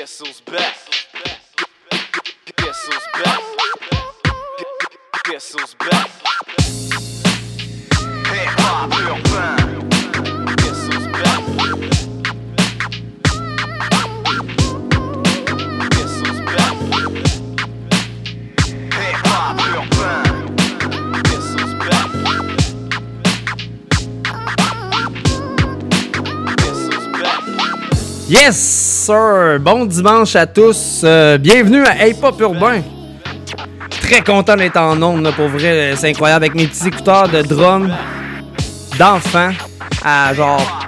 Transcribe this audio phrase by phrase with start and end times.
[0.00, 1.09] Guess who's back?
[29.58, 31.00] Bon dimanche à tous.
[31.02, 32.82] Euh, bienvenue à Hip Hop Urbain.
[34.02, 35.94] Très content d'être en ondes, là, pour vrai.
[35.96, 36.44] C'est incroyable.
[36.44, 37.92] Avec mes petits écouteurs de drum
[38.98, 39.50] d'enfant
[40.04, 40.86] à genre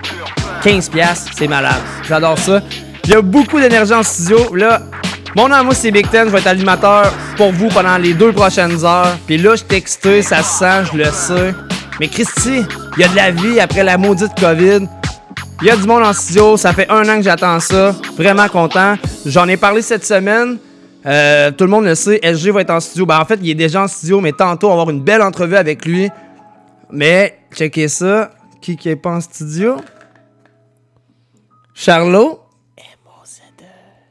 [0.63, 0.91] 15$.
[0.91, 1.33] piastres.
[1.37, 1.83] C'est malade.
[2.09, 2.61] J'adore ça.
[3.05, 4.55] Il y a beaucoup d'énergie en studio.
[4.55, 4.81] Là,
[5.35, 6.27] mon nom c'est Big Ten.
[6.27, 9.17] Je vais être animateur pour vous pendant les deux prochaines heures.
[9.27, 11.55] Puis là, je excité, ça se sent, je le sais.
[11.99, 12.63] Mais Christy,
[12.97, 14.87] il y a de la vie après la maudite COVID.
[15.61, 17.95] Il y a du monde en studio, ça fait un an que j'attends ça.
[18.17, 18.97] Vraiment content.
[19.27, 20.59] J'en ai parlé cette semaine.
[21.05, 23.07] Euh, tout le monde le sait, SG va être en studio.
[23.07, 25.23] Ben, en fait, il est déjà en studio, mais tantôt, on va avoir une belle
[25.23, 26.09] entrevue avec lui.
[26.91, 28.31] Mais, checkez ça.
[28.61, 29.77] Qui qui est pas en studio?
[31.75, 32.43] Charlot?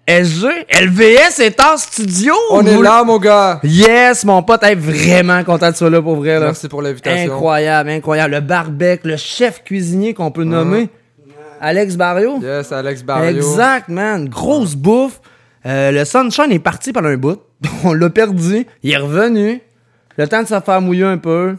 [0.08, 0.48] SG?
[0.70, 2.34] LVS est en studio!
[2.50, 3.60] On est là, mon gars!
[3.64, 6.40] Yes, mon pote, est vraiment content de ça là pour vrai.
[6.40, 6.48] Là.
[6.48, 7.34] Merci pour l'invitation.
[7.34, 8.34] Incroyable, incroyable.
[8.34, 10.90] Le barbec, le chef cuisinier qu'on peut nommer.
[11.62, 12.40] Alex Barrio?
[12.42, 13.38] Yes, Alex Barrio.
[13.38, 14.28] Exact, man.
[14.28, 15.22] Grosse bouffe.
[15.66, 17.40] Euh, le Sunshine est parti pendant un bout.
[17.84, 18.66] On l'a perdu.
[18.84, 19.62] Il est revenu.
[20.18, 21.56] Le temps de se faire mouiller un peu.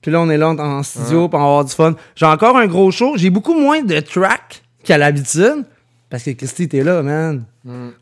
[0.00, 1.94] Puis là, on est là en studio pour avoir du fun.
[2.14, 3.14] J'ai encore un gros show.
[3.16, 5.64] J'ai beaucoup moins de tracks qu'à l'habitude.
[6.08, 7.44] Parce que Christy, t'es là, man.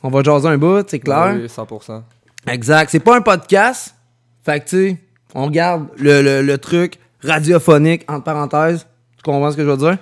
[0.03, 1.35] On va jaser un bout, c'est clair.
[1.35, 2.03] Oui, 100%.
[2.47, 2.91] Exact.
[2.91, 3.95] C'est pas un podcast.
[4.45, 4.97] Fait que, tu sais,
[5.35, 8.87] on regarde le, le- le truc radiophonique, entre parenthèses.
[9.17, 9.97] Tu comprends ce que je veux dire?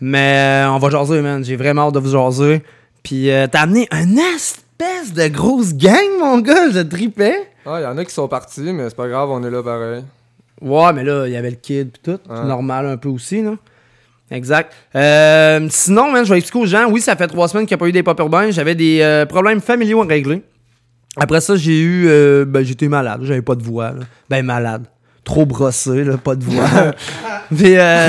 [0.00, 1.44] Mais euh, on va jaser, man.
[1.44, 2.62] J'ai vraiment hâte de vous jaser.
[3.02, 6.70] Puis, euh, t'as amené un espèce de grosse gang, mon gars.
[6.70, 7.48] Je tripais.
[7.66, 9.62] Ah, il y en a qui sont partis, mais c'est pas grave, on est là
[9.62, 10.02] pareil.
[10.62, 12.18] Ouais, mais là, il y avait le kid pis tout.
[12.26, 12.44] C'est Ouais.
[12.44, 13.52] normal un peu aussi, là.
[14.30, 14.72] Exact.
[14.94, 16.88] Euh, sinon, man, je vais expliquer aux gens.
[16.90, 18.50] Oui, ça fait trois semaines qu'il n'y a pas eu des pop urbains.
[18.50, 20.42] J'avais des euh, problèmes familiaux à régler.
[21.16, 22.06] Après ça, j'ai eu.
[22.46, 23.22] ben, j'étais malade.
[23.24, 23.90] J'avais pas de voix.
[23.90, 24.04] là.
[24.28, 24.84] Ben, malade.
[25.24, 26.64] Trop brossé, là, pas de voix.
[27.52, 28.08] Euh,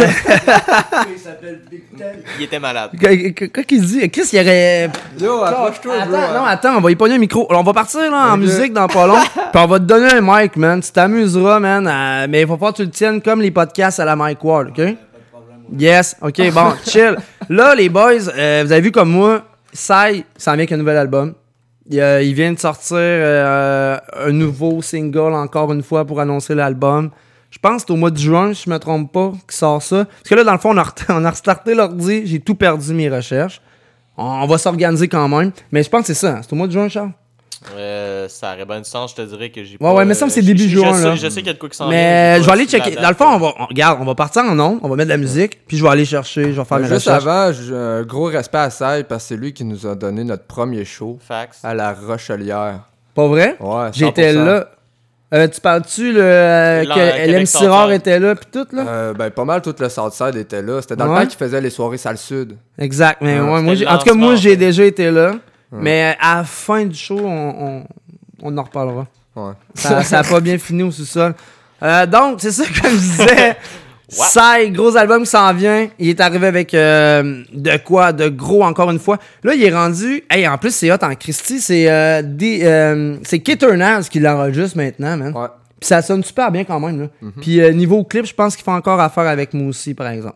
[2.40, 2.92] Il était malade.
[3.00, 4.08] qu- qu- quoi qu'il dit?
[4.12, 4.90] Chris, il y aurait.
[5.20, 6.20] Yo, approche-toi, Attends, bro.
[6.20, 7.48] non, attends, on va y pogner un micro.
[7.50, 9.16] On va partir là, en musique dans pas long.
[9.34, 10.80] Puis on va te donner un mic, man.
[10.82, 11.88] Tu t'amuseras, man.
[11.88, 14.44] à- Mais il faut pas que tu le tiennes comme les podcasts à la Mike
[14.44, 14.96] Ward, OK?
[15.78, 17.16] Yes, OK, bon, chill.
[17.50, 20.98] Là, les boys, euh, vous avez vu comme moi, Sai s'en vient avec un nouvel
[20.98, 21.34] album.
[21.92, 27.12] Il, vient de sortir euh, un nouveau single encore une fois pour annoncer l'album.
[27.50, 29.82] Je pense que c'est au mois de juin, si je me trompe pas, qu'il sort
[29.82, 30.06] ça.
[30.06, 30.78] Parce que là, dans le fond, on
[31.26, 33.62] a, restarté l'ordi, j'ai tout perdu mes recherches.
[34.16, 35.52] On, va s'organiser quand même.
[35.72, 36.40] Mais je pense que c'est ça.
[36.42, 37.12] C'est au mois de juin, Charles?
[37.78, 40.26] Euh, ça aurait bien du sens, je te dirais que j'ai Ouais, ouais, mais ça
[40.26, 41.16] me semble que c'est début je- juin, Je là.
[41.16, 42.46] sais, je sais qu'il y a de quoi qui s'en Mais vient, je j'ai vais
[42.48, 43.02] pas aller checker.
[43.02, 45.10] Dans le fond, on va, on- regarde, on va partir en ondes, on va mettre
[45.10, 47.28] de la musique, puis je vais aller chercher, je vais faire mes Mais Juste recherches.
[47.28, 50.24] avant, j'ai un gros respect à Sai parce que c'est lui qui nous a donné
[50.24, 51.60] notre premier show Fax.
[51.64, 52.80] à la Rochelière.
[53.14, 53.56] Pas vrai?
[53.60, 54.44] Ouais, J'étais 100%.
[54.46, 54.68] là.
[55.34, 58.84] Euh, tu parles-tu le, euh, Là, que Québec LM était là, puis tout, là?
[58.86, 60.82] Euh, ben, pas mal tout le Southside était là.
[60.82, 61.20] C'était dans Ouais.
[61.20, 62.58] le temps qu'il faisait les soirées salle sud.
[62.78, 63.20] Exact.
[63.22, 65.10] Mais Ouais, ouais, moi, c'était j'ai- le en tout cas, moi, lancement, j'ai déjà été
[65.10, 65.36] là.
[65.72, 67.84] Mais à la fin du show, on, on,
[68.44, 69.08] on en reparlera.
[69.36, 69.54] Ouais.
[69.74, 71.34] Ça, ça a pas bien fini au sous-sol.
[71.82, 73.58] Euh, donc, c'est ça, comme je disais.
[74.12, 75.88] Sai, gros album qui s'en vient.
[75.98, 79.18] Il est arrivé avec euh, de quoi De gros, encore une fois.
[79.42, 80.24] Là, il est rendu.
[80.30, 81.62] Hey, en plus, c'est hot en Christie.
[81.62, 85.34] C'est euh, des, euh, c'est Kitternaz qui l'enregistre maintenant, man.
[85.34, 85.48] Ouais.
[85.80, 87.02] Puis ça sonne super bien quand même.
[87.02, 87.08] Là.
[87.22, 87.32] Mhm.
[87.40, 90.36] Puis euh, niveau clip, je pense qu'il faut encore affaire avec Moussi, par exemple.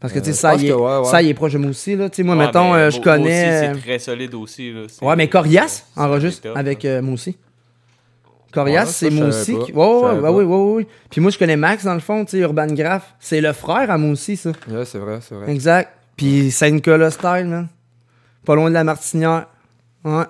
[0.00, 1.04] Parce que, tu sais, Euh, ça, pense il est, que ouais, ouais.
[1.04, 1.96] ça, il est proche de Moussi.
[1.96, 2.08] Là.
[2.08, 3.24] Tu sais, moi, Ouais, mettons, euh, je connais.
[3.24, 4.72] Aussi, euh, c'est très solide aussi.
[4.72, 4.82] Là.
[4.88, 6.90] C'est- Ouais, mais Corias c'est enregistre avec là.
[6.90, 7.36] euh, Moussi.
[8.52, 9.56] Corias, c'est Moussi.
[9.58, 10.86] qui- Je Ouais, ouais, ouais, ouais.
[11.10, 13.14] Puis moi, je connais Max, dans le fond, tu sais, Urban Graph.
[13.20, 14.50] C'est le frère à Moussi, ça.
[14.70, 15.50] Ouais, c'est vrai, c'est vrai.
[15.52, 15.90] Exact.
[16.16, 17.68] Puis Saint-Nicolas style, man.
[18.46, 19.46] Pas loin de la Martinière.
[20.04, 20.24] Ouais,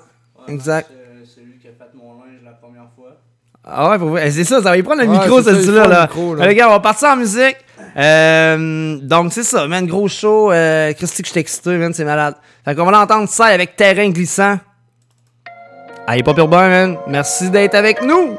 [0.48, 0.90] exact.
[1.24, 3.16] C'est lui qui a fait mon linge la première fois.
[3.64, 4.18] Ah ouais, pour.
[4.18, 5.86] Eh, C'est ça, ça va y prendre le Ouais, micro, c'est celle-là.
[5.86, 6.02] Là.
[6.02, 6.44] micro, là.
[6.44, 7.56] Allez, gars, on va partir en musique.
[7.98, 9.86] Euh, donc, c'est ça, man.
[9.86, 10.52] Gros show.
[10.52, 11.92] Euh, Christy, que je excité, man.
[11.92, 12.34] C'est malade.
[12.64, 14.58] Fait qu'on va l'entendre ça avec terrain glissant.
[16.06, 16.98] Allez, pas pire bien, man.
[17.06, 18.38] Merci d'être avec nous.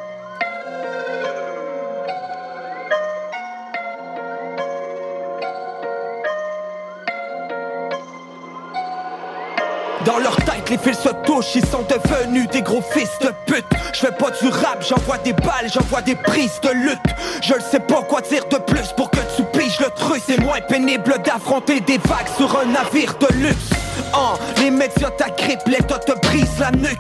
[10.05, 13.65] Dans leur tête, les fils se touchent, ils sont devenus des gros fils de pute.
[13.93, 16.99] Je fais pas du rap, j'envoie des balles, j'envoie des prises de lutte.
[17.43, 19.43] Je ne sais pas quoi dire de plus pour que tu
[19.79, 20.23] le truc.
[20.25, 23.69] C'est moins pénible d'affronter des vagues sur un navire de luxe.
[24.13, 26.97] Hein, les médias t'agrippent, l'État te brise la nuque.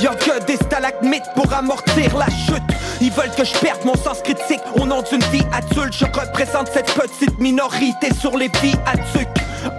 [0.00, 2.62] Y'a que des stalagmites pour amortir la chute.
[3.00, 5.94] Ils veulent que je perde mon sens critique au nom d'une vie adulte.
[5.94, 9.28] Je représente cette petite minorité sur les vies adultes.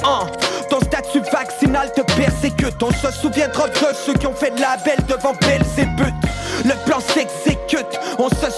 [0.04, 0.28] Hein,
[0.70, 2.82] ton statut vaccinal te persécute.
[2.84, 3.76] On se souviendra de
[4.06, 6.14] ceux qui ont fait de la belle devant Belzébuth.
[6.66, 8.00] Le plan s'exécute.
[8.20, 8.52] On se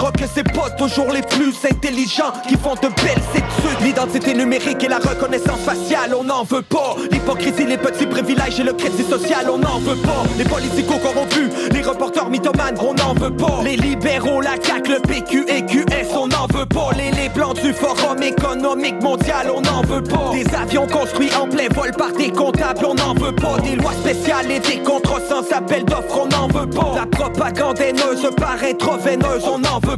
[0.00, 3.82] souviendra que c'est pas toujours les plus intelligents qui font de belles études.
[3.82, 6.96] L'identité numérique et la reconnaissance faciale, on n'en veut pas.
[7.10, 10.22] L'hypocrisie, les petits privilèges et le crédit social, on n'en veut pas.
[10.38, 13.60] Les politico corrompus, les reporters mythomanes, on n'en veut pas.
[13.64, 16.90] Les libéraux, la CAQ, le PQ et QS, on n'en veut pas.
[16.96, 20.30] Les, les blancs du Forum économique mondial, on n'en veut pas.
[20.32, 23.58] Des avions construits en plein vol par des comptables, on n'en veut pas.
[23.62, 26.92] Des lois spéciales et des contrats sans appel d'offres, on n'en veut pas.
[26.94, 29.89] La propagande haineuse paraît trop veineuse, on n'en veut pas.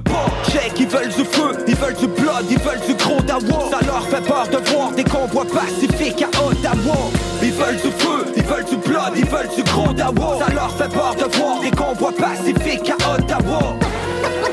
[0.50, 3.70] Check, ils veulent du feu, ils veulent du blood, ils veulent du gros dawa.
[3.70, 6.96] Ça leur fait peur de voir des convois pacifiques à Ottawa.
[7.42, 10.38] Ils veulent du feu, ils veulent du blood, ils veulent du gros dawa.
[10.46, 13.76] Ça leur fait peur de voir des convois pacifiques à Ottawa.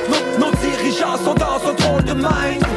[0.10, 2.69] Nos, nos dirigeants sont dans un drôle de mind.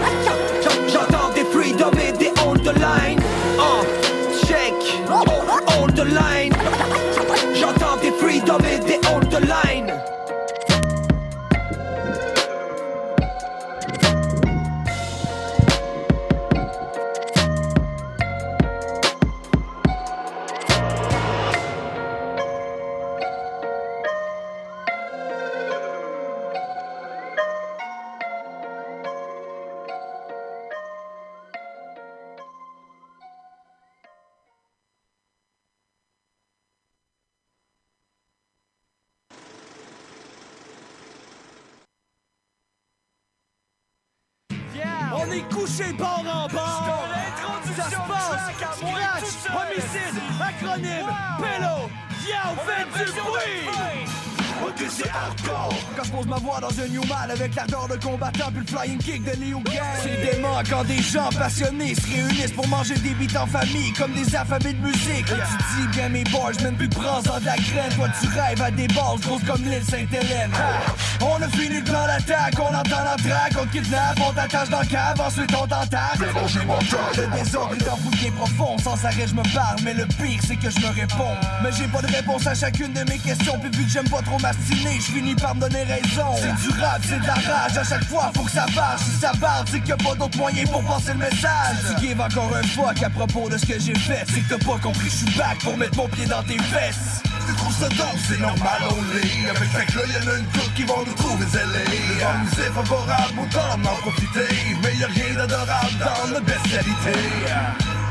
[57.42, 59.82] Avec l'ardeur de combattant puis le flying kick de Liu Gang.
[60.02, 64.12] C'est dément quand des gens passionnés se réunissent pour manger des bites en famille comme
[64.12, 65.28] des affamés de musique.
[65.28, 67.92] Là, tu dis bien mes boys, je plus prends-en de la graine.
[67.96, 70.52] Toi, tu rêves à des balles grosses comme l'île Sainte-Hélène.
[70.54, 74.32] Ah, On a fini le plan d'attaque, on entend la traque, on te kidnappe, on
[74.32, 76.18] t'attache dans le cave, ensuite on t'entasse.
[76.18, 80.70] Le désordre est enfouillé profond, sans arrêt je me parle, mais le pire c'est que
[80.70, 81.34] je me réponds.
[81.62, 84.22] Mais j'ai pas de réponse à chacune de mes questions, puis vu que j'aime pas
[84.22, 86.34] trop m'astiner, je finis par me donner raison.
[86.38, 88.98] C'est du rap, c'est de la rage, à chaque fois faut que ça barre.
[88.98, 91.76] Si ça barre, c'est qu'il y a pas d'autre moyen pour passer le message.
[91.86, 94.54] Si tu give encore un fuck à propos de ce que j'ai fait, c'est que
[94.54, 97.22] t'as pas compris, je suis back pour mettre mon pied dans tes fesses.
[97.46, 100.46] Tu trouves ça dope, c'est normal, on l'est Avec fait que là, y'en a une
[100.46, 105.34] couple qui vont nous trouver zélés En musée favorable, autant en profiter Mais y'a rien
[105.34, 107.18] d'adorable dans notre bestialité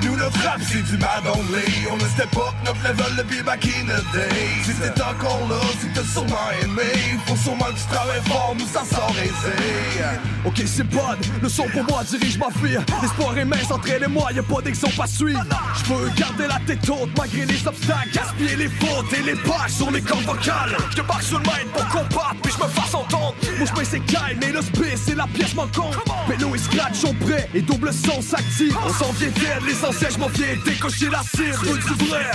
[0.03, 1.87] Nous, notre rap, c'est du mad only.
[1.91, 4.29] On a step up notre level depuis back in the day.
[4.63, 8.65] Si t'es encore là, que t'as sûrement aimé Faut sûrement que tu travailles fort, nous
[8.65, 10.03] ça sort aisé
[10.45, 11.01] Ok c'est bon,
[11.41, 14.43] le son pour moi dirige ma vie L'espoir est mince entre elle et moi, y'a
[14.43, 15.43] pas d'exemple à suivre.
[15.75, 18.09] Je veux garder la tête haute malgré les obstacles.
[18.13, 20.75] Gaspiller les fautes et les pages sur les cordes vocales.
[20.95, 23.99] Je marche sur le maître pour combattre puis je me fasse entendre Mon chemin c'est
[23.99, 25.95] calme mais le space c'est la pièce manquante.
[26.27, 30.17] Pélo et scratch sont prêts et double son s'active On s'en vient d'aide, l'essentiel je
[30.17, 32.25] m'en viens décocher la cire Je veux du vrai,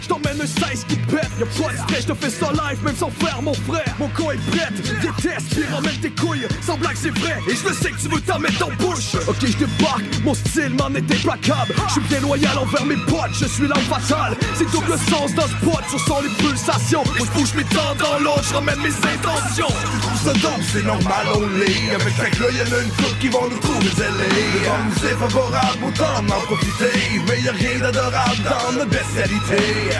[0.00, 2.84] je t'emmène un 16 qui pète Y'a pas de stress, je te fais ça live
[2.84, 3.96] même sans faire mon frère.
[3.98, 4.68] Mon corps est prêt,
[5.02, 6.46] déteste, puis ramène tes couilles.
[6.62, 9.16] Sans blague c'est vrai, et je le sais que tu veux t'en mettre en bouche.
[9.26, 11.74] Ok je débarque, mon style m'en est implacable.
[11.88, 15.42] Je suis bien loyal envers mes potes, je suis l'homme fatal C'est double sens dans
[15.42, 17.02] ce spot, sur son les pulsations.
[17.18, 19.74] Moi je bouge mes temps dans l'autre, je ramène mes intentions
[20.76, 21.94] c'est normal, on l'est.
[21.94, 25.08] Avec fait que là, y'en a une couple qui vont nous trouver zélés Devant nous
[25.08, 27.22] est favorable, autant en profiter.
[27.28, 29.96] Mais y'a rien d'adorable dans notre bestialité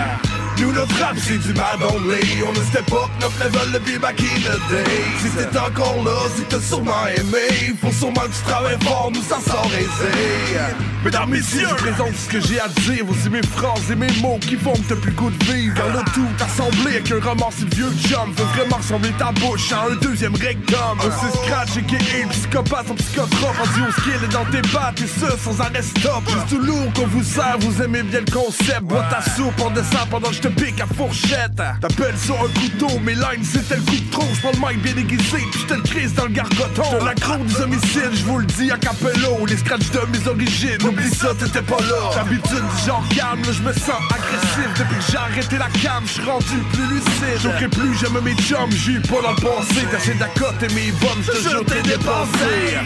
[0.60, 2.42] nous notre rap c'est du mad only.
[2.46, 4.84] On a step up notre level depuis back in the day
[5.20, 9.10] Si t'es encore là, c'est que t'as sûrement aimé Faut sûrement que tu travailles fort,
[9.12, 10.56] nous ça sort aisé.
[11.04, 13.04] Mesdames, messieurs, je présente ce que j'ai à dire.
[13.06, 15.74] Voici mes phrases et mes mots qui font que t'as plus le goût de vivre.
[15.76, 18.34] Dans le tout, assemblé avec un ramassé de vieux chum.
[18.34, 22.26] Fait vraiment ressembler ta bouche à un deuxième rectum On s'est scratch et qui est
[22.30, 23.56] psychopathe en psychotrope.
[23.56, 26.22] Rendu au skill et dans tes pattes et ça sans arrêt stop.
[26.28, 28.82] Juste tout lourd qu'on vous sert, vous aimez bien le concept.
[28.82, 31.56] Bois ta soupe, on descend pendant que je te pique à fourchette.
[31.56, 34.96] T'appelles ça un couteau, mes lines c'était le coup de trop J'prends le mic bien
[34.96, 36.82] aiguisé, puis j'te le crise dans le gargoton.
[36.84, 39.46] J'te l'aggro des homicides, j'vous le dis à capello.
[39.48, 42.14] Les scratchs de mes origines, oublie ça t'étais pas là.
[42.14, 44.70] D'habitude genre calme, là j'me sens agressif.
[44.78, 47.40] Depuis que j'ai arrêté la cam, j'suis rendu plus lucide.
[47.42, 51.48] J'offrais plus jamais mes chums, j'suis pas dans le passé T'essaies d'accoter mes bombes, j'te
[51.48, 52.76] jure t'es dépensé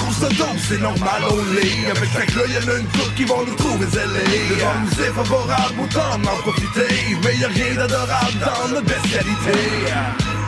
[0.00, 1.90] trouve ça dope, c'est normal, on l'est.
[1.90, 5.04] Avec que là, y'en a une couple qui vont nous trouver zélés Le vent nous
[5.04, 9.90] est favorable, autant en profiter Mais y'a rien d'adorable dans notre bestialité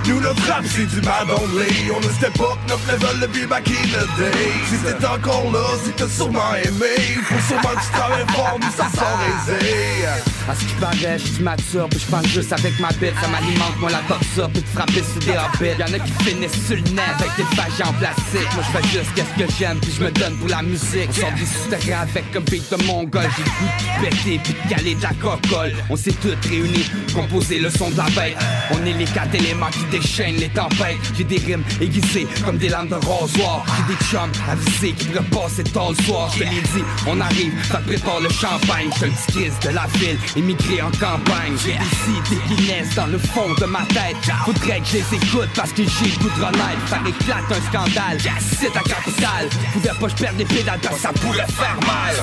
[0.09, 1.91] nous notre rap c'est du bad only.
[1.95, 4.51] On a step up notre level depuis back in the day.
[4.69, 5.65] Si t'es encore là,
[5.97, 6.97] t'as sûrement aimé.
[7.25, 10.07] Faut sûrement que tu travailles fort, nous ça sent aisé
[10.49, 13.15] À ce qui paraît, je suis mature, puis je pense juste avec ma bite.
[13.21, 15.79] Ça m'alimente, moi, la toxa, puis de frapper sur des hobbits.
[15.79, 18.49] Y'en a qui finissent sur le nez avec des pages en plastique.
[18.55, 21.09] Moi, je fais juste qu'est-ce que j'aime, puis je me donne pour la musique.
[21.11, 23.29] On sort des souterrains avec un beat de mongol.
[23.37, 23.71] J'ai le goût
[24.03, 25.73] de péter, puis de caler de la cocole.
[25.89, 28.37] On s'est tous réunis, composer le son de la bête.
[28.73, 30.97] On est les quatre éléments qui déchaînent les tempêtes.
[31.17, 33.65] J'ai des rimes aiguisées comme des lames de rasoir.
[33.77, 36.31] J'ai des chums avisés qui pourraient passer tard le soir.
[36.35, 38.91] Je te l'ai dit, on arrive, ça prépare le champagne.
[38.99, 41.57] Je le petit Chris de la ville, émigré en campagne.
[41.63, 44.17] J'ai des cités qui naissent dans le fond de ma tête.
[44.45, 46.89] Faudrait que je les écoute parce que j'ai le goût de renaître.
[46.89, 49.49] Ça éclate un scandale, c'est ta capitale.
[49.73, 52.17] Faudrait pas que je perde des pédales parce que ça pourrait faire mal.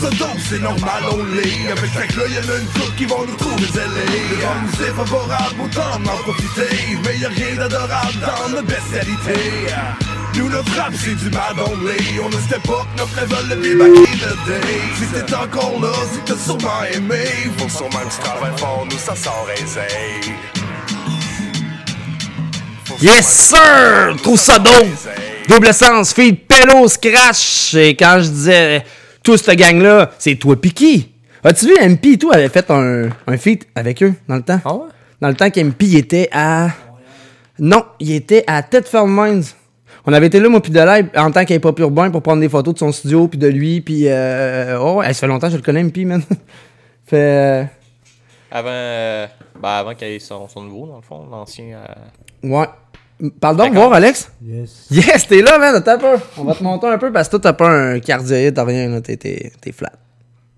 [0.00, 3.26] Ça dope, c'est normal, on l'est Avec que là, y'en a une couple qui vont
[3.26, 8.18] nous trouver zélés Le vent nous est favorable, autant en profiter Mais y'a rien d'adorable
[8.20, 9.70] dans notre bestialité
[10.36, 13.88] nous notre rap c'est du bad only On a step up notre level depuis back
[13.88, 17.24] in the day Si t'es encore là, c'est que t'as sûrement aimé
[17.58, 19.80] Faut sûrement que tu travailles fort, nous ça sort aisé
[23.00, 24.14] Yes, sir!
[24.22, 24.86] Trouve ça dope!
[25.48, 27.74] Double sens, fille Pello, Scratch.
[27.74, 28.80] Et quand je disais euh,
[29.22, 31.10] tout cette gang-là, c'est toi Piki.
[31.42, 34.60] As-tu vu, MP et tout avait fait un, un feat avec eux dans le temps?
[34.64, 34.88] Ah ouais?
[35.20, 36.68] Dans le temps qu'MP était à.
[37.58, 39.44] Non, il était à Tedford Mines.
[40.06, 42.48] On avait été là, moi, puis de live, en tant qu'hip-hop urbain, pour prendre des
[42.48, 44.04] photos de son studio, puis de lui, puis.
[44.08, 46.22] Euh, oh, ouais, ça fait longtemps que je le connais, MP, man.
[47.06, 47.16] fait.
[47.16, 47.64] euh,
[48.50, 49.26] Avant, euh,
[49.60, 51.78] ben, avant qu'il ait son, son nouveau, dans le fond, l'ancien.
[52.44, 52.66] euh, ouais.
[53.38, 54.32] Parle donc, voir, Alex.
[54.42, 54.86] Yes.
[54.90, 56.16] Yes, t'es là, man, attends un peu.
[56.38, 58.88] On va te monter un peu parce que toi, t'as pas un cardioïde, t'as rien,
[58.88, 59.02] là.
[59.02, 59.92] T'es, t'es, t'es flat.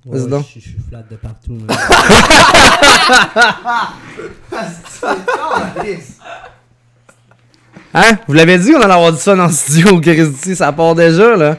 [0.06, 0.46] Ouais, Vas-y donc.
[0.54, 1.52] Je je suis flat de partout.
[1.58, 1.66] man.
[7.94, 8.18] Hein?
[8.26, 11.36] Vous l'avez dit, on allait avoir dit ça dans le studio, Christy, ça part déjà,
[11.36, 11.56] là.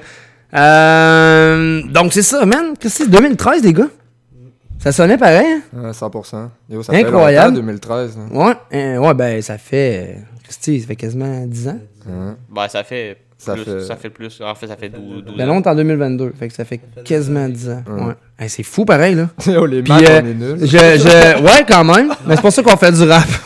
[0.55, 2.73] Euh, donc, c'est ça, man.
[2.79, 3.87] Christy, 2013, les gars.
[4.79, 5.61] Ça sonnait pareil, hein?
[5.73, 6.49] Ouais, 100%.
[6.69, 7.55] Yo, ça Incroyable.
[7.55, 8.17] fait longtemps, 2013.
[8.17, 8.45] là.
[8.45, 10.17] Ouais, euh, ouais, ben, ça fait.
[10.43, 11.79] Christy, ça fait quasiment 10 ans.
[12.09, 12.35] Hein.
[12.49, 13.17] Ben, ça fait.
[13.45, 14.41] Ça plus, fait- Ça fait plus.
[14.41, 15.55] En fait, ça fait 12, 12 Ben, ans.
[15.55, 17.83] l'autre en 2022, fait que ça fait quasiment 10 ans.
[17.87, 18.01] Ouais.
[18.03, 18.13] Ouais.
[18.39, 19.27] Hey, c'est fou, pareil, là.
[19.67, 20.57] Les Puis, euh, on est nuls.
[20.61, 22.13] je, je, ouais, quand même.
[22.25, 23.23] Mais c'est pour ça qu'on fait du rap.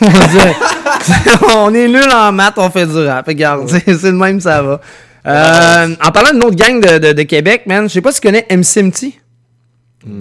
[1.54, 3.26] On, on est nul en maths, on fait du rap.
[3.26, 4.80] Regarde, c'est c'est le même, ça va.
[5.26, 8.20] Euh, en parlant d'une autre gang de, de, de Québec, man, je sais pas si
[8.20, 9.18] tu connais MCMT.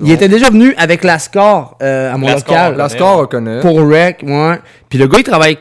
[0.03, 2.74] Il était déjà venu avec Lascar euh, à mon Lascar, local.
[2.74, 3.60] on La score, on connaît.
[3.62, 4.60] Pour Rec, ouais.
[4.89, 5.57] Puis le gars, il travaille.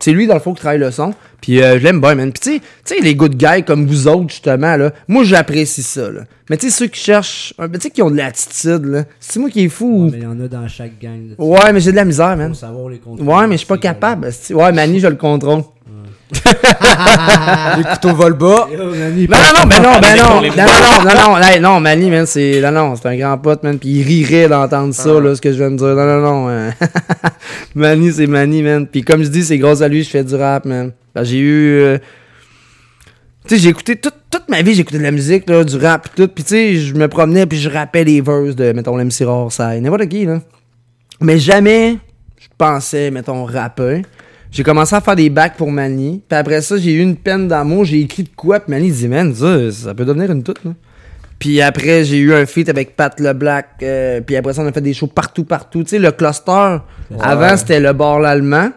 [0.00, 1.12] C'est lui, dans le fond, qui travaille le son.
[1.40, 2.32] Puis euh, je l'aime bien, man.
[2.32, 5.82] Puis tu sais- tu sais, les good guys comme vous autres, justement, là, moi, j'apprécie
[5.82, 6.22] ça, là.
[6.48, 7.54] Mais tu sais, ceux qui cherchent.
[7.74, 9.04] Tu sais, qui ont de l'attitude, là.
[9.20, 9.86] C'est moi qui est fou.
[10.06, 11.28] ou- mais il y en a dans chaque gang.
[11.28, 12.48] là, Ouais, mais j'ai de la misère, man.
[12.48, 13.00] Faut savoir les.
[13.06, 14.30] Ouais, mais je suis pas capable.
[14.50, 15.62] Ouais, Manny, je le contrôle.
[17.78, 18.68] Les couteaux volent bas.
[18.72, 20.40] Yo, Non, non, non, non, non.
[20.40, 22.60] Non, non, non, non, non, hey, non, Manny, man, c'est.
[22.62, 23.78] Non, non, c'est un grand pote, man.
[23.78, 25.86] Puis il rirait d'entendre ça, là, ce que je viens de dire.
[25.88, 26.48] Non, non, non.
[26.48, 26.70] euh,
[27.74, 28.86] Manny, c'est Manny, man.
[28.86, 30.92] Puis comme je dis, c'est grâce à lui je fais du rap, man.
[31.14, 31.80] Ben, j'ai eu.
[31.80, 31.98] euh,
[33.48, 35.76] Tu sais, j'ai écouté toute, toute ma vie, j'ai écouté de la musique, là, du
[35.76, 36.28] rap, pis tout.
[36.28, 39.50] Puis tu sais, je me promenais, puis je rappais les verses de, mettons, l'MC Rare,
[39.50, 40.40] ça, n'importe qui, là.
[41.20, 41.98] Mais jamais
[42.38, 44.02] je pensais, mettons, rapper.
[44.50, 46.22] J'ai commencé à faire des bacs pour Manny.
[46.28, 47.84] Puis après ça, j'ai eu une peine d'amour.
[47.84, 48.60] J'ai écrit de quoi.
[48.60, 50.64] Puis Manny dit, man, ça, ça peut devenir une toute.
[50.64, 50.72] Là.
[51.38, 53.66] Puis après, j'ai eu un feat avec Pat LeBlack.
[53.82, 55.82] euh, puis après ça, on a fait des shows partout, partout.
[55.84, 56.78] Tu sais, le cluster,
[57.20, 58.70] avant, c'était le bar l'allemand.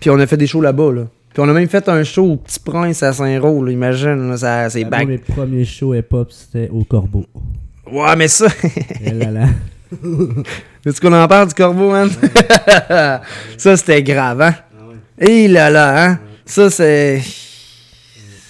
[0.00, 0.92] Puis on a fait des shows là-bas.
[0.92, 1.02] Là.
[1.32, 3.70] Puis on a même fait un show au Petit Prince à Saint-Roch.
[3.70, 5.06] Imagine, là, ça, c'est Moi, back.
[5.08, 7.24] mes premiers shows hip-hop, c'était au Corbeau.
[7.90, 8.46] Ouais, mais ça.
[9.04, 9.44] Et là, là.
[10.86, 12.08] Est-ce qu'on en parle du corbeau, man?
[13.58, 14.54] ça, c'était grave, hein?
[15.24, 16.18] Et là là, hein?
[16.44, 17.22] Ça, c'est.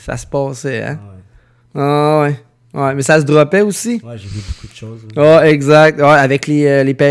[0.07, 0.99] Ça se passait, hein?
[1.75, 2.37] Ah ouais.
[2.73, 4.01] Ouais, mais ça se dropait aussi?
[4.03, 5.01] Ouais, j'ai vu beaucoup de choses.
[5.15, 6.01] Ah, exact.
[6.01, 7.05] Ouais, avec les, euh, les pis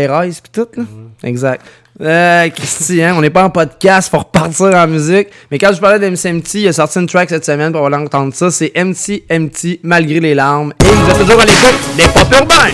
[0.52, 0.82] tout, là.
[1.22, 1.64] Exact.
[2.00, 5.28] Euh, Christy, hein, on n'est pas en podcast, faut repartir en musique.
[5.52, 8.34] Mais quand je parlais d'MCMT, il a sorti une track cette semaine pour aller entendre
[8.34, 8.50] ça.
[8.50, 10.72] C'est MT MT malgré les larmes.
[10.80, 12.72] Et vous êtes toujours à l'écoute des pop urbains.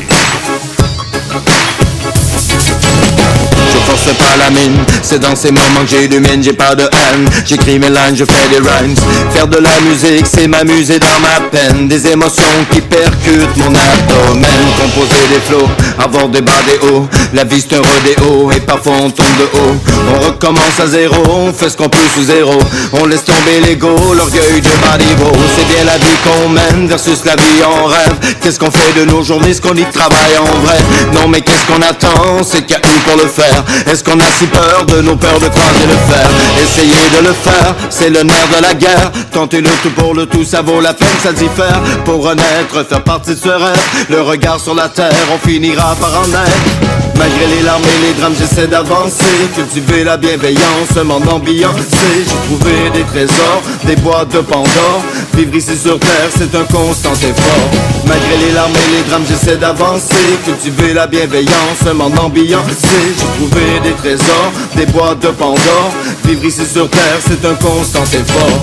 [4.09, 7.79] Force pas la mine, c'est dans ces moments que j'illumine, j'ai pas de haine J'écris
[7.79, 8.95] mes lines, je fais des rhymes
[9.35, 14.65] Faire de la musique, c'est m'amuser dans ma peine Des émotions qui percutent mon abdomen
[14.81, 18.93] Composer des flots, avoir des bas des hauts La vie c'est un rodéo et parfois
[19.01, 19.77] on tombe de haut.
[20.15, 22.59] On recommence à zéro, on fait ce qu'on peut sous zéro.
[22.93, 25.33] On laisse tomber l'ego, l'orgueil de bas niveau.
[25.57, 28.15] C'est bien la vie qu'on mène versus la vie en rêve.
[28.41, 30.79] Qu'est-ce qu'on fait de nos journées, ce qu'on dit de travail en vrai?
[31.15, 33.65] Non mais qu'est-ce qu'on attend, c'est qu'il y a eu pour le faire.
[33.99, 36.31] Est-ce qu'on a si peur de nos peurs de croiser le fer?
[36.63, 39.11] Essayer de le faire, c'est le nerf de la guerre.
[39.33, 41.81] Tenter le tout pour le tout, ça vaut la peine, ça diffère.
[42.05, 44.07] Pour renaître, faire partie de ce rêve.
[44.09, 46.99] Le regard sur la terre, on finira par en être.
[47.19, 49.25] Malgré les larmes et les drames, j'essaie d'avancer.
[49.57, 52.23] Cultiver la bienveillance, m'en ambiancer.
[52.23, 55.03] J'ai trouvé des trésors, des boîtes de Pandore.
[55.35, 57.69] Vivre ici sur terre, c'est un constant effort.
[58.07, 60.39] Malgré les larmes et les drames, j'essaie d'avancer.
[60.45, 62.87] Cultiver la bienveillance, m'en ambiancer.
[63.19, 65.93] J'ai trouvé des trésors, des boîtes de Pandore.
[66.25, 68.61] Vivre ici sur terre, c'est un constant effort.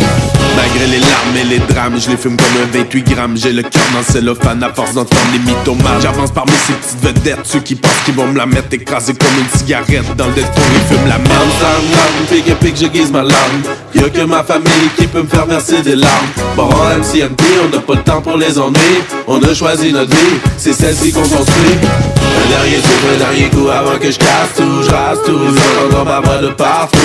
[0.55, 3.35] Malgré les larmes et les drames, je les fume comme un 28 grammes.
[3.35, 6.01] J'ai le cœur dans cellophane à force d'entendre les mythomanes.
[6.01, 9.37] J'avance parmi ces petites vedettes, ceux qui pensent qu'ils vont me la mettre écrasée comme
[9.37, 10.63] une cigarette dans le détour.
[10.75, 11.49] Ils fument la merde.
[11.59, 13.65] Sam, pique et pique, je guise ma langue.
[13.93, 16.27] Y'a que ma famille qui peut me faire verser des larmes.
[16.55, 19.01] Bon, en MCMP, on n'a pas le temps pour les ennuis.
[19.27, 21.75] On a choisi notre vie, c'est celle-ci qu'on construit.
[21.75, 24.83] Un dernier souffle, un dernier coup avant que je casse tout.
[25.25, 26.97] Tout, je dans ma de partout.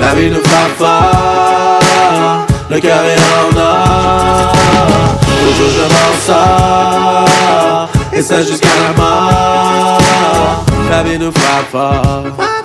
[0.00, 1.80] La vie nous frappe fort
[2.70, 4.52] le cœur est en or.
[5.42, 10.00] Toujours je m'en sors Et ça jusqu'à la mort.
[10.88, 12.59] La vie nous frappe fort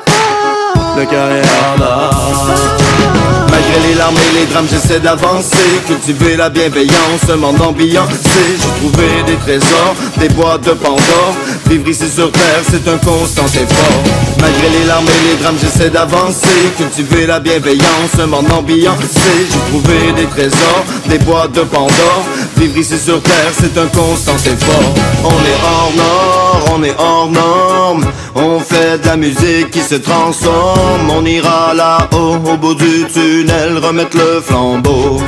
[3.52, 5.58] Malgré les larmes et les drames, j'essaie d'avancer.
[5.88, 8.46] Cultiver la bienveillance, m'en ambiancer.
[8.60, 11.36] J'ai trouvé des trésors, des boîtes de Pandore.
[11.70, 14.04] Vivre ici sur terre, c'est un constant effort.
[14.40, 16.72] Malgré les larmes et les drames, j'essaie d'avancer.
[16.78, 19.48] Cultiver la bienveillance, m'en ambiancer.
[19.52, 22.24] J'ai trouvé des trésors, des boîtes de Pandore.
[22.58, 24.94] Vivre ici sur terre, c'est un constant effort.
[25.24, 28.06] On est hors nord, on est hors norme.
[28.36, 30.85] On fait de la musique qui se transforme.
[31.18, 35.22] On ira là-haut, au bout du tunnel, remettre le flambeau.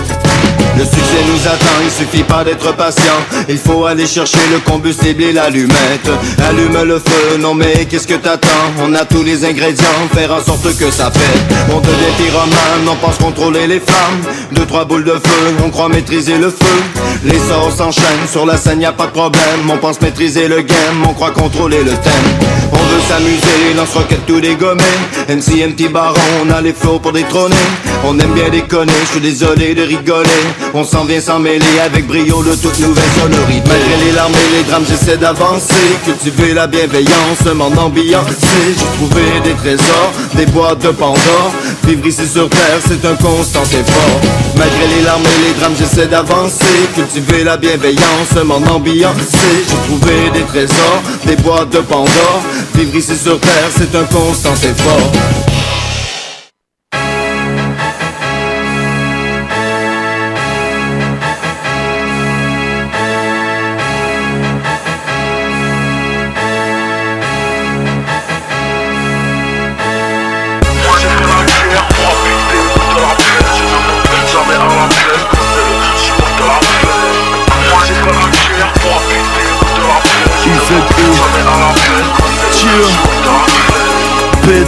[0.76, 3.20] Le succès nous attend, il suffit pas d'être patient.
[3.50, 6.10] Il faut aller chercher le combustible et l'allumette.
[6.48, 8.48] Allume le feu, non mais qu'est-ce que t'attends?
[8.84, 11.22] On a tous les ingrédients, faire en sorte que ça pète
[11.74, 15.90] On devient pyromane, on pense contrôler les flammes Deux, trois boules de feu, on croit
[15.90, 16.77] maîtriser le feu.
[17.24, 19.70] Les sorts s'enchaînent, sur la scène y a pas de problème.
[19.70, 22.27] On pense maîtriser le game, on croit contrôler le thème.
[22.72, 24.84] On veut s'amuser, lance-roquette tout dégommé
[25.30, 27.56] MC MT Baron, on a les flots pour détrôner.
[28.06, 30.30] On aime bien déconner, je suis désolé de rigoler
[30.74, 34.58] on s'en vient s'en mêler avec brio de toute nouvelle sonorité Malgré les larmes et
[34.58, 35.74] les drames j'essaie d'avancer.
[36.06, 38.75] Cultiver la bienveillance, m'en ambiancer.
[38.77, 41.51] J'ai trouvé des trésors, des boîtes de Pandore.
[41.86, 44.22] Vivre sur terre c'est un constant effort.
[44.58, 46.66] Malgré les larmes et les drames j'essaie d'avancer.
[46.96, 49.66] Cultiver la bienveillance, m'en ambiancer.
[49.68, 52.42] J'ai trouvé des trésors, des boîtes de Pandore.
[52.75, 55.47] Vivre ici sur terre c'est un constant effort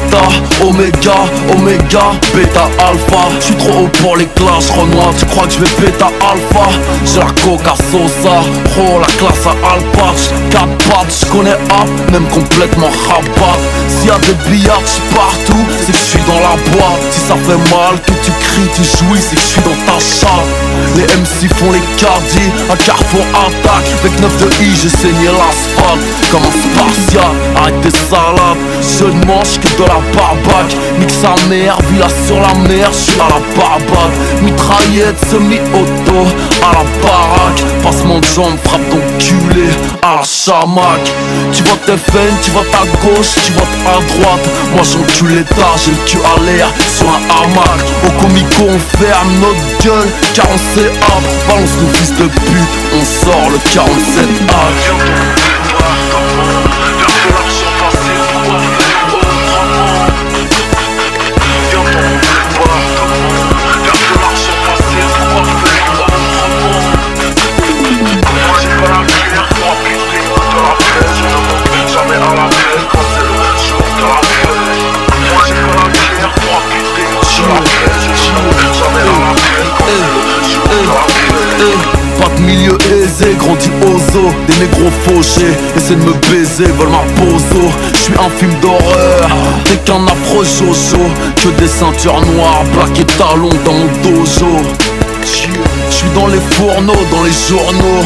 [0.09, 0.28] Beta,
[0.61, 1.15] Oméga,
[1.55, 3.29] Oméga, Beta, Alpha.
[3.39, 6.69] J'suis trop haut pour les classes, Renoir, tu crois que je vais Beta, Alpha?
[7.05, 9.99] J'ai la coca Sosa, pro la classe à Alpha
[10.51, 13.57] 4 pattes, j'connais A, même complètement rabat.
[13.87, 14.81] S'il y a des billards,
[15.13, 17.03] partout, c'est que j'suis dans la boîte.
[17.11, 20.49] Si ça fait mal, que tu cries, tu jouis, c'est que j'suis dans ta chatte
[20.95, 23.87] Les MC font les cardis, à Carrefour attaque.
[24.01, 26.03] Avec 9 de I, j'ai saigné l'asphalte.
[26.31, 28.57] Comme un spartiate, arrête tes salades.
[28.81, 29.99] Je ne mange que de la
[30.29, 36.27] barbaque Nique sa mère, villa sur la mer, j'suis à la barbade Mitraillette semi-auto,
[36.61, 39.69] à la baraque Passement de jambes, frappe d'enculé,
[40.01, 41.01] à la chamac
[41.53, 45.91] Tu votes FN, tu votes à gauche, tu votes à droite Moi j'encule l'état, j'ai
[45.91, 50.57] le cul à l'air sur un hamac Au comico on ferme notre gueule, car on
[50.57, 55.29] sait hop Balance nos fils de pute, on sort le 47 hack
[82.49, 83.97] milieu aisé, grandi aux
[84.47, 89.29] Des négros fauchés, essaient de me baiser, veulent ma bozo Je suis un film d'horreur,
[89.65, 91.03] t'es qu'un affreux jojo
[91.35, 94.57] Que des ceintures noires, plaqués talons dans mon dojo.
[95.21, 98.03] Je suis dans les fourneaux, dans les journaux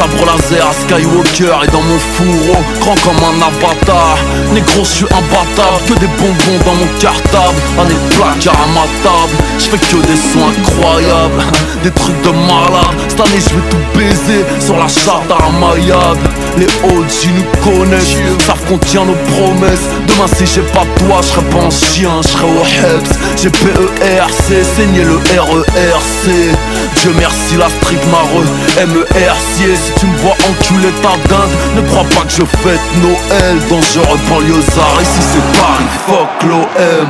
[0.00, 4.16] Sabre laser à Skywalker et dans mon fourreau Grand comme un avatar.
[4.54, 7.60] Négro, je suis imbattable Que des bonbons dans mon cartable.
[7.78, 11.42] Un de placard à ma table Je fais que des sons incroyables.
[11.82, 15.28] Des trucs de malade Cette année je vais tout baiser Sur la charte
[15.60, 16.18] Mayab
[16.56, 19.88] Les OG nous connaissent Savent qu'on tient nos promesses.
[20.08, 23.18] Demain si j'ai pas toi, je serai pas un chien, je serai au Heps.
[23.36, 26.56] J'ai PERC, saigné le RERC
[27.00, 28.46] Dieu merci la street mareux
[28.86, 31.50] MERC Tu me vois enculer ta dinde.
[31.76, 37.08] Ne crois pas que je fête Noël Dangereux banlieusard Ici c'est Paris, fuck l'OM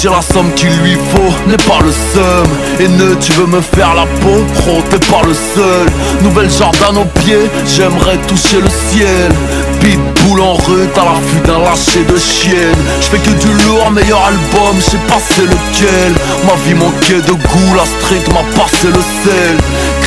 [0.00, 2.46] j'ai la somme qu'il lui faut, n'est pas le seum.
[2.80, 5.86] Et ne tu veux me faire la peau, pro t'es pas le seul.
[6.22, 9.30] Nouvelle Jordan au pied, j'aimerais toucher le ciel.
[9.80, 12.82] Pitbull en rue, à l'affût d'un lâcher de chienne.
[13.00, 16.12] J'fais que du lourd, meilleur album, j'sais pas c'est lequel.
[16.46, 19.56] Ma vie manquait de goût, la street m'a passé le sel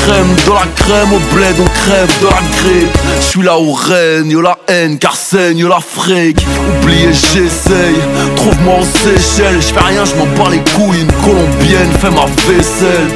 [0.08, 2.98] Crème de la crème au bled, on crève de la grippe.
[3.20, 8.02] J'suis là où règne la haine, car saigne la fric Oubliez j'essaye,
[8.36, 9.62] trouve-moi aux Seychelles.
[9.62, 13.10] J'fais rien, j'm'en bats les couilles, une colombienne fait ma vaisselle.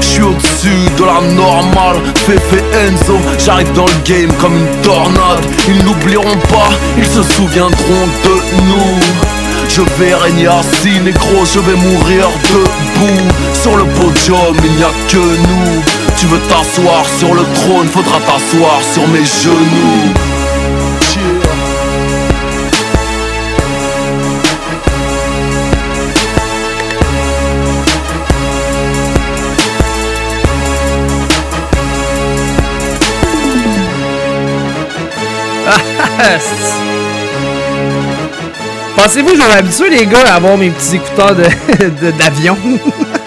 [0.00, 1.96] Je suis au-dessus de la normale
[2.26, 5.44] Fefe Enzo, j'arrive dans le game comme une tornade.
[5.68, 9.00] Ils n'oublieront pas, ils se souviendront de nous.
[9.68, 13.22] Je vais régner assis, négro, je vais mourir debout.
[13.54, 15.82] Sur le podium, il n'y a que nous
[16.18, 20.12] Tu veux t'asseoir sur le trône, faudra t'asseoir sur mes genoux
[38.96, 41.44] Pensez-vous que je vais m'habituer, les gars, à avoir mes petits écouteurs de-
[42.06, 42.56] de- d'avion?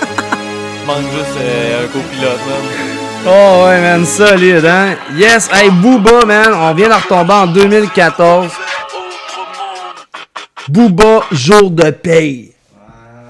[0.90, 3.28] manque juste euh, un copilote, man.
[3.28, 4.96] oh ouais, man, solide, hein?
[5.16, 8.52] Yes, hey, Booba, man, on vient de retomber en 2014.
[10.70, 12.54] Booba, jour de paye.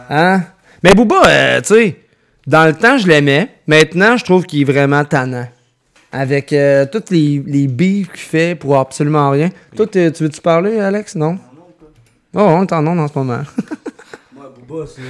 [0.10, 0.42] Hein?
[0.84, 1.96] Mais Booba, euh, tu sais,
[2.48, 3.50] dans le temps, je l'aimais.
[3.68, 5.48] Maintenant, je trouve qu'il est vraiment tannant.
[6.12, 9.50] Avec euh, toutes les, les beefs qu'il fait pour absolument rien.
[9.76, 11.16] Toi, t'es- tu veux-tu parler, Alex?
[11.16, 11.38] Non?
[12.34, 13.42] Oh, on est en onde en ce moment.
[14.36, 15.02] Moi, Booba, c'est.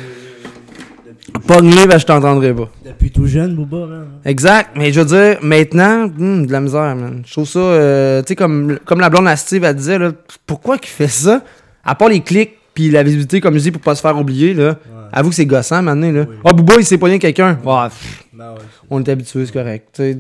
[1.48, 2.70] Ben, je t'entendrai pas.
[2.86, 4.04] Depuis tout jeune, Booba, là.
[4.26, 7.22] Exact, mais je veux dire, maintenant, hmm, de la misère, man.
[7.26, 10.12] Je trouve ça, euh, tu sais, comme, comme la blonde à Steve, elle disait, là,
[10.46, 11.42] pourquoi qu'il fait ça?
[11.84, 14.54] À part les clics, puis la visibilité, comme je dis, pour pas se faire oublier,
[14.54, 14.78] là.
[15.12, 16.26] Avoue que c'est gossant, maintenant, là.
[16.46, 17.56] Ah, Booba, il s'est pogné quelqu'un.
[17.56, 18.60] Pff, Ben ouais.
[18.90, 19.88] on est habitué, c'est correct.
[19.94, 20.18] Tu sais,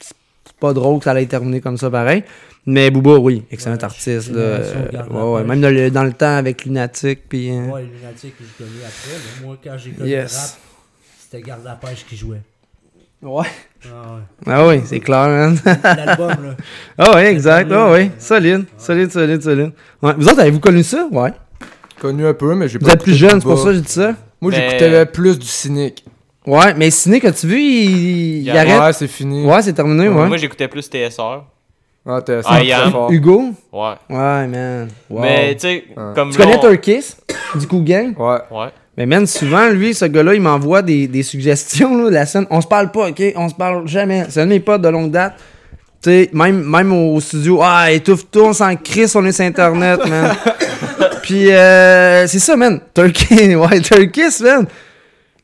[0.00, 2.22] c'est pas drôle que ça allait terminer comme ça, pareil.
[2.70, 4.58] Mais Booba, oui, excellent artiste, là.
[5.10, 7.50] ouais, ouais, même dans le, dans le temps avec Lunatic, puis...
[7.50, 10.32] Moi, les lunatiques que j'ai connus après, là, moi, quand j'ai connu Yes.
[10.32, 10.50] le rap,
[11.18, 12.42] c'était Garde la pêche qui jouait.
[13.22, 13.46] Ouais.
[13.86, 14.20] Ah ouais.
[14.46, 15.58] Ah oui, c'est clair, man.
[15.82, 16.56] L'album, là.
[16.98, 17.70] Ah oui, exact.
[17.72, 19.72] Ah oui, solide, solide, solide, solide.
[20.02, 20.12] Ouais.
[20.18, 21.08] Vous autres, avez-vous connu ça?
[21.10, 21.32] Ouais.
[21.98, 23.80] Connu un peu, mais j'ai Vous pas êtes plus jeune, c'est pour ça que j'ai
[23.80, 24.14] dit ça?
[24.42, 26.04] Moi, Mais- j'écoutais plus du cynique.
[26.46, 27.90] Ouais, mais Cynic, as-tu vu, il,
[28.40, 28.78] il Il arrête?
[28.80, 29.46] Ouais, c'est fini.
[29.46, 30.26] Ouais, c'est terminé, ouais.
[30.28, 31.44] Moi, j'éctais plus TSR.
[32.08, 33.10] Ah, fort.
[33.12, 33.50] Hugo?
[33.72, 33.94] Ouais.
[34.08, 34.88] Ouais, man.
[35.10, 35.20] Wow.
[35.20, 36.02] Mais, tu sais, Ouais.
[36.14, 37.14] comme tu connais on- Turkis?
[37.54, 38.14] Du coup, gang?
[38.18, 38.38] Ouais.
[38.50, 38.68] Ouais.
[38.96, 42.46] Mais man, souvent, lui, ce gars-là, il m'envoie des, des suggestions, là, la scène.
[42.50, 43.22] On se parle pas, ok?
[43.36, 44.24] On se parle jamais.
[44.30, 45.34] C'est un de mes potes de longue date.
[46.02, 50.00] Tu sais, même, même au studio, ah, étouffe-toi, on s'en crisse, on est sur Internet,
[50.08, 50.34] man.
[51.22, 52.80] Puis, euh, c'est ça, man.
[52.94, 54.66] Turkey, ouais, Turkis, man.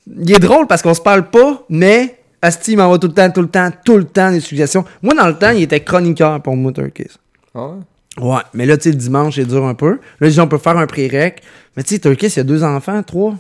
[0.07, 3.31] Il est drôle parce qu'on se parle pas, mais Asti, il m'envoie tout le temps,
[3.31, 4.85] tout le temps, tout le temps des suggestions.
[5.03, 7.07] Moi, dans le temps, il était chroniqueur pour moi, Turkis.
[7.55, 7.75] Ah ouais?
[8.21, 9.93] Ouais, mais là, tu sais, le dimanche, c'est dur un peu.
[10.21, 11.43] Là, je dis, on peut faire un pré-rec.
[11.77, 13.35] Mais tu sais, Turkis, il y a deux enfants, trois?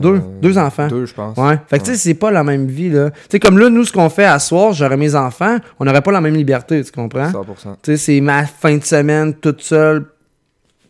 [0.00, 0.58] Deux, Euh, deux?
[0.58, 0.86] Enfants.
[0.88, 1.36] Deux, je pense.
[1.38, 1.56] Ouais.
[1.68, 3.10] Fait que tu sais, c'est pas la même vie, là.
[3.10, 6.02] Tu sais, comme là, nous, ce qu'on fait à soir, j'aurais mes enfants, on n'aurait
[6.02, 7.30] pas la même liberté, tu comprends?
[7.30, 7.76] 100%.
[7.82, 10.04] Tu sais, c'est ma fin de semaine toute seule.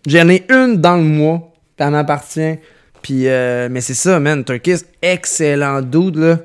[0.06, 2.56] J'en ai une dans le mois, elle m'appartient.
[3.02, 4.42] Puis, euh, mais c'est ça, man.
[4.42, 6.38] Turkis, excellent dude, là.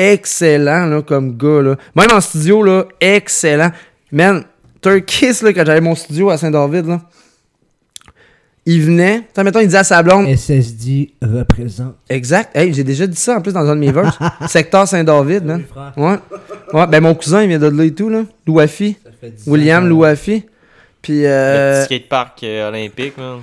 [0.00, 1.76] Excellent, là, comme gars, là.
[1.94, 3.70] Même en studio, là, excellent.
[4.10, 4.44] Man,
[4.80, 7.00] Turkis, là, quand j'avais mon studio à Saint-David, là,
[8.64, 11.96] il venait, t'sais, mettons, il disait à sa blonde, SSD représente.
[12.08, 15.44] exact, hey, j'ai déjà dit ça en plus dans un de mes verses, secteur Saint-David,
[15.44, 15.64] man.
[15.98, 16.16] Ouais.
[16.72, 18.22] Ouais, ben mon cousin, il vient de là et tout, là.
[18.46, 18.96] Louafi.
[19.04, 20.44] Ça fait 10 ans William Louafi.
[21.02, 21.84] Puis, Le euh.
[21.84, 23.40] petit skatepark euh, olympique, man.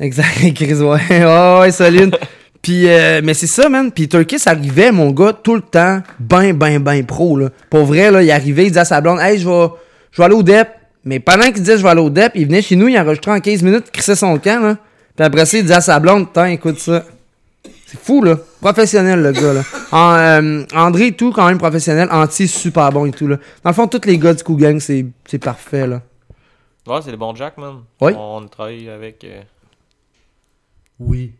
[0.00, 1.00] Exact, Chris, ouais.
[1.10, 2.14] ouais, ouais, solide.
[2.62, 3.90] Puis, euh, mais c'est ça, man.
[3.92, 7.50] Puis Turkis arrivait, mon gars, tout le temps, ben, ben, ben pro, là.
[7.70, 9.68] Pour vrai, là, il arrivait, il disait à sa blonde, hey, je vais,
[10.10, 10.68] je vais aller au DEP.
[11.04, 13.30] Mais pendant qu'il disait, je vais aller au DEP, il venait chez nous, il enregistrait
[13.32, 14.76] en 15 minutes, il crissait son camp, là.
[15.16, 17.04] Puis après ça, il disait à sa blonde, tiens, écoute ça.
[17.86, 18.36] C'est fou, là.
[18.60, 19.62] Professionnel, le gars, là.
[19.92, 22.08] En, euh, André et tout, quand même professionnel.
[22.10, 23.36] Anti, super bon et tout, là.
[23.64, 26.02] Dans le fond, tous les gars du Coup Gang, c'est c'est parfait, là.
[26.86, 27.76] Ouais, c'est le bon Jack, man.
[28.00, 28.12] Oui.
[28.16, 29.24] On travaille avec.
[29.24, 29.40] euh,
[31.00, 31.32] Oui.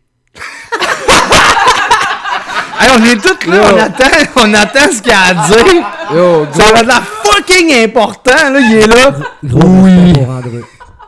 [2.81, 4.05] Hey, on est tous là, on attend,
[4.37, 5.83] on attend ce qu'il a à dire.
[6.13, 9.11] Yo, Ça va de la fucking important, là, il est là.
[9.43, 10.61] Gros respect pour André.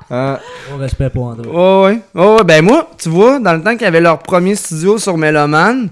[0.09, 0.37] Hein,
[0.69, 1.47] Gros respect pour André.
[1.49, 2.01] Ouais, ouais.
[2.13, 5.17] Ouais, ouais, ben moi, tu vois, dans le temps qu'ils avaient leur premier studio sur
[5.17, 5.87] Meloman,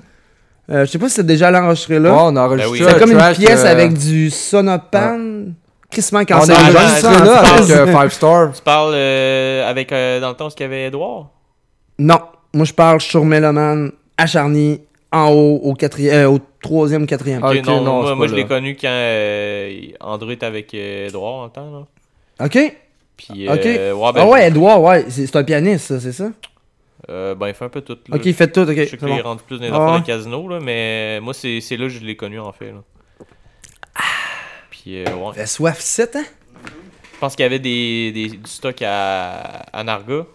[0.69, 2.13] euh, je sais pas si c'est déjà allé enregistrer ouais, là.
[2.25, 2.85] on a enregistré oui.
[2.87, 5.45] c'est comme une pièce euh, avec du sonopan.
[5.89, 8.51] Crissement On quand a Ah, enregistré ah, là ah, avec ah, euh, Five Star.
[8.53, 9.91] Tu parles euh, avec.
[9.91, 11.29] euh, dans le temps, où il y avait Edouard
[11.97, 12.19] Non,
[12.53, 17.41] moi je parle sur Meloman, à Charny, en haut, au quatrième, euh, au troisième, quatrième.
[17.43, 21.07] Ah, Ok, ok, non, non, moi, je l'ai connu quand euh, André était avec euh,
[21.07, 21.71] Edouard en temps,
[22.39, 22.45] là.
[22.45, 22.57] Ok,
[23.17, 23.65] Puis, ok.
[23.65, 26.29] euh, ouais, ben, ah ouais, Edouard, ouais, c'est un pianiste, ça, c'est ça?
[27.09, 27.97] euh, ben, il fait un peu tout.
[28.07, 28.15] Là.
[28.17, 28.75] Ok, il fait tout, ok.
[28.75, 29.17] Je sais qu'il bon.
[29.17, 30.01] est rendu plus dans les Ah affaires ouais.
[30.01, 32.71] de casino, là, mais moi, c'est c'est là que je l'ai connu, en fait.
[32.71, 32.83] Là.
[34.69, 35.33] Puis, euh, ouais.
[35.33, 36.23] Fait soif 7 hein?
[37.13, 39.39] Je pense qu'il y avait des, des, du stock à,
[39.73, 40.25] à Narga.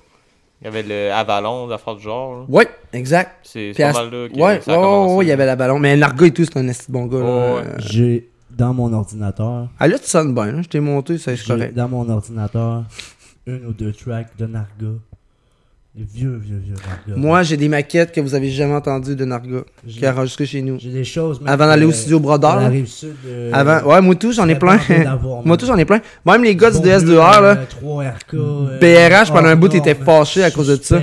[0.65, 2.39] Il y avait le Avalon, des affaires du genre.
[2.41, 2.45] là.
[2.49, 3.33] Ouais, exact.
[3.43, 5.15] C'est c'est à- pas mal là que Ouais, ça a ouais, commencé.
[5.17, 5.79] ouais, il y avait la ballon.
[5.79, 7.19] Mais Narga et tout, c'est un esti bon gars.
[7.19, 7.25] là.
[7.25, 7.31] Ouais.
[7.67, 10.63] Euh, J'ai dans mon ordinateur, Ah là, tu sonnes bien, là.
[10.63, 11.75] Je t'ai monté, ça, c'est j'ai correct.
[11.75, 12.85] dans mon ordinateur
[13.47, 14.87] une ou deux tracks de Narga.
[15.97, 17.15] Vieux, vieux, vieux Narga.
[17.21, 20.61] Moi, j'ai des maquettes que vous avez jamais entendues de Narga, qui a enregistré chez
[20.61, 20.77] nous.
[20.81, 21.41] j'ai des choses.
[21.47, 22.57] Avant d'aller au studio Brodeur.
[22.57, 22.69] la là.
[22.69, 23.15] rive sud.
[23.25, 24.81] euh, Avant, ouais, moi tout, j'en ai plein.
[25.45, 26.01] moi tout, j'en ai plein.
[26.27, 27.41] Même les gars du Bon DS2R, vieux, là.
[27.43, 31.01] euh, 3RK, euh, BRH, pendant un bout, hors était norme, fâché à cause de ça.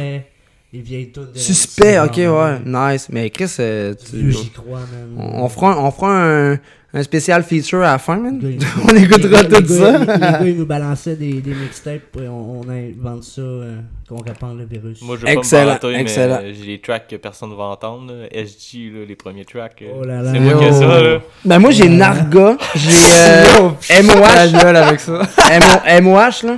[0.72, 2.60] Suspect, Les vieilles tunes de Suspect, ok, ouais.
[2.66, 3.08] Nice.
[3.12, 5.16] Mais Chris, euh, tu- j'y crois, man.
[5.18, 6.60] on, on fera, un, on fera un,
[6.94, 8.40] un spécial feature à la fin, man.
[8.40, 9.98] Gars, on écoutera tout les ça.
[10.00, 14.18] Les gars, ils nous balançaient des, des mixtapes, et on, on invente ça, euh, qu'on
[14.22, 15.02] répand le virus.
[15.02, 16.40] Moi, je vais Excellent, pas me excellent.
[16.42, 18.14] mais euh, j'ai des tracks que personne ne va entendre.
[18.14, 18.28] là.
[18.46, 19.82] SG, là, les premiers tracks.
[19.82, 20.32] euh, Oh là là.
[20.34, 21.20] c'est moi qui ai ça, là.
[21.44, 21.90] Ben moi, j'ai.
[21.90, 25.12] Narga, j'ai euh, MOH, avec ça.
[25.22, 26.58] MO MOH, là.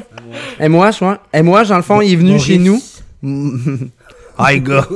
[0.70, 1.42] MOH, ouais.
[1.42, 2.80] MOH, dans le fond, il est venu chez nous.
[4.38, 4.88] Hi, gars.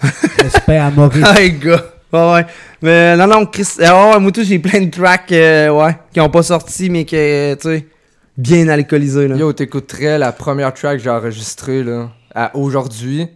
[0.38, 1.24] Respect à Maurice.
[1.36, 1.84] Hi, gars.
[2.12, 2.46] Ouais, ouais.
[2.82, 3.66] Mais non, non, Chris.
[3.80, 7.04] euh, ouais, moi, tout, j'ai plein de tracks, euh, ouais, qui ont pas sorti, mais
[7.04, 7.86] qui, euh, tu sais,
[8.36, 9.36] bien alcoolisés, là.
[9.36, 13.28] Yo, t'écouterais la première track que j'ai enregistrée, là, à aujourd'hui.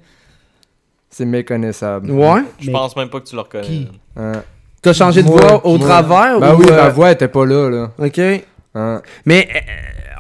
[1.11, 2.11] C'est méconnaissable.
[2.11, 2.43] Ouais.
[2.61, 3.65] Je pense même pas que tu le reconnais.
[3.67, 3.89] qui?
[4.17, 4.33] Hein.
[4.81, 7.69] T'as changé de voix au travers Ben ou, oui, euh, ma voix était pas là,
[7.69, 7.91] là.
[7.99, 8.21] Ok.
[8.75, 9.03] Hein.
[9.25, 9.59] Mais, euh,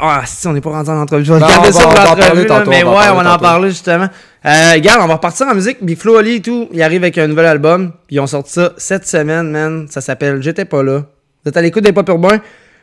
[0.00, 1.24] ah, si, on n'est pas rendu en entrevue.
[1.24, 4.08] Je vais Non, garder on ça pour l'entrevue, Mais ouais, on va en parler justement.
[4.46, 5.78] Euh, regarde, on va repartir en musique.
[5.82, 7.92] Big Flo Oli et tout, il arrive avec un nouvel album.
[8.06, 9.86] Puis ils ont sorti ça cette semaine, man.
[9.90, 11.04] Ça s'appelle J'étais pas là.
[11.44, 12.40] Vous êtes à l'écoute des Pas Urbains.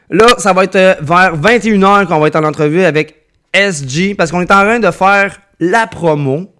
[0.09, 3.15] Là, ça va être euh, vers 21h qu'on va être en entrevue avec
[3.53, 4.15] SG.
[4.15, 6.51] Parce qu'on est en train de faire la promo.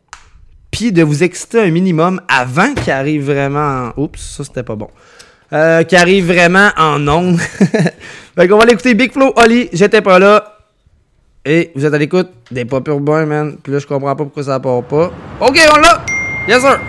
[0.71, 4.01] Puis de vous exciter un minimum avant qu'il arrive vraiment en...
[4.01, 4.89] Oups, ça c'était pas bon.
[5.53, 7.39] Euh, qui arrive vraiment en ondes.
[8.36, 10.55] fait qu'on va l'écouter Big Flo, Oli, j'étais pas là.
[11.47, 13.58] Et vous êtes à l'écoute des pop urbains, man.
[13.62, 15.12] Puis là, je comprends pas pourquoi ça part pas.
[15.39, 16.01] Ok, on l'a!
[16.47, 16.79] Yes, sir!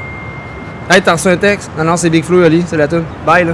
[0.88, 1.70] Hey, t'as reçu un texte?
[1.76, 3.04] Non, non, c'est Big Flo, Oli, c'est la tune.
[3.26, 3.52] Bye, là.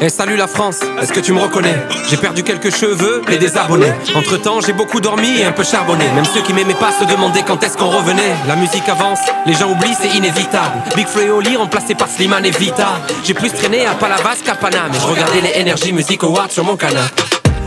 [0.00, 1.74] Eh salut la France, est-ce que tu me reconnais?
[2.08, 5.64] J'ai perdu quelques cheveux et des abonnés Entre temps j'ai beaucoup dormi et un peu
[5.64, 9.18] charbonné Même ceux qui m'aimaient pas se demandaient quand est-ce qu'on revenait La musique avance,
[9.44, 13.34] les gens oublient c'est inévitable Big Flo et Oli remplacé par Slimane et Vita J'ai
[13.34, 16.76] plus traîné à Palavas qu'à Paname Et je regardais les Energy Music Awards sur mon
[16.76, 17.04] canal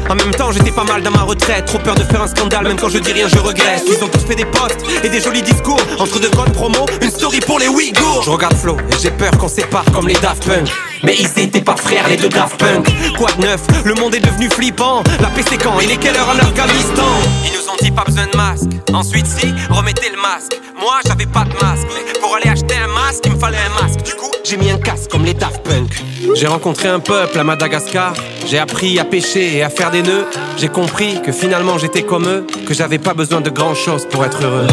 [0.09, 1.65] en même temps, j'étais pas mal dans ma retraite.
[1.65, 3.83] Trop peur de faire un scandale, même quand je dis rien, je regrette.
[3.87, 5.79] Ils ont tous fait des posts et des jolis discours.
[5.99, 8.23] Entre deux codes promo, une story pour les Ouïghours.
[8.25, 10.67] Je regarde Flo et j'ai peur qu'on sépare comme les Daft Punk.
[11.03, 12.87] Mais ils étaient pas frères, les deux Daft Punk.
[13.17, 13.61] Quoi de neuf?
[13.85, 15.03] Le monde est devenu flippant.
[15.19, 15.79] La paix c'est quand?
[15.81, 17.11] Il est quelle heure en Afghanistan?
[17.45, 18.69] Ils nous ont dit pas besoin de masque.
[18.93, 20.59] Ensuite, si, remettez le masque.
[20.79, 23.83] Moi, j'avais pas de masque, mais pour aller acheter un masque, il me fallait un
[23.83, 24.03] masque.
[24.03, 25.91] Du coup, j'ai mis un casque comme les Daft Punk.
[26.35, 28.13] J'ai rencontré un peuple à Madagascar.
[28.47, 30.25] J'ai appris à pêcher et à faire des nœuds.
[30.57, 34.25] J'ai compris que finalement j'étais comme eux, que j'avais pas besoin de grand chose pour
[34.25, 34.67] être heureux.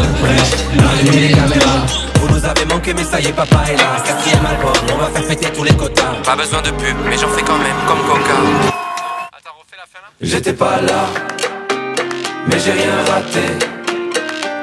[2.39, 4.01] Nous avez manqué, mais ça y est, papa est là.
[4.05, 6.15] Quatrième album, on va faire péter tous les quotas.
[6.23, 8.35] Pas besoin de pub, mais j'en fais quand même, comme Coca.
[10.21, 11.05] J'étais pas là,
[12.47, 13.65] mais j'ai rien raté.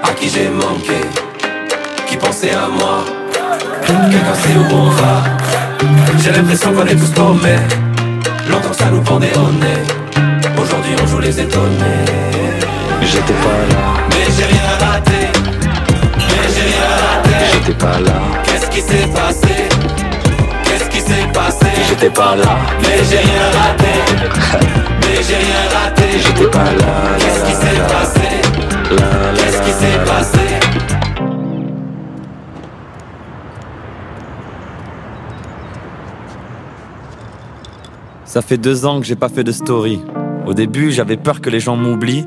[0.02, 1.00] À qui j'ai manqué,
[2.06, 3.04] qui pensait à moi.
[3.86, 5.22] Quelqu'un sait où on va.
[6.22, 7.58] J'ai l'impression qu'on est tous paumés.
[8.48, 9.82] Longtemps que ça nous pendait au nez.
[10.60, 12.04] Aujourd'hui on joue les étonnés.
[13.02, 15.25] J'étais pas là, mais j'ai rien raté.
[17.57, 18.12] J'étais pas là.
[18.45, 19.55] Qu'est-ce qui s'est passé?
[20.64, 21.66] Qu'est-ce qui s'est passé?
[21.88, 24.66] J'étais pas là, mais j'ai rien raté.
[25.01, 26.03] Mais j'ai rien raté.
[26.19, 27.16] J'étais pas là.
[27.19, 28.21] Qu'est-ce qui s'est passé?
[29.37, 30.38] Qu'est-ce qui s'est passé?
[38.25, 40.03] Ça fait deux ans que j'ai pas fait de story.
[40.47, 42.27] Au début, j'avais peur que les gens m'oublient.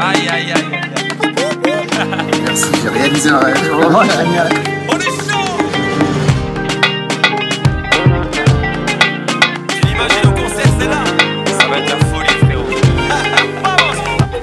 [0.00, 0.64] Aïe aïe aïe.
[2.44, 3.68] Merci, j'ai réalisé un rêve.
[3.70, 4.48] Vraiment génial.
[4.88, 5.58] On est chaud
[9.68, 11.04] Tu l'imagines au concert, c'est là
[11.58, 12.64] Ça va être la folie, frérot.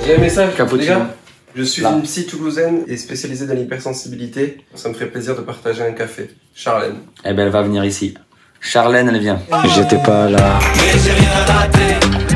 [0.05, 1.09] J'ai un message, les gars.
[1.55, 1.91] Je suis Là.
[1.93, 4.57] une psy toulousaine et spécialisée dans l'hypersensibilité.
[4.75, 6.29] Ça me ferait plaisir de partager un café.
[6.53, 6.95] Charlène.
[7.23, 8.13] Eh ben, elle va venir ici.
[8.59, 9.39] Charlène, elle vient.
[9.73, 10.59] J'étais pas là.
[10.75, 12.34] Mais j'ai rien raté.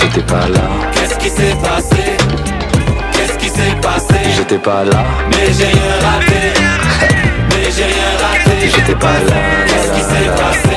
[0.00, 0.60] J'étais pas là.
[0.92, 2.16] Qu'est-ce qui s'est passé?
[3.12, 4.14] Qu'est-ce qui s'est passé?
[4.36, 5.04] J'étais pas là.
[5.30, 6.52] Mais j'ai rien raté.
[7.50, 8.68] Mais j'ai rien raté.
[8.74, 9.36] J'étais pas là.
[9.66, 10.76] Qu'est-ce qui s'est passé?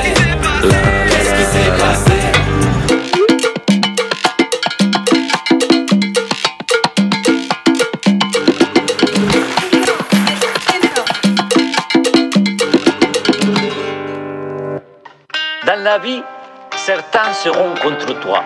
[1.08, 2.18] Qu'est-ce qui s'est passé?
[15.66, 16.22] Dans la vie,
[16.76, 18.42] certains seront contre toi.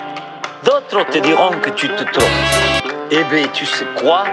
[0.65, 2.93] D'autres te diront que tu te trompes.
[3.11, 4.25] Eh bien, tu sais quoi?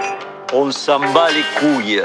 [0.54, 2.02] On s'en bat les couilles.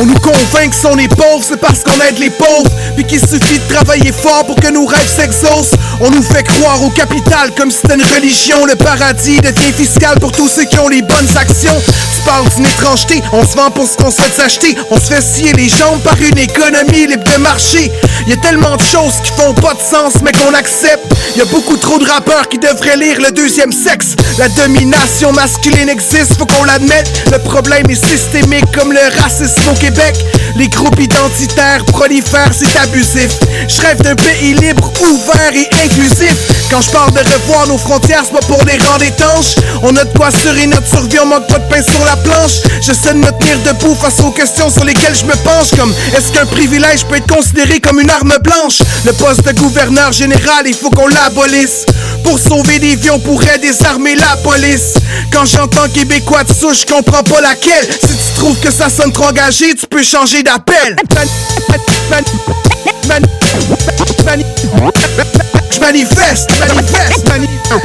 [0.00, 2.70] On nous convainc que est pauvre, c'est parce qu'on aide les pauvres.
[2.94, 5.74] Puis qu'il suffit de travailler fort pour que nos rêves s'exaucent.
[6.00, 8.64] On nous fait croire au capital comme si c'était une religion.
[8.64, 11.74] Le paradis devient fiscal pour tous ceux qui ont les bonnes actions.
[12.28, 14.76] D'une étrangeté, on se vend pour ce qu'on souhaite s'acheter.
[14.90, 17.90] On se fait scier les jambes par une économie libre de marché.
[18.26, 21.06] Y a tellement de choses qui font pas de sens, mais qu'on accepte.
[21.36, 24.08] Y a beaucoup trop de rappeurs qui devraient lire le deuxième sexe.
[24.36, 27.10] La domination masculine existe, faut qu'on l'admette.
[27.32, 30.14] Le problème est systémique comme le racisme au Québec.
[30.54, 33.38] Les groupes identitaires prolifèrent, c'est abusif.
[33.68, 36.36] Je rêve d'un pays libre, ouvert et inclusif.
[36.70, 39.54] Quand je parle de revoir nos frontières, c'est pas pour les rendre étanches.
[39.82, 42.60] On a de quoi assurer notre survie, on manque pas de pain sur la planche.
[42.80, 45.70] J'essaie de me tenir debout face aux questions sur lesquelles je me penche.
[45.76, 48.78] Comme est-ce qu'un privilège peut être considéré comme une arme blanche?
[49.04, 51.86] Le poste de gouverneur général, il faut qu'on l'abolisse.
[52.24, 54.94] Pour sauver des vies, on pourrait désarmer la police.
[55.32, 57.88] Quand j'entends Québécois de souche, je comprends pas laquelle.
[57.90, 60.96] Si tu trouves que ça sonne trop engagé, tu peux changer d'appel.
[65.70, 67.78] Je manifeste, manifeste, manifeste.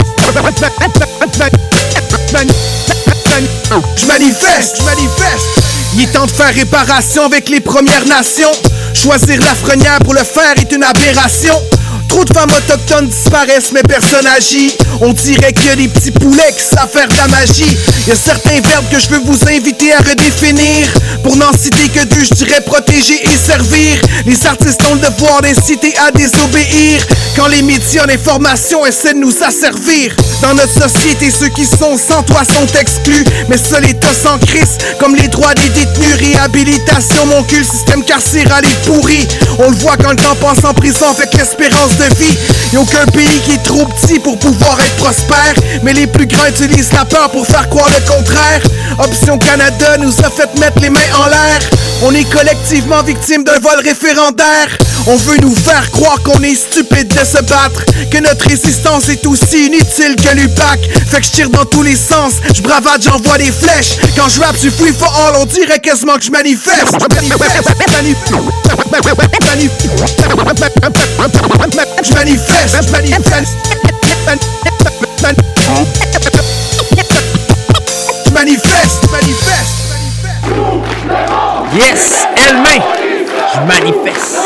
[3.95, 5.47] Je manifeste, je manifeste.
[5.95, 8.51] Il est temps de faire réparation avec les Premières Nations.
[8.93, 11.55] Choisir la frenière pour le faire est une aberration.
[12.07, 14.73] Trop de femmes autochtones disparaissent, mais personne agit.
[15.01, 17.77] On dirait qu'il y a des petits poulets qui savent faire de la magie.
[18.05, 20.87] Il y a certains verbes que je veux vous inviter à redéfinir.
[21.23, 24.01] Pour n'en citer que deux, je dirais protéger et servir.
[24.25, 27.05] Les artistes ont le devoir d'inciter à désobéir.
[27.35, 30.15] Quand les médias d'information essaient de nous asservir.
[30.41, 33.23] Dans notre société, ceux qui sont sans toi sont exclus.
[33.49, 34.77] Mais ça, l'État s'en crisse.
[34.99, 39.27] Comme les droits des détenus, réhabilitation, mon cul, système carcéral est pourri.
[39.59, 42.37] On le voit quand le temps passe en prison avec l'espérance de vie.
[42.71, 45.53] Y'a aucun pays qui est trop petit pour pouvoir être prospère.
[45.83, 48.61] Mais les plus grands utilisent la peur pour faire croire le contraire.
[48.99, 51.59] Option Canada nous a fait mettre les mains en l'air.
[52.01, 54.67] On est collectivement victime d'un vol référendaire.
[55.07, 57.85] On veut nous faire croire qu'on est stupide de se battre.
[58.11, 60.79] Que notre résistance est aussi inutile que l'UPAC.
[61.09, 62.33] Fait que je tire dans tous les sens.
[62.53, 63.97] Je bravade, j'envoie des flèches.
[64.15, 65.35] Quand je rappe, je free for all.
[65.41, 66.95] On dirait quasiment que je manifeste.
[72.03, 72.77] Je manifeste.
[72.85, 73.57] Je manifeste.
[78.25, 79.11] Je manifeste.
[79.11, 79.83] manifeste.
[81.73, 82.27] Yes!
[82.35, 82.81] Elle-main!
[83.53, 84.37] Je manifeste!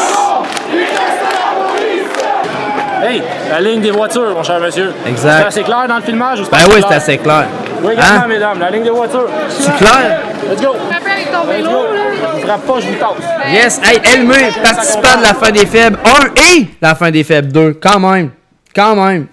[3.07, 4.91] Hey, la ligne des voitures, mon cher monsieur.
[5.07, 5.37] Exact.
[5.39, 7.47] C'est assez clair dans le filmage ou c'est Ben pas oui, c'est assez clair.
[7.81, 8.27] Oui, également, Hein?
[8.27, 9.29] mesdames, la ligne des voitures.
[9.49, 10.19] C'est clair?
[10.49, 10.73] Let's go.
[10.91, 11.85] Let's go.
[12.17, 13.51] Je vous frappe pas, je vous tasse.
[13.53, 13.79] Yes!
[13.83, 17.73] Hey, Elmé, participant de la fin des faibles 1 et la fin des faibles 2.
[17.81, 18.31] Quand même.
[18.75, 19.27] Quand même.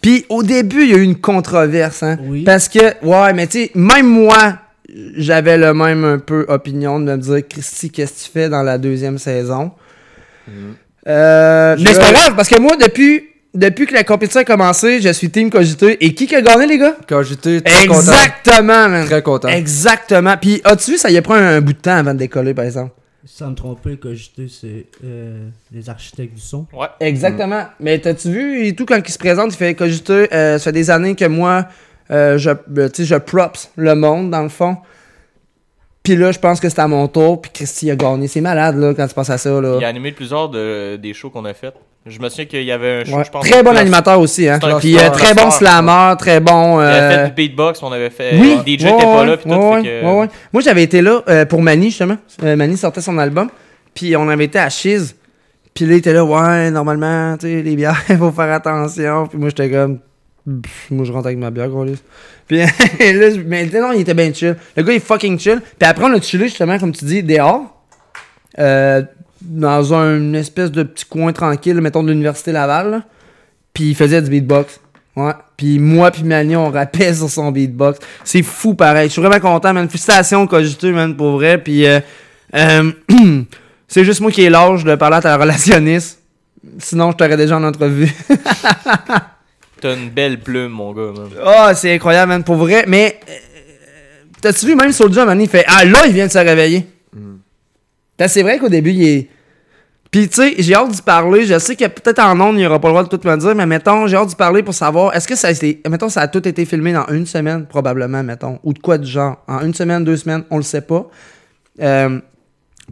[0.00, 2.18] Puis au début, il y a eu une controverse, hein.
[2.46, 4.58] Parce que, ouais, mais tu sais, même moi,
[5.16, 8.62] j'avais le même un peu opinion de me dire, Christy, qu'est-ce que tu fais dans
[8.62, 9.72] la deuxième saison?
[11.06, 13.24] Euh, Je- mais c'est pas grave, parce que moi, depuis,
[13.54, 16.04] depuis que la compétition a commencé, je suis Team Cogité.
[16.04, 16.96] Et qui qui a gagné, les gars?
[17.08, 18.00] Cogité, très content.
[18.00, 19.06] Exactement, man.
[19.06, 19.48] Très content.
[19.48, 20.36] Exactement.
[20.40, 22.54] Puis, as-tu vu, ça y a pris un, un bout de temps avant de décoller,
[22.54, 22.92] par exemple?
[23.24, 26.66] Sans me tromper, Cogité, c'est euh, les architectes du son.
[26.72, 26.86] Ouais.
[27.00, 27.64] Exactement.
[27.80, 30.32] Mais t'as-tu vu et tout quand il se présente, il fait cogiter.
[30.32, 31.66] euh, ça fait des années que moi,
[32.10, 34.78] euh, je, euh, tu sais, je props le monde dans le fond.
[36.08, 37.42] Puis là, je pense que c'est à mon tour.
[37.42, 38.28] Puis Christy a gagné.
[38.28, 39.76] C'est malade là quand tu penses à ça là.
[39.78, 41.74] Il a animé plusieurs de, des shows qu'on a fait.
[42.06, 43.24] Je me souviens qu'il y avait un show, Ouais.
[43.26, 43.46] je pense.
[43.46, 44.58] Très bon animateur aussi, hein.
[44.80, 46.80] Puis euh, très bon slammer, très bon.
[46.80, 48.38] Il avait euh, fait du beatbox, on avait fait.
[48.40, 49.56] Oui, DJ ouais, était pas ouais, là, puis tout.
[49.56, 50.28] ouais, fait que- ouais, ouais.
[50.54, 52.16] Moi, j'avais été là euh, pour Manny, justement.
[52.42, 53.50] Euh, Manny sortait son album.
[53.92, 55.14] Puis on avait été à Chiz.
[55.74, 59.26] Puis là, il était là, ouais, normalement, tu sais, les bières, il faut faire attention.
[59.26, 59.98] Puis moi, j'étais comme,
[60.62, 61.84] Pff, moi, je rentre avec ma bière, gros.
[62.46, 62.66] Puis là,
[63.46, 64.56] mais non, il était bien chill.
[64.76, 65.60] Le gars, il est fucking chill.
[65.60, 67.74] Puis après, on a chillé, justement, comme tu dis, dehors.
[68.58, 69.02] Euh,
[69.40, 72.90] dans un espèce de petit coin tranquille, mettons, de l'Université Laval.
[72.90, 73.02] là.
[73.72, 74.80] Puis il faisait du beatbox.
[75.14, 75.32] Ouais.
[75.56, 77.98] Puis moi puis Mani, on rappait sur son beatbox.
[78.24, 79.08] C'est fou pareil.
[79.08, 79.88] Je suis vraiment content, man.
[79.88, 81.58] Félicitations, Cogité, man, pour vrai.
[81.58, 82.00] Puis euh,
[82.54, 82.92] euh,
[83.88, 86.20] c'est juste moi qui ai l'âge de parler à ta relationniste.
[86.78, 88.12] Sinon, je t'aurais déjà en entrevue.
[89.80, 91.28] T'as une belle plume, mon gars, man.
[91.44, 92.84] Ah, c'est incroyable, man, pour vrai.
[92.88, 93.32] Mais, euh,
[94.40, 96.86] t'as-tu vu, même Soulja, man, il fait Ah, là, il vient de se réveiller.
[98.16, 99.28] Parce que c'est vrai qu'au début, il est.
[100.10, 101.44] Puis, tu sais, j'ai hâte d'y parler.
[101.44, 103.36] Je sais que peut-être en ondes, il n'y aura pas le droit de tout me
[103.36, 105.80] dire, mais mettons, j'ai hâte d'y parler pour savoir est-ce que ça a été.
[105.88, 108.58] Mettons, ça a tout été filmé dans une semaine, probablement, mettons.
[108.64, 109.42] Ou de quoi du genre.
[109.46, 111.08] En une semaine, deux semaines, on le sait pas.
[111.80, 112.20] Euh,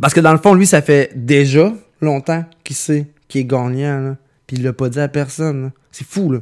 [0.01, 4.01] parce que dans le fond, lui, ça fait déjà longtemps qu'il sait qu'il est gagnant,
[4.01, 4.17] là.
[4.47, 5.71] Puis il l'a pas dit à personne, là.
[5.91, 6.39] C'est fou, là.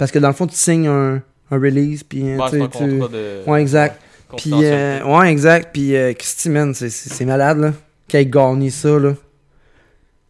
[0.00, 1.16] Parce que dans le fond, tu signes un,
[1.50, 2.22] un release, puis.
[2.24, 4.00] euh, un tu- de- Ouais, exact.
[4.32, 5.68] ouais, Puis, euh, ouais, exact.
[5.74, 7.72] Puis, euh, Christy, man, c'est- malade, là.
[8.08, 9.12] Qu'il ait gagné ça, là.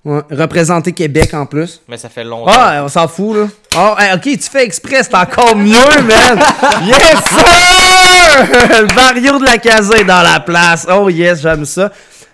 [0.04, 0.22] Ouais.
[0.30, 1.80] Représenter Québec en plus.
[1.86, 2.50] Mais ça fait longtemps.
[2.52, 3.46] Ah, on s'en fout, là.
[3.76, 5.72] Ah, hey, ok, tu fais exprès, c'est encore mieux,
[6.04, 6.40] man.
[6.86, 8.48] Yes, sir!
[8.80, 10.84] Le barrio de la casée dans la place.
[10.90, 11.92] Oh, yes, j'aime ça.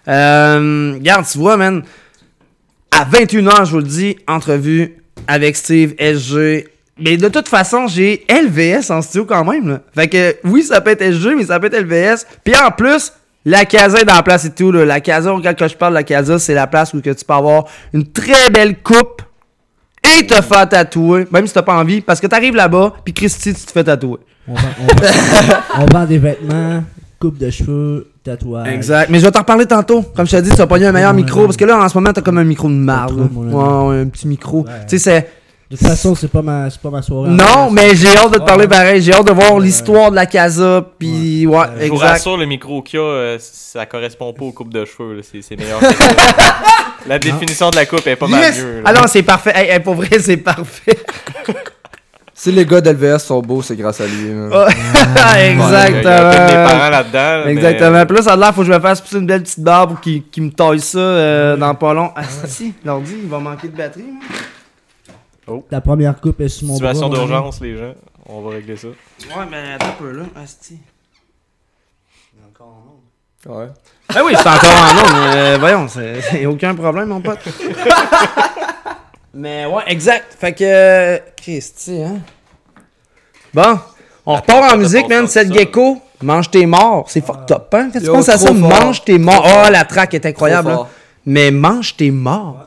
[0.09, 1.83] Euh, regarde, tu vois, man.
[2.91, 6.69] À 21h, je vous le dis, entrevue avec Steve, SG.
[6.99, 9.81] Mais de toute façon, j'ai LVS en studio quand même, là.
[9.95, 12.27] Fait que, oui, ça peut être SG, mais ça peut être LVS.
[12.43, 13.13] Puis en plus,
[13.45, 14.85] la casa est dans la place et tout, là.
[14.87, 17.35] La casa, quand je parle de la casa, c'est la place où que tu peux
[17.35, 19.21] avoir une très belle coupe
[20.19, 23.53] et te faire tatouer, même si t'as pas envie, parce que t'arrives là-bas, puis Christy,
[23.53, 24.19] tu te fais tatouer.
[24.49, 25.57] On vend, on vend-
[25.93, 26.83] on vend des vêtements,
[27.19, 28.69] coupe de cheveux, tatouage.
[28.69, 29.11] Exact.
[29.11, 30.03] Mais je vais t'en reparler tantôt.
[30.15, 31.45] Comme je t'ai dit, tu vas pogner un meilleur micro.
[31.45, 33.19] Parce que là, en ce moment, t'as comme un micro de marde.
[33.35, 34.65] Ouais, ouais, un petit micro.
[34.89, 35.31] Tu sais, c'est.
[35.69, 37.31] De toute façon, c'est pas ma, c'est pas ma soirée.
[37.31, 39.03] Non, mais j'ai hâte de te parler pareil.
[39.03, 40.85] J'ai hâte de voir l'histoire de la casa.
[40.97, 44.53] Puis, ouais, Je vous rassure, le micro qu'il y a, euh, ça correspond pas aux
[44.53, 45.17] coupes de cheveux.
[45.17, 45.23] là.
[45.29, 45.81] C'est c'est meilleur.
[47.09, 48.77] la définition de la coupe est pas mal mieux.
[48.77, 48.83] là.
[48.85, 49.53] Ah non, c'est parfait.
[49.57, 50.99] Hey, hey, pour vrai, c'est parfait.
[52.39, 54.29] Si les gars d'LVS sont beaux, c'est grâce à lui.
[54.29, 54.53] man.
[54.53, 54.67] Ouais,
[55.53, 56.03] Exactement.
[56.03, 57.49] Il y a parents là-dedans.
[57.49, 58.05] Exactement.
[58.05, 59.93] Puis là, ça a l'air, faut que je me fasse pousser une belle petite barbe
[59.93, 62.11] pour qu'il qu'il me taille ça euh, dans pas long.
[62.15, 64.05] Ah, si, l'ordi, il va manquer de batterie.
[65.47, 65.63] Moi.
[65.71, 66.93] Ta première coupe est sur mon bras.
[66.95, 67.27] Situation ami.
[67.27, 67.95] d'urgence, les gens.
[68.29, 68.89] On va régler ça.
[68.89, 70.25] Ouais, mais attends un peu là.
[70.43, 70.79] Asti.
[72.35, 73.59] Il est encore en onde.
[73.59, 73.69] Ouais.
[74.13, 75.13] Ben oui, c'est encore en onde.
[75.13, 77.39] mais, euh, voyons, c'est aucun problème, mon pote.
[79.35, 80.35] mais ouais, exact.
[80.39, 81.21] Fait que.
[81.37, 82.19] Christy, hein.
[83.55, 83.79] Bon,
[84.27, 85.27] on repart en musique, man.
[85.29, 87.07] Cette gecko, mange tes morts.
[87.09, 87.91] C'est fucked up, hein?
[87.93, 88.49] Qu'est-ce que tu penses à ça?
[88.49, 88.57] fort.
[88.57, 89.47] Mange tes morts.
[89.47, 90.75] Oh, la track est incroyable, là.
[90.75, 90.89] fort.
[91.25, 92.67] Mais mange tes morts.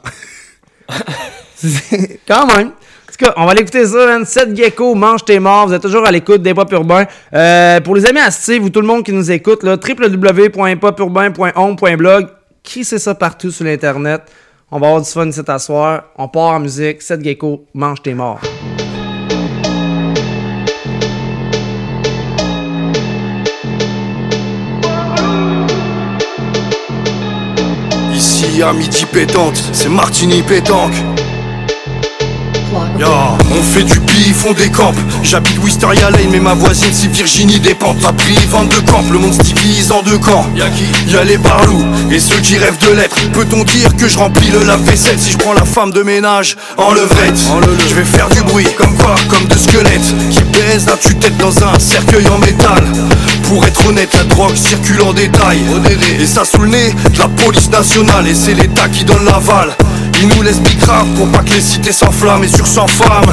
[0.89, 1.03] C'est-
[2.27, 2.67] Quand même.
[2.67, 4.25] En tout cas, on va l'écouter ça, man.
[4.25, 5.67] 7 gecko, mange tes morts.
[5.67, 7.05] Vous êtes toujours à l'écoute des Pop Urbains.
[7.33, 12.27] Euh, pour les amis à Steve ou tout le monde qui nous écoute, là, www.popurbain.on.blog.
[12.63, 14.21] Qui sait ça partout sur l'Internet?
[14.71, 16.03] On va avoir du fun cet soir.
[16.17, 17.01] On part en musique.
[17.01, 18.41] 7 gecko, mange tes morts.
[28.13, 30.93] Ici à midi pétante, c'est Martini pétanque.
[32.71, 34.95] On fait du bif, on décampe.
[35.23, 37.97] J'habite Wisteria Lane, mais ma voisine c'est Virginie Despentes.
[38.01, 40.45] T'as pris 22 camps, le monde se divise en deux camps.
[40.55, 43.15] Y'a qui Y'a les barlous et ceux qui rêvent de l'être.
[43.31, 46.91] Peut-on dire que je remplis le lave-vaisselle si je prends la femme de ménage en
[46.91, 47.39] levrette?
[47.89, 51.63] Je vais faire du bruit, comme quoi Comme de squelettes qui baisent la tue-tête dans
[51.63, 52.83] un cercueil en métal.
[53.43, 55.59] Pour être honnête, la drogue circule en détail.
[56.19, 59.75] Et ça sous le nez de la police nationale, et c'est l'État qui donne l'aval.
[60.21, 63.25] Ils nous laissent bicrave pour pas que les cités s'enflamment et sur 100 femmes.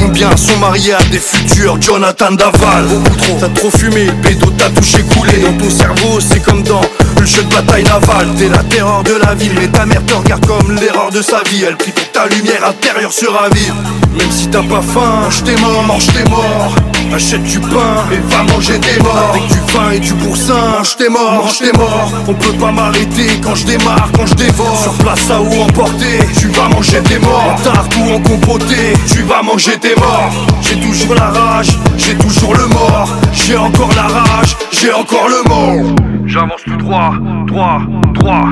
[0.00, 2.86] Combien sont mariés à des futurs Jonathan Daval.
[2.86, 5.38] Beaucoup trop, t'as trop fumé, bédo t'as touché coulé.
[5.38, 6.82] Dans ton cerveau c'est comme dans
[7.18, 8.28] une jeu de bataille navale.
[8.36, 11.42] T'es la terreur de la ville mais ta mère te regarde comme l'erreur de sa
[11.44, 11.62] vie.
[11.66, 13.74] Elle prie pour ta lumière intérieure se ravive
[14.18, 16.74] Même si t'as pas faim, tes morts, mange tes morts
[17.14, 19.34] Achète du pain et va manger tes morts.
[19.34, 23.38] Avec du vin et du boursin, tes morts, mange tes morts On peut pas m'arrêter
[23.42, 24.80] quand je démarre, quand je dévore.
[24.82, 27.54] Sur place à ou emporter, tu vas manger tes morts.
[27.54, 30.32] En tarte ou en compoté, tu vas manger tes morts.
[30.60, 33.08] J'ai toujours la rage, j'ai toujours le mort.
[33.32, 35.94] J'ai encore la rage, j'ai encore le mort
[36.26, 37.14] J'avance tout droit,
[37.46, 37.80] droit,
[38.14, 38.48] droit.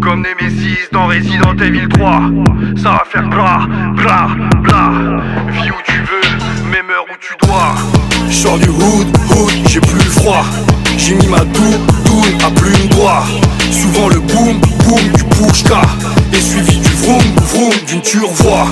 [0.00, 2.20] Comme Nemesis dans Resident Evil 3
[2.76, 3.60] Ça va faire bla,
[3.94, 4.28] bla,
[4.60, 4.90] bla.
[5.52, 6.38] Vis où tu veux,
[6.70, 7.74] mais meurs où tu dois.
[8.28, 10.44] Je sors du hood, hood, j'ai plus froid
[11.04, 11.64] J'ai mis ma dou,
[12.04, 13.24] doune à plume droit
[13.72, 15.80] Souvent le boom, boom du pushka.
[16.32, 17.22] Et suivi du vroom,
[17.52, 18.68] vroom d'une turvoie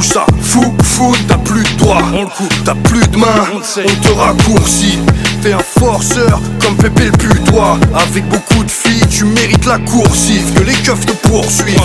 [0.00, 0.24] Tout ça.
[0.40, 4.12] Fou, fou, t'as plus de doigts On le coupe, t'as plus de main, on te
[4.12, 4.98] raccourcit.
[5.42, 7.78] T'es un forceur comme Pépé le putois.
[7.94, 11.78] Avec beaucoup de filles, tu mérites la coursive Que les keufs te poursuivent.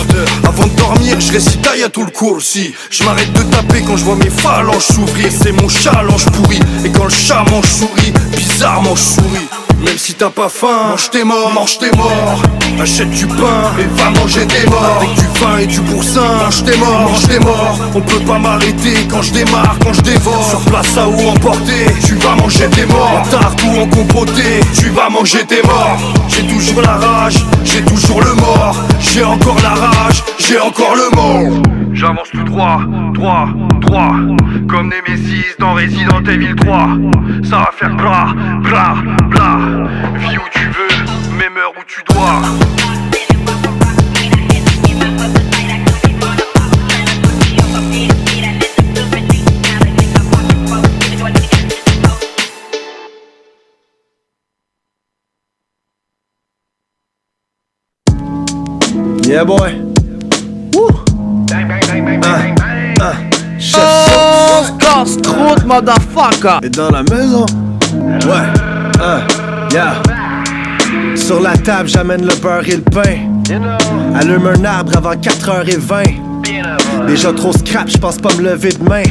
[0.44, 4.04] Avant de dormir, je récite à tout le coursi Je m'arrête de taper quand je
[4.04, 5.28] vois mes phalanges s'ouvrir.
[5.30, 6.60] C'est mon challenge pourri.
[6.86, 9.48] Et quand le chat mange souris, bizarrement je souris.
[9.84, 12.42] Même si t'as pas faim, mange tes morts, mange tes morts.
[12.80, 14.96] Achète du pain et va manger tes morts.
[14.96, 17.78] Avec du vin et du boursin, mange tes morts, mange tes morts.
[17.94, 19.06] On peut pas m'arrêter.
[19.10, 20.44] Quand je démarre, quand je dévore.
[20.48, 23.20] Sur place à ou emporter, tu vas manger tes morts.
[23.20, 25.98] En tarte ou en compoté, tu vas manger tes morts.
[26.28, 28.76] J'ai toujours la rage, j'ai toujours le mort.
[29.00, 31.62] J'ai encore la rage, j'ai encore le mort.
[31.92, 32.80] J'avance tout droit,
[33.14, 33.48] droit,
[33.80, 34.12] droit.
[34.68, 36.88] Comme Nemesis dans Resident Evil 3
[37.44, 38.94] Ça va faire bla, bla,
[39.28, 39.58] bla
[40.18, 42.42] Vis où tu veux, mais meurs où tu dois
[59.36, 59.74] Yeah, boy.
[60.72, 60.88] Woo.
[62.24, 62.54] Ah,
[63.02, 63.12] ah,
[63.58, 66.60] chef Oh, casse-croûte, motherfucker!
[66.62, 67.44] est dans la maison.
[67.92, 68.48] Ouais.
[68.98, 69.18] Ah,
[69.70, 70.02] yeah.
[71.14, 73.28] Sur la table, j'amène le beurre et le pain.
[74.14, 77.06] Allume un arbre avant 4h20.
[77.06, 79.02] Déjà trop scrap, je pense pas me lever demain.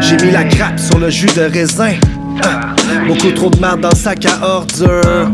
[0.00, 1.94] J'ai mis la grappe sur le jus de raisin.
[2.42, 2.74] Ah,
[3.06, 5.30] beaucoup trop de merde dans le sac à ordures.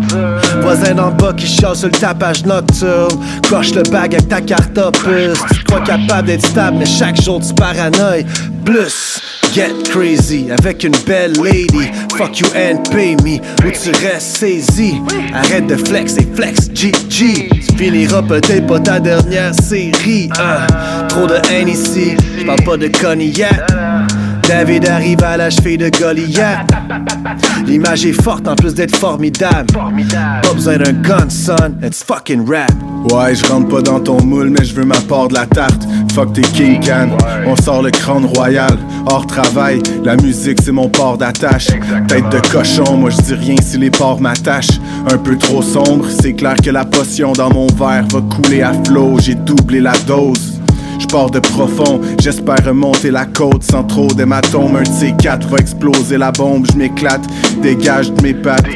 [0.60, 3.20] Voisin d'en bas qui sur le tapage nocturne.
[3.48, 5.38] Coche le bag avec ta carte opus.
[5.54, 8.26] Tu crois capable d'être stable, mais chaque jour tu paranoïes.
[8.64, 9.20] Plus,
[9.54, 11.90] get crazy avec une belle lady.
[12.16, 13.38] Fuck you and pay me.
[13.66, 15.00] Ou tu restes saisi.
[15.34, 17.48] Arrête de flex et flex, GG.
[17.48, 20.28] Tu finiras peut-être pas ta dernière série.
[20.38, 20.66] Ah,
[21.08, 22.16] trop de haine ici.
[22.38, 23.66] J'parle pas de cognac.
[24.50, 26.66] David arrive à la cheville de Goliath.
[27.66, 29.72] L'image est forte en plus d'être formidable.
[29.72, 32.72] Pas besoin d'un gun, son, it's fucking rap.
[33.12, 35.86] Ouais, je rentre pas dans ton moule, mais je veux ma part de la tarte.
[36.12, 37.10] Fuck tes King Can,
[37.46, 38.76] on sort le crâne royal.
[39.06, 41.68] Hors travail, la musique c'est mon port d'attache.
[42.08, 44.80] Tête de cochon, moi je dis rien si les ports m'attachent.
[45.08, 48.72] Un peu trop sombre, c'est clair que la potion dans mon verre va couler à
[48.84, 49.16] flot.
[49.20, 50.59] J'ai doublé la dose.
[51.00, 54.76] Je pars de profond, j'espère remonter la côte sans trop d'hématomes.
[54.76, 57.22] Un de ces quatre va exploser la bombe, je m'éclate,
[57.62, 58.66] dégage de mes pattes.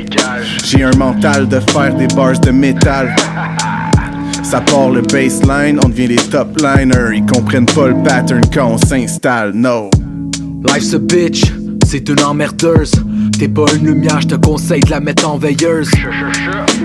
[0.65, 3.15] J'ai un mental de faire des bars de métal.
[4.43, 7.15] Ça part le baseline, on devient des top liners.
[7.15, 9.91] Ils comprennent pas le pattern quand on s'installe, no.
[10.67, 11.53] Life's a bitch,
[11.95, 12.91] c'est une emmerdeuse.
[13.39, 15.89] T'es pas une lumière, je te conseille de la mettre en veilleuse.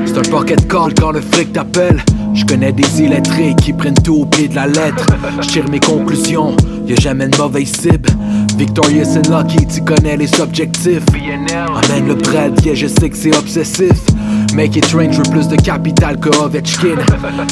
[0.06, 2.00] C'est un pocket call quand le flic t'appelle.
[2.36, 5.08] Je connais des illettrés qui prennent tout au pied de la lettre.
[5.42, 6.56] Je mes conclusions,
[6.86, 8.08] y a jamais de mauvaise cible.
[8.56, 11.06] Victorious and Lucky, tu connais les objectifs.
[11.84, 14.00] Amène le bread, yeah, je sais que c'est obsessif.
[14.54, 16.98] Make it rain, je plus de capital que Ovechkin.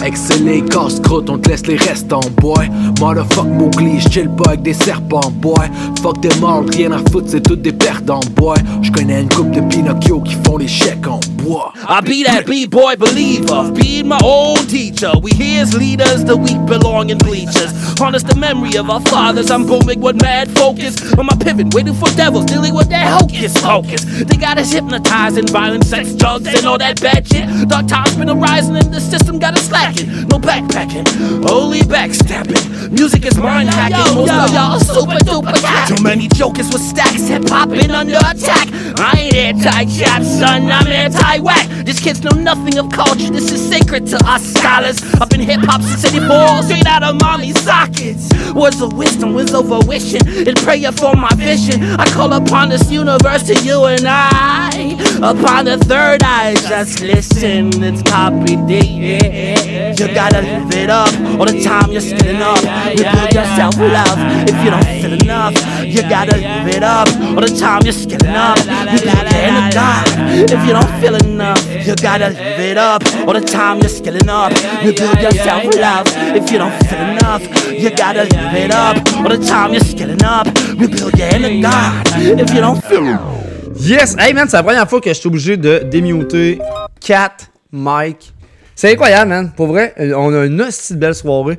[0.03, 2.69] Exceller, casse-croûte, on te laisse les restants, boy.
[2.99, 5.69] Motherfuck Mowgli, chill pas avec des serpents, boy.
[6.01, 8.57] Fuck des morts, rien à foutre, c'est toutes des perdants, boy.
[8.81, 11.73] Je connais une couple de Pinocchio qui font les chèques en bois.
[11.88, 15.11] I be that B-boy believer, be my old teacher.
[15.21, 17.71] We here as leaders, the weak belong in bleachers.
[17.99, 20.95] Harness the memory of our fathers, I'm booming with mad focus.
[21.17, 24.03] On my pivot, waiting for devils, dealing with that hocus pocus.
[24.25, 27.47] They got us hypnotized in violent sex, drugs, and all that bad shit.
[27.69, 30.07] Dark times been arising and the system got us slacking.
[30.28, 31.05] No backpacking,
[31.49, 32.91] only backstabbing.
[32.91, 35.89] Music is mind hacking, most of y'all super duper cat.
[35.89, 38.67] Too many jokers with stacks, hip hop been under attack.
[38.99, 41.67] I ain't anti-chap, son, I'm anti-whack.
[41.86, 45.01] These kids know nothing of culture, this is sacred to us scholars.
[45.19, 48.30] I've been hip hop since 84, straight out of mommy's sockets.
[48.53, 51.84] Words of wisdom, words over wishing, and prayer for my vision.
[51.99, 54.95] I call upon this universe to you and I.
[55.17, 58.82] Upon the third eye, just listen, it's copy D.
[58.84, 59.95] Yeah.
[59.97, 61.07] You gotta live it up
[61.39, 62.59] all the time you're spinning up.
[62.91, 65.55] You build yourself love if you don't feel enough.
[65.86, 68.57] You gotta live it up all the time you're scaling up.
[68.57, 70.05] You build the inner God
[70.51, 71.88] if you don't feel enough.
[71.88, 74.51] You gotta live it up all the time you're scaling up.
[74.84, 77.43] You build yourself love if you don't feel enough.
[77.72, 80.47] You gotta live it up all the time you're scaling up.
[80.78, 83.46] You build your inner God if you don't feel enough.
[83.80, 84.15] Yes!
[84.19, 86.59] Hey man, c'est la première fois que je suis obligé de démuter
[86.99, 87.38] Cat,
[87.71, 88.34] Mike.
[88.75, 89.51] C'est incroyable, man.
[89.55, 91.57] Pour vrai, euh, on a une de belle soirée.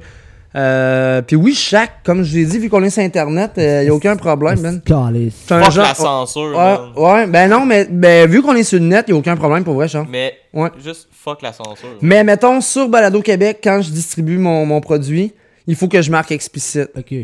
[0.55, 3.89] Euh, puis oui, chaque, comme je l'ai dit, vu qu'on est sur Internet, il n'y
[3.89, 4.81] a aucun problème, man.
[4.85, 6.79] C'est un Fuck genre- la censure, Ouais, man.
[6.97, 9.37] ouais, ben non, mais ben, vu qu'on est sur le net, il n'y a aucun
[9.37, 10.07] problème pour vrai, Charles.
[10.11, 10.71] Mais Ouais.
[10.83, 11.89] juste fuck la censure.
[12.01, 15.33] Mais mettons, sur Balado Québec, quand je distribue mon, mon produit,
[15.67, 16.89] il faut que je marque explicite.
[16.97, 17.15] Ok.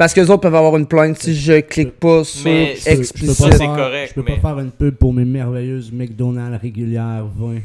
[0.00, 2.72] Parce que les autres peuvent avoir une plainte si je clique pas sur Mais Je
[2.72, 3.38] peux- je peux explicite.
[3.44, 6.58] pas c'est faire- correct, Je peux mais- pas faire une pub pour mes merveilleuses McDonald's
[6.62, 7.58] régulières 20.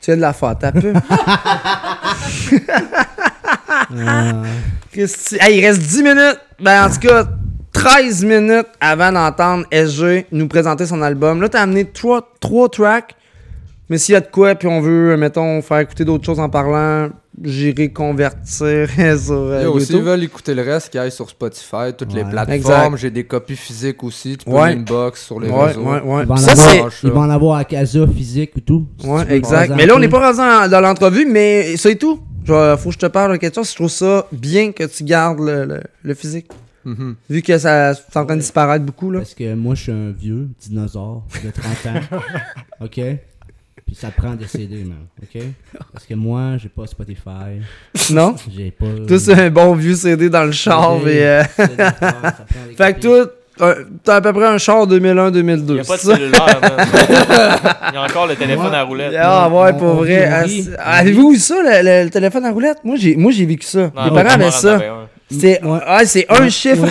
[0.00, 0.58] Tu as de la faute.
[0.64, 0.72] Ah.
[4.90, 5.36] Christy.
[5.40, 6.40] Hey, il reste 10 minutes.
[6.60, 7.26] Ben, en tout cas,
[7.72, 11.40] 13 minutes avant d'entendre SG nous présenter son album.
[11.40, 12.28] Là, t'as amené 3,
[12.72, 13.14] tracks.
[13.88, 16.48] Mais s'il y a de quoi, puis on veut, mettons, faire écouter d'autres choses en
[16.48, 17.10] parlant,
[17.42, 20.04] j'irai convertir sur euh, Yo, S'ils YouTube.
[20.06, 22.96] veulent écouter le reste, qu'ils aillent sur Spotify, toutes les plateformes.
[22.96, 24.36] J'ai des copies physiques aussi.
[24.36, 24.74] Tu peux Ouais.
[24.74, 25.80] l'inbox sur les Ouais, réseaux.
[25.82, 26.22] ouais, ouais.
[26.22, 28.86] Il va en Ça, avoir, c'est- il va en avoir à Casa physique ou tout.
[28.98, 29.72] si exact.
[29.76, 32.20] Mais là, on n'est pas rendu en- dans l'entrevue, mais c'est tout.
[32.44, 33.70] Faut que je te parle de quelque chose.
[33.70, 36.48] Je trouve ça bien que tu gardes le, le- le physique.
[36.84, 37.14] Mhm.
[37.30, 39.20] Vu que ça c'est en train de disparaître beaucoup, là.
[39.20, 42.18] Parce que moi, je suis un vieux dinosaure de 30 ans.
[42.84, 43.00] OK?
[43.92, 44.96] Puis ça prend des CD, man.
[45.22, 45.42] OK?
[45.92, 47.60] Parce que moi, j'ai pas Spotify.
[48.10, 48.34] Non?
[48.56, 48.86] J'ai pas.
[49.18, 50.96] C'est un bon vieux CD dans le char.
[50.96, 51.06] Ok.
[51.08, 52.06] et, euh, ça prend
[52.70, 53.26] des fait que toi,
[53.60, 55.64] euh, t'as à peu près un char 2001-2002.
[55.68, 56.86] Il n'y a pas de cellulaire, man.
[57.90, 59.12] Il y a encore le téléphone à roulette.
[59.18, 60.24] Ah ouais, On- pour vrai.
[60.26, 62.78] Ah, on Avez-vous eu ça, le, le- le téléphone à roulette?
[62.84, 63.90] Moi, j'ai, moi, j'ai vécu ça.
[63.94, 64.80] Non, Mes parents avaient en ça.
[65.30, 66.88] C'est, ah, c'est un Ouais, chiffre ouais,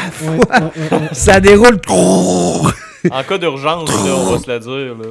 [0.51, 0.99] à ouais, fois.
[1.13, 1.79] Ça déroule.
[1.89, 5.09] En cas d'urgence, on va se le dire, là.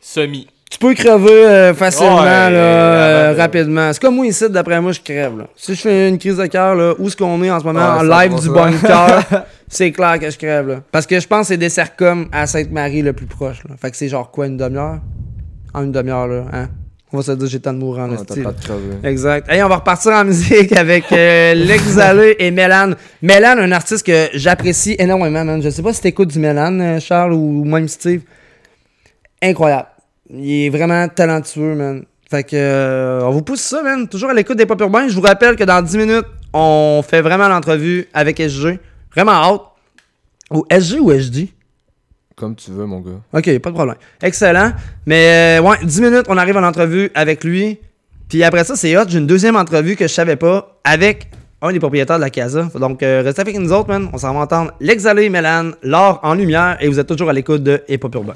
[0.00, 0.46] Semi.
[0.70, 3.92] Tu peux crever euh, facilement, là, euh, de- rapidement.
[3.92, 5.36] C'est comme moi ici, d'après moi, je crève.
[5.36, 5.44] Là.
[5.56, 7.80] Si je fais une crise de cœur, là, où est-ce qu'on est en ce moment,
[7.80, 9.20] en live du bunker,
[9.68, 10.68] c'est clair que je crève.
[10.68, 10.76] Là.
[10.92, 13.64] Parce que je pense que c'est des Sercom à Sainte-Marie le plus proche.
[13.68, 13.74] Là.
[13.82, 15.00] Fait que c'est genre quoi, une demi-heure?
[15.74, 16.68] En une demi-heure, là, hein?
[17.12, 18.42] On va se dire, j'ai temps de T'as là.
[18.44, 18.94] pas de crever.
[19.02, 19.48] Exact.
[19.50, 22.92] Hey, on va repartir en musique avec euh, L'Exhalé et Mélan.
[23.20, 25.60] Mélan, un artiste que j'apprécie énormément, man.
[25.60, 28.20] Je sais pas si t'écoutes du Mélan, euh, Charles, ou même Steve.
[29.42, 29.88] Incroyable.
[30.32, 32.04] Il est vraiment talentueux, man.
[32.30, 34.06] Fait que, euh, on vous pousse ça, man.
[34.08, 35.08] Toujours à l'écoute des pop urbains.
[35.08, 38.78] Je vous rappelle que dans 10 minutes, on fait vraiment l'entrevue avec SG.
[39.12, 39.62] Vraiment hâte.
[40.52, 41.52] Ou SG ou SG?
[42.36, 43.20] Comme tu veux, mon gars.
[43.32, 43.96] Ok, pas de problème.
[44.22, 44.72] Excellent.
[45.06, 47.78] Mais euh, ouais, 10 minutes, on arrive en entrevue avec lui.
[48.28, 49.04] Puis après ça, c'est hot.
[49.08, 51.28] J'ai une deuxième entrevue que je savais pas avec
[51.62, 52.68] un des propriétaires de la casa.
[52.76, 54.08] Donc, euh, restez avec nous autres, man.
[54.12, 56.76] On s'en va entendre l'exhalé Mélan, l'or en lumière.
[56.80, 58.34] Et vous êtes toujours à l'écoute de Hip Hop Urbain.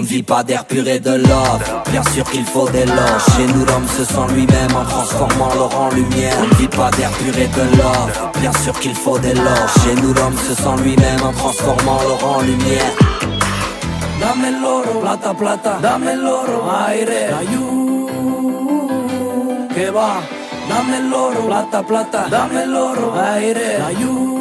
[0.00, 1.82] On ne vit pas d'air pur et de love.
[1.90, 3.26] Bien sûr qu'il faut des loges.
[3.36, 6.32] Chez nous l'homme se sent lui-même en transformant l'or en lumière.
[6.40, 8.30] On ne vit pas d'air pur et de love.
[8.40, 9.74] Bien sûr qu'il faut des loges.
[9.84, 12.92] Chez nous l'homme se sent lui-même en transformant l'or en lumière.
[14.20, 15.78] Dame el oro, plata, plata.
[15.82, 18.08] Dame el oro, aire Ayú,
[19.74, 20.22] que va?
[20.66, 22.26] Dame el oro, plata, plata.
[22.30, 24.39] Dame el oro, aire Ayú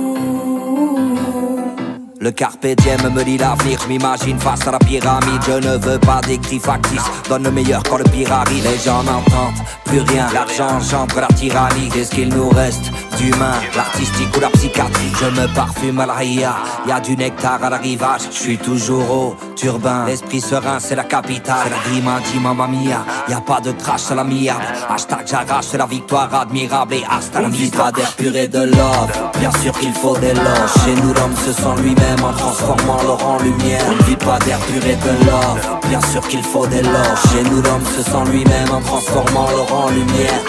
[2.21, 5.41] le carpe diem me lit l'avenir, je m'imagine face à la pyramide.
[5.47, 8.63] Je ne veux pas d'écrit factice, donne le meilleur quand le pire arrive.
[8.63, 11.89] Les gens n'entendent plus rien, l'argent engendre la tyrannie.
[11.89, 15.11] Qu'est-ce qu'il nous reste d'humain, l'artistique ou la psychiatrie?
[15.21, 16.55] Je me parfume à la ria,
[16.87, 21.05] y a du nectar à l'arrivage Je suis toujours au turbin, l'esprit serein c'est la
[21.05, 21.69] capitale.
[21.69, 24.57] La vie m'a dit mamma mia, y a pas de trash à la mia
[24.89, 29.11] Hashtag j'arrache la victoire admirable et hasta la vista d'air pur et de love.
[29.39, 30.73] Bien sûr qu'il faut des loges.
[30.83, 34.39] Chez nous l'homme se sent lui-même en transformant l'or en lumière On ne vit pas
[34.39, 38.03] d'air pur et de love Bien sûr qu'il faut des loges Chez nous l'homme se
[38.03, 40.43] sent lui-même en transformant l'or en lumière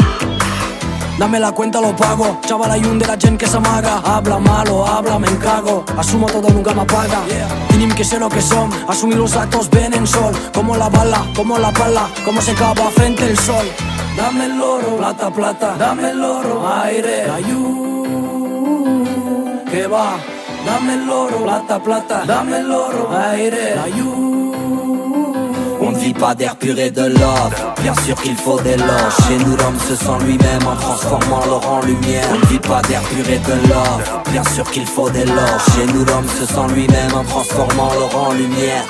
[1.18, 2.40] Dame la cuenta, lo pago.
[2.48, 4.00] Chaval, hay un de la gente que se amaga.
[4.06, 5.84] Habla malo, habla, me encago.
[5.98, 7.20] Asumo todo, nunca me apaga.
[7.72, 8.70] Dinim que sé lo que son.
[8.88, 10.32] Asumir los actos ven en sol.
[10.54, 13.66] Como la bala, como la pala, como se cava frente el sol.
[14.16, 15.76] Dame el oro, plata, plata.
[15.78, 17.30] Dame el oro, aire.
[17.30, 19.04] Ayú,
[19.70, 20.39] que va.
[25.80, 29.16] On ne vit pas d'air pur et de love Bien sûr qu'il faut des loges.
[29.26, 32.24] Chez nous l'homme se sent lui-même en transformant l'or en lumière.
[32.30, 35.64] On ne vit pas d'air pur et de love Bien sûr qu'il faut des loges.
[35.74, 38.84] Chez nous l'homme se sent lui-même en transformant l'or en lumière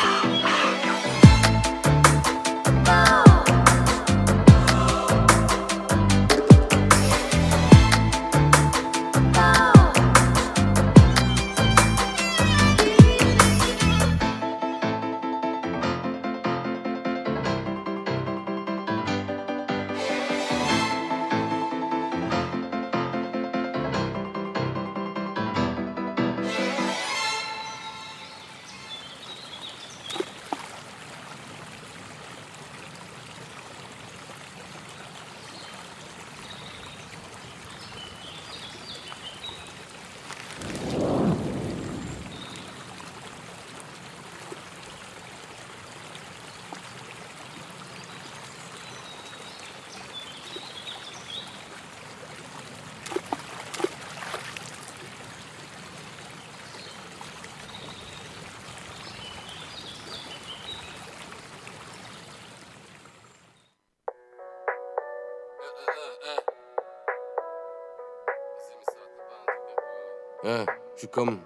[70.50, 70.64] Hein,
[70.96, 71.38] je suis comme.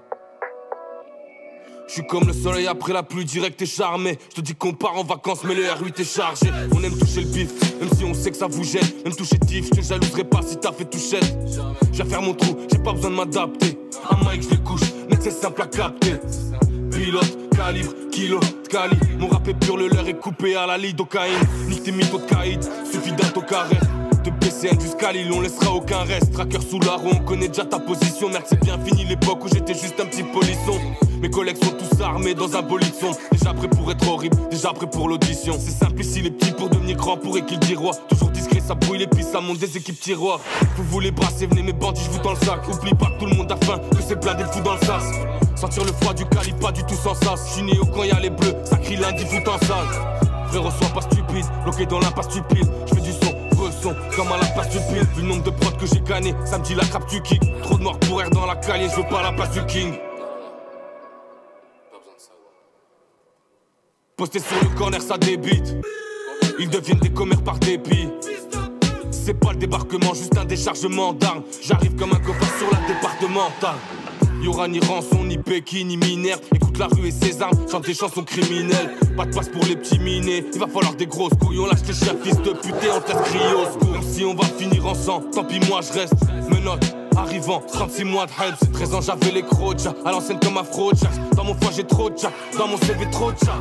[1.87, 4.19] Je comme le soleil après la pluie directe et charmé.
[4.31, 6.47] Je te dis qu'on part en vacances, mais le R8 est chargé.
[6.75, 8.87] On aime toucher le bif, même si on sait que ça vous gêne.
[9.05, 11.37] Même toucher tif, je te jalouserai pas si t'as fait touchette.
[11.93, 13.79] Je vais faire mon trou, j'ai pas besoin de m'adapter.
[14.09, 16.15] Un mic, je les couche, mec, c'est simple à capter.
[16.91, 18.41] Pilote, calibre, kilo,
[18.71, 18.97] cali.
[19.19, 21.47] Mon rap est pur, le leur est coupé à la lidocaïne.
[21.69, 23.77] Nique tes mythos de suffit d'un carré.
[24.25, 26.33] De PCN jusqu'à Lille, on laissera aucun reste.
[26.33, 28.31] Tracker sous la roue, on connaît déjà ta position.
[28.31, 30.81] Merde, c'est bien fini l'époque où j'étais juste un petit polisson.
[31.21, 33.15] Mes collègues sont tous armés dans un bolide son.
[33.33, 35.57] Déjà prêt pour être horrible, déjà prêt pour l'audition.
[35.59, 37.93] C'est simple ici, les petits pour devenir grands, pour qu'il dit roi.
[38.09, 40.41] Toujours discret, ça brouille les pistes, ça monte des équipes tiroirs.
[40.79, 42.67] Vous voulez brasser, venez mes bandits, je vous dans le sac.
[42.67, 44.81] Oublie pas que tout le monde a faim, que c'est plein de fous dans le
[44.87, 45.05] sas.
[45.55, 47.51] Sentir le froid du calibre, pas du tout sans sas.
[47.51, 49.87] J'suis né au camp, y'a les bleus, ça crie lundi, fout en salle.
[50.49, 52.71] Frérot, sois pas stupide, bloqué dans l'impasse stupide.
[52.87, 53.13] J'fais du
[53.93, 55.07] comme à la place du pile.
[55.15, 57.41] Vu le nombre de prods que j'ai gagné, ça me dit la crape du kick.
[57.63, 59.95] Trop de morts pour air dans la calier, je veux pas la place du king.
[64.17, 65.75] Posté sur le corner, ça débite.
[66.59, 68.09] Ils deviennent des commères par dépit.
[69.11, 71.43] C'est pas le débarquement, juste un déchargement d'armes.
[71.63, 73.77] J'arrive comme un copain sur la départementale.
[74.43, 76.39] Y'aura ni rançon, ni béquille, ni minère.
[76.79, 78.97] La rue et ses armes, chante des chansons criminelles.
[79.17, 80.45] Pas de place pour les petits minés.
[80.53, 81.61] Il va falloir des grosses couilles.
[81.61, 83.93] On lâche tes chiens, fils de pute, on te laisse crier.
[83.93, 86.15] Même si on va finir ensemble, tant pis, moi je reste.
[86.51, 88.73] Menotte, arrivant, 36 mois de help.
[88.73, 90.91] 13 ans, j'avais les crocs, à l'ancienne comme afro
[91.37, 92.17] Dans mon foie, j'ai trop de.
[92.59, 93.59] Dans mon CV, trop de chat.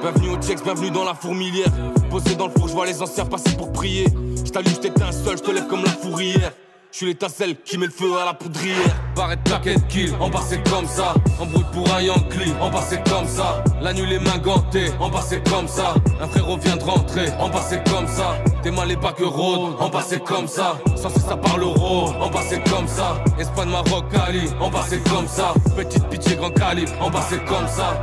[0.00, 1.70] Bienvenue au Tiex, bienvenue dans la fourmilière.
[2.10, 4.06] Posé dans le four, je vois les anciens passer pour prier.
[4.44, 6.52] Je t'allume, je seul, je te lève comme la fourrière.
[6.90, 8.76] Je suis l'étincelle qui met le feu à la poudrière.
[9.14, 11.14] Barrette de kill, en bas comme ça.
[11.38, 13.62] En brut pour un Yankee, en bas comme ça.
[13.82, 15.94] La nuit les mains gantées, en bas comme ça.
[16.20, 18.38] Un frérot vient de rentrer, en bas comme ça.
[18.62, 20.78] Tes mains les pas que rôde, en bas comme ça.
[20.96, 23.22] Censé ça parle euro, en bas comme ça.
[23.38, 25.52] Espagne, Maroc, Cali, en bas comme ça.
[25.76, 28.02] Petite pitié, grand calibre, en bas c'est comme ça.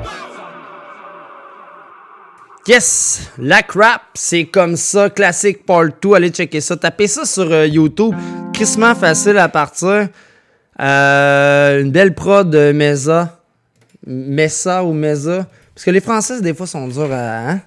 [2.68, 3.30] Yes!
[3.38, 6.14] La crap, c'est comme ça, classique part 2.
[6.16, 6.76] Allez checker ça.
[6.76, 8.16] Tapez ça sur euh, YouTube.
[8.54, 10.10] Crissement facile à partir.
[10.80, 13.40] Euh, une belle prod de Mesa.
[14.08, 15.46] Mesa ou Mesa.
[15.76, 17.50] Parce que les Français, des fois, sont durs à.
[17.50, 17.62] Hein?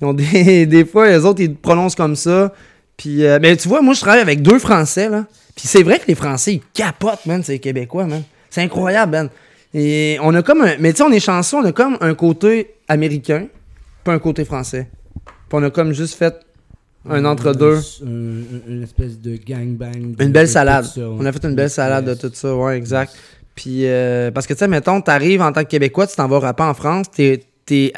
[0.00, 2.52] Ils ont des, des fois, les autres, ils prononcent comme ça.
[2.96, 5.24] Puis, euh, mais tu vois, moi, je travaille avec deux Français, là.
[5.54, 8.22] Puis c'est vrai que les Français, ils capotent, man, c'est les Québécois, man.
[8.50, 9.28] C'est incroyable, man.
[9.72, 10.74] Et on a comme un.
[10.80, 13.46] Mais tu sais, on est chanceux, on a comme un côté américain,
[14.04, 14.88] pas un côté français.
[15.24, 16.34] Puis on a comme juste fait
[17.08, 17.78] un entre-deux.
[18.02, 20.14] Un- un- Une espèce de gangbang.
[20.14, 20.84] de- Une belle de salade.
[20.84, 21.00] ça.
[21.08, 23.14] On a fait une belle salade de tout ça, ouais, exact.
[23.54, 26.38] Puis, euh, parce que, tu sais, mettons, t'arrives en tant que Québécois, tu t'en vas
[26.38, 27.44] rapper en France, t'es.
[27.66, 27.92] t'es-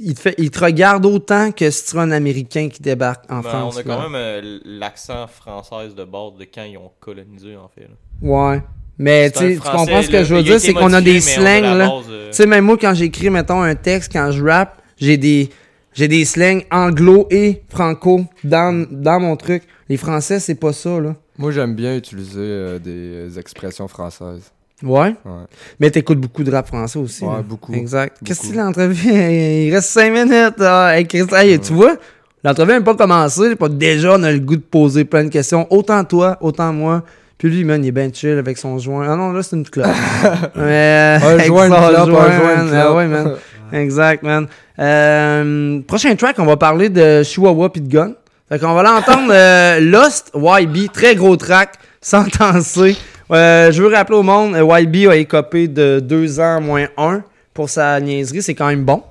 [0.00, 3.30] il, te fait, il te regarde autant que si tu es un Américain qui débarque
[3.30, 3.76] en Ben, France.
[3.76, 3.94] on a là.
[3.96, 7.82] quand même euh, l'accent français de bord de quand ils ont colonisé, en fait.
[7.82, 7.88] là.
[8.22, 8.62] Ouais.
[8.98, 11.90] Mais tu comprends ce que je veux dire, c'est qu'on a des slangs, la là.
[12.10, 15.50] euh, Tu sais, même moi, quand j'écris, mettons, un texte, quand je rappe, j'ai des,
[15.94, 19.62] j'ai des slangs anglo et franco dans, dans mon truc.
[19.88, 21.14] Les Français, c'est pas ça, là.
[21.38, 24.50] Moi, j'aime bien utiliser euh, des expressions françaises.
[24.82, 25.14] Ouais?
[25.24, 25.44] Ouais.
[25.80, 27.24] Mais t'écoutes beaucoup de rap français aussi.
[27.24, 27.42] Ouais, là.
[27.42, 27.72] beaucoup.
[27.74, 28.16] Exact.
[28.24, 29.08] Qu'est-ce que l'entrevue?
[29.68, 30.54] Il reste 5 minutes.
[30.60, 31.96] Ah, hey, Chris, hey, Tu vois,
[32.44, 33.54] l'entrevue n'a pas commencé.
[33.56, 35.66] Pas déjà, on a le goût de poser plein de questions.
[35.70, 37.04] Autant toi, autant moi.
[37.38, 39.06] Puis lui, man, il est bien chill avec son joint.
[39.08, 39.86] Ah non, là, c'est une clope.
[40.56, 42.74] Mais, Un joint, une clope, un joint, joint, une.
[42.74, 43.34] Ah ouais, man.
[43.72, 44.48] Exact, man.
[44.78, 48.12] Euh, prochain track, on va parler de Chihuahua puis de Gun.
[48.48, 52.96] Fait qu'on va l'entendre euh, Lost YB, très gros track, sans tancer.
[53.30, 57.22] Euh, je veux rappeler au monde, euh, YB a écopé de 2 ans moins 1
[57.52, 59.02] pour sa niaiserie, c'est quand même bon.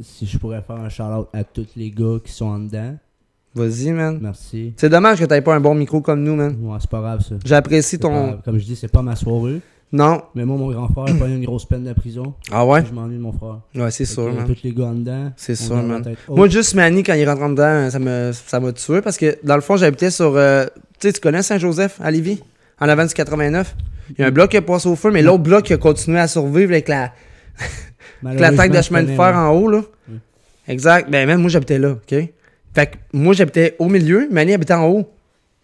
[0.00, 2.96] Si je pourrais faire un shout-out à tous les gars qui sont en dedans.
[3.54, 4.18] Vas-y, man.
[4.20, 4.72] Merci.
[4.76, 6.56] C'est dommage que t'aies pas un bon micro comme nous, man.
[6.62, 7.34] Ouais, c'est pas grave ça.
[7.44, 8.38] J'apprécie ton-.
[8.44, 9.60] Comme je dis, c'est pas ma soirée.
[9.92, 10.22] Non.
[10.34, 12.32] Mais moi, mon grand frère a pas eu une grosse peine de prison.
[12.50, 12.82] Ah ouais?
[12.88, 13.60] Je m'ennuie de mon frère.
[13.74, 14.46] Ouais, c'est sûr, man.
[14.46, 15.32] Tous les gars en dedans.
[15.36, 16.02] C'est sûr, man.
[16.28, 19.36] Moi, juste Manny, quand il rentre en dedans, ça me ça m'a tué parce que
[19.44, 20.34] dans le fond, j'habitais sur.
[20.34, 20.64] euh,
[20.98, 22.40] tu sais, tu connais Saint-Joseph à Lévis,
[22.80, 23.76] en avant du 89.
[24.10, 25.76] Il y a un bloc qui a passé au feu, mais l'autre bloc qui a
[25.76, 27.12] continué à survivre avec la.
[28.24, 29.82] avec l'attaque de chemin de fer en haut, là.
[30.68, 31.10] Exact.
[31.10, 32.14] Ben, même moi, j'habitais là, OK?
[32.74, 35.10] Fait que moi, j'habitais au milieu, Manny habitait en haut.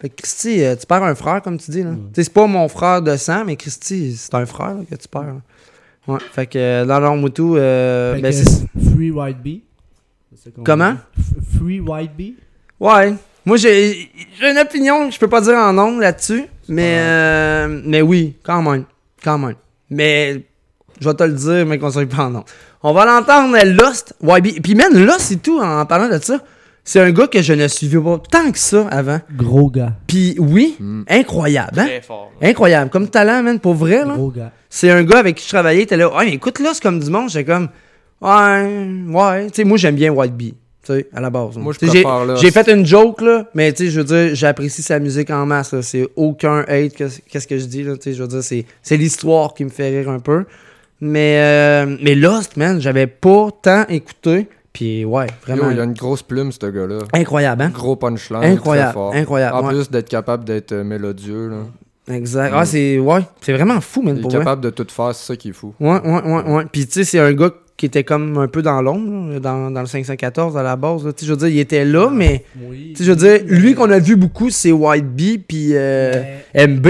[0.00, 1.90] Fait que Christy, euh, tu perds un frère, comme tu dis, là.
[1.90, 4.94] Tu sais, c'est pas mon frère de sang, mais Christy, c'est un frère là, que
[4.94, 5.22] tu perds.
[5.22, 5.40] là.
[6.06, 6.18] Ouais.
[6.32, 8.66] Fait que euh, dans leur moto, euh, Fait ben, c'est.
[8.94, 9.62] Free White Bee.
[10.64, 10.92] Comment?
[10.92, 11.58] dit.
[11.58, 12.36] Free White Bee?
[12.80, 13.14] Ouais.
[13.44, 16.44] Moi, j'ai j'ai une opinion je peux pas dire en nom là-dessus.
[16.68, 18.84] Mais, euh, mais oui, quand même.
[19.22, 19.56] Quand même.
[19.90, 20.42] Mais
[21.00, 22.44] je vais te le dire, mais qu'on soit pas en nom.
[22.82, 24.62] On va l'entendre, Lost, YB.
[24.62, 26.40] Puis même Lost, c'est tout, en parlant de ça.
[26.90, 29.20] C'est un gars que je ne suivais pas tant que ça avant.
[29.36, 29.92] Gros gars.
[30.06, 30.74] Puis oui,
[31.06, 31.84] incroyable, hein?
[31.84, 32.90] Très fort, Incroyable.
[32.90, 34.14] Comme talent, man, pour vrai, là.
[34.14, 34.52] Gros gars.
[34.70, 37.10] C'est un gars avec qui je travaillais, t'es là, ouais, écoute là, c'est comme du
[37.10, 37.68] monde, j'étais comme,
[38.22, 41.58] ouais, ouais, tu sais, moi j'aime bien White Bee, tu sais, à la base.
[41.58, 42.02] Moi, je j'ai-.
[42.36, 45.44] J'ai fait une joke, là, mais tu sais, je veux dire, j'apprécie sa musique en
[45.44, 48.28] masse, là, c'est aucun hate, que- qu'est-ce que je dis, là, tu sais, je veux
[48.28, 50.46] dire, c'est, c'est l'histoire qui me fait rire un peu.
[51.02, 54.48] Mais, euh, mais Lost, man, j'avais pas tant écouté,
[54.78, 55.64] puis ouais, vraiment.
[55.64, 56.98] Yo, il a une grosse plume, ce gars-là.
[57.12, 57.70] Incroyable, hein?
[57.74, 58.44] Gros punchline.
[58.44, 59.12] Incroyable, très fort.
[59.12, 59.74] incroyable, En ouais.
[59.74, 62.14] plus d'être capable d'être euh, mélodieux, là.
[62.14, 62.52] Exact.
[62.52, 62.54] Mm.
[62.56, 64.38] Ah, c'est, ouais, c'est vraiment fou, man, Il est vrai.
[64.38, 65.74] capable de tout faire, c'est ça qui est fou.
[65.80, 66.64] Ouais, ouais, ouais, ouais.
[66.70, 69.80] Puis, tu sais, c'est un gars qui était comme un peu dans l'ombre, dans, dans
[69.80, 71.04] le 514 à la base.
[71.04, 71.12] là.
[71.12, 72.44] Tu sais, je veux dire, il était là, mais.
[72.62, 72.92] Oui.
[72.92, 76.22] Tu sais, je veux dire, lui qu'on a vu beaucoup, c'est White Bee, puis euh,
[76.54, 76.86] MB.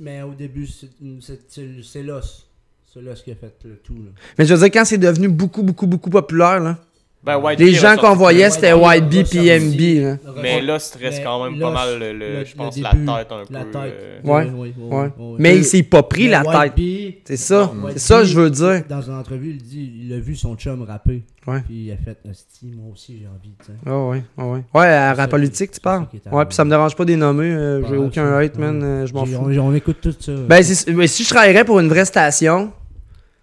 [0.00, 2.46] Mais au début, c'est l'os.
[2.94, 3.94] C'est l'os qui a fait le tout.
[3.94, 4.10] Là.
[4.38, 6.78] Mais je veux dire, quand c'est devenu beaucoup, beaucoup, beaucoup populaire, là.
[7.24, 10.16] Ben, White les gens qu'on voyait, c'était White a puis MB, là.
[10.42, 12.90] Mais là, ça reste quand même pas mal, le, le- le- je pense, le la
[12.90, 13.70] tête un la peu.
[13.70, 13.74] tête.
[13.76, 14.50] euh, Ouais.
[14.52, 15.02] Oui, oui, ouais.
[15.04, 15.36] oui, oui.
[15.38, 17.14] Mais il s'est pas pris Mais la White tête.
[17.24, 17.72] C'est ça.
[17.92, 18.82] C'est ça, je veux dire.
[18.88, 21.22] Dans une entrevue, il dit il a vu son chum rapper.
[21.46, 21.60] Ouais.
[21.60, 23.52] Puis il a fait Asti, moi aussi j'ai envie.
[23.66, 23.72] sais.
[23.86, 24.62] Ah ouais, ah ouais.
[24.74, 26.06] Ouais, à rap politique, tu parles?
[26.32, 27.52] Ouais, puis ça me dérange pas des nommer.
[27.52, 28.80] euh, J'ai aucun hate, man.
[28.82, 29.48] euh, Je m'en fous.
[29.60, 30.32] On, écoute tout ça.
[30.48, 32.72] Ben, si je travaillerais pour une vraie station,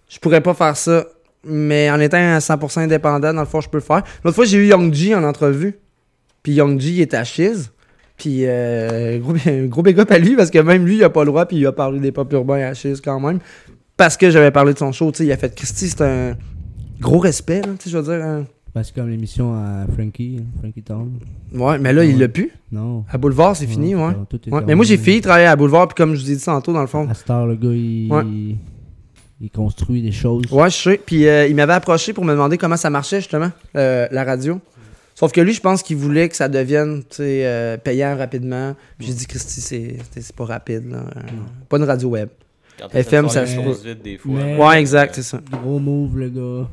[0.10, 1.06] je pourrais pas faire ça.
[1.46, 4.04] Mais en étant à 100% indépendant, dans le fond, je peux le faire.
[4.24, 5.76] L'autre fois, j'ai eu Young G en entrevue.
[6.44, 7.72] Puis Young G il est à Chiz.
[8.18, 9.34] Puis euh, gros,
[9.68, 11.46] gros big up à lui parce que même lui, il a pas le droit.
[11.46, 13.40] Puis il a parlé des pop urbains à Chiz quand même.
[13.96, 15.12] Parce que j'avais parlé de son show.
[15.12, 16.36] Tu sais, il a fait Christy, c'est un.
[17.00, 18.26] gros respect, tu sais, je veux dire.
[18.26, 18.46] hein.
[18.76, 21.10] Ben, c'est comme l'émission à Frankie, hein, Frankie Town.
[21.54, 22.52] Ouais, mais là, il l'a plus.
[22.72, 23.04] Non.
[23.10, 24.14] À Boulevard, c'est fini, ouais.
[24.68, 26.72] Mais moi, j'ai fini de travailler à Boulevard, puis comme je vous ai dit tantôt,
[26.72, 27.08] dans le fond.
[27.10, 28.58] À Star, le gars, il.
[29.42, 30.44] Il construit des choses.
[30.52, 31.02] Ouais, je sais.
[31.04, 34.60] Puis euh, il m'avait approché pour me demander comment ça marchait, justement, euh, la radio.
[35.16, 38.76] Sauf que lui, je pense qu'il voulait que ça devienne euh, payant rapidement.
[38.98, 40.90] Puis j'ai dit, Christy, c'est pas rapide.
[40.92, 41.04] Là.
[41.68, 42.30] Pas une radio web.
[42.80, 44.32] Quand FM, ça se des fois.
[44.42, 45.42] Mais- Ouais, exact, c'est ça.
[45.52, 46.70] Gros move, le gars.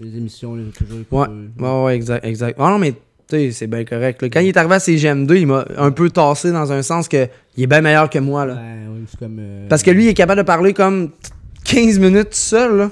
[0.00, 1.26] Les émissions, les toujours Ouais,
[1.58, 2.58] ouais, ouais, exact, exact.
[2.58, 2.98] Ah non, mais tu
[3.28, 4.22] sais, c'est bien correct.
[4.22, 4.30] là.
[4.30, 7.28] Quand il est arrivé à CGM2, il m'a un peu tassé dans un sens que
[7.58, 8.46] il est bien meilleur que moi.
[8.46, 8.54] Là.
[8.54, 9.36] Ouais, ouais, c'est comme.
[9.38, 11.10] euh, Parce que lui, il est capable de parler comme
[11.64, 12.76] 15 minutes seul.
[12.76, 12.90] Là.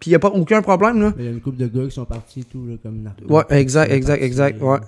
[0.00, 1.00] Puis il n'y a pas aucun problème.
[1.00, 1.12] Là.
[1.18, 3.22] Il y a une couple de gars qui sont partis et tout, là, comme Narco.
[3.28, 4.62] Ouais, exact, exact, partis, exact.
[4.62, 4.78] Ouais.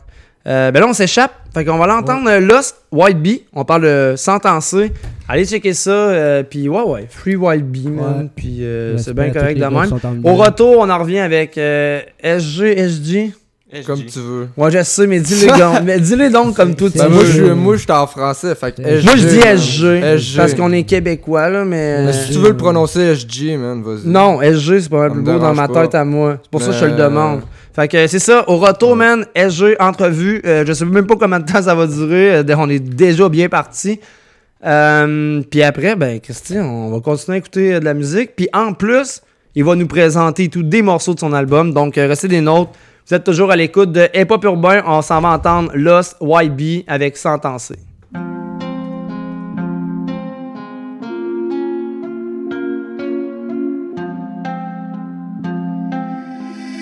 [0.46, 1.32] Euh, ben là, on s'échappe.
[1.54, 3.44] Fait qu'on va l'entendre euh, Lost, White Bee.
[3.54, 4.92] On parle de sentencé.
[5.26, 5.90] Allez checker ça.
[5.90, 7.06] euh, puis ouais, ouais.
[7.08, 8.24] Free White Bee, man.
[8.24, 8.30] Ouais.
[8.36, 10.24] Puis euh, Ouais, c'est bien correct de même.
[10.24, 13.32] Au retour, on en revient avec euh, SG, SG.
[13.82, 14.48] Comme tu veux.
[14.56, 15.80] Ouais, je sais, mais dis-les donc.
[15.84, 17.30] mais dis-les donc comme toi tu Ben, moi, veux.
[17.30, 18.54] je moi, je suis en français.
[18.54, 20.00] Fait que Moi, je dis SG.
[20.18, 20.36] SG.
[20.36, 22.04] Parce qu'on est québécois, là, mais.
[22.06, 24.06] Mais si tu veux le prononcer SG, man, vas-y.
[24.08, 25.82] Non, SG, c'est pas mal plus beau dans ma pas.
[25.82, 26.38] tête à moi.
[26.42, 27.40] C'est pour ça que je te le demande.
[27.74, 28.48] Fait que c'est ça.
[28.48, 30.40] Au retour, man, SG, entrevue.
[30.46, 32.36] Euh, je sais même pas combien de temps ça va durer.
[32.36, 33.98] Euh, on est déjà bien parti.
[34.64, 38.36] Euh, puis après, ben, Christy, on va continuer à écouter de la musique.
[38.36, 39.20] Puis en plus,
[39.54, 41.72] il va nous présenter tout des morceaux de son album.
[41.72, 42.70] Donc, restez des nôtres.
[43.06, 44.82] Vous êtes toujours à l'écoute de Hip Hop Urbain.
[44.86, 47.74] On s'en va entendre Lost YB avec Sentencé.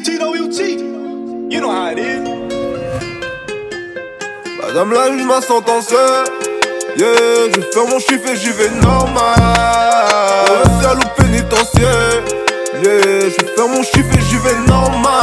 [0.05, 0.61] TWT,
[1.51, 2.23] you know how it is.
[4.61, 5.97] Madame la juge m'a sentencé.
[6.97, 9.35] Yeah, je fais mon chiffre et j'y vais normal.
[10.47, 12.23] Provincial ou pénitentiaire.
[12.85, 15.23] Je fais mon chiffre et j'y vais normal.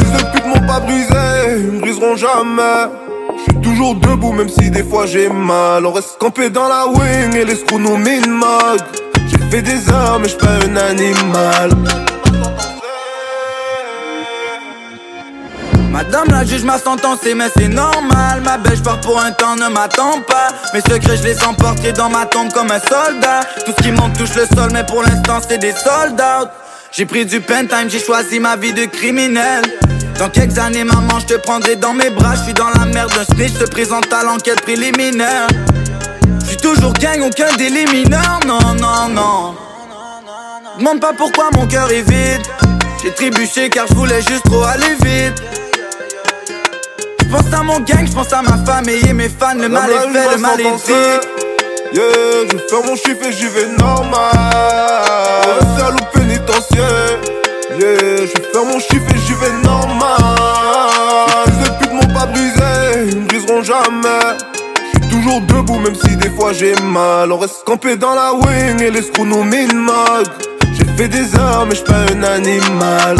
[0.00, 2.88] Les de pute m'ont pas brisé, ils me briseront jamais.
[3.36, 5.84] Je suis toujours debout même si des fois j'ai mal.
[5.84, 8.82] On reste campé dans la wing et les screws nous mode.
[9.28, 11.70] J'ai fait des heures mais je pas un animal.
[15.92, 18.40] Madame la juge m'a sentencé mais c'est normal.
[18.42, 20.48] Ma belle je pars pour un temps ne m'attends pas.
[20.72, 23.40] Mes secrets je les emporte dans ma tombe comme un soldat.
[23.66, 26.50] Tout ce qui monte touche le sol mais pour l'instant c'est des soldats.
[26.92, 29.64] J'ai pris du pen time j'ai choisi ma vie de criminel.
[30.18, 32.36] Dans quelques années maman je te prendrai dans mes bras.
[32.36, 35.46] Je suis dans la merde un snitch se présente à l'enquête préliminaire.
[36.40, 39.54] Je suis toujours gang aucun délit mineur Non non non.
[40.78, 42.46] Demande pas pourquoi mon cœur est vide.
[43.02, 45.42] J'ai trébuché car je voulais juste trop aller vite
[47.32, 50.12] pense à mon gang, je pense à ma famille et mes fans, le mal est
[50.12, 50.92] fait, le mal est dit.
[51.94, 54.20] Yeah, je fais mon chiffre et j'y vais normal.
[55.94, 57.18] Ou pénitentiaire.
[57.78, 60.16] Yeah, je fais mon chiffre et j'y vais normal.
[61.46, 64.36] Les fils de pute m'ont pas brisé, ils me briseront jamais.
[64.92, 67.32] Je suis toujours debout même si des fois j'ai mal.
[67.32, 70.30] On reste campé dans la wing et les screws nous mode.
[70.74, 73.16] J'ai fait des heures mais je suis pas un animal.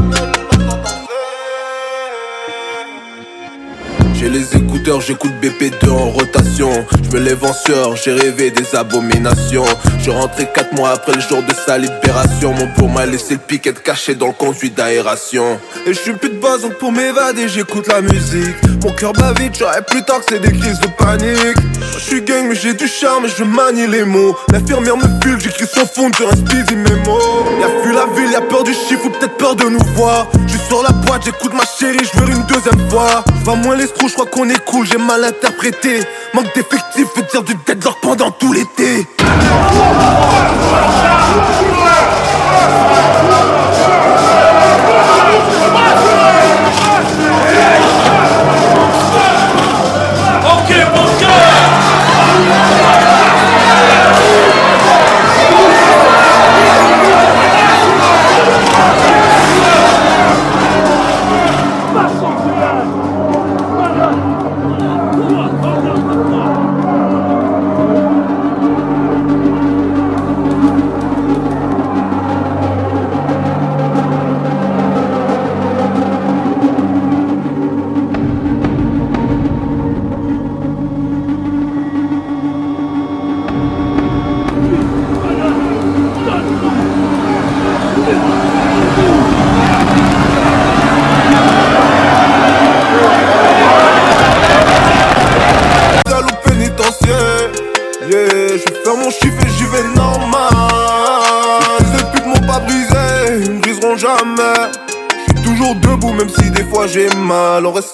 [4.22, 4.54] J'ai les
[5.00, 6.70] j'écoute BP2 en rotation.
[7.02, 9.64] Je me lève en sueur, j'ai rêvé des abominations.
[10.00, 12.52] Je rentrais 4 mois après le jour de sa libération.
[12.52, 15.58] Mon pour m'a laissé le piquet caché dans le conduit d'aération.
[15.86, 18.56] Et je suis plus de base, donc pour m'évader, j'écoute la musique.
[18.82, 21.56] Mon cœur bat vite, j'aurais plus tard que c'est des crises de panique.
[21.94, 24.36] Je suis gang, mais j'ai du charme et je manie les mots.
[24.52, 27.18] L'infirmière me file, j'écris sans fond un speedy mémo.
[27.60, 30.26] Y'a vu la ville, y'a peur du chiffre ou peut-être peur de nous voir.
[30.46, 33.24] Je suis sur la boîte, j'écoute ma chérie, je veux une deuxième fois.
[33.38, 36.00] Je vois moins les screws, je crois qu'on est j'ai mal interprété.
[36.34, 39.06] Manque d'effectifs veut dire du deadlock pendant tout l'été.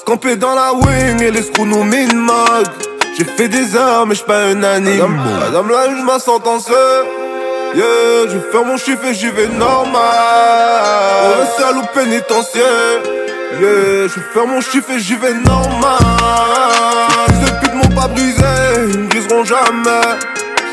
[0.09, 2.67] Campé dans la wing et les screws nous mag.
[3.19, 5.11] J'ai fait des heures, mais j'suis pas un animal.
[5.39, 6.73] Madame, là, je m'a sentencé.
[7.75, 10.01] Yeah, je vais faire mon chiffre et j'y vais normal.
[11.59, 13.03] Seul au pénitentiaire.
[13.61, 15.99] Yeah, je vais faire mon chiffre et j'y vais normal.
[17.29, 18.45] Les fils de pute m'ont pas brisé,
[18.89, 20.09] ils me briseront jamais.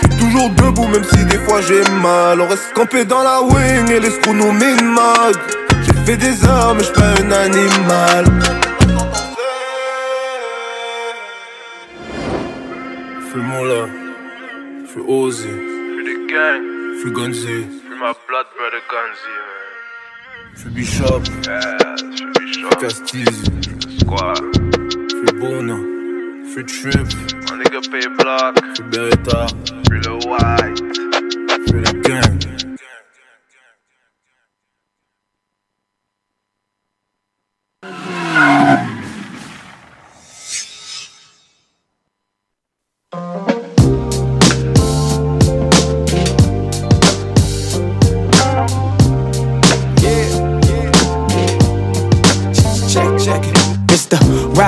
[0.02, 2.40] J'suis toujours debout, même si des fois j'ai mal.
[2.40, 5.36] On reste campé dans la wing et les screws nous mag.
[5.86, 8.65] J'ai fait des heures, mais j'suis pas un animal.
[13.36, 13.86] Fais mon là,
[14.88, 15.50] fais oser.
[15.50, 19.36] Fais des gangs, Fais Gonzi, fais ma blood brother Gonzi,
[20.56, 21.62] fais Bishop, man.
[21.78, 21.96] Yeah,
[22.54, 23.52] je fais Castizi,
[24.00, 24.42] Squad.
[25.12, 25.78] fais Bono,
[26.54, 27.08] fais Trip,
[27.52, 29.48] My nigga pay block, fais Beretta,
[29.86, 30.82] free Lil White.
[31.68, 32.65] fais la gang.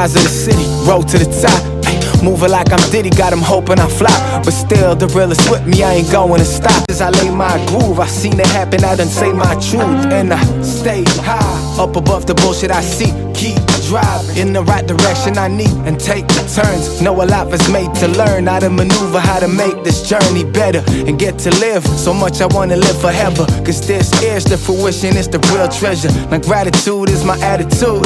[0.08, 2.24] Rise of the city, roll to the top.
[2.24, 4.44] Moving like I'm Diddy, got him hoping I flop.
[4.44, 6.84] But still, the realest with me, I ain't going to stop.
[6.90, 10.12] As I lay my groove, I seen it happen, I done say my truth.
[10.12, 13.12] And I stay high, up above the bullshit I see.
[13.34, 17.02] Keep driving in the right direction I need and take the turns.
[17.02, 20.44] Know a lot was made to learn how to maneuver, how to make this journey
[20.44, 21.86] better and get to live.
[21.86, 23.46] So much I wanna live forever.
[23.66, 26.12] Cause this is the fruition, it's the real treasure.
[26.30, 28.06] My gratitude is my attitude.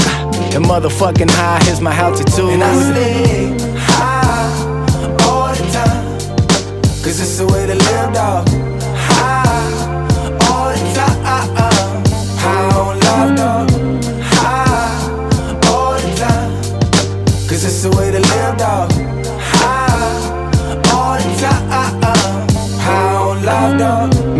[0.53, 2.51] And motherfucking high is my altitude.
[2.51, 4.51] And I stay high
[5.25, 6.19] all the time.
[7.03, 8.70] Cause it's the way to live, dog.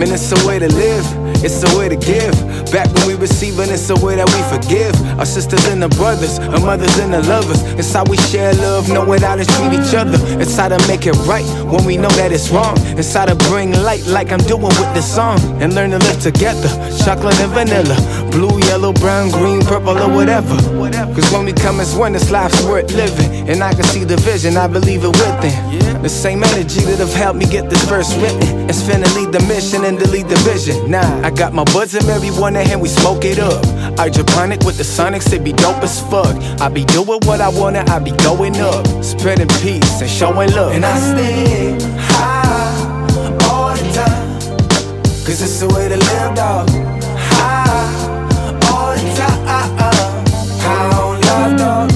[0.02, 0.10] Dog.
[0.10, 1.21] Man, it's a way to live.
[1.44, 2.34] It's a way to give.
[2.72, 4.94] Back when we receiving, it's a way that we forgive.
[5.20, 7.62] Our sisters and the brothers, our mothers and the lovers.
[7.74, 10.18] It's how we share love, know it how to treat each other.
[10.40, 12.76] It's how to make it right when we know that it's wrong.
[12.98, 15.40] It's how to bring light like I'm doing with this song.
[15.62, 16.70] And learn to live together.
[17.04, 17.98] Chocolate and vanilla.
[18.32, 20.56] Blue, yellow, brown, green, purple, or whatever.
[21.16, 23.50] Cause when we come as one, this life's worth living.
[23.50, 26.02] And I can see the vision, I believe it within.
[26.02, 28.70] The same energy that have helped me get this verse written.
[28.70, 30.90] It's finna lead the mission and delete the vision.
[30.90, 33.64] Nah, I got my buds in marijuana and we smoke it up.
[33.98, 36.36] Hydroponic with the sonics, it be dope as fuck.
[36.62, 38.86] I be doing what I wanna, I be going up.
[39.04, 40.74] Spreading peace and showing love.
[40.74, 42.72] And I stay high
[43.50, 44.40] all the time.
[45.26, 46.70] Cause it's the way to live, dog.
[47.30, 47.92] High
[48.72, 49.46] all the time.
[50.64, 51.92] High on love, dog.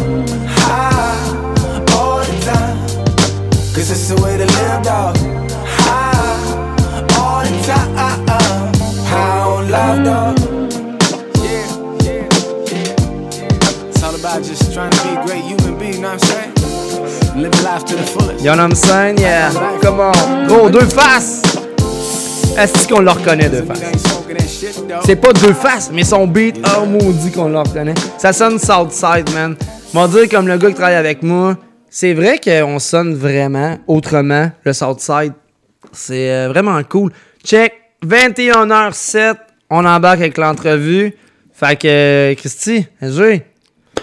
[0.47, 2.77] High all the time.
[3.73, 5.34] Cause it's the way to live, dog.
[18.41, 19.49] Y'en a scène, yeah.
[19.81, 20.47] Come on.
[20.47, 21.41] Gros, deux faces.
[22.57, 24.03] Est-ce qu'on le reconnaît, deux faces?
[25.05, 27.93] C'est pas deux faces, mais son beat, oh maudit qu'on le reconnaît.
[28.17, 29.55] Ça sonne Southside, man.
[29.93, 31.57] M'en dire comme le gars qui travaille avec moi,
[31.89, 35.33] c'est vrai qu'on sonne vraiment autrement, le Southside.
[35.93, 37.11] C'est euh, vraiment cool.
[37.45, 37.73] Check,
[38.05, 39.35] 21h07,
[39.69, 41.13] on embarque avec l'entrevue.
[41.53, 43.45] Fait que, euh, Christy, SG,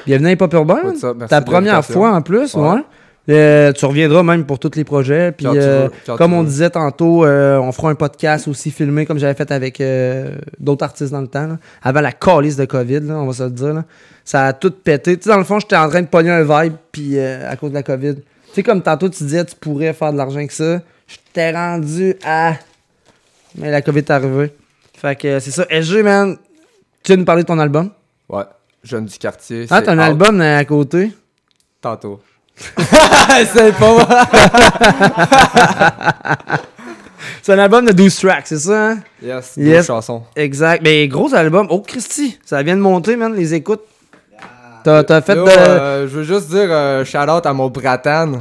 [0.07, 1.16] bienvenue à up?
[1.16, 2.68] Merci Ta première fois en plus, ouais.
[2.70, 2.80] Ouais.
[3.28, 5.30] Euh, tu reviendras même pour tous les projets.
[5.30, 6.48] Puis, euh, veux, comme on veux.
[6.48, 9.80] disait tantôt, euh, on fera un podcast aussi filmé comme j'avais fait avec
[10.59, 11.46] d'autres artistes dans le temps.
[11.46, 11.59] là.
[11.82, 13.74] Avant la calice de COVID, là, on va se le dire.
[13.74, 13.84] là.
[14.24, 15.16] Ça a tout pété.
[15.16, 17.70] Tu sais, dans le fond, j'étais en train de pogner un vibe puis à cause
[17.70, 18.16] de la COVID.
[18.16, 18.22] Tu
[18.55, 20.80] sais, comme tantôt, tu disais tu pourrais faire de l'argent avec ça.
[21.07, 22.55] J'étais rendu à.
[23.57, 24.53] Mais la COVID est arrivée.
[24.94, 25.66] Fait que c'est ça.
[25.68, 26.36] SG, man,
[27.02, 27.90] tu viens nous parler de ton album?
[28.28, 28.44] Ouais,
[28.82, 29.66] Jeune du quartier.
[29.70, 31.12] Ah, t'as un album à côté?
[31.80, 32.20] Tantôt.
[32.56, 34.28] c'est pas
[37.42, 38.90] C'est un album de 12 tracks, c'est ça?
[38.90, 38.98] Hein?
[39.22, 40.22] Yes, 12 chansons.
[40.36, 40.82] Exact.
[40.82, 41.66] Mais gros album.
[41.70, 43.82] Oh, Christy, ça vient de monter, man, les écoutes.
[44.84, 45.50] T'as t'as fait Yo, de.
[45.50, 48.32] euh, je veux juste dire euh, shout out à mon bratan.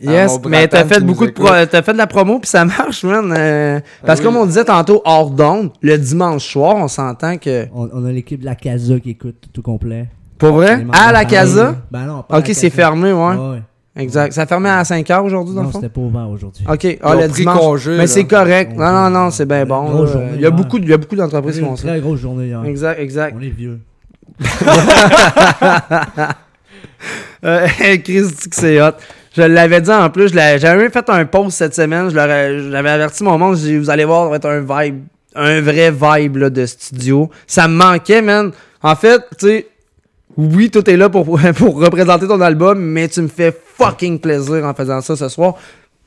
[0.00, 2.64] Yes, mon mais t'as fait beaucoup de pro- t'as fait de la promo puis ça
[2.64, 3.32] marche, man.
[3.36, 4.32] euh, parce que oui.
[4.34, 7.66] comme on disait tantôt hors d'onde, le dimanche soir, on s'entend que.
[7.74, 10.08] On, on a l'équipe de la Casa qui écoute tout complet.
[10.38, 10.84] Pour vrai?
[10.92, 11.26] À la famille.
[11.32, 11.74] casa?
[11.90, 13.18] Ben non, pas Ok, c'est fermé, ouais.
[13.18, 13.62] Ouais, ouais.
[13.96, 14.32] Exact.
[14.32, 15.80] Ça fermé à 5h aujourd'hui, dans Non, le fond?
[15.80, 16.64] c'était pas ouvert aujourd'hui.
[16.70, 17.58] Ok, ah, le dimanche.
[17.58, 18.72] congé, mais c'est correct.
[18.76, 19.90] Non, non, non, c'est bien bon.
[19.90, 20.12] Grosse là.
[20.12, 21.88] journée Il y a beaucoup, de- il y a beaucoup d'entreprises qui Une font ça.
[21.88, 22.62] très grosse journée hier.
[22.64, 23.34] Exact, exact.
[23.36, 23.80] On est vieux.
[27.44, 27.68] Euh,
[28.02, 28.90] Chris dit que c'est hot.
[29.36, 32.90] Je l'avais dit en plus, l'avais- j'avais même fait un post cette semaine, je j'avais
[32.90, 35.04] averti mon monde, dit, vous allez voir, ça va être un vibe,
[35.36, 37.30] un vrai vibe là, de studio.
[37.46, 38.50] Ça me manquait, man.
[38.82, 39.66] En fait, tu sais,
[40.36, 41.24] oui, tout est là pour,
[41.56, 45.54] pour représenter ton album, mais tu me fais fucking plaisir en faisant ça ce soir.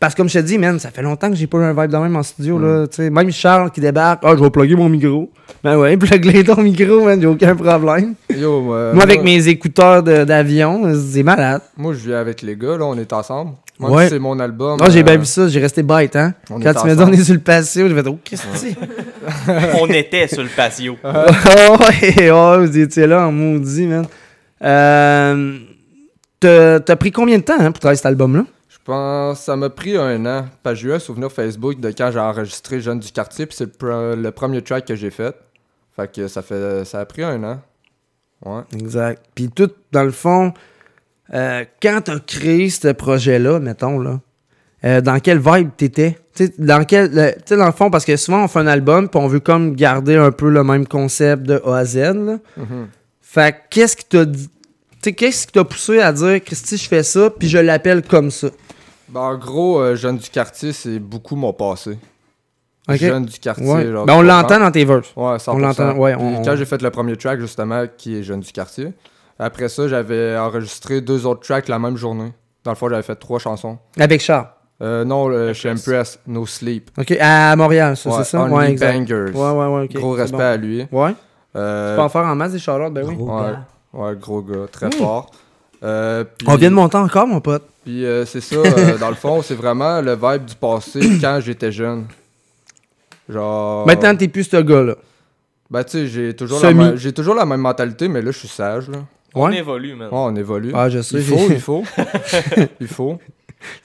[0.02, 1.74] Parce que comme je te dis, man, ça fait longtemps que j'ai pas eu un
[1.74, 3.12] vibe de même en studio, là, tu sais.
[3.12, 5.30] Même Charles qui débarque, ah, je vais plugger mon micro.
[5.64, 8.16] Ben ouais, plug ton micro, man, j'ai aucun problème.
[8.36, 11.62] Yo, euh, Moi, avec mes écouteurs d'avion, c'est malade.
[11.78, 13.52] Moi, je vis avec les gars, là, on est ensemble.
[13.78, 14.10] Moi, Ouais.
[14.10, 14.80] c'est mon album.
[14.82, 16.34] Ah, j'ai euh, bien vu ça, j'ai resté bête, hein.
[16.50, 18.58] on Quand tu m'as dit on est sur le patio, j'ai fait, oh, qu'est-ce que
[18.58, 18.76] c'est?
[19.80, 20.98] On était sur le patio.
[21.04, 21.08] oh,
[21.80, 24.08] ouais, oh, vous étiez là en maudit, man.
[24.64, 25.60] Euh,
[26.40, 28.46] t'as t'as pris combien de temps hein, pour travailler cet album-là?
[28.92, 30.46] Pense ça m'a pris un an.
[30.64, 33.56] Parce que j'ai eu un souvenir Facebook de quand j'ai enregistré Jeune du quartier, puis
[33.56, 35.34] c'est le, pre- le premier track que j'ai fait.
[35.96, 37.62] Fait que ça fait ça a pris un an.
[38.46, 38.64] Ouais.
[38.74, 39.24] Exact.
[39.34, 40.52] Puis tout, dans le fond,
[41.34, 44.20] euh, quand t'as créé ce projet-là, mettons, là,
[44.84, 46.18] euh, dans quelle vibe t'étais?
[46.58, 47.12] Dans quel.
[47.14, 49.28] le- Tu sais, dans le fond, parce que souvent on fait un album, puis on
[49.28, 52.40] veut comme garder un peu le même concept de A à Z, là.
[52.58, 52.88] Mhm.
[53.22, 54.50] Fait que qu'est-ce qui t'a dit.
[55.02, 58.50] Qu'est-ce qui t'a poussé à dire, Christy, je fais ça, puis je l'appelle comme ça?
[59.12, 61.98] Ben, en gros, euh, Jeune du quartier, c'est beaucoup mon passé.
[62.90, 62.96] Ok.
[62.96, 63.66] Jeune du quartier.
[63.72, 63.86] Ouais.
[63.92, 65.14] genre, Ben, on l'entend dans tes verses.
[65.16, 65.52] Ouais, 100%.
[65.56, 68.52] On l'entend, ouais, on- Quand j'ai fait le premier track, justement, qui est Jeune du
[68.52, 68.94] quartier,
[69.38, 72.34] après ça, j'avais enregistré deux autres tracks la même journée.
[72.64, 73.78] Dans le fond, j'avais fait trois chansons.
[74.00, 74.48] Avec Charles.
[74.82, 76.90] Euh, non, le, chez Impress, No Sleep.
[76.98, 78.42] Ok, à Montréal, ça, Ouais, c'est ça?
[78.42, 78.94] Only Ouais, exact.
[78.98, 79.32] Bangers.
[79.36, 80.44] Ouais, ouais, ouais, Gros respect bon.
[80.44, 80.88] à lui.
[80.92, 81.14] Ouais.
[81.56, 83.16] Euh, Tu peux en faire en masse des charlottes, ben oui.
[83.16, 83.54] ouais,
[83.94, 84.94] ouais, gros gars, très Mm.
[84.94, 85.30] fort.
[85.84, 87.64] Euh, On vient de monter encore, mon pote.
[87.84, 91.40] Puis euh, c'est ça, euh, dans le fond, c'est vraiment le vibe du passé quand
[91.44, 92.06] j'étais jeune.
[93.30, 93.86] Genre.
[93.88, 94.96] Maintenant, t'es plus ce gars-là.
[95.70, 98.38] Ben, tu sais, j'ai toujours, la même- j'ai toujours la même mentalité, mais là, je
[98.40, 98.98] suis sage, là.
[99.34, 99.58] On Ouais.
[99.58, 100.08] évolue, man.
[100.12, 100.72] Ouais, on évolue.
[100.76, 101.84] Ah, je sais, Il j'ai- faut, il faut.
[102.82, 103.18] il faut.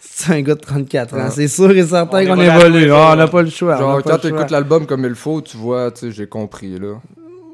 [0.01, 1.25] C'est un gars de 34 ans.
[1.27, 1.31] Ouais.
[1.31, 2.85] C'est sûr et certain On qu'on évolue à tous évolue.
[2.87, 3.77] les Ah, on n'a pas le choix.
[3.77, 4.49] on Genre, n'a pas quand le tu écoutes choix.
[4.51, 6.95] l'album comme il faut, tu vois, tu sais, j'ai compris, là.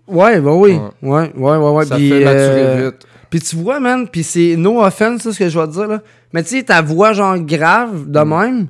[0.09, 0.79] Ouais, bah oui.
[1.03, 1.85] Ouais, ouais, ouais, ouais.
[1.85, 3.07] Ça puis, fait maturer euh, vite.
[3.33, 5.89] Puis tu vois, man, puis c'est no offense, ça, ce que je vais te dire,
[5.89, 6.03] là.
[6.35, 8.67] Mais tu sais, ta voix, genre, grave, de même.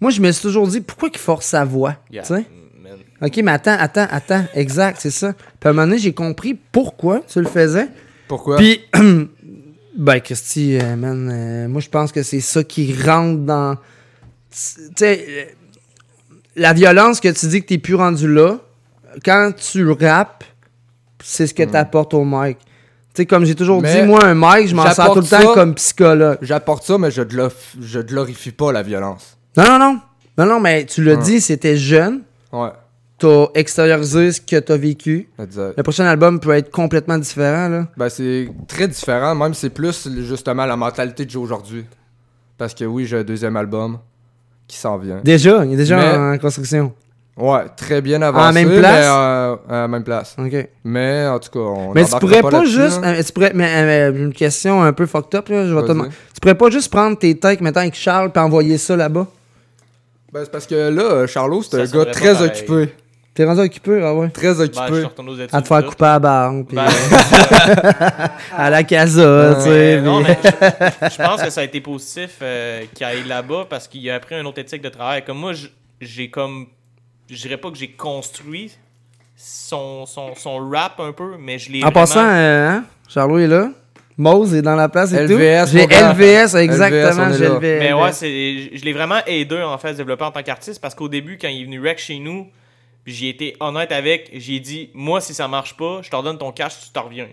[0.00, 1.96] Moi, je me suis toujours dit, pourquoi qu'il force sa voix?
[2.10, 2.46] Yeah, Tu sais?
[3.20, 4.46] Ok, mais attends, attends, attends.
[4.54, 5.34] Exact, c'est ça.
[5.34, 7.88] Puis à un moment donné, j'ai compris pourquoi tu le faisais.
[8.26, 8.56] Pourquoi?
[8.56, 8.80] Puis,
[9.98, 13.74] ben, Christy, euh, man, euh, moi, je pense que c'est ça qui rentre dans.
[14.50, 14.58] Tu
[14.96, 15.44] sais, euh,
[16.56, 18.60] la violence que tu dis que t'es plus rendu là,
[19.22, 20.44] quand tu rappes,
[21.22, 22.56] c'est ce que t'apportes au mic.
[23.16, 23.80] Tu sais, comme j'ai toujours.
[23.80, 26.36] Mais dit, moi, un mic, je m'en sers tout le temps comme psychologue.
[26.42, 29.38] J'apporte ça, mais je, glorif- je glorifie pas la violence.
[29.56, 30.00] Non, non, non.
[30.36, 31.22] Non, non, mais tu l'as Ouais.
[31.22, 32.20] dit, c'était jeune.
[32.52, 32.68] Ouais.
[33.18, 35.30] T'as extériorisé ce que t'as vécu.
[35.38, 35.72] Exact.
[35.78, 37.86] Le prochain album peut être complètement différent, là.
[37.96, 41.86] Ben, c'est très différent, même c'est plus justement la mentalité que j'ai aujourd'hui.
[42.58, 43.98] Parce que oui, j'ai un deuxième album
[44.68, 45.22] qui s'en vient.
[45.24, 46.92] Déjà, il est déjà Mais- en construction.
[47.36, 48.54] Ouais, très bien avancé.
[48.54, 49.04] même mais, place?
[49.06, 50.34] euh, à la même place.
[50.38, 50.68] Ok.
[50.84, 53.02] Mais en tout cas, on Mais tu pourrais pas, juste.
[53.02, 53.08] là.
[53.08, 55.88] euh, tu pourrais, mais, euh, une question un peu fucked up, là, je vais te
[55.88, 56.10] demander.
[56.34, 59.26] Tu pourrais pas juste prendre tes takes, mettons, avec Charles, puis envoyer ça là-bas?
[60.32, 62.94] Ben, c'est parce que là, Charlot, c'est un gars très occupé.
[63.34, 64.30] T'es rendu occupé, ah ouais?
[64.30, 65.06] Très Ben, je occupé.
[65.52, 66.86] À te faire couper à la puis Ben,
[68.56, 69.68] à la casa, tu sais.
[69.68, 73.66] Mais non, mais je, je pense que ça a été positif euh, qu'il aille là-bas
[73.68, 75.22] parce qu'il a appris un autre éthique de travail.
[75.22, 75.52] Comme moi,
[76.00, 76.66] j'ai comme.
[77.28, 78.72] Je dirais pas que j'ai construit
[79.36, 81.78] son, son, son rap un peu, mais je l'ai.
[81.78, 83.70] En vraiment- passant, euh, hein, Charlot est là.
[84.18, 85.32] Mose est dans la place et tout.
[85.34, 86.12] LVS, J'ai mon gars.
[86.12, 87.44] LVS, exactement, j'ai.
[87.44, 87.78] LVS.
[87.80, 88.12] Mais ouais,
[88.74, 91.36] je l'ai vraiment aidé en fait à se développer en tant qu'artiste parce qu'au début,
[91.38, 92.48] quand il est venu rec chez nous,
[93.04, 96.50] j'ai été honnête avec, j'ai dit Moi, si ça marche pas, je te redonne ton
[96.50, 97.28] cash, tu t'en reviens.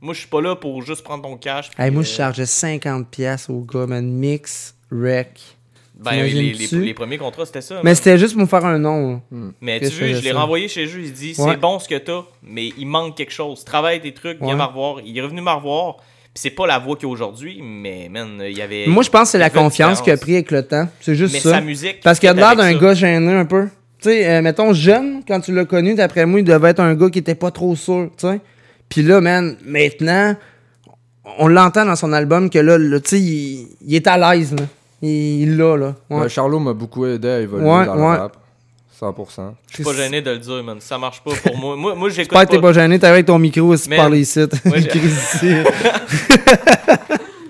[0.00, 1.70] Moi, je suis pas là pour juste prendre ton cash.
[1.78, 4.04] Hey, moi, euh, je chargeais 50$ piastres au gars, man.
[4.06, 5.55] Mix, rec.
[5.98, 7.80] Ben, les, les, premiers contrats, c'était ça.
[7.82, 9.22] Mais c'était juste pour me faire un nom.
[9.30, 9.38] là.
[9.62, 10.40] Mais tu faisais je l'ai ça.
[10.40, 11.00] renvoyé chez eux.
[11.02, 11.52] Il dit Ouais.
[11.52, 13.64] c'est bon ce que t'as, mais il manque quelque chose.
[13.64, 14.56] Travaille tes trucs, viens Ouais.
[14.56, 14.96] me revoir.
[15.04, 15.96] Il est revenu me revoir.
[15.96, 18.84] Puis c'est pas la voix qu'il y a aujourd'hui, mais man, il y avait.
[18.88, 20.86] Moi, je pense que c'est la confiance qu'il a pris avec le temps.
[21.00, 21.52] C'est juste Mais ça.
[21.52, 22.78] sa musique, Parce qu'il a l'air d'un ça.
[22.78, 23.68] gars gêné un peu.
[24.02, 26.94] Tu sais, euh, mettons, jeune, quand tu l'as connu, d'après moi, il devait être un
[26.94, 28.40] gars qui était pas trop sûr, tu sais.
[28.90, 30.36] Puis là, man, maintenant,
[31.38, 34.54] on l'entend dans son album que là, là, tu sais, il, il est à l'aise,
[35.02, 35.94] Il l'a, là.
[36.10, 36.20] Ouais.
[36.20, 38.36] Ouais, Charlot m'a beaucoup aidé à évoluer Ouais, dans le rap.
[38.98, 39.54] 100%.
[39.68, 40.80] Je suis pas gêné de le dire, man.
[40.80, 41.76] Ça marche pas pour moi.
[41.76, 44.20] Moi, moi j'écoute J'espère que t'es pas gêné, t'es avec ton micro aussi Mais- parler
[44.24, 44.40] ici.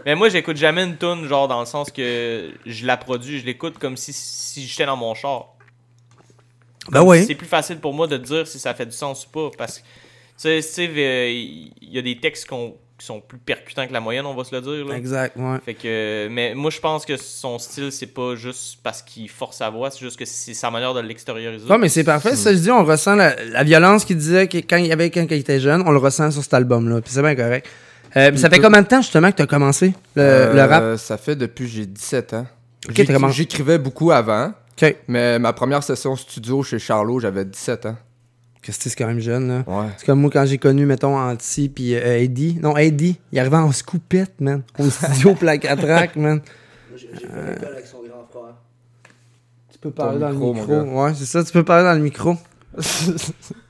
[0.05, 3.47] Mais moi, j'écoute jamais une tune, genre dans le sens que je la produis, je
[3.47, 5.47] l'écoute comme si, si j'étais dans mon char.
[6.91, 7.25] Ben oui.
[7.27, 9.51] C'est plus facile pour moi de te dire si ça fait du sens ou pas.
[9.59, 9.89] Parce que, tu
[10.37, 12.75] sais, Steve, euh, il y a des textes qu'on-
[13.07, 14.85] sont plus percutants que la moyenne, on va se le dire.
[14.87, 14.97] là.
[14.97, 15.59] Exact, ouais.
[15.65, 19.57] Fait que, mais moi, je pense que son style, c'est pas juste parce qu'il force
[19.59, 21.69] sa voix, c'est juste que c'est sa manière de l'extérioriser.
[21.69, 22.37] Non, mais c'est parfait.
[22.37, 25.11] Ça, je dis, on ressent la, la violence qu'il disait que quand il y avait
[25.11, 27.01] quand il était jeune, on le ressent sur cet album-là.
[27.01, 27.67] Puis c'est bien correct.
[28.17, 30.99] Euh, ça fait combien de temps, justement, que tu as commencé le, Euh, le rap?
[30.99, 32.47] Ça fait depuis que j'ai 17 ans.
[33.31, 34.53] J'écrivais beaucoup avant.
[34.81, 34.95] Ok.
[35.09, 37.97] Mais ma première session studio chez Charlot, j'avais 17 ans.
[38.67, 39.65] Que c'est quand même jeune, là?
[39.67, 39.87] Ouais.
[39.97, 42.59] C'est comme moi quand j'ai connu, mettons, Anti puis euh, Eddie.
[42.61, 44.63] Non, Eddie, il arrivait en scoopette, man.
[44.79, 46.41] Au studio Placatrac, man.
[47.33, 47.55] Euh,
[49.71, 51.03] Tu peux parler dans micro, le micro.
[51.05, 52.35] Ouais, c'est ça, tu peux parler dans le micro.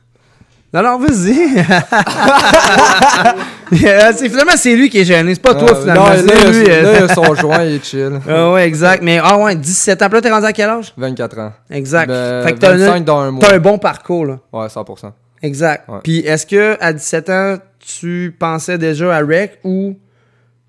[0.73, 1.65] non, non, vas-y.
[3.73, 5.35] Euh, finalement, c'est lui qui est gêné.
[5.35, 6.09] C'est pas toi, Ah, finalement.
[6.09, 6.67] non, c'est là, il lui.
[6.71, 8.21] euh, là, il a son joint, il est chill.
[8.29, 9.03] Ah ouais, exact.
[9.03, 10.07] Mais, ah ouais, 17 ans.
[10.07, 10.95] Puis là, t'es rendu à quel âge?
[10.97, 11.53] 24 ans.
[11.69, 12.07] Exact.
[12.07, 13.41] Ben, fait que t'as 25 un, dans un mois.
[13.41, 14.39] t'as un bon parcours, là.
[14.53, 15.11] Ouais, 100%.
[15.43, 15.89] Exact.
[15.89, 15.99] Ouais.
[16.05, 19.97] Puis est-ce que à 17 ans, tu pensais déjà à rec ou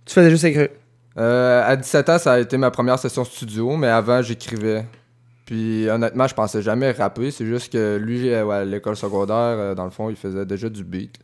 [0.04, 0.70] tu faisais juste écrire?
[1.20, 4.86] Euh, à 17 ans, ça a été ma première session studio, mais avant, j'écrivais.
[5.48, 7.32] Puis honnêtement, je pensais jamais rapper.
[7.32, 10.46] C'est juste que lui, euh, ouais, à l'école secondaire, euh, dans le fond, il faisait
[10.46, 11.16] déjà du beat.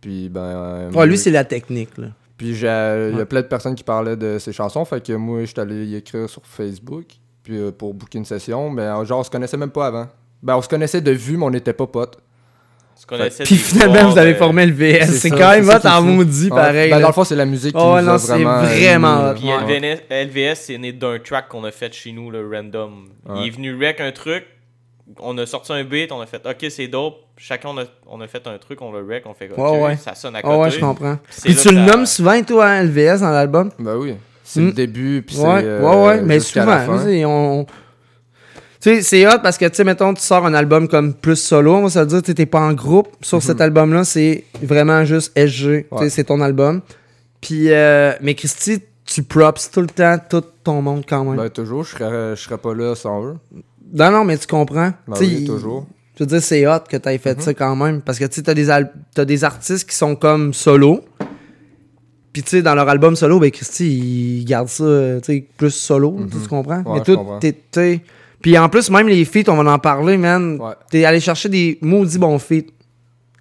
[0.00, 0.40] Puis ben.
[0.40, 2.08] euh, Ouais, lui, c'est la technique, là.
[2.38, 5.40] Puis il y a plein de personnes qui parlaient de ses chansons, fait que moi,
[5.42, 7.04] je suis allé y écrire sur Facebook,
[7.42, 10.08] puis euh, pour booker une session, mais genre, on se connaissait même pas avant.
[10.42, 12.16] Ben, on se connaissait de vue, mais on n'était pas potes.
[13.44, 15.06] Puis finalement, vous avez formé le VS.
[15.06, 16.90] C'est ça, quand même hot qui en maudit, pareil.
[16.90, 19.30] Ben, dans le fond, c'est la musique qui Oh, nous non, a c'est vraiment vraiment
[19.30, 19.34] hot.
[19.34, 23.08] Puis LVS, LVS, c'est né d'un track qu'on a fait chez nous, le random.
[23.36, 24.44] Il est venu rec un truc,
[25.18, 27.16] on a sorti un beat, on a fait OK, c'est dope.
[27.36, 29.80] Chacun, on a, on a fait un truc, on le rec, on fait OK, Ouais,
[29.80, 29.96] ouais.
[29.96, 30.56] ça sonne à côté.
[30.56, 31.18] ouais, je comprends.
[31.42, 33.70] Puis tu le nommes souvent, toi, hein, LVS dans l'album?
[33.78, 34.14] Ben oui.
[34.44, 34.66] C'est Mm.
[34.66, 35.42] le début, puis c'est.
[35.42, 36.66] Ouais, euh, ouais, ouais, mais souvent.
[36.66, 36.98] fin.
[36.98, 37.64] tu sais, on...
[38.80, 41.36] Tu sais, c'est hot parce que, tu sais, mettons, tu sors un album comme plus
[41.36, 43.08] solo, on va se dire, tu t'es pas en groupe.
[43.20, 45.46] Sur cet album-là, c'est vraiment juste SG.
[45.46, 45.98] Tu sais, Mhm.
[45.98, 46.08] Ouais.
[46.10, 46.80] c'est ton album.
[47.42, 51.36] Puis, euh, mais Christy, tu props tout le temps tout ton monde quand même.
[51.36, 53.36] Ben toujours, je serais, je serais pas là sans eux.
[53.92, 54.92] Non, non, mais tu comprends.
[55.08, 55.86] Ben Tu sais, oui, il- toujours.
[56.16, 57.42] Je veux dire, c'est hot que tu aies fait Mhm.
[57.42, 58.00] ça quand même.
[58.02, 58.68] Parce que tu sais, t'as des,
[59.14, 61.00] t'as des artistes qui sont comme solo.
[62.32, 64.84] Puis tu sais, dans leur album solo, ben Christy, ils gardent ça
[65.22, 66.16] tu sais, plus solo.
[66.30, 66.78] tu- Tu comprends?
[66.78, 66.86] Mhm.
[66.86, 68.00] Ouais, Mais tout, t'es- t'sais-
[68.42, 70.58] Puis en plus, même les feats, on va en parler, man.
[70.60, 70.72] Ouais.
[70.90, 72.70] T'es allé chercher des maudits bons feats.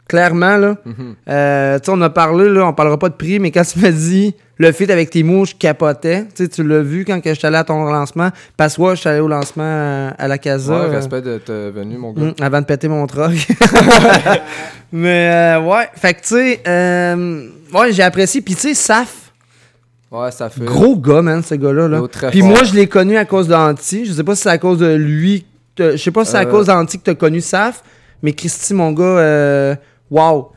[0.08, 0.76] Clairement, là.
[0.86, 1.16] Mhm.
[1.30, 3.78] Euh, tu sais, on a parlé, là, on parlera pas de prix, mais quand tu
[3.80, 6.26] m'as dit le feat avec tes mots, je capotais.
[6.36, 8.30] Tu sais, tu l'as vu quand je suis allé à ton lancement.
[8.58, 10.74] Parce que ouais, je suis allé au lancement à, à la Casa.
[10.74, 12.24] Ouais, euh, respect d'être euh, venu, mon gars.
[12.24, 13.32] Mm, avant de péter mon truck.
[14.92, 18.42] Mais euh, ouais, fait que tu sais, euh, ouais, j'ai apprécié.
[18.42, 19.16] Puis tu sais, Saf,
[20.11, 20.64] Ouais, ça fait.
[20.65, 21.88] gros gars, man, ce gars-là.
[21.88, 22.02] Là.
[22.31, 22.49] Puis fort.
[22.49, 24.06] moi, je l'ai connu à cause d'Anti.
[24.06, 25.45] Je sais pas si c'est à cause de lui.
[25.77, 26.45] Je sais pas si c'est à Euh.
[26.45, 27.84] cause d'Anti que t'as connu Saf.
[28.23, 29.76] Mais Christy, mon gars, euh,
[30.10, 30.52] wow.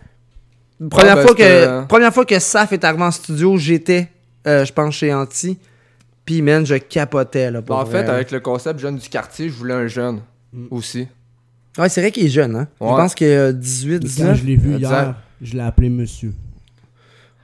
[0.90, 4.08] Première, ben, fois que, première fois que Saf est arrivé en studio, j'étais,
[4.48, 5.58] euh, je pense, chez Anti.
[6.24, 7.62] Puis, man, je capotais, là.
[7.62, 10.20] pour en fait, avec le concept jeune du quartier, je voulais un jeune
[10.70, 11.06] aussi.
[11.78, 12.68] Ouais, c'est vrai qu'il est jeune, hein.
[12.80, 14.38] Je pense qu'il a 18, Quand 19.
[14.40, 16.32] je l'ai vu hier, je l'ai appelé monsieur.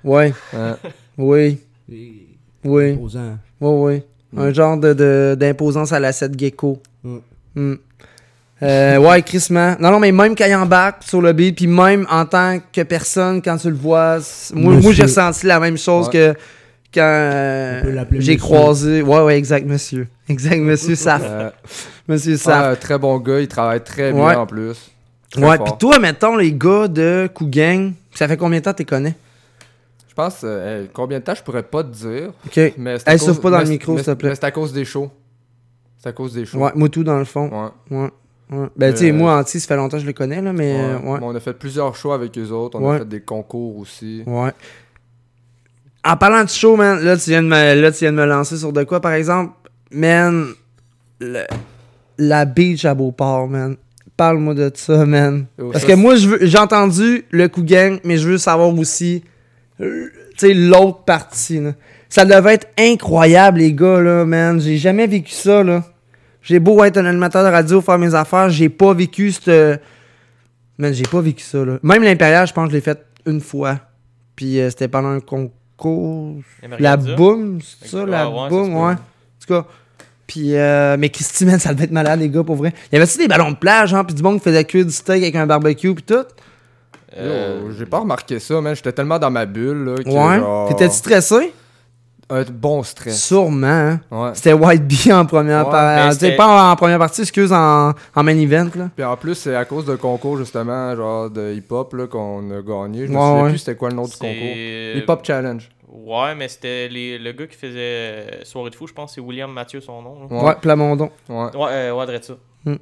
[0.04, 0.32] Ouais.
[0.52, 0.72] Ouais.
[1.16, 1.58] Oui.
[1.88, 2.92] Oui.
[2.94, 3.38] Imposant.
[3.60, 4.02] Oui,
[4.34, 4.40] oui.
[4.40, 6.80] Un genre de, de- d'imposance à la 7 gecko.
[7.02, 7.16] Mm.
[7.54, 7.74] Mm.
[8.62, 9.76] Euh, ouais, crissement.
[9.80, 12.82] Non, non, mais même quand il embarque sur le beat, puis même en tant que
[12.82, 14.18] personne, quand tu le vois,
[14.52, 16.12] moi, moi j'ai ressenti la même chose Ouais.
[16.12, 16.34] que
[16.92, 19.00] quand euh, j'ai croisé.
[19.02, 20.08] Ouais, ouais, exact, monsieur.
[20.28, 21.22] Exact, monsieur Saf.
[21.24, 21.50] Euh,
[22.08, 22.62] monsieur Saf.
[22.72, 24.34] ah, très bon gars, il travaille très bien Ouais.
[24.34, 24.74] en plus.
[25.30, 28.78] Très ouais, puis toi, mettons, les gars de Cougang, ça fait combien de temps que
[28.78, 29.14] tu les connais?
[30.18, 32.32] Pense, euh, combien de temps je pourrais pas te dire.
[32.44, 32.74] Ok.
[32.76, 34.30] Mais c'est à Hey, cause- pas dans mais le micro, s'il te plaît.
[34.30, 35.12] mais C'est à cause des shows.
[35.96, 36.58] C'est à cause des shows.
[36.58, 37.48] Ouais, moi tout dans le fond.
[37.90, 37.96] Ouais.
[37.96, 38.10] Ouais.
[38.50, 38.66] ouais.
[38.76, 40.74] Ben, tu sais, Euh, moi, Anti, ça fait longtemps que je le connais, là, mais.
[41.04, 41.20] Ouais.
[41.22, 42.80] On a fait plusieurs shows avec eux autres.
[42.80, 44.24] On a fait des concours aussi.
[44.26, 44.50] Ouais.
[46.04, 48.24] En parlant de show, man, là tu, viens de me, là, tu viens de me
[48.26, 49.52] lancer sur de quoi, par exemple?
[49.92, 50.46] Man,
[51.20, 51.46] le-
[52.18, 53.76] la beach à Beauport, man.
[54.16, 55.46] Parle-moi de ça, man.
[55.62, 59.22] Oh, Parce que moi, j'ai entendu le coup gang, mais je veux savoir aussi,
[59.78, 61.72] l'autre partie, là.
[62.08, 64.60] Ça devait être incroyable, les gars, là, man.
[64.60, 65.84] J'ai jamais vécu ça, là.
[66.42, 69.82] J'ai beau être un animateur de radio, faire mes affaires, j'ai pas vécu cette...
[70.78, 71.78] Man, j'ai pas vécu ça, là.
[71.82, 73.80] Même l'Impérial, je pense que je l'ai fait une fois.
[74.36, 76.36] Puis euh, c'était pendant un concours.
[76.78, 78.92] La boum, c'est ça, la ouais, boum, ouais.
[78.92, 79.66] En tout cas.
[80.28, 82.72] Puis, euh, mais Christy, man, ça devait être malade, les gars, pour vrai.
[82.92, 85.22] Y avait-tu des ballons de plage, hein, puis du monde qui faisait cuire du steak
[85.22, 86.24] avec un barbecue, puis tout?
[87.16, 88.74] Euh, Yo, J'ai pas remarqué ça, man.
[88.74, 89.84] J'étais tellement dans ma bulle.
[89.84, 90.38] Là, que Ouais.
[90.38, 91.52] genre- T'étais-tu stressé?
[92.30, 93.24] Un bon stress.
[93.24, 93.66] Sûrement.
[93.66, 94.00] hein.
[94.10, 94.30] Ouais.
[94.34, 96.32] C'était White Bee en première Ouais, partie.
[96.32, 98.68] pas en, en première partie, excuse, en, en main event.
[98.74, 98.90] Là.
[98.94, 102.60] Puis en plus, c'est à cause d'un concours, justement, genre de hip-hop, là, qu'on a
[102.60, 103.06] gagné.
[103.06, 103.48] Je me souviens ouais.
[103.48, 104.34] plus c'était quoi le nom du concours.
[104.96, 105.70] Hip-Hop Challenge.
[105.90, 109.22] Ouais, mais c'était les- le gars qui faisait euh, Soirée de fou, je pense, c'est
[109.22, 110.28] William Mathieu, son nom.
[110.30, 110.44] là.
[110.44, 111.10] Ouais, Plamondon.
[111.30, 111.36] Ouais.
[111.56, 112.34] Ouais, euh, ouais, ça.
[112.66, 112.74] Hmm.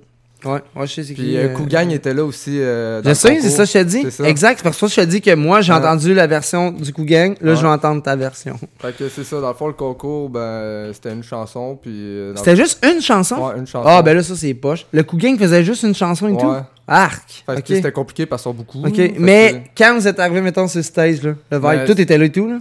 [0.44, 1.36] Ouais, ouais, je sais c'est Puis qui.
[1.36, 2.58] euh, euh, Kougang était là aussi.
[2.60, 4.10] euh, dans Je le sais, c'est ça que je te dis.
[4.10, 4.28] Ça.
[4.28, 5.78] Exact, c'est parce que je te dis que moi, j'ai Ouais.
[5.78, 7.34] entendu la version du Cougang.
[7.40, 7.56] Là, Ouais.
[7.56, 8.56] je vais entendre ta version.
[8.78, 11.90] Fait que c'est ça, dans le fond, le concours, ben, c'était une chanson, puis...
[11.94, 13.36] euh, dans C'était le- juste une chanson?
[13.36, 13.88] Ouais, une chanson.
[13.88, 14.86] Ah, ben là, ça, c'est poche.
[14.92, 16.46] Le Cougang faisait juste une chanson et tout?
[16.46, 16.60] Ouais.
[16.86, 17.44] Arc!
[17.46, 18.78] Fait que c'était compliqué parce sont beaucoup.
[18.86, 21.84] Ok, Fait que mais quand vous êtes arrivé, mettons, sur stage, là, le vibe, Ben,
[21.86, 22.58] tout était là et tout, là?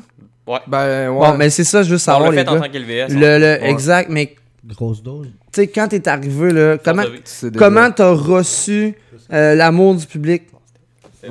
[0.47, 0.59] Ouais.
[0.65, 1.19] Ben, ouais.
[1.31, 2.61] Bon, mais c'est ça, juste On savoir, l'a les fait en gars.
[2.61, 3.63] tant qu'LVS, Le, le-.
[3.65, 4.33] Exact, mais
[4.67, 5.27] Grosse dose.
[5.51, 7.03] tu sais, quand t'es arrivé, là, comment.
[7.23, 8.95] C'est déjà- comment t'as reçu
[9.31, 10.43] euh, l'amour du public?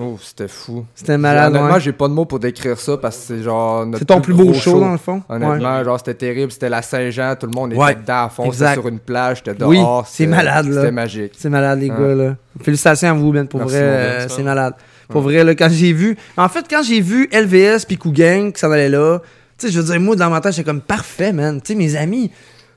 [0.00, 0.84] Oh, c'était fou.
[0.94, 1.80] C'était malade, Honnêtement, ouais.
[1.80, 3.86] j'ai pas de mots pour décrire ça parce que c'est genre.
[3.86, 5.22] notre C'est ton plus beau show, dans le fond?
[5.28, 5.84] Honnêtement, Ouais.
[5.84, 6.50] genre, c'était terrible.
[6.50, 8.50] C'était la Saint-Jean, tout le monde était Ouais, dedans à fond.
[8.50, 10.04] C'était sur une plage, c'était Oui, dehors.
[10.08, 10.74] c'est c'était- malade, là.
[10.80, 11.32] C'était magique.
[11.36, 11.96] C'est malade, les Hein.
[11.96, 12.36] gars, là.
[12.60, 13.82] Félicitations à vous, Ben, pour Merci, vrai.
[13.84, 14.74] euh, c'est malade.
[15.08, 15.34] Pour Ouais.
[15.34, 16.16] vrai, là, quand j'ai vu.
[16.36, 19.20] En fait, quand j'ai vu LVS puis Cougang qui s'en allait là,
[19.58, 21.60] tu sais, je veux dire, moi, dans ma tête, j'étais comme parfait, man.
[21.60, 22.32] Tu sais, mes amis.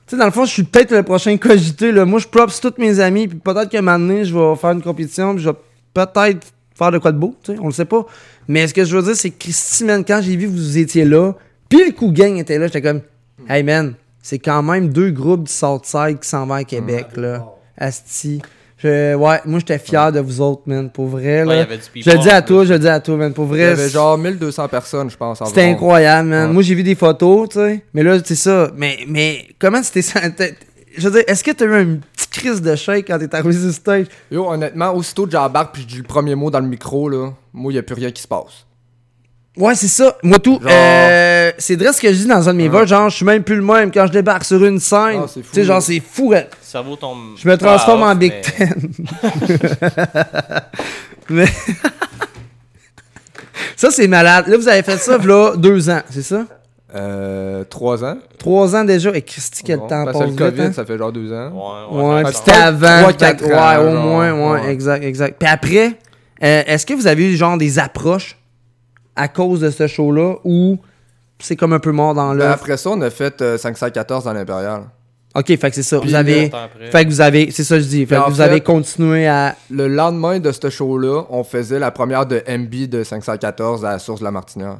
[0.08, 2.06] Tu sais, dans le fond, je suis peut-être le prochain cogité, là.
[2.06, 4.70] Moi, je props tous mes amis, puis peut-être qu'à un moment donné, je vais faire
[4.70, 5.56] une compétition, puis je vais
[5.92, 8.06] peut-être faire de quoi de beau, tu sais, on le sait pas.
[8.46, 10.78] Mais ce que je veux dire, c'est que Christy, man, quand j'ai vu que vous
[10.78, 11.34] étiez là,
[11.68, 13.02] puis le Cougang était là, j'étais comme,
[13.50, 17.44] hey, man, c'est quand même deux groupes du Southside qui s'en vont à Québec, là.
[17.76, 18.40] Asti.
[18.80, 21.44] Je- ouais, moi j'étais fier de vous autres, man, pour vrai.
[21.44, 21.46] Là.
[21.46, 23.16] Ouais, il y avait du je le dis à toi, je le dis à toi,
[23.16, 23.58] man, pour Il vrai.
[23.60, 25.40] y avait c'est- genre 1200 personnes, je pense.
[25.46, 26.46] C'était incroyable, man.
[26.48, 26.52] Ouais.
[26.54, 27.82] Moi j'ai vu des photos, tu sais.
[27.92, 28.70] Mais là, c'est ça.
[28.76, 30.44] Mais, mais comment tu t'es senti?
[30.96, 33.52] Je veux dire, est-ce que t'as eu une petite crise de shake quand t'es arrivé
[33.52, 34.06] sur stage?
[34.30, 37.30] Yo, honnêtement, aussitôt que j'embarque puis je dis le premier mot dans le micro, là,
[37.52, 38.64] moi, il n'y a plus rien qui se passe.
[39.56, 40.16] Ouais, c'est ça.
[40.22, 40.52] Moi, tout.
[40.62, 41.27] Genre- euh,
[41.58, 42.86] c'est vrai ce que je dis dans un de mes vols.
[42.88, 45.20] Genre, je suis même plus le même quand je débarque sur une scène.
[45.24, 46.32] Ah, c'est tu fou, sais, genre, c'est fou.
[46.34, 46.42] hein.
[46.50, 47.18] Le cerveau tombe.
[47.36, 48.74] Je me transforme en Big Ten.
[51.30, 51.46] Mais-
[53.76, 54.46] ça, c'est malade.
[54.48, 56.44] Là, vous avez fait ça, là, deux ans, c'est ça?
[56.94, 58.16] Euh, trois ans.
[58.38, 59.10] Trois ans déjà.
[59.14, 60.72] Et Christy, quel Bon, temps passe le vite, COVID, hein?
[60.72, 61.50] ça fait genre deux ans.
[61.90, 63.00] Ouais, puis que c'était avant.
[63.00, 64.72] trois, quatre ans, ouais, au genre, moins, ouais, ouais.
[64.72, 65.36] exact, exact.
[65.38, 65.98] Puis après,
[66.42, 68.38] euh, est-ce que vous avez eu genre des approches
[69.16, 70.78] à cause de ce show-là ou
[71.40, 72.52] c'est comme un peu mort dans Ben, l'œuf?
[72.54, 74.82] après ça, on a fait euh, 514 dans l'Impérial.
[75.34, 76.00] Ok, fait que c'est ça.
[76.00, 76.50] Puis vous avez.
[76.90, 77.50] Fait que vous avez.
[77.50, 78.06] C'est ça que je dis.
[78.06, 79.54] Fait Puis que vous fait, avez continué à.
[79.70, 83.98] Le lendemain de ce show-là, on faisait la première de MB de 514 à la
[83.98, 84.78] source de la Martinière.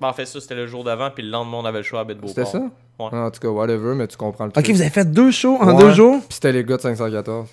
[0.00, 2.00] Ben, en fait, ça, c'était le jour d'avant, puis le lendemain, on avait le choix
[2.00, 2.28] à Beauport.
[2.30, 2.58] C'était ça?
[2.58, 3.08] Ouais.
[3.12, 4.74] En tout cas, whatever, mais tu comprends le Ok, truc.
[4.74, 5.84] vous avez fait deux shows en Ouais.
[5.84, 6.18] deux jours?
[6.20, 7.48] Puis c'était les gars de 514.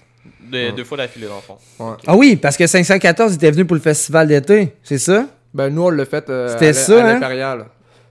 [0.51, 1.57] Deux, deux fois d'affilée, dans le fond.
[1.79, 1.95] Ouais.
[2.07, 5.25] Ah oui, parce que 514 était venu pour le festival d'été, c'est ça?
[5.53, 7.19] Ben, nous, on l'a fait euh, C'était à, ça, à hein?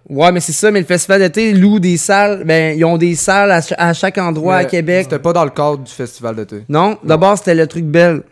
[0.09, 2.43] Ouais, mais c'est ça, mais le festival d'été loue des salles.
[2.45, 5.05] Ben, ils ont des salles à, ch- à chaque endroit à Québec.
[5.05, 6.65] C'était pas dans le cadre du festival d'été.
[6.69, 8.23] Non, d'abord, c'était le truc belle.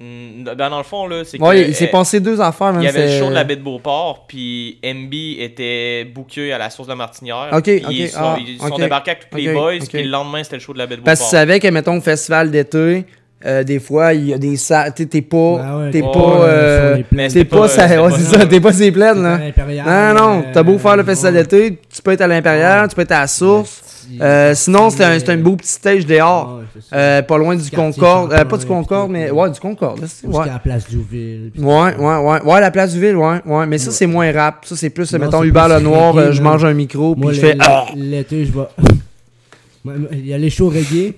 [0.00, 1.68] Hmm, dans, dans le fond, là, c'est Ouais, que.
[1.70, 2.82] il s'est euh, passé deux affaires, même.
[2.82, 6.58] Il y avait le show de la baie de Beauport, puis MB était booké à
[6.58, 7.48] la source de la Martinière.
[7.52, 10.54] Ok, Ils sont, ah, ils sont débarqués avec tous les boys, puis le lendemain, c'était
[10.56, 11.30] le show de la baie de Parce que tu Beauport.
[11.40, 13.06] savais que, mettons, au festival d'été,
[13.46, 14.92] euh, des fois, il y a des salles.
[14.94, 15.60] T'es t'es pas.
[15.64, 16.08] Ah ouais, t'es pas.
[16.42, 16.96] euh.
[17.32, 17.68] T'es pas.
[17.68, 19.38] ça- ouais, c'est t'es pas ces plaines, là.
[19.38, 22.96] Non, non, euh, t'as beau faire le festival d'été, tu peux être à l'Impérial, tu
[22.96, 23.82] peux être à la source.
[24.22, 26.62] Euh, sinon, c'était un, beau petit stage dehors.
[26.94, 28.32] Euh, pas loin du Concorde.
[28.32, 29.30] Euh, pas du Concorde, mais.
[29.30, 30.00] Ouais, du Concorde.
[30.06, 30.46] c'est- Ouais.
[30.46, 31.50] la place Douville.
[31.52, 32.42] puis Ouais, ouais, ouais.
[32.42, 33.40] Ouais, la place du ville, ouais.
[33.44, 33.66] ouais.
[33.66, 34.64] Mais ça, c'est moins rap.
[34.64, 36.52] Ça, c'est plus, Non, mettons, c'est Hubert Lenoir, euh, je man.
[36.54, 37.56] mange un micro, puis je fais.
[37.60, 37.84] Ah!
[37.94, 38.64] L'été, je vais.
[40.12, 41.14] Il y a les shows reggae.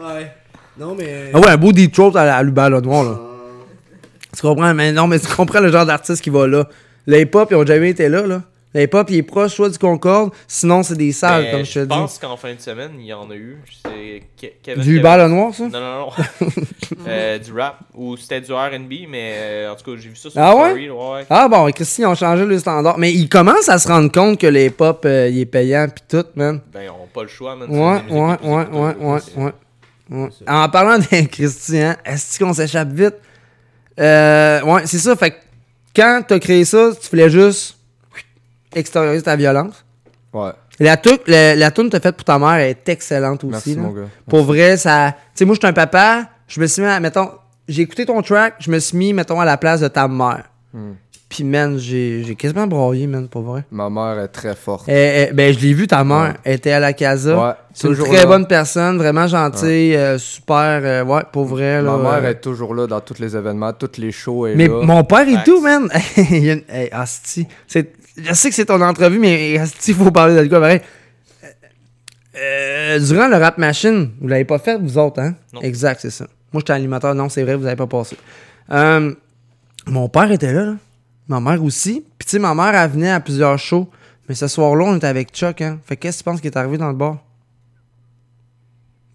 [0.00, 0.32] Ouais.
[0.78, 1.30] Non, mais.
[1.32, 3.16] Ah ouais, un beau deep throat à, à Hubert Lenoir, là.
[4.34, 4.74] Tu comprends?
[4.74, 6.66] Mais non, mais tu comprends le genre d'artiste qui va là.
[7.06, 8.42] Le hip-hop, ils ont jamais été là, là.
[8.74, 11.72] Le hip-hop, il est proche soit du Concorde, sinon c'est des salles, Mais comme je
[11.74, 11.88] te je dis.
[11.88, 13.58] pense qu'en fin de semaine, il y en a eu.
[14.64, 15.64] Kevin Du Hubert Lenoir, ça?
[15.68, 16.10] Non, non, non.
[17.06, 17.80] Euh, du rap.
[17.94, 20.88] Ou c'était du RB, mais euh, en tout cas, j'ai vu ça sur Ah ouais?
[21.28, 22.98] Ah bon, Christy, ils ont changé le standard.
[22.98, 26.02] Mais ils commencent à se rendre compte que le hip-hop, euh, il est payant, pis
[26.08, 26.60] tout, man.
[26.72, 27.68] Ben, on n'a pas le choix, man.
[27.68, 29.52] Ouais, ouais, ouais, les ouais, ouais, c'est- ouais,
[30.10, 30.28] ouais.
[30.48, 33.16] En parlant d'un Christian, est-ce qu'on s'échappe vite?
[34.00, 35.14] Euh, ouais, c'est ça.
[35.16, 35.36] Fait que
[35.94, 37.76] quand t'as créé ça, tu voulais juste
[38.74, 39.84] extérioriser ta violence.
[40.32, 40.50] Ouais.
[40.80, 43.50] La tune la, la toune que t'as faite pour ta mère est excellente aussi.
[43.52, 43.82] Merci, là.
[43.82, 44.08] mon gars.
[44.28, 45.12] Pour vrai, ça.
[45.12, 46.26] Tu sais, moi, je suis un papa.
[46.48, 46.98] Je me suis mis à.
[46.98, 47.30] Mettons,
[47.68, 48.54] j'ai écouté ton track.
[48.58, 50.44] Je me suis mis, mettons, à la place de ta mère.
[50.72, 50.92] Hmm.
[51.28, 53.64] Puis, man, j'ai j'ai quasiment broyé, man, pour vrai.
[53.70, 54.88] Ma mère est très forte.
[54.88, 56.34] Eh, ben, je l'ai vu, ta mère.
[56.44, 57.36] Elle était à la casa.
[57.48, 58.26] Ouais, c'est une très là.
[58.26, 60.80] bonne personne, vraiment gentille, euh, super.
[60.84, 61.80] euh, ouais, pour vrai.
[61.82, 64.46] Ma là, mère euh, est toujours là dans tous les événements, tous les shows.
[64.46, 64.84] elle est Mais là.
[64.84, 65.88] mon père et tout, man.
[66.16, 67.46] Il y a une- hey, asti.
[67.66, 69.54] C'est- Je sais que c'est ton entrevue, mais
[69.88, 70.80] il faut parler de quoi pareil.
[72.36, 75.34] Euh, durant le rap machine, vous l'avez pas fait, vous autres, hein?
[75.62, 76.26] Exact, c'est ça.
[76.52, 78.16] Moi, j'étais animateur, non, c'est vrai, vous avez pas passé.
[78.70, 79.14] Euh,
[79.86, 80.74] mon père était là, là.
[81.28, 82.04] Ma mère aussi.
[82.18, 83.88] Puis, tu sais, ma mère, elle venait à plusieurs shows.
[84.28, 85.78] Mais ce soir-là, on était avec Chuck, hein.
[85.86, 87.18] Fait qu'est-ce que tu penses qui est arrivé dans le bar?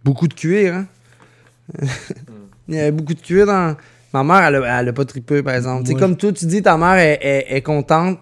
[0.03, 0.85] Beaucoup de cuir, hein?
[2.67, 3.75] Il y avait beaucoup de cuir dans.
[4.13, 5.83] Ma mère, elle a, elle a pas trippé, par exemple.
[5.83, 5.99] Tu sais, Ouais.
[5.99, 8.19] comme toi, tu dis, ta mère est, est- est contente.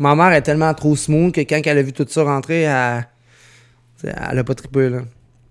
[0.00, 2.68] Ma mère est tellement trop smooth que quand elle a vu tout ça rentrer, elle,
[4.38, 5.02] a pas trippé, là.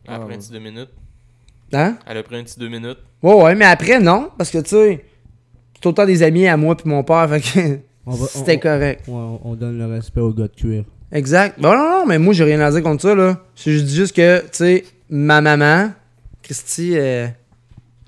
[0.07, 0.89] Elle a pris un petit deux minutes.
[1.71, 1.97] Hein?
[2.07, 2.97] Elle a pris un petit deux minutes.
[3.21, 4.31] Ouais, ouais, mais après, non.
[4.37, 5.05] Parce que, tu sais,
[5.75, 7.79] c'est autant des amis à moi puis mon père, fait que
[8.27, 9.07] c'était on- correct.
[9.07, 10.83] Ouais, on, on donne le respect aux gars de cuir.
[11.11, 11.59] Exact.
[11.59, 13.37] Bon, non, non, mais moi, j'ai rien à dire contre ça, là.
[13.55, 15.91] C'est juste, juste que, tu sais, ma maman,
[16.41, 17.27] Christy, euh,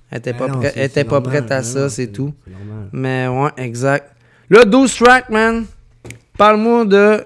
[0.09, 2.33] elle était pas, Ben non, prête- était pas normal, prête à ben ça, c'est tout.
[2.47, 2.89] normal.
[2.93, 4.11] Mais ouais, exact.
[4.49, 5.65] Là, 12 tracks, man.
[6.41, 7.23] Parle-moi de.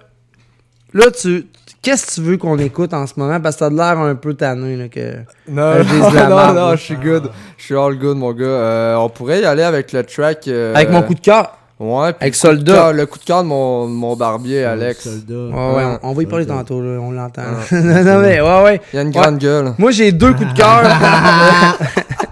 [0.94, 1.48] Là, tu.
[1.82, 3.40] Qu'est-ce que tu veux qu'on écoute en ce moment?
[3.40, 5.20] Parce que t'as de l'air un peu tanné, là, que.
[5.48, 5.76] Non,
[6.30, 7.30] non, non, je suis good.
[7.58, 8.44] Je suis all good, mon gars.
[8.44, 10.50] Euh, on pourrait y aller avec le track.
[10.50, 11.58] euh, Avec mon coup de cœur?
[11.80, 12.92] Ouais, puis Avec Soldat.
[12.92, 15.06] Le coup de cœur de mon, mon barbier, Alex.
[15.06, 16.60] Ouais, ouais, on, on va y parler Soldat.
[16.60, 17.42] tantôt, là, on l'entend.
[17.72, 17.82] Ouais.
[18.04, 18.82] non, mais, ouais, ouais.
[18.92, 19.14] Il y a une Ouais.
[19.14, 19.74] grande gueule.
[19.78, 20.82] Moi, j'ai deux coups de cœur.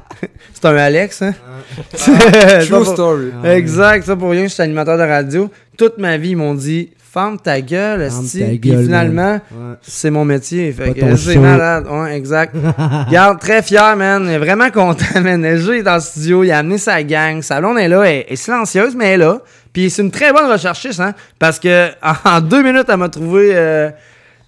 [0.64, 1.34] c'est un Alex, hein?
[1.98, 2.14] True
[2.61, 3.31] Ça pour- story.
[3.44, 5.49] Exact, ça pour rien, je suis animateur de radio.
[5.77, 8.44] Toute ma vie, ils m'ont dit Ferme ta gueule, esti.
[8.60, 9.34] Puis finalement.
[9.52, 9.76] Ouais.
[9.84, 10.73] c'est mon métier.
[11.18, 11.85] C'est malade.
[11.90, 12.56] Ouais, exact.
[13.07, 14.23] Regarde, très fier, man.
[14.38, 15.45] Vraiment content, man.
[15.45, 17.41] LG est dans le studio, il a amené sa gang.
[17.44, 19.41] Sa blonde est là, elle est silencieuse, mais elle est là.
[19.73, 21.14] Puis c'est une très bonne recherchiste, hein.
[21.38, 21.90] Parce que
[22.26, 23.90] en deux minutes, elle m'a trouvé euh,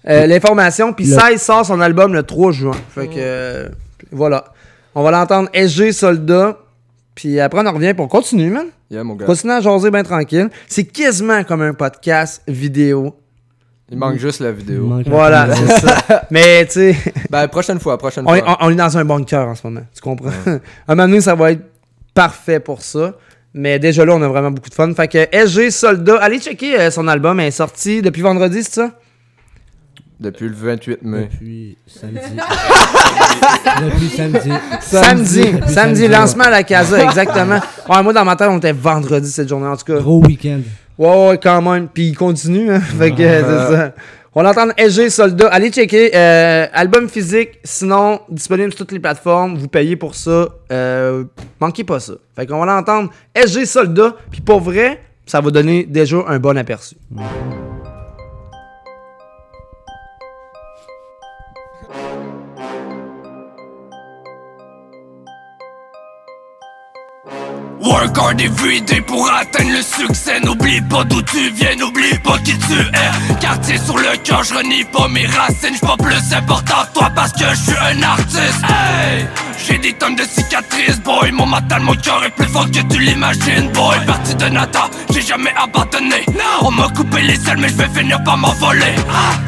[0.08, 0.92] euh, l'information.
[0.92, 2.74] Puis Le- 16 sort son album le 3 juin.
[2.94, 3.68] Fait que euh,
[4.10, 4.44] voilà.
[4.96, 6.56] On va l'entendre SG Soldat.
[7.14, 8.66] Puis après, on en revient pour on continue, man.
[8.90, 9.26] Yeah, mon gars.
[9.26, 10.48] Continue à jaser bien tranquille.
[10.68, 13.14] C'est quasiment comme un podcast vidéo.
[13.90, 14.90] Il manque juste la vidéo.
[15.06, 16.22] Voilà, c'est ça.
[16.30, 16.96] Mais tu sais.
[17.30, 18.56] Ben, prochaine fois, prochaine On, est- fois.
[18.60, 19.82] on- on est dans un bunker en ce moment.
[19.94, 20.28] Tu comprends?
[20.30, 20.50] à
[20.88, 21.62] un moment donné, ça va être
[22.14, 23.14] parfait pour ça.
[23.52, 24.92] Mais déjà là, on a vraiment beaucoup de fun.
[24.94, 27.38] Fait que SG Soldat, allez checker euh, son album.
[27.40, 28.92] Elle est sorti depuis vendredi, c'est ça?
[30.18, 31.28] Depuis le 28 mai.
[31.30, 32.20] Depuis samedi.
[33.84, 34.50] Depuis samedi.
[34.80, 35.44] Samedi.
[35.68, 37.60] Samedi, lancement à la Casa, exactement.
[37.88, 39.98] Ouais, moi, dans ma tête, on était vendredi cette journée, en tout cas.
[40.00, 40.60] Gros week-end.
[40.98, 41.88] Ouais, ouais, quand même.
[41.88, 42.80] Puis il continue, hein.
[42.80, 43.92] Fait que euh, c'est ça.
[44.34, 45.48] On entend SG Soldat.
[45.48, 46.10] Allez checker.
[46.14, 49.56] euh, album physique, sinon disponible sur toutes les plateformes.
[49.56, 50.48] Vous payez pour ça.
[50.72, 51.24] Euh,
[51.60, 52.14] manquez pas ça.
[52.34, 54.14] Fait qu'on va l'entendre SG Soldat.
[54.30, 56.96] Puis pour vrai, ça va donner déjà un bon aperçu.
[67.96, 72.36] Work hard every day pour atteindre le succès N'oublie pas d'où tu viens, n'oublie pas
[72.44, 73.36] qui tu es.
[73.40, 77.10] Quartier sur le cœur, je renie pas mes racines J'suis pas plus important que toi
[77.14, 78.62] parce que je suis un artiste.
[78.68, 79.26] Hey!
[79.66, 81.32] J'ai des tonnes de cicatrices, boy.
[81.32, 83.96] Mon mental, mon cœur est plus fort que tu l'imagines, boy.
[84.06, 86.26] Parti de Nata, j'ai jamais abandonné.
[86.60, 88.94] On m'a coupé les ailes mais je vais finir par m'envoler.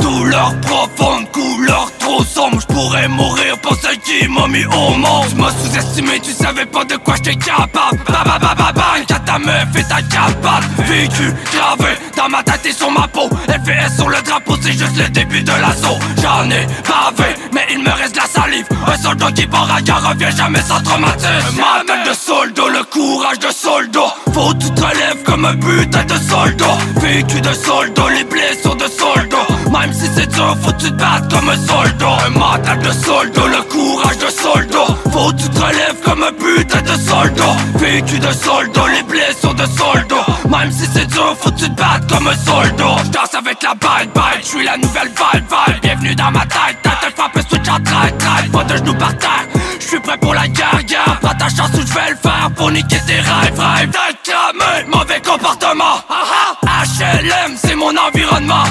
[0.01, 5.27] Douleur profonde, couleur trop sombre J'pourrais mourir pour celle qui m'a mis au monde.
[5.29, 7.99] Tu m'as sous-estimé, tu savais pas de quoi j'étais capable
[8.39, 12.67] ba ba ba bang, quand ta meuf est ta capable Vécu, gravé, dans ma tête
[12.67, 13.29] et sur ma peau.
[13.49, 15.99] FS sur le drapeau, c'est juste le début de l'assaut.
[16.23, 18.67] J'en ai bavé, mais il me reste la salive.
[18.87, 21.29] Un soldat qui part guerre revient jamais sans traumatisme.
[21.29, 25.57] Un mental de soldat, le courage de soldat Faut que tu te relèves comme un
[25.57, 30.73] putain de soldat Vécu de soldat, les blessures de soldat Même si c'est dur, faut
[30.73, 34.95] que tu te battes comme un soldat Un mental de soldat, le courage de soldat
[35.13, 39.55] Faut que tu te relèves comme un putain de soldat Vécu de soldat, les blessures
[39.55, 43.35] de soldat Même si c'est dur, faut que tu te battes comme un soldat J'danse
[43.35, 47.13] avec la bite bite, j'suis la nouvelle vibe vibe Bienvenue dans ma tête, tête, elle
[47.13, 48.53] frappe switch en traite traite.
[48.53, 49.47] Pas de genoux par terre,
[49.81, 51.19] j'suis prêt pour la guerre, guerre.
[51.21, 53.91] Prends ta chance ou j'vais le faire pour niquer tes rêves, rêves.
[53.91, 56.03] Tête cramée, mauvais comportement.
[56.09, 58.65] Ah ah, HLM, c'est mon environnement.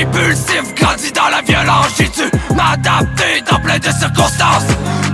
[0.00, 1.88] Impulsif, grandi dans la violence.
[1.98, 4.66] J'ai dû m'adapter dans plein de circonstances.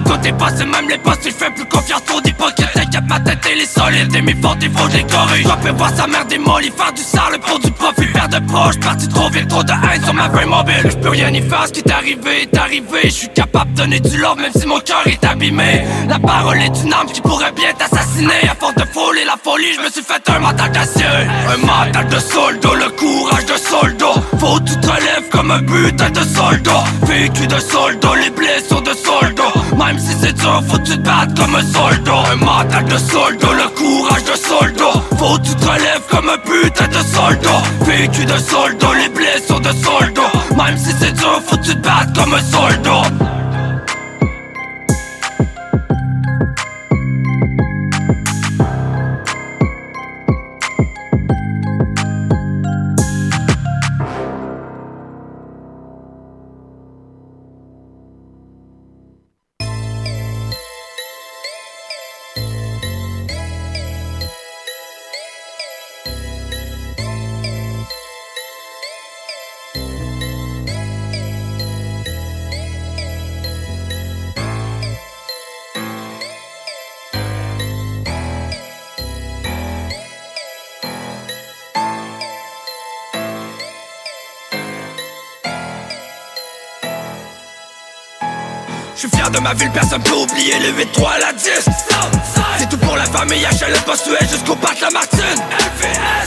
[0.06, 2.91] Côté passé, même les il fait plus confiance aux hypocrites.
[3.12, 5.46] T'inquiète, ma tête, elle est solide, et mes fortes, il faut que je les corrige.
[5.46, 8.78] Je peux voir sa mère démolie, faire du sale pour du profit, père de proche.
[8.80, 10.82] Parti trop vite, trop de haine sur ma vraie mobile.
[10.84, 13.00] Je peux rien y faire, ce qui est arrivé est arrivé.
[13.04, 15.82] Je suis capable de donner du love, même si mon cœur est abîmé.
[16.08, 18.48] La parole est une arme qui pourrait bien t'assassiner.
[18.50, 21.04] À force de folie, la folie, je me suis fait un mental d'acier.
[21.04, 24.06] Un mental de soldo, le courage de soldo.
[24.38, 26.84] Faut te relèves comme un butin de soldat.
[27.02, 29.52] Vécu de soldat, les blessures de soldat.
[29.76, 32.22] Même si c'est dur, faut que tu te battes comme un soldat.
[32.32, 35.00] Un mental de soldat, le courage de soldat.
[35.18, 37.62] Faut que tu te relèves comme un putain de soldat.
[37.82, 40.32] Vécu de soldat, les blessures de soldat.
[40.56, 43.02] Même si c'est dur, faut que tu te battes comme un soldat.
[89.54, 92.41] Ville, personne peut oublier le 8-3 à la 10 C'est tout
[92.82, 95.40] pour la famille, HLM, Postuel jusqu'au parc La Martine.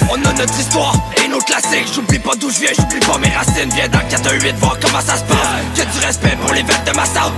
[0.10, 1.88] On a notre histoire et nos classiques.
[1.94, 3.70] J'oublie pas d'où je viens, j'oublie pas mes racines.
[3.74, 5.38] Viens dans le 418 voir comment ça se passe.
[5.78, 7.34] Y'a du respect pour les vettes de ma south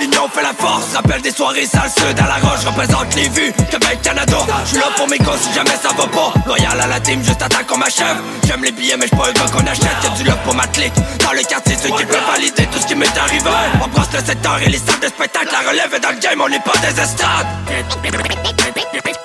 [0.00, 2.64] L'union fait la force, rappelle des soirées sales sud à la roche.
[2.64, 4.38] Représente les vues, Québec, Canada.
[4.64, 6.32] Je suis là pour mes gosses si jamais ça va pas.
[6.46, 8.16] Loyal à la team, juste attends qu'on m'achève.
[8.46, 9.96] J'aime les billets mais j'suis pas un gars qu'on achète.
[10.02, 10.94] Y'a du love pour ma clique.
[11.24, 13.50] Dans le quartier, ceux qui peuvent valider tout ce qui m'est arrivé.
[13.82, 15.48] On brosse le secteur et les salles de spectacle.
[15.52, 17.46] La relève est dans le game, on n'est pas des estrades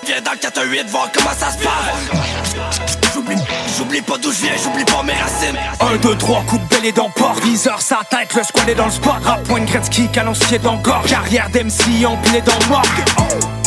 [0.06, 2.28] Viens dans le 418 voir comment ça se passe.
[3.78, 5.58] J'oublie, pas d'où je viens, j'oublie pas mes racines.
[5.80, 8.76] 1, 2, 3, coup de bêlé dans le port Viseur sa tête, le squad est
[8.76, 9.14] dans le spot.
[9.24, 13.67] Rap point de Gretzky, calancier dans gorge Carrière d'MC, empilé dans morgue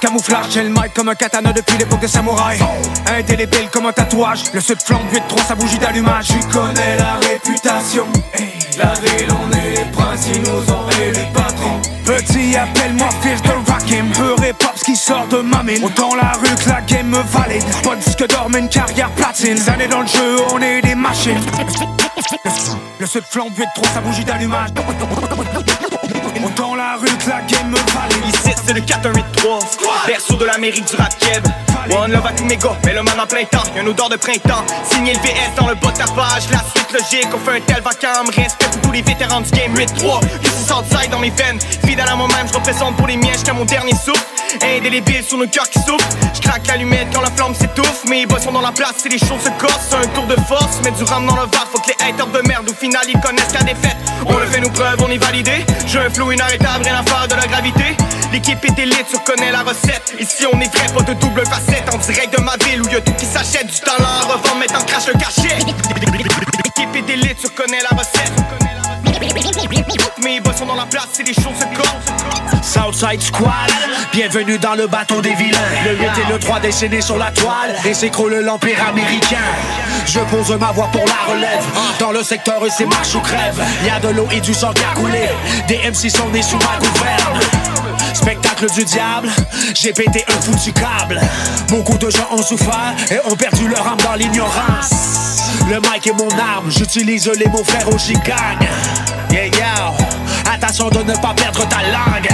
[0.00, 2.58] camouflage, j'ai le mic comme un katana depuis l'époque de samouraï
[3.06, 4.44] Indélébile comme un tatouage.
[4.52, 6.28] Le sud flambe 8-3, sa bougie d'allumage.
[6.28, 8.06] Tu connais la réputation.
[8.78, 11.80] La ville, on est les princes, ils nous ont les patrons.
[12.04, 14.10] Petit, appelle-moi fils de Rakim.
[14.12, 15.84] Pur et pop, ce qui sort de ma mine.
[15.84, 17.64] Autant la rue que la game me valide.
[17.82, 19.54] Pas de disque d'or, mais une carrière platine.
[19.54, 21.40] Des années dans le jeu, on est des machines.
[22.98, 24.70] Le sud flambe 8-3, sa bougie d'allumage
[26.44, 29.58] Autant la rue que la game me valide Ici c'est le 4183
[30.06, 31.44] Berceau de l'Amérique du rap keb.
[31.90, 33.62] One love à tous mes gars, mais le man en plein temps.
[33.74, 34.64] Y'a une odeur de printemps.
[34.90, 36.48] Signé le VS dans le bas de ta page.
[36.50, 38.28] La suite logique, on fait un tel vacarme.
[38.28, 41.58] Respect pour tous les vétérans du game 8-3 Ici Southside dans mes veines.
[41.84, 44.24] Fidèle à moi-même, je représente pour les miens Jusqu'à mon dernier souffle
[44.62, 46.08] Indélébile sur nos cœurs qui souffrent.
[46.34, 48.04] Je craque l'allumette quand la flamme s'étouffe.
[48.08, 49.94] Mes boss sont dans la place, c'est les choses se corsent.
[49.94, 52.48] Un tour de force, mets du rame dans le verre Faut que les haters de
[52.48, 53.96] merde au final ils connaissent la défaite
[54.26, 55.64] On le fait nos preuves, on est validé.
[55.86, 57.96] J'ai un flow inarrêtable, rien à faire de la gravité.
[58.32, 60.14] L'équipe est élite, tu reconnais la recette.
[60.18, 61.92] Ici on est vrai, pas de double facette.
[61.92, 63.66] En direct de ma ville où y'a tout qui s'achète.
[63.66, 65.56] Du talent à revendre, mais t'en crache le cachet.
[65.58, 68.69] L'équipe est élite, tu reconnais la recette
[70.66, 73.50] Dans la place, choses Southside Squad,
[74.12, 75.58] bienvenue dans le bateau des vilains.
[75.84, 79.38] Le 8 et le 3 dessinés sur la toile et s'écroule l'empire américain.
[80.06, 81.64] Je pose ma voix pour la relève.
[81.98, 83.60] Dans le secteur, c'est marche ou crève.
[83.84, 85.28] Y a de l'eau et du sang qui a coulé.
[85.66, 87.89] Des MC sont nés sous ma gouverne.
[88.14, 89.28] Spectacle du diable,
[89.74, 91.20] j'ai pété un foutu câble.
[91.68, 94.90] Beaucoup de gens ont souffert et ont perdu leur âme dans l'ignorance.
[95.68, 98.68] Le mic est mon arme, j'utilise les mots frères au gigagne.
[99.30, 99.92] Yeah, yeah.
[100.52, 102.28] Attention de ne pas perdre ta langue.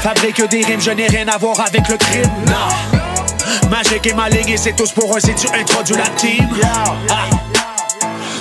[0.00, 2.30] Fabrique des rimes, je n'ai rien à voir avec le crime.
[2.46, 3.68] Non.
[3.70, 6.48] Magique et maligne, c'est tous pour un si tu introduis la team.
[6.62, 7.28] Ah.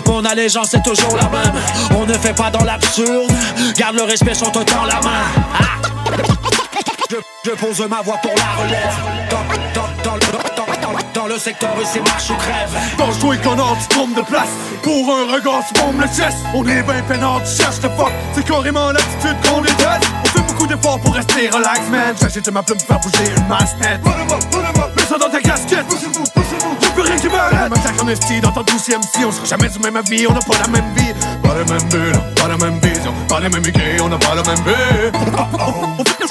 [0.08, 1.54] Mon allégeance est toujours la même.
[1.98, 3.32] On ne fait pas dans l'absurde.
[3.78, 5.24] Garde le respect, sont autant la main.
[5.60, 6.53] Ah.
[7.14, 8.98] Je, je pose ma voix pour la relève.
[9.30, 9.38] Dans,
[9.76, 12.72] dans, dans, le- dans, dans, le secteur, c'est marche ou crève.
[12.98, 14.50] Pense-toi qu'on a tu trompes de place
[14.82, 16.38] Pour un regard, tu bombes le chest.
[16.56, 18.12] On est ben peinard, tu cherches de fuck.
[18.34, 20.10] C'est carrément l'attitude qu'on déteste.
[20.24, 22.16] On fait beaucoup d'efforts pour rester relax, man.
[22.20, 24.02] J'achète ma plume faire bouger une masse net
[24.96, 25.86] mets ça dans ta casquette
[27.34, 30.34] M'arrête Massacre en esti dans ton douzième si On sera jamais du même avis, on
[30.34, 31.14] n'a pas la même vie.
[31.42, 34.36] Pas la même bulle, pas la même vision Pas les mêmes idées, on n'a pas
[34.36, 35.12] la même vie
[36.00, 36.26] On fait,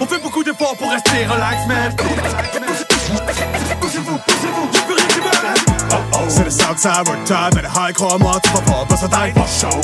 [0.00, 1.94] on fait beaucoup d'efforts pour rester relax, man
[3.80, 4.77] Poussez-vous, poussez-vous,
[6.28, 9.34] C'est le Southside, we're time, mais le high, crois-moi, tu vas pas passer tête.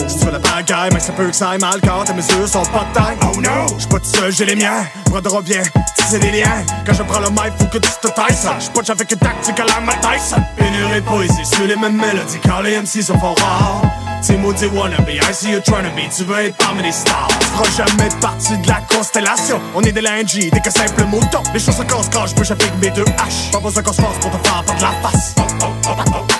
[0.06, 2.46] Si tu veux la bagaille, mais ça peut que ça aille mal quand tes mesures
[2.46, 3.16] sont pas de taille.
[3.22, 3.66] Oh no!
[3.78, 4.84] J'suis pas tout seul, j'ai les miens.
[5.06, 5.62] Bras bien,
[5.96, 6.64] tisser des liens.
[6.84, 8.36] Quand je prends le mic, faut que tu te tailles.
[8.58, 10.42] J'suis pas avec une tactique à la Mike Tyson.
[10.56, 13.82] Pénurie de poésie sur les mêmes mélodies quand les MC sont fort rares.
[14.26, 17.28] T'es maudit wannabe, I see you trying to be, tu veux être parmi les stars.
[17.40, 19.60] Tu feras jamais partie de la constellation.
[19.74, 21.42] On est des lundis, des que simples moutons.
[21.52, 23.50] Les choses se cassent quand je bouge avec mes deux haches.
[23.52, 25.34] Pas besoin qu'on se force pour te faire perdre la face.
[25.36, 26.33] C'est le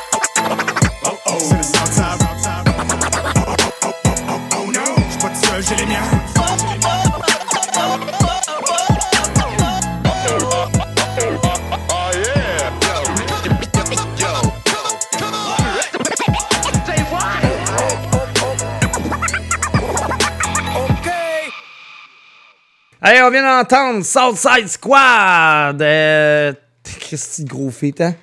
[23.06, 25.82] Allez, on vient d'entendre Southside Squad.
[25.82, 27.70] Euh, Christy, gros
[28.01, 28.14] hein?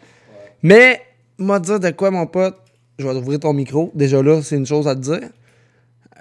[0.64, 1.04] Mais,
[1.38, 2.58] moi, dire de quoi, mon pote?
[2.98, 3.92] Je vais ouvrir ton micro.
[3.94, 5.30] Déjà là, c'est une chose à te dire.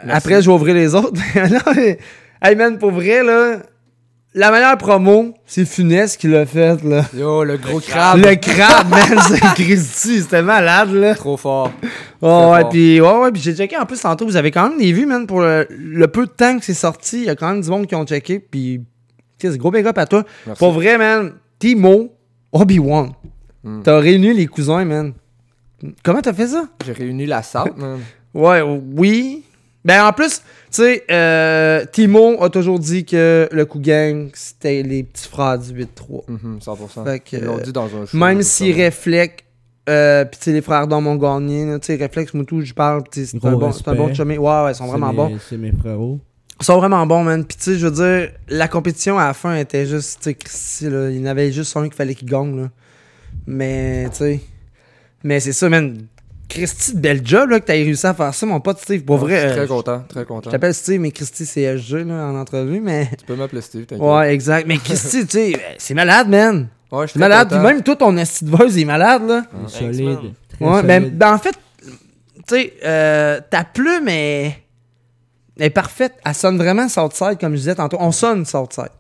[0.07, 1.19] Après, je vais ouvrir les autres.
[1.37, 1.99] non, mais,
[2.43, 3.61] hey man, pour vrai, là,
[4.35, 7.05] la meilleure promo, c'est Funès qui l'a faite, là.
[7.17, 8.19] Yo, le gros crabe.
[8.19, 11.15] Le crabe, man, c'est Christy, c'était malade, là.
[11.15, 11.73] Trop fort.
[12.23, 14.79] Oh, ouais, puis ouais, ouais, puis j'ai checké en plus tantôt, vous avez quand même
[14.79, 17.35] des vues, man, pour le, le peu de temps que c'est sorti, il y a
[17.35, 18.83] quand même du monde qui ont checké, puis
[19.39, 20.25] c'est gros big up à toi.
[20.47, 20.59] Merci.
[20.59, 22.13] Pour vrai, man, Timo,
[22.53, 23.13] Obi-Wan,
[23.63, 23.83] Hmm.
[23.83, 25.13] t'as réuni les cousins, man.
[26.03, 26.65] Comment t'as fait ça?
[26.87, 27.99] J'ai réuni la salle, man.
[28.35, 29.43] Ouais, oui.
[29.85, 30.41] Ben en plus,
[30.71, 35.59] tu sais, euh, Timo a toujours dit que le coup gang, c'était les petits frères
[35.59, 36.25] du 8-3.
[36.29, 37.05] Mhm, 100%.
[37.05, 38.17] Fait que, Ils l'ont dit dans un show.
[38.17, 39.45] Même si Réflex,
[39.89, 43.35] euh, pis tu sais, les frères Don Gagné, tu sais, Réflex, Moutou, je parle, c'est
[43.45, 44.39] un bon, c'est un bon chumé.
[44.39, 45.39] Ouais, ouais, ils sont vraiment mes- bons.
[45.49, 46.19] C'est mes frérots.
[46.61, 47.45] Ils sont vraiment bons, man.
[47.45, 50.35] Pis tu sais, je veux dire, la compétition à la fin était juste, tu sais,
[50.35, 52.69] Christy, là, il y en avait juste un qu'il fallait qu'il gagne, là.
[53.47, 54.41] Mais, tu sais,
[55.25, 55.97] mais c'est ça, man.
[56.51, 59.03] Christy, de bel job, là, que t'as réussi à faire ça, mon pote, Steve.
[59.05, 59.37] Pour vrai.
[59.37, 60.51] je suis très euh, content, très content.
[60.51, 63.09] Je t'appelle Steve, mais Christy, c'est SG, là, en entrevue, mais.
[63.19, 64.05] Tu peux m'appeler Steve, t'inquiète.
[64.07, 64.67] Ouais, exact.
[64.67, 66.69] Mais Christy, tu sais, c'est malade, man.
[66.93, 67.49] Ouais, je suis très malade.
[67.49, 69.45] Puis même toi, ton esti de il est malade, là.
[69.55, 70.19] Il est solide.
[70.59, 71.19] Très Ouais, ben, solide.
[71.19, 71.55] ben, en fait,
[72.49, 74.57] tu sais, euh, ta plume est,
[75.59, 76.15] est parfaite.
[76.27, 77.97] Elle sonne vraiment Southside, comme je disais tantôt.
[78.01, 78.91] On sonne Southside.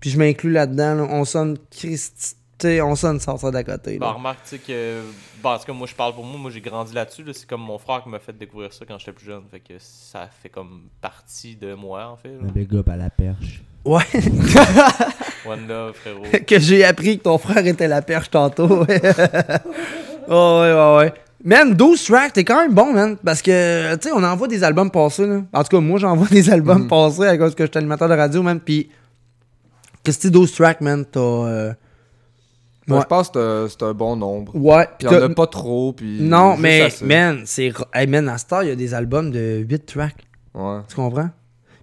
[0.00, 0.94] Puis je m'inclus là-dedans.
[0.94, 1.06] là.
[1.10, 2.36] On sonne Christ...
[2.60, 3.98] sais, on sonne Southside à côté.
[3.98, 5.00] Bah, remarque, tu sais que.
[5.42, 6.38] Bah, en tout cas, moi, je parle pour moi.
[6.38, 7.22] Moi, j'ai grandi là-dessus.
[7.24, 7.32] là.
[7.34, 9.42] C'est comme mon frère qui m'a fait découvrir ça quand j'étais plus jeune.
[9.50, 12.28] Fait que ça fait comme partie de moi, en fait.
[12.28, 12.48] là.
[12.48, 13.62] Un big up à la perche.
[13.84, 14.02] Ouais.
[15.46, 16.22] One love, frérot.
[16.46, 18.84] que j'ai appris que ton frère était la perche tantôt.
[18.84, 19.00] ouais,
[20.28, 21.14] oh, ouais, ouais, ouais.
[21.44, 23.16] Man, 12 tracks, t'es quand même bon, man.
[23.24, 25.42] Parce que, tu sais, on envoie des albums passés, là.
[25.52, 26.88] En tout cas, moi, j'envoie des albums Mhm.
[26.88, 28.58] passés à cause que je suis animateur de radio, man.
[28.58, 28.90] Puis,
[30.02, 31.20] Christy, 12 tracks, man, t'as.
[31.20, 31.72] euh,
[32.88, 33.00] Ouais.
[33.00, 34.54] Je pense que c'est un- c'est un bon nombre.
[34.54, 34.86] Ouais.
[34.98, 36.20] Puis il y en a pas trop, puis.
[36.22, 37.04] Non, mais, assez.
[37.04, 37.72] man, c'est.
[37.92, 40.14] Hey, man, à Star, il y a des albums de 8 tracks.
[40.54, 40.78] Ouais.
[40.88, 41.30] Tu comprends?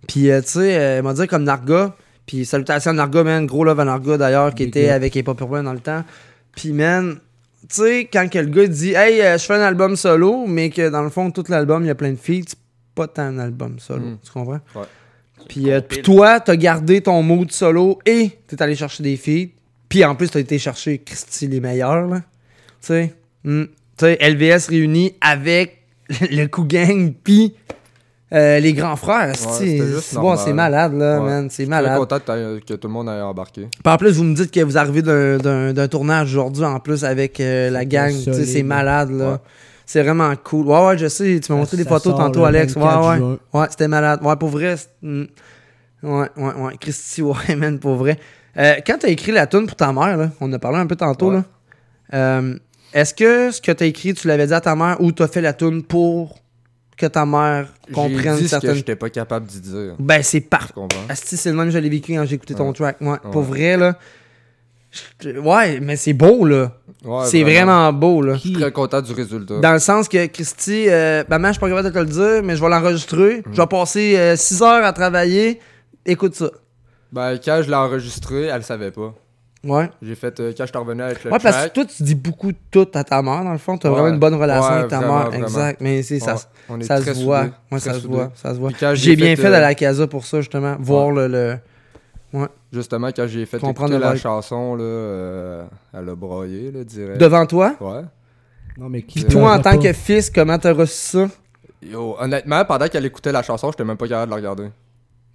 [0.07, 1.95] Puis, euh, tu sais, euh, m'a dit comme Narga.
[2.25, 3.45] Puis, salutations à Narga, man.
[3.45, 4.95] Gros love à Narga, d'ailleurs, qui Big était up.
[4.95, 6.03] avec Hip Hop Urbain dans le temps.
[6.55, 7.17] Puis, man,
[7.61, 10.69] tu sais, quand que le gars dit, hey, euh, je fais un album solo, mais
[10.69, 12.57] que dans le fond, tout l'album, il y a plein de feats, c'est
[12.95, 14.05] pas tant un album solo.
[14.05, 14.17] Mm.
[14.23, 14.59] Tu comprends?
[14.75, 14.85] Ouais.
[15.49, 19.51] Puis, euh, puis toi, t'as gardé ton mood solo et t'es allé chercher des feats.
[19.93, 22.17] Puis, en plus, t'as été chercher Christy les meilleurs, là.
[22.81, 23.13] Tu sais?
[23.43, 23.65] Mm.
[23.95, 25.83] Tu sais, LVS réuni avec
[26.31, 27.53] le coup gang, puis
[28.33, 29.35] euh, les grands frères.
[29.35, 31.25] c'est- bon, malade, là, Ouais.
[31.29, 31.47] man.
[31.51, 31.99] C'est Je suis malade.
[31.99, 33.67] content que, que tout le monde ait embarqué.
[33.83, 37.39] Puis en plus, vous me dites que vous arrivez d'un- tournage aujourd'hui, en plus, avec
[37.39, 38.09] euh, la gang.
[38.11, 38.47] Tu sais, solide.
[38.47, 39.31] C'est malade, là.
[39.33, 39.37] Ouais.
[39.85, 40.65] C'est vraiment cool.
[40.69, 41.39] Ouais, ouais, je sais.
[41.39, 42.75] Tu m'as montré des photos tantôt, le Alex.
[42.75, 43.17] Ouais, 24 ouais.
[43.17, 43.37] juin.
[43.53, 44.21] Ouais, c'était malade.
[44.23, 44.75] Ouais, pour vrai.
[44.75, 45.25] c'est- mm.
[46.01, 46.77] Ouais, ouais, ouais.
[46.79, 48.17] Christy, ouais, man, pour vrai.
[48.57, 50.85] Euh, quand t'as écrit la tune pour ta mère, là, on en a parlé un
[50.87, 51.37] peu tantôt, Ouais.
[51.37, 51.43] là.
[52.13, 52.55] euh,
[52.93, 55.41] Est-ce que ce que t'as écrit, tu l'avais dit à ta mère ou t'as fait
[55.41, 56.39] la tune pour
[56.95, 58.75] que ta mère comprenne dit ce que certaines.
[58.75, 59.95] j'étais pas capable d'y dire.
[59.97, 60.73] Ben, c'est parfait.
[60.75, 60.95] Tu?
[61.09, 62.97] Asti, c'est le même que je l'ai vécu quand j'ai écouté ton track.
[63.01, 63.97] Ouais, Pour vrai, là.
[65.19, 66.71] je- Ouais, mais c'est beau, là.
[67.03, 67.91] Ouais, c'est vraiment.
[67.91, 68.35] beau, là.
[68.35, 69.59] Je suis très content du résultat.
[69.59, 72.43] Dans le sens que Christy, euh, maman, je suis pas capable de te le dire,
[72.43, 73.41] mais je vais l'enregistrer.
[73.51, 75.59] Je vais passer 6 heures à travailler.
[76.05, 76.51] Écoute ça.
[77.13, 79.13] Ben, quand je l'ai enregistré, elle savait pas.
[79.63, 79.89] Ouais.
[80.01, 82.15] J'ai fait, euh, quand je suis revenu avec le Ouais, parce que toi, tu dis
[82.15, 83.77] beaucoup de tout à ta mère, dans le fond.
[83.77, 83.95] Tu as Ouais.
[83.97, 85.27] vraiment une bonne relation Ouais, avec ta vraiment, mère.
[85.27, 85.45] vraiment.
[85.45, 85.79] Exact.
[85.79, 86.39] Mais c'est ça, Ouais.
[86.69, 87.43] On est ça se très voit.
[87.43, 88.31] soudés, très ça se voit.
[88.35, 88.71] Ça se voit.
[88.95, 90.75] J'ai bien fait, euh, à la casa pour ça, justement.
[90.79, 91.57] Voir le, le-
[92.33, 92.47] Ouais.
[92.73, 95.63] Justement, quand j'ai fait Comprendre la chanson, là, euh,
[95.93, 97.19] elle a broyé, là, direct.
[97.21, 97.75] Devant toi?
[97.79, 98.01] Ouais.
[98.75, 99.77] Non, mais qui Puis toi, en tant pas?
[99.77, 101.27] que fils, comment t'as reçu ça?
[101.85, 104.69] Yo, honnêtement, pendant qu'elle écoutait la chanson, j'étais même pas capable de la regarder.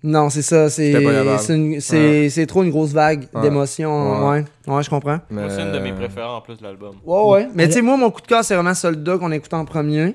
[0.04, 0.70] Non, c'est ça.
[0.70, 2.46] C'est Ouais.
[2.46, 3.42] trop une grosse vague Ouais.
[3.42, 4.28] d'émotions.
[4.30, 4.44] Ouais.
[4.68, 5.18] ouais, je comprends.
[5.30, 6.94] Moi, c'est une de mes Mais- préférées en plus de l'album.
[7.04, 7.48] Ouais, ouais.
[7.54, 10.14] Mais tu sais, moi, mon coup de cœur, c'est vraiment Soldat qu'on écoute en premier.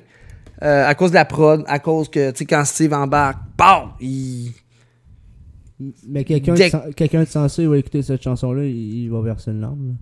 [0.62, 3.90] Euh, à cause de la prod, à cause que, tu sais, quand Steve embarque, BAM!
[4.00, 4.52] Il...
[6.08, 9.60] Mais quelqu'un de, quelqu'un de sensé va écouter cette chanson-là, il, il va verser une
[9.60, 9.88] larme.
[9.90, 9.94] là.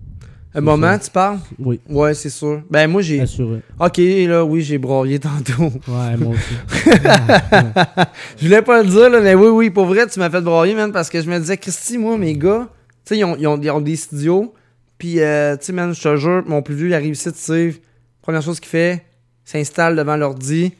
[0.54, 1.38] Un moment, tu parles?
[1.58, 1.80] Oui.
[1.88, 2.62] Ouais, c'est sûr.
[2.70, 3.20] Ben, moi, j'ai.
[3.20, 3.60] Assuré.
[3.80, 5.72] Ok, là, oui, j'ai broyé tantôt.
[5.88, 6.54] Ouais, moi aussi.
[8.36, 10.74] je voulais pas le dire, là, mais oui, oui, pour vrai, tu m'as fait broyer,
[10.74, 12.68] man, parce que je me disais, Christy, moi, mes gars,
[13.04, 14.52] tu sais, ils ont, ils ont- ils ont des studios,
[14.98, 17.78] puis, euh, tu sais, man, je te jure, mon plus vieux, il arrive ici, Steve.
[18.20, 19.04] Première chose qu'il fait,
[19.46, 20.72] il s'installe devant l'ordi,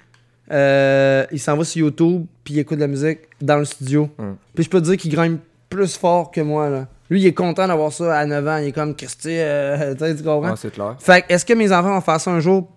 [0.51, 4.11] euh, il s'en va sur YouTube, puis il écoute de la musique dans le studio.
[4.19, 4.33] Mm.
[4.55, 5.41] Puis je peux te dire qu'il grimpe
[5.71, 6.89] plus fort que moi, là.
[7.13, 8.57] Lui, il est content d'avoir ça à 9 ans.
[8.57, 10.49] Il est comme Christy, euh, tu comprends?
[10.53, 10.97] Ouais, c'est clair.
[10.99, 12.71] Fait que, est-ce que mes enfants vont faire ça un jour?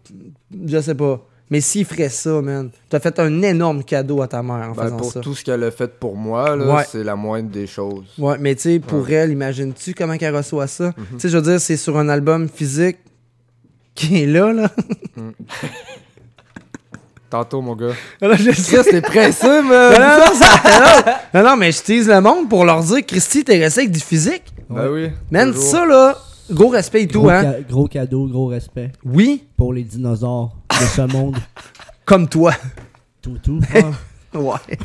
[0.68, 1.26] Je sais pas.
[1.50, 4.84] Mais s'ils feraient ça, man, t'as fait un énorme cadeau à ta mère en Ben,
[4.84, 5.20] faisant pour ça.
[5.22, 6.84] tout ce qu'elle a fait pour moi, Ouais.
[6.90, 8.04] c'est la moindre des choses.
[8.18, 9.14] Ouais, mais tu sais, pour Ouais.
[9.14, 10.88] elle, imagines-tu comment qu'elle reçoit ça?
[10.88, 10.94] Mhm.
[11.14, 12.98] Tu sais, je veux dire, c'est sur un album physique
[13.94, 14.70] qui est là, là.
[17.36, 17.88] Tantôt, mon gars.
[18.22, 19.94] Alors, je sais, c'est pressé, Non, man.
[19.94, 23.44] non, non, ça- non, non, non, mais je tease le monde pour leur dire, Christy,
[23.44, 24.44] t'es resté avec du physique.
[24.70, 25.10] Ben oui.
[25.32, 25.64] Man, toujours.
[25.70, 26.18] ça, là,
[26.50, 27.42] gros respect et tout, gros, hein.
[27.42, 28.92] ca- gros cadeau, gros respect.
[29.04, 29.44] Oui.
[29.58, 31.36] Pour les dinosaures de ce monde.
[32.06, 32.54] Comme toi.
[33.22, 33.60] Tout, tout.
[33.62, 33.86] frère.
[34.36, 34.78] Ouais.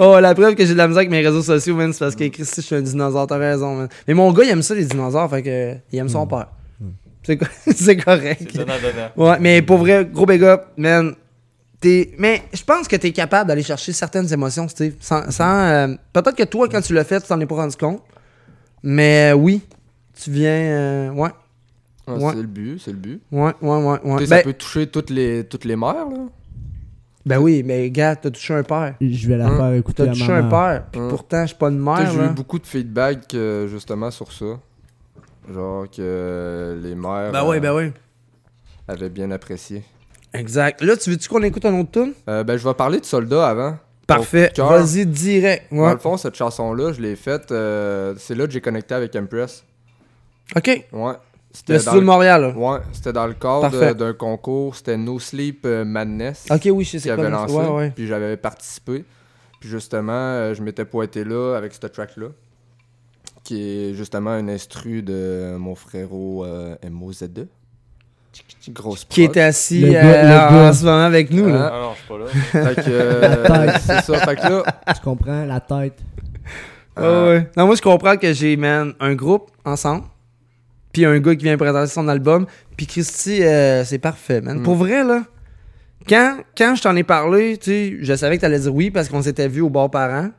[0.00, 2.16] oh, la preuve que j'ai de la misère avec mes réseaux sociaux, man, c'est parce
[2.16, 3.88] que Christy, je suis un dinosaure, t'as raison, man.
[4.08, 6.48] Mais mon gars, il aime ça, les dinosaures, fait que, il aime son père.
[7.26, 8.48] C'est co- c'est correct.
[8.52, 9.08] C'est donnant-donnant.
[9.30, 11.14] Ouais, mais pour vrai, gros big up, man.
[11.80, 14.94] T'es- Mais je pense que t'es capable d'aller chercher certaines émotions, Steve.
[15.00, 17.76] Sans, sans, euh, Peut-être que toi, quand tu l'as fait, tu t'en es pas rendu
[17.76, 18.02] compte.
[18.82, 19.60] Mais euh, oui,
[20.22, 20.50] tu viens.
[20.50, 21.30] euh, ouais.
[22.08, 22.30] Ouais.
[22.30, 23.20] C'est le but, c'est le but.
[23.32, 23.98] Ouais, ouais, ouais.
[24.04, 24.18] ouais.
[24.18, 26.26] Tu sais, Ben, ça peut toucher toutes les, toutes les mères, là.
[27.26, 28.94] ben oui, mais gars, t'as touché un père.
[29.00, 29.56] Je vais la Hein?
[29.56, 31.08] faire écouter T'as touché un père, puis Hein?
[31.10, 32.10] pourtant, je suis pas une Tu mère.
[32.12, 34.44] J'ai eu beaucoup de feedback euh, justement sur ça.
[35.52, 37.92] Genre que les mères Ben oui, euh, ben oui.
[38.88, 39.82] avaient bien apprécié.
[40.34, 40.82] Exact.
[40.82, 42.12] Là, tu veux-tu qu'on écoute un autre tune?
[42.28, 43.78] Euh, ben, je vais parler de Soldat avant.
[44.06, 44.52] Parfait.
[44.56, 45.66] Vas-y, direct.
[45.72, 45.92] Dans Ouais.
[45.92, 47.50] le fond, cette chanson-là, je l'ai faite.
[47.52, 49.64] euh, c'est là que j'ai connecté avec Empress.
[50.54, 50.66] OK.
[50.92, 51.12] Ouais.
[51.68, 52.48] Le dans studio de Montréal, là.
[52.50, 54.76] Ouais, c'était dans le cadre euh, d'un concours.
[54.76, 56.46] C'était No Sleep euh, Madness.
[56.50, 57.54] Ok, oui, je sais qui c'est avait quoi, lancé.
[57.54, 57.92] ouais, ouais.
[57.96, 59.04] Puis j'avais participé.
[59.58, 62.26] Puis justement, euh, je m'étais pointé là avec ce track-là.
[63.46, 67.46] Qui est justement un instru de mon frérot euh, MOZ2.
[68.70, 70.02] Grosse Qui était assis gars-
[70.64, 71.46] euh, en ce moment avec nous.
[71.48, 71.70] là.
[71.72, 72.74] Ah non, je suis pas là.
[72.74, 73.82] Fait que, euh, La tête.
[73.86, 74.18] c'est ça.
[74.26, 74.62] Fait que là,
[74.94, 75.44] Tu comprends?
[75.44, 75.98] La tête.
[76.98, 77.50] Ouais, ouais.
[77.56, 80.04] Non, moi, je comprends que j'ai, man, un groupe ensemble,
[80.92, 82.46] puis un gars qui vient présenter son album,
[82.76, 84.58] puis Christy, euh, c'est parfait, man.
[84.58, 84.62] Mm.
[84.64, 85.22] Pour vrai, là,
[86.08, 89.08] quand, quand je t'en ai parlé, tu sais, je savais que t'allais dire oui parce
[89.08, 90.30] qu'on s'était vu au bar parent.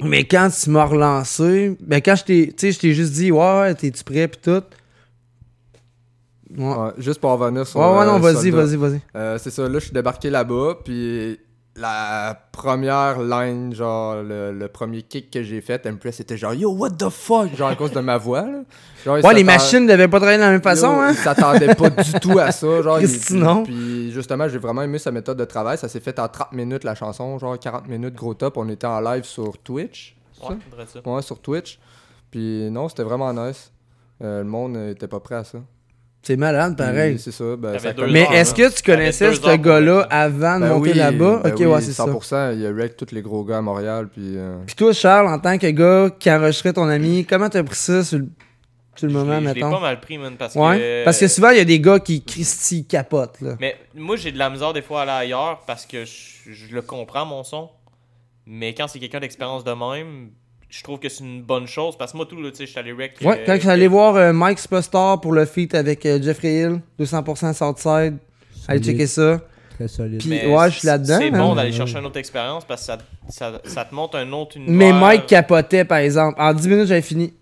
[0.00, 3.32] Mais quand tu m'as relancé, ben quand je t'ai, tu sais, je t'ai juste dit,
[3.32, 4.62] ouais, ouais, t'es-tu prêt, puis tout.
[6.56, 6.64] Ouais.
[6.64, 7.80] ouais, juste pour revenir sur.
[7.80, 9.00] Ouais, ouais, non, euh, vas-y, vas-y, vas-y.
[9.16, 11.38] Euh, c'est ça, là, je suis débarqué là-bas, puis
[11.80, 16.70] la première line, genre, le, le premier kick que j'ai fait, Empress, c'était genre, yo,
[16.72, 17.54] what the fuck?
[17.56, 18.58] Genre, à cause de ma voix, là.
[19.04, 21.10] Genre, Ouais, les machines devaient pas travailler de la même façon, Yo, hein?
[21.10, 22.82] Il s'attendait pas du tout à ça.
[22.82, 23.62] Genre, il- non.
[23.64, 25.78] Puis justement, j'ai vraiment aimé sa méthode de travail.
[25.78, 28.56] Ça s'est fait en 30 minutes la chanson, genre 40 minutes gros top.
[28.56, 30.16] On était en live sur Twitch.
[30.42, 30.54] Ouais, ça?
[30.70, 31.00] faudrait ça.
[31.08, 31.78] Ouais, sur Twitch.
[32.30, 33.72] Puis non, c'était vraiment nice.
[34.22, 35.58] Euh, le monde euh, était pas prêt à ça.
[36.22, 37.14] C'est malade, pareil.
[37.14, 37.56] Puis C'est ça.
[37.56, 41.40] Ben, ça Mais est-ce que tu connaissais ce gars-là avant de Ben monter oui, là-bas?
[41.44, 42.04] ben ok, oui, ouais, c'est ça.
[42.04, 42.52] 100%.
[42.54, 44.08] Il y a Rec tous les gros gars à Montréal.
[44.12, 44.36] Puis.
[44.36, 47.76] euh, Puis toi, Charles, en tant que gars qui enregistrait ton ami, comment t'as pris
[47.76, 48.26] ça sur le,
[48.96, 49.70] sur le Je moment, l'ai- je l'ai mettons?
[49.70, 50.76] pas mal pris, man, parce ouais?
[50.78, 51.04] que...
[51.04, 53.56] Parce que souvent, il y a des gars qui Christy capotent, là.
[53.60, 56.74] Mais moi, j'ai de la misère des fois à aller ailleurs parce que je, je
[56.74, 57.70] le comprends, mon son.
[58.44, 60.30] Mais quand c'est quelqu'un d'expérience de même,
[60.68, 61.96] je trouve que c'est une bonne chose.
[61.96, 63.16] Parce que moi, tout, là, tu sais, je suis allé rec.
[63.22, 66.20] Ouais, euh, quand je suis allé voir euh, Mike Superstar pour le feat avec euh,
[66.22, 68.18] Jeffrey Hill, 200% Southside,
[68.66, 69.40] allez checker ça.
[69.74, 70.18] Très solide.
[70.20, 71.40] Puis- mais ouais, je suis là-dedans, C'est man.
[71.40, 74.56] bon d'aller chercher une autre expérience parce que ça, ça, ça te montre un autre
[74.56, 74.74] univers.
[74.74, 76.34] Mais Mike capotait, par exemple.
[76.40, 77.32] En 10 minutes, j'avais fini.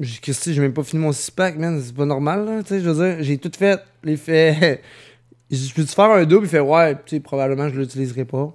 [0.00, 1.80] J'ai dit, Christy, j'ai même pas fini mon 6-pack, man.
[1.84, 2.62] C'est pas normal, là.
[2.62, 3.80] Tu sais, je veux dire, j'ai tout fait.
[4.02, 4.82] Les faits.
[5.50, 6.46] Je peux-tu faire un double?
[6.46, 8.52] Il fait, ouais, tu sais, probablement, je l'utiliserai pas.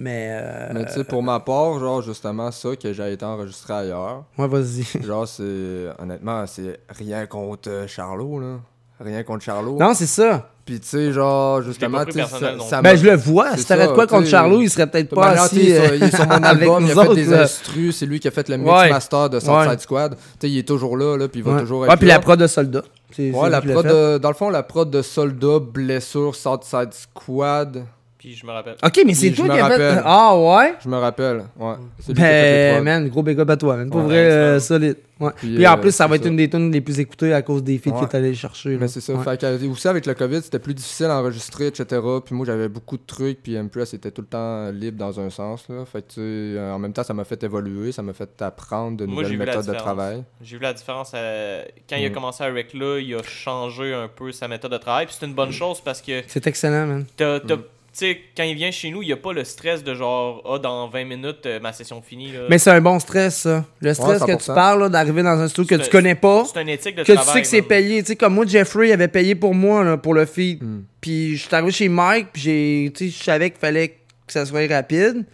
[0.00, 0.28] Mais.
[0.30, 4.22] euh, Mais tu sais, pour ma part, genre, justement, ça, que j'ai été enregistré ailleurs.
[4.38, 4.84] Ouais, vas-y.
[5.04, 5.88] Genre, c'est.
[5.98, 8.56] Honnêtement, c'est rien contre euh, Charlot, là.
[9.00, 9.76] Rien contre Charlot.
[9.78, 10.50] Non, c'est ça.
[10.64, 12.26] Puis, tu sais, genre, justement, tu ça,
[12.68, 13.56] ça Ben, je le vois.
[13.56, 14.26] Si t'arrêtes quoi contre.
[14.28, 15.72] Charlot, il serait peut-être pas manière, assis.
[15.72, 18.06] euh, il est sur mon avec album, il a nous fait autres, des instrus, c'est
[18.06, 18.90] lui qui a fait le mix Ouais.
[18.90, 19.78] master de Southside Ouais.
[19.78, 20.14] Squad.
[20.16, 21.60] Tu sais, il est toujours là, là, puis il va Ouais.
[21.60, 22.14] toujours Ouais, être puis là.
[22.14, 22.82] la prod de soldat.
[23.18, 27.84] Ouais, la prod de- dans le fond, la prod de Soldat, Blessure, Southside Squad.
[28.18, 28.74] Puis je me rappelle.
[28.84, 29.62] Ok, mais c'est toi qui as fait.
[29.90, 30.02] rappelle.
[30.04, 30.74] Ah ouais?
[30.82, 31.74] Je me rappelle, ouais.
[32.00, 33.90] C'est lui qui a fait les Ben, man, gros big up à toi, man.
[33.90, 34.06] Pour Ouais.
[34.06, 34.96] vrai, euh, solide.
[35.20, 35.30] Ouais.
[35.36, 36.28] Puis, Puis, en euh, plus, ça va être ça.
[36.28, 38.06] une des tunes les plus écoutées à cause des feats Ouais.
[38.06, 38.76] que t'allais chercher.
[38.76, 39.16] Mais c'est ça.
[39.18, 42.00] Fait que, aussi, avec le COVID, c'était plus difficile à enregistrer, etc.
[42.24, 43.40] Puis moi, j'avais beaucoup de trucs.
[43.42, 45.64] Puis MPS était tout le temps libre dans un sens.
[45.68, 45.84] Là.
[45.84, 47.92] Fait que, tu sais, en même temps, ça m'a fait évoluer.
[47.92, 50.24] Ça m'a fait apprendre de nouvelles méthodes de travail.
[50.42, 51.12] J'ai vu la différence.
[51.14, 52.12] euh, quand il a Mm.
[52.12, 55.06] commencé avec là, il a changé un peu sa méthode de travail.
[55.06, 56.22] Puis c'est une bonne chose parce que.
[56.26, 57.04] C'est excellent, man.
[57.16, 57.62] T'as, t'as- Mm.
[57.98, 60.40] Tu sais, quand il vient chez nous, il n'y a pas le stress de genre,
[60.48, 62.30] ah, dans 20 minutes, euh, ma session finie.
[62.30, 62.40] Là.
[62.48, 63.64] Mais c'est un bon stress, ça.
[63.80, 64.54] Le stress que tu 100%.
[64.54, 66.44] parles, là, d'arriver dans un studio que C'est tu un- connais pas.
[66.44, 68.00] c'est une éthique de Que tu travail, sais que c'est payé.
[68.02, 70.62] Tu sais, comme moi, Jeffrey avait payé pour moi, là, pour le feed.
[70.62, 70.82] Hmm.
[71.00, 74.32] Puis je suis arrivé chez Mike, puis j'ai, tu sais, je savais qu'il fallait que
[74.32, 75.24] ça soit rapide.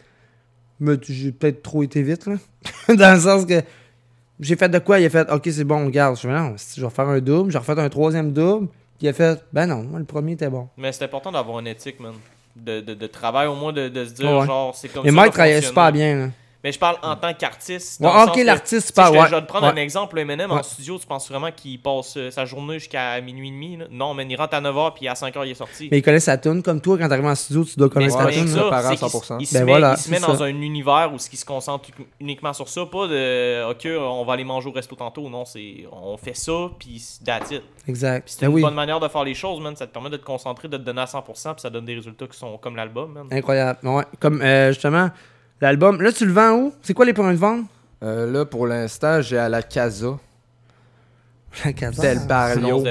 [0.81, 2.36] Mais tu- j'ai peut-être trop été vite, là.
[2.95, 3.61] dans le sens que
[4.41, 5.01] j'ai fait de quoi?
[5.01, 6.19] Il a fait, OK, c'est bon, regarde.
[6.19, 7.53] Je non, je vais faire un double.
[7.53, 8.69] J'ai refait un troisième double.
[8.99, 10.69] Puis il a fait, ben non, moi, le premier était bon.
[10.78, 12.15] Mais c'est important d'avoir une éthique, man.
[12.56, 14.47] De, de, de travail, au moins, de, de se dire, Ouais.
[14.47, 15.16] genre, c'est comme Mais ça.
[15.16, 16.28] Mike va travaillait super bien, là.
[16.65, 18.01] Mais je parle en tant qu'artiste.
[18.01, 19.27] Ouais, ok, l'artiste, te- ouais.
[19.28, 20.19] Je vais te prendre un exemple.
[20.19, 20.61] Eminem Ouais.
[20.61, 23.77] en studio, tu penses vraiment qu'il passe euh, sa journée jusqu'à minuit et demi?
[23.77, 23.85] là?
[23.91, 25.89] Non, mais il rentre à 9h puis à 5h, il est sorti.
[25.93, 26.62] Mais il connaît sa tune.
[26.62, 28.49] Comme toi, quand t'arrives en studio, tu dois connaître pas rien tune.
[28.49, 29.36] c'est qu'il 100%.
[29.41, 31.45] il se Ben met, voilà, il se met c'est dans un univers où il se
[31.45, 35.28] concentre uniquement sur ça, pas de OK, on va aller manger au resto tantôt.
[35.28, 37.62] Non, c'est on fait ça, puis that's it.
[37.86, 38.27] Exact.
[38.27, 38.62] C'est Ben une oui.
[38.62, 39.77] bonne manière de faire les choses, man.
[39.77, 41.95] Ça te permet de te concentrer, de te donner à 100%, puis ça donne des
[41.95, 43.27] résultats qui sont comme l'album, man.
[43.31, 43.81] Incroyable.
[43.82, 44.05] Ouais.
[44.19, 45.11] Comme euh, justement,
[45.60, 46.01] l'album.
[46.01, 46.72] Là, tu le vends où?
[46.82, 47.64] C'est quoi les points de vente?
[48.02, 50.18] Euh, là, pour l'instant, j'ai à la Casa.
[51.64, 52.02] La Casa?
[52.02, 52.85] Del Barrio.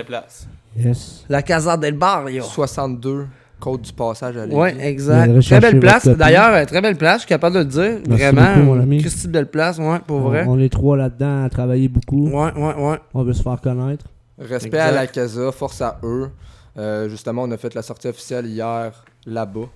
[0.75, 1.25] Yes.
[1.29, 2.43] La Casa del Barrio.
[2.43, 3.27] 62,
[3.59, 4.45] Côte du Passage à.
[4.47, 5.39] Ouais, exact.
[5.41, 6.07] Très belle place.
[6.07, 7.15] D'ailleurs, euh, très belle place.
[7.17, 7.99] Je suis capable de le dire.
[8.07, 8.53] Merci Vraiment.
[8.55, 8.99] beaucoup, mon ami.
[9.01, 9.77] Christy, belle place.
[9.77, 10.45] Ouais, pour On, vrai.
[10.47, 12.27] on est trois là-dedans à travailler beaucoup.
[12.29, 12.99] Ouais, ouais, ouais.
[13.13, 14.05] On veut se faire connaître.
[14.39, 14.79] Respect Exact.
[14.89, 16.29] à la Casa, force à eux.
[16.77, 18.91] Euh, justement, on a fait la sortie officielle hier
[19.27, 19.69] là-bas.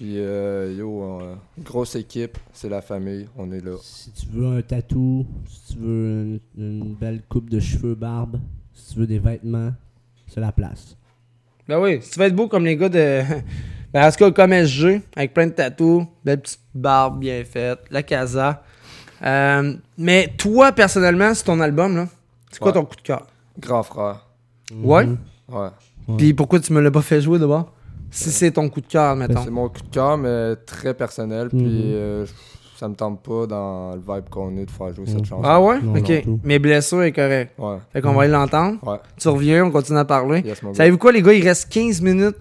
[0.00, 3.72] Puis, euh, yo, euh, grosse équipe, c'est la famille, on est là.
[3.82, 8.38] Si tu veux un tatou, si tu veux une, une belle coupe de cheveux, barbe,
[8.72, 9.74] si tu veux des vêtements,
[10.26, 10.96] c'est la place.
[11.68, 13.20] Ben oui, si tu veux être beau comme les gars de.
[13.92, 17.80] Ben, en tout cas, comme SG, avec plein de tatous, belle petite barbe bien faite,
[17.90, 18.62] la casa.
[19.20, 22.08] Euh, mais toi, personnellement, c'est ton album, là.
[22.52, 22.74] C'est quoi Ouais.
[22.80, 23.26] ton coup de cœur?
[23.58, 24.28] Grand frère.
[24.80, 25.08] Ouais?
[25.48, 25.68] Ouais.
[26.16, 27.72] Puis pourquoi tu me l'as pas fait jouer d'abord?
[28.10, 29.42] Si c'est ton coup de cœur, mettons.
[29.44, 31.48] C'est mon coup de cœur, mais très personnel.
[31.48, 31.66] Puis, Mhm.
[31.94, 32.26] euh,
[32.78, 35.42] ça me tente pas dans le vibe qu'on est de faire jouer cette chanson.
[35.44, 35.80] Ah ouais?
[35.82, 36.24] Non, ok.
[36.42, 37.52] Mes blessures est correct.
[37.58, 37.76] Ouais.
[37.92, 38.78] Fait qu'on va aller l'entendre.
[38.84, 38.96] Ouais.
[39.18, 40.40] Tu reviens, on continue à parler.
[40.44, 40.76] Yes, mon gars.
[40.78, 41.32] Savez-vous quoi, les gars?
[41.34, 42.36] Il reste 15 minutes?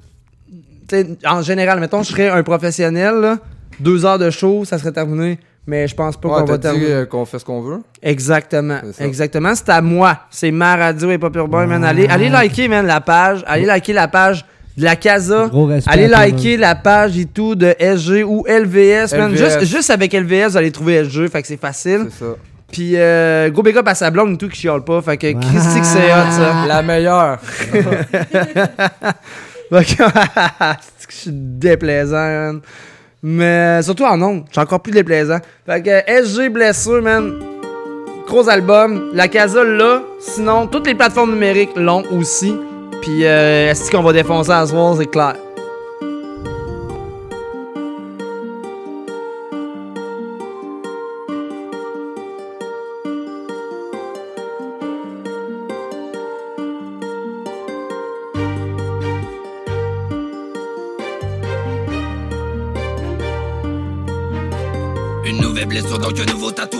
[0.87, 3.37] T'sais, en général, mettons, je serais un professionnel, là.
[3.79, 5.39] Deux heures de show, ça serait terminé.
[5.67, 6.91] Mais je pense pas Ouais, qu'on va terminer.
[6.91, 7.81] euh, qu'on fait ce qu'on veut.
[8.01, 8.79] Exactement.
[8.99, 9.53] Exactement.
[9.53, 10.21] C'est à moi.
[10.31, 11.83] C'est ma radio et pas urbain, man.
[11.83, 13.43] Allez, allez liker, man, la page.
[13.45, 14.45] Allez liker la page
[14.79, 15.49] de la Casa.
[15.87, 19.31] Allez liker la page et tout de SG ou LVS, man.
[19.35, 22.07] Juste, juste avec LVS, vous allez trouver SG, fait que c'est facile.
[22.09, 22.31] C'est ça.
[22.71, 25.01] Puis, euh, gros big up à sa blonde et tout qui chiale pas.
[25.01, 26.65] Fait que, Christy que c'est hot, ça.
[26.67, 27.39] La meilleure.
[29.71, 30.03] Fait que-
[30.97, 32.61] c'est que je suis déplaisant, man.
[33.21, 35.39] Mais surtout en ondes, je suis encore plus déplaisant.
[35.65, 37.33] Fait que SG Blessure, man.
[38.27, 39.09] Gros album.
[39.13, 40.01] La Casa là.
[40.19, 42.55] Sinon, toutes les plateformes numériques l'ont aussi.
[43.01, 45.35] Puis, euh, est-ce qu'on va défoncer à soir, c'est clair.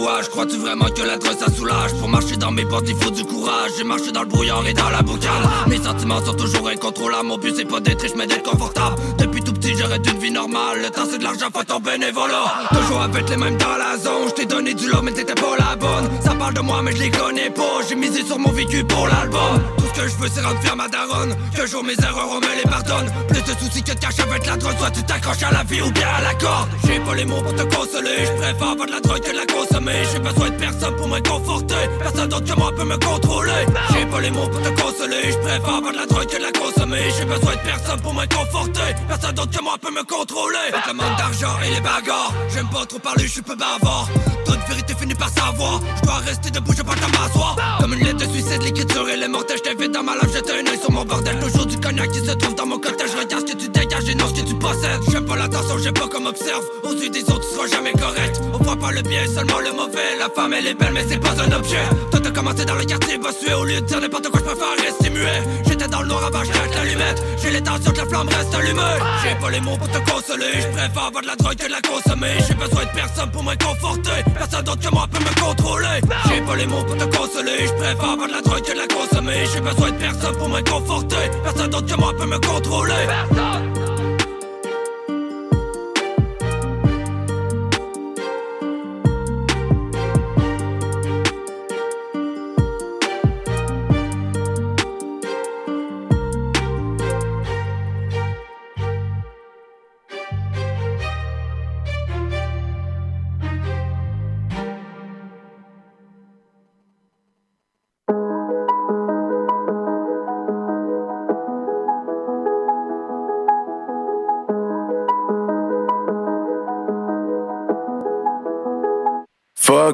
[0.00, 1.92] Tatouage Crois-tu vraiment que drogue ça soulage?
[1.98, 3.72] Pour marcher dans mes portes il faut du courage.
[3.76, 7.26] J'ai marché dans le brouillard et dans la boucane Mes sentiments sont toujours incontrôlables.
[7.26, 8.96] Mon but c'est pas d'être riche mais d'être confortable.
[9.18, 10.82] Depuis tout petit j'aurais une vie normale.
[10.82, 12.68] Le temps c'est de l'argent faut ton bénévolat.
[12.72, 14.28] Toujours avec les mêmes dans la zone.
[14.28, 16.08] Je t'ai donné du love mais t'étais pas la bonne.
[16.22, 17.80] Ça parle de moi mais je les connais pas.
[17.88, 19.60] J'ai misé sur mon vécu pour l'album
[20.08, 21.34] je veux c'est rendre fier ma daronne.
[21.56, 23.10] Que jour mes erreurs on me les pardonne.
[23.28, 24.76] Plus de soucis que de cash avec la drogue.
[24.78, 26.68] Soit tu t'accroches à la vie ou bien à la corde.
[26.86, 28.26] J'ai pas les mots pour te consoler.
[28.26, 30.02] Je préfère avoir de la drogue que de la consommer.
[30.12, 31.84] J'ai besoin de personne pour me conforter.
[31.98, 33.66] Personne d'autre que moi peut me contrôler.
[33.92, 35.32] J'ai pas les mots pour te consoler.
[35.32, 37.02] Je préfère avoir de la drogue que de la consommer.
[37.18, 38.94] J'ai besoin de personne pour me conforter.
[39.08, 40.68] Personne d'autre que moi peut me contrôler.
[40.86, 42.32] Le manque d'argent et les bagarres.
[42.52, 44.08] J'aime pas trop parler, je suis peu bavard
[44.50, 48.26] Toute vérité finit par savoir Je dois rester debout, je pas m'asseoir Comme une lettre
[48.26, 51.04] de suicide, l'écriture elle est mortelle Je t'invite dans ma lave, un œil sur mon
[51.04, 53.68] bordel Toujours du cognac qui se trouve dans mon côté Je regarde ce que tu
[53.68, 56.64] dégages et non ce que tu possèdes J'aime pas l'attention, j'ai pas comme observe.
[56.84, 58.40] Aux yeux des autres, tu seras jamais correct.
[58.52, 60.16] On voit pas le bien, seulement le mauvais.
[60.18, 61.84] La femme, elle est belle, mais c'est pas un objet.
[62.10, 63.54] Toi, t'as commencé dans le quartier bossué.
[63.54, 65.42] Au lieu de dire n'importe quoi, je préfère rester muet.
[65.66, 67.22] J'étais dans le noir avant, lâche l'allumette.
[67.42, 68.98] J'ai l'intention que la flamme reste allumée.
[69.22, 70.52] J'ai pas les mots pour te consoler.
[70.60, 72.34] Je préfère avoir de la drogue que de la consommer.
[72.46, 74.20] J'ai besoin de personne pour me conforter.
[74.40, 76.00] Personne d'autre que moi peut me contrôler.
[76.30, 77.66] J'ai pas les mots pour te consoler.
[77.66, 79.44] Je préfère avoir de la drogue que de la consommer.
[79.52, 81.30] J'ai besoin de personne pour me conforter.
[81.44, 83.06] Personne d'autre que moi peut me contrôler.
[83.28, 83.89] Fuck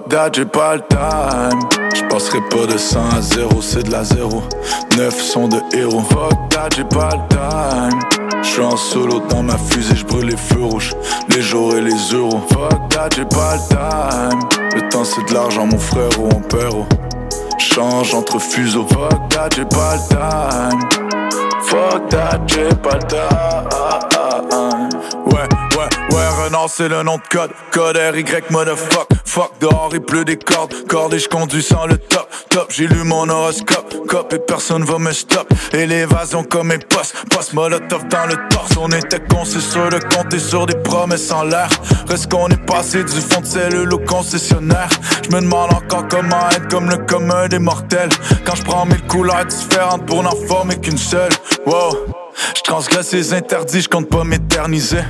[0.09, 1.61] that, j'ai pas le time.
[1.95, 4.43] J'passerai pas de 100 à 0, c'est de la 0.
[4.97, 6.03] 9 sont de héros.
[6.03, 8.01] Fuck that, j'ai pas le time.
[8.43, 10.95] J'suis en solo dans ma fusée, j'brûle les feux rouges,
[11.35, 12.41] les jours et les euros.
[12.91, 14.41] That, j'ai pas le time.
[14.75, 16.71] Le temps c'est de l'argent, mon frère ou mon père.
[16.75, 16.87] oh.
[17.59, 18.87] Change entre fuseaux.
[19.31, 20.81] That, j'ai pas le time.
[21.63, 24.89] Fuck that, j'ai pas le time.
[25.27, 27.51] Ouais, ouais, ouais, Renard c'est le nom de code.
[27.71, 29.09] Code RY motherfuck.
[29.25, 30.75] Fuck dehors il pleut des cordes.
[30.89, 32.29] Cordes et j'conduis sans le top.
[32.49, 33.95] Top, j'ai lu mon horoscope.
[34.09, 35.53] Cop et personne va me stop.
[35.73, 37.15] Élévation comme mes postes.
[37.31, 38.77] Post molotov dans le torse.
[38.79, 41.69] On était con, c'est sûr de compter sur des promesses en l'air.
[42.09, 44.89] Reste qu'on est passé du fond de cellule au concessionnaire.
[45.25, 48.11] Je me demande encore comment être comme le commun des mortels.
[48.45, 51.33] Quand je prends mille couleurs différentes pour n'en former qu'une seule.
[51.67, 52.26] Wow.
[52.57, 55.03] Je transgresse les interdits, je compte pas m'éterniser.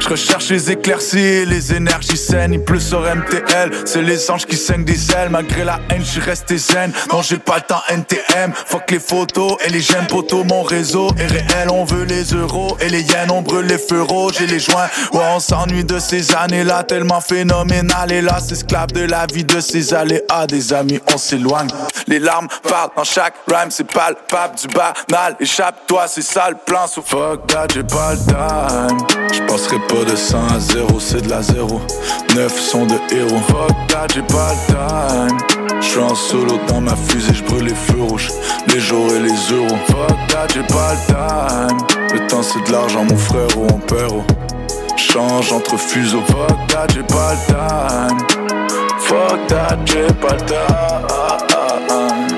[0.00, 2.54] Je recherche les éclaircies les énergies saines.
[2.54, 5.30] Il pleut sur MTL, c'est les anges qui saignent des ailes.
[5.30, 6.92] Malgré la haine, j'suis resté zen.
[7.12, 8.52] Non, j'ai pas le temps NTM.
[8.66, 10.44] Fuck les photos et les j'aime poteaux.
[10.44, 12.76] Mon réseau est réel, on veut les euros.
[12.80, 14.88] Et les yens, on brûle les feux rouges et les joints.
[15.12, 18.12] Ouais, on s'ennuie de ces années-là, tellement phénoménal.
[18.12, 20.46] Et là, esclave de la vie de ces aléas.
[20.48, 21.68] Des amis, on s'éloigne.
[22.06, 25.36] Les larmes partent dans chaque rhyme, c'est palpable du banal.
[25.40, 26.86] Échappe-toi, c'est ça le plan.
[26.86, 28.98] So fuck that, j'ai pas le time.
[29.32, 31.80] J'passerai pas de 100 à 0, c'est de la 0.
[32.34, 33.40] 9 sont de héros.
[33.48, 35.38] Fuck that, j'ai pas le time.
[35.80, 38.30] J'suis en solo dans ma fusée, j'brûle les feux rouges,
[38.72, 39.76] les jours et les euros.
[39.86, 41.78] Fuck that, j'ai pas le time.
[42.12, 44.08] Le temps c'est de l'argent, mon frère ou mon père.
[44.12, 44.22] oh.
[44.96, 46.22] Change entre fuseaux.
[46.26, 48.18] Fuck that, j'ai pas le time.
[49.00, 52.33] Fuck that, j'ai pas le time.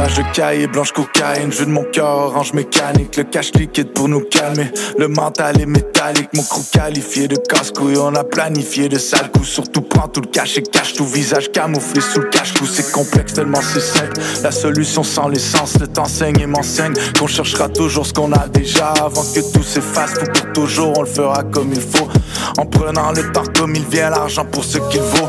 [0.00, 4.22] Page cahier, blanche cocaïne, jeu de mon cœur, orange mécanique, le cash liquide pour nous
[4.22, 4.72] calmer.
[4.96, 9.46] Le mental est métallique, mon crew qualifié de casse-couille, on a planifié de sales coups.
[9.46, 12.64] Surtout prends tout le cash et cache tout visage camouflé sous le cache-cou.
[12.64, 14.18] C'est complexe tellement c'est simple.
[14.42, 18.94] La solution sans l'essence, le t'enseigne et m'enseigne qu'on cherchera toujours ce qu'on a déjà
[19.04, 20.14] avant que tout s'efface.
[20.14, 22.08] Faut pour toujours, on le fera comme il faut.
[22.56, 25.28] En prenant le temps comme il vient, l'argent pour ce qu'il vaut.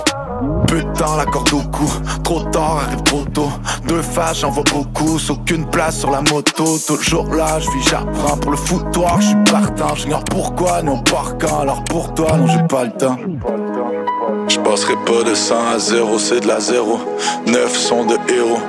[0.97, 1.91] Temps, la corde au cou.
[2.23, 3.49] Trop tard, arrive trop tôt.
[3.87, 5.17] Deux faces, j'en vois beaucoup.
[5.29, 6.77] Aucune place sur la moto.
[6.85, 9.19] Toujours là, je vis, j'apprends pour le foutoir.
[9.21, 11.61] Je suis partant, j'ignore pourquoi, non par quand.
[11.61, 13.17] Alors pour toi, non, j'ai pas le temps.
[14.47, 16.99] Je passerai pas de 100 à 0, c'est de la 0.
[17.47, 18.59] 9 sont de héros.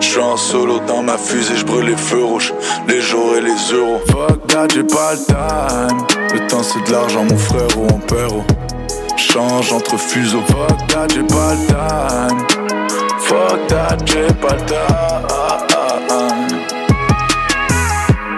[0.00, 2.52] Je suis en solo dans ma fusée, je brûle les feux rouges,
[2.88, 4.00] les jours et les euros.
[4.10, 6.06] Fuck that, j'ai pas le time.
[6.34, 8.28] Le temps c'est de l'argent, mon frère ou mon père.
[8.32, 8.63] oh.
[9.16, 10.42] Change entre fuseaux.
[10.46, 12.46] Fuck that, j'ai pas le time.
[13.20, 15.26] Fuck that, j'ai pas le time.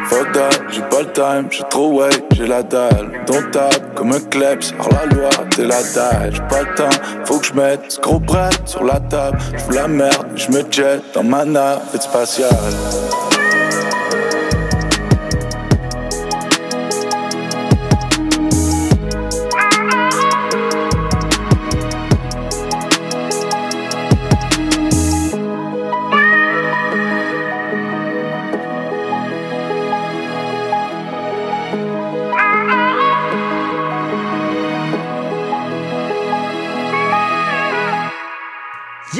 [0.09, 1.49] Fuck that, j'ai pas le time.
[1.51, 3.11] J'ai trop way, j'ai la dalle.
[3.27, 6.33] Ton table comme un kleps, hors la loi, t'es la dalle.
[6.33, 9.39] J'ai pas le temps, faut que je mette ce gros bret sur la table.
[9.57, 12.51] J'fous la merde, je me jette dans ma navette spatiale.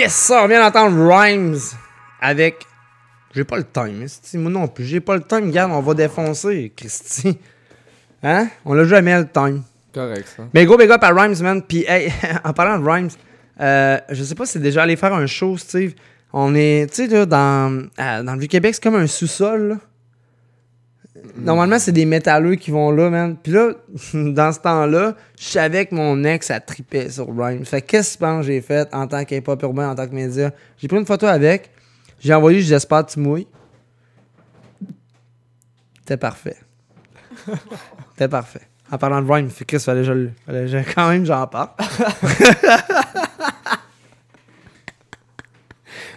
[0.07, 1.59] Yes, ça, on vient d'entendre Rhymes
[2.21, 2.65] avec.
[3.35, 4.85] J'ai pas le time, moi non plus.
[4.85, 7.37] J'ai pas le time, regarde, on va défoncer, Christy.
[8.23, 8.47] Hein?
[8.65, 9.65] On l'a jamais le time.
[9.93, 10.45] Correct, ça.
[10.55, 11.61] Mais gros big up à Rhymes, man.
[11.61, 12.13] Puis, hey,
[12.45, 13.11] en parlant de Rhymes,
[13.61, 15.95] euh, je sais pas si c'est déjà allé faire un show, Steve.
[16.33, 19.77] On est, tu sais, là, dans, euh, dans le Vieux-Québec, c'est comme un sous-sol, là.
[21.37, 23.37] Normalement, c'est des métalleux qui vont là, man.
[23.37, 23.73] Puis là,
[24.15, 27.65] dans ce temps-là, je savais que mon ex, a tripé sur Rhymes.
[27.65, 30.07] Fait que qu'est-ce que tu penses que j'ai fait en tant qu'hip-hop urbain, en tant
[30.07, 30.51] que média?
[30.79, 31.71] J'ai pris une photo avec,
[32.21, 33.47] j'ai envoyé, j'espère que tu mouilles.
[35.99, 36.57] C'était parfait.
[38.13, 38.69] C'était parfait.
[38.91, 41.71] En parlant de Rhymes, fait que fallait que je fallait quand même, j'en parle.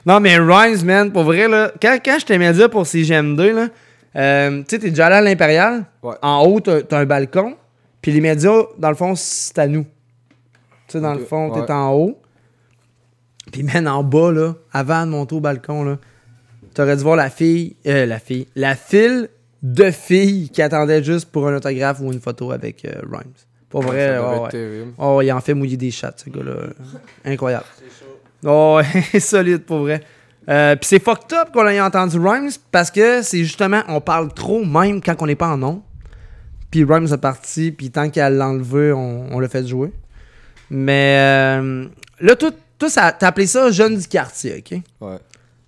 [0.06, 3.68] non, mais Rhymes, man, pour vrai, là, quand, quand j'étais média pour CGM2, là,
[4.15, 5.86] euh, tu sais, t'es déjà allé à l'Impérial?
[6.22, 7.56] En haut, t'as un balcon.
[8.02, 9.84] Puis les médias, dans le fond, c'est à nous.
[10.88, 11.72] Tu sais, dans le fond, t'es ouais.
[11.72, 12.19] en haut.
[13.52, 15.98] Puis, man, en bas, là, avant de monter au balcon, là,
[16.73, 19.30] t'aurais dû voir la fille, euh, la fille, la file
[19.61, 23.34] de filles qui attendaient juste pour un autographe ou une photo avec euh, Rhymes.
[23.69, 24.91] Pour Ouais, vrai, ça devait ouais, terrible.
[24.98, 26.53] Oh, il en fait mouiller des chats, ce gars-là.
[27.26, 27.65] Incroyable.
[28.45, 28.80] Oh,
[29.14, 30.02] ouais, solide pour vrai.
[30.50, 34.34] Euh, Puis c'est fucked up qu'on ait entendu Rhymes parce que c'est justement, on parle
[34.34, 35.84] trop même quand on n'est pas en nom.
[36.72, 39.92] Puis Rhymes est parti, puis tant qu'à l'enlever, on, on l'a fait jouer.
[40.70, 41.86] Mais euh,
[42.20, 44.80] là, toi, toi ça- t'as appelé ça jeune du quartier, ok?
[45.02, 45.18] Ouais.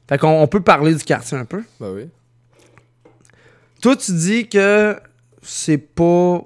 [0.07, 1.63] Fait qu'on on peut parler du quartier un peu.
[1.79, 2.09] Ben oui.
[3.81, 4.99] Toi, tu dis que
[5.41, 6.41] c'est pas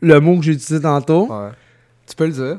[0.00, 1.26] le mot que j'ai utilisé tantôt.
[1.26, 1.50] Ouais.
[2.06, 2.58] Tu peux le dire.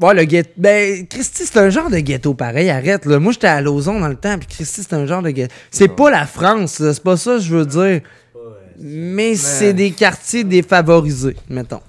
[0.00, 0.50] Ouais, le ghetto.
[0.56, 3.06] Ben, Christy, c'est un genre de ghetto pareil, arrête.
[3.06, 3.18] Là.
[3.18, 5.52] Moi, j'étais à Lauson dans le temps, puis Christy, c'est un genre de ghetto.
[5.70, 8.00] C'est pas la France, là, c'est pas ça que je veux dire.
[8.78, 11.80] Mais c'est des quartiers défavorisés, mettons.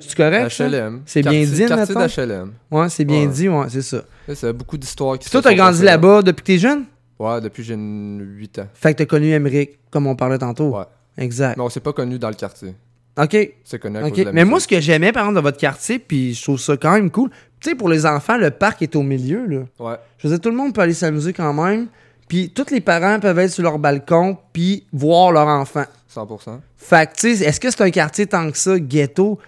[0.00, 0.50] C'est correct?
[0.50, 0.68] ça?
[0.68, 1.02] HLM.
[1.06, 2.52] C'est bien dit, quartier d'HLM.
[2.70, 3.26] Ouais, c'est bien Ouais.
[3.28, 4.02] dit, ouais, c'est ça.
[4.26, 6.84] Là, C'est beaucoup d'histoires qui toi, t'as grandi là-bas depuis que t'es jeune?
[7.18, 8.68] Ouais, depuis que j'ai 8 ans.
[8.74, 10.76] Fait que t'as connu Emmerich, comme on parlait tantôt.
[10.76, 10.84] Ouais.
[11.16, 11.56] Exact.
[11.56, 12.74] Mais on s'est pas connus dans le quartier.
[13.18, 13.36] OK.
[13.64, 14.10] C'est connu à OK.
[14.10, 16.42] cause de la Mais moi, ce que j'aimais, par exemple, de votre quartier, puis je
[16.42, 17.30] trouve ça quand même cool,
[17.60, 19.58] tu sais, pour les enfants, le parc est au milieu, là.
[19.78, 19.96] Ouais.
[20.18, 21.88] Je veux dire, tout le monde peut aller s'amuser quand même,
[22.28, 25.84] puis tous les parents peuvent être sur leur balcon, puis voir leur enfant.
[26.14, 26.60] 100%.
[26.76, 29.38] Fait que, tu sais, est-ce que c'est un quartier tant que ça, ghetto?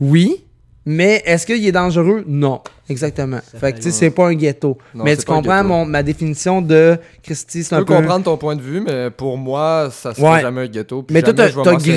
[0.00, 0.44] Oui.
[0.90, 2.24] Mais est-ce qu'il est dangereux?
[2.26, 2.62] Non.
[2.88, 3.40] Exactement.
[3.58, 4.78] Fait que, tu sais, c'est pas un ghetto.
[4.94, 7.94] Non, mais tu comprends mon- ma définition de Christy, c'est Je un peux peu...
[7.96, 10.40] comprendre ton point de vue, mais pour moi, ça serait Ouais.
[10.40, 11.02] jamais un ghetto.
[11.02, 11.90] puis Mais toi, t'as je grandi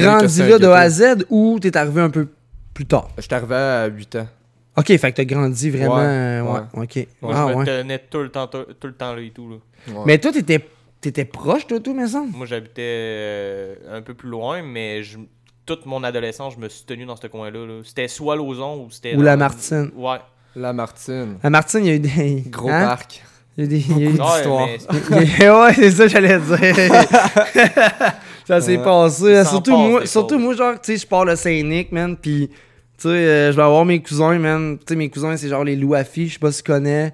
[0.50, 0.68] là de.
[0.68, 2.28] A à Z ou t'es arrivé un peu
[2.74, 3.08] plus tard?
[3.18, 4.28] J'étais arrivé à 8 ans.
[4.76, 5.96] Ok, fait que t'as grandi vraiment.
[5.96, 6.84] Ouais, euh, Ouais, ouais.
[6.84, 7.08] ok.
[7.22, 9.50] Moi, Ah, je me tenais tout le temps, tout, tout le temps là et tout.
[9.50, 9.94] Là.
[10.06, 10.60] Mais toi, t'étais
[11.00, 12.22] t'étais proche de tout, mais ça?
[12.34, 15.18] Moi, j'habitais euh, un peu plus loin, mais je,
[15.66, 17.66] toute mon adolescence, je me suis tenu dans ce coin-là.
[17.66, 17.82] là.
[17.84, 19.14] C'était soit Lauson ou c'était.
[19.14, 19.92] Ou dans- la Martine.
[19.96, 20.18] Ouais.
[20.56, 21.38] La Martine.
[21.44, 22.44] À Martine, il y a eu des.
[22.50, 22.86] Gros hein?
[22.88, 23.24] parc.
[23.58, 23.80] Il y a eu des.
[23.90, 24.70] il y a eu d'histoires.
[24.70, 25.62] histoires.
[25.68, 26.58] ouais, c'est ça, que j'allais dire.
[28.48, 28.84] ça s'est Ouais.
[28.84, 29.44] passé.
[29.44, 32.50] S'en Surtout passe, moi, surtout moi, genre, tu sais, je pars le Saint-Nic, man, pis.
[32.98, 34.78] Tu sais, euh, je vais avoir mes cousins, man.
[34.80, 36.72] Tu sais, mes cousins, c'est genre les loups à filles, je sais pas si tu
[36.72, 37.14] connais.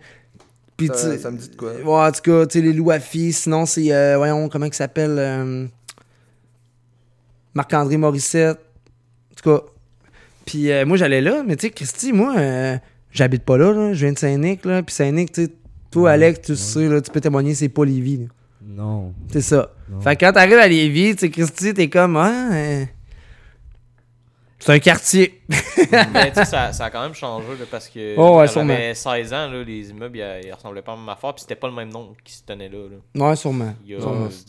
[0.76, 1.72] Puis, Ça- tu sais- ça me dit de quoi?
[1.74, 3.34] Ouais, en tout cas, tu sais, les loups à filles.
[3.34, 5.66] Sinon, c'est, euh, voyons, comment il s'appelle euh,
[7.58, 8.60] Marc-André Morissette.
[9.32, 9.66] En tout cas.
[10.46, 12.78] Puis, euh, moi, j'allais là, mais tu sais, Christy, moi, euh,
[13.12, 13.94] j'habite pas là, là.
[13.94, 14.84] Je viens de Saint-Nic, là.
[14.84, 15.52] Puis, Saint-Nic, tu sais,
[15.92, 18.26] toi, Alex, tu sais, là, tu peux témoigner, c'est pas Lévis, là.
[18.64, 19.14] Non.
[19.32, 19.72] C'est ça.
[19.90, 20.00] Non.
[20.02, 22.86] Fait que quand t'arrives à Lévis, tu sais, Christy, t'es comme, euh,
[24.60, 25.42] c'est un quartier.
[25.50, 25.58] Mais
[26.32, 29.34] tu sais, ça, ça a quand même changé là, parce que Oh, ouais, j'avais 16
[29.34, 31.74] ans, là, les immeubles ils, ils ressemblaient pas à ma affaire, puis c'était pas le
[31.74, 32.78] même nom qui se tenait là.
[32.90, 33.30] là.
[33.30, 33.74] Ouais, sûrement.
[33.86, 34.00] Il y a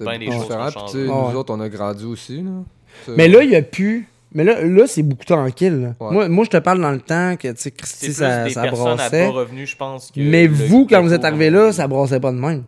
[0.00, 0.64] bien des choses qui ont.
[0.64, 0.98] Puis, changé.
[1.00, 1.06] ouais.
[1.06, 2.42] nous autres, on a grandi aussi.
[2.42, 2.50] Là.
[3.16, 4.06] Mais là, il y a plus.
[4.32, 5.94] Mais là, là c'est beaucoup tranquille.
[6.00, 6.10] Ouais.
[6.12, 8.50] Moi, moi, je te parle dans le temps que, tu sais, C'est Christy, ça, des
[8.50, 9.22] ça brassait.
[9.22, 10.10] à bas revenus, je pense.
[10.10, 12.64] que Mais le vous, quand vous êtes arrivé là, ça brassait pas de même.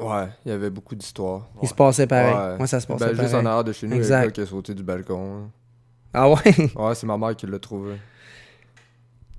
[0.00, 1.46] Ouais, il y avait beaucoup d'histoires.
[1.62, 2.58] Il se passait pareil.
[2.58, 3.46] Ouais, ça se passait ben, Juste pareil.
[3.46, 4.20] en arrière de chez nous, il y a Exact.
[4.22, 5.36] quelqu'un qui a sauté du balcon.
[5.44, 5.50] hein.
[6.12, 6.36] Ah ouais?
[6.76, 7.92] Ouais, c'est ma mère qui l'a trouvé.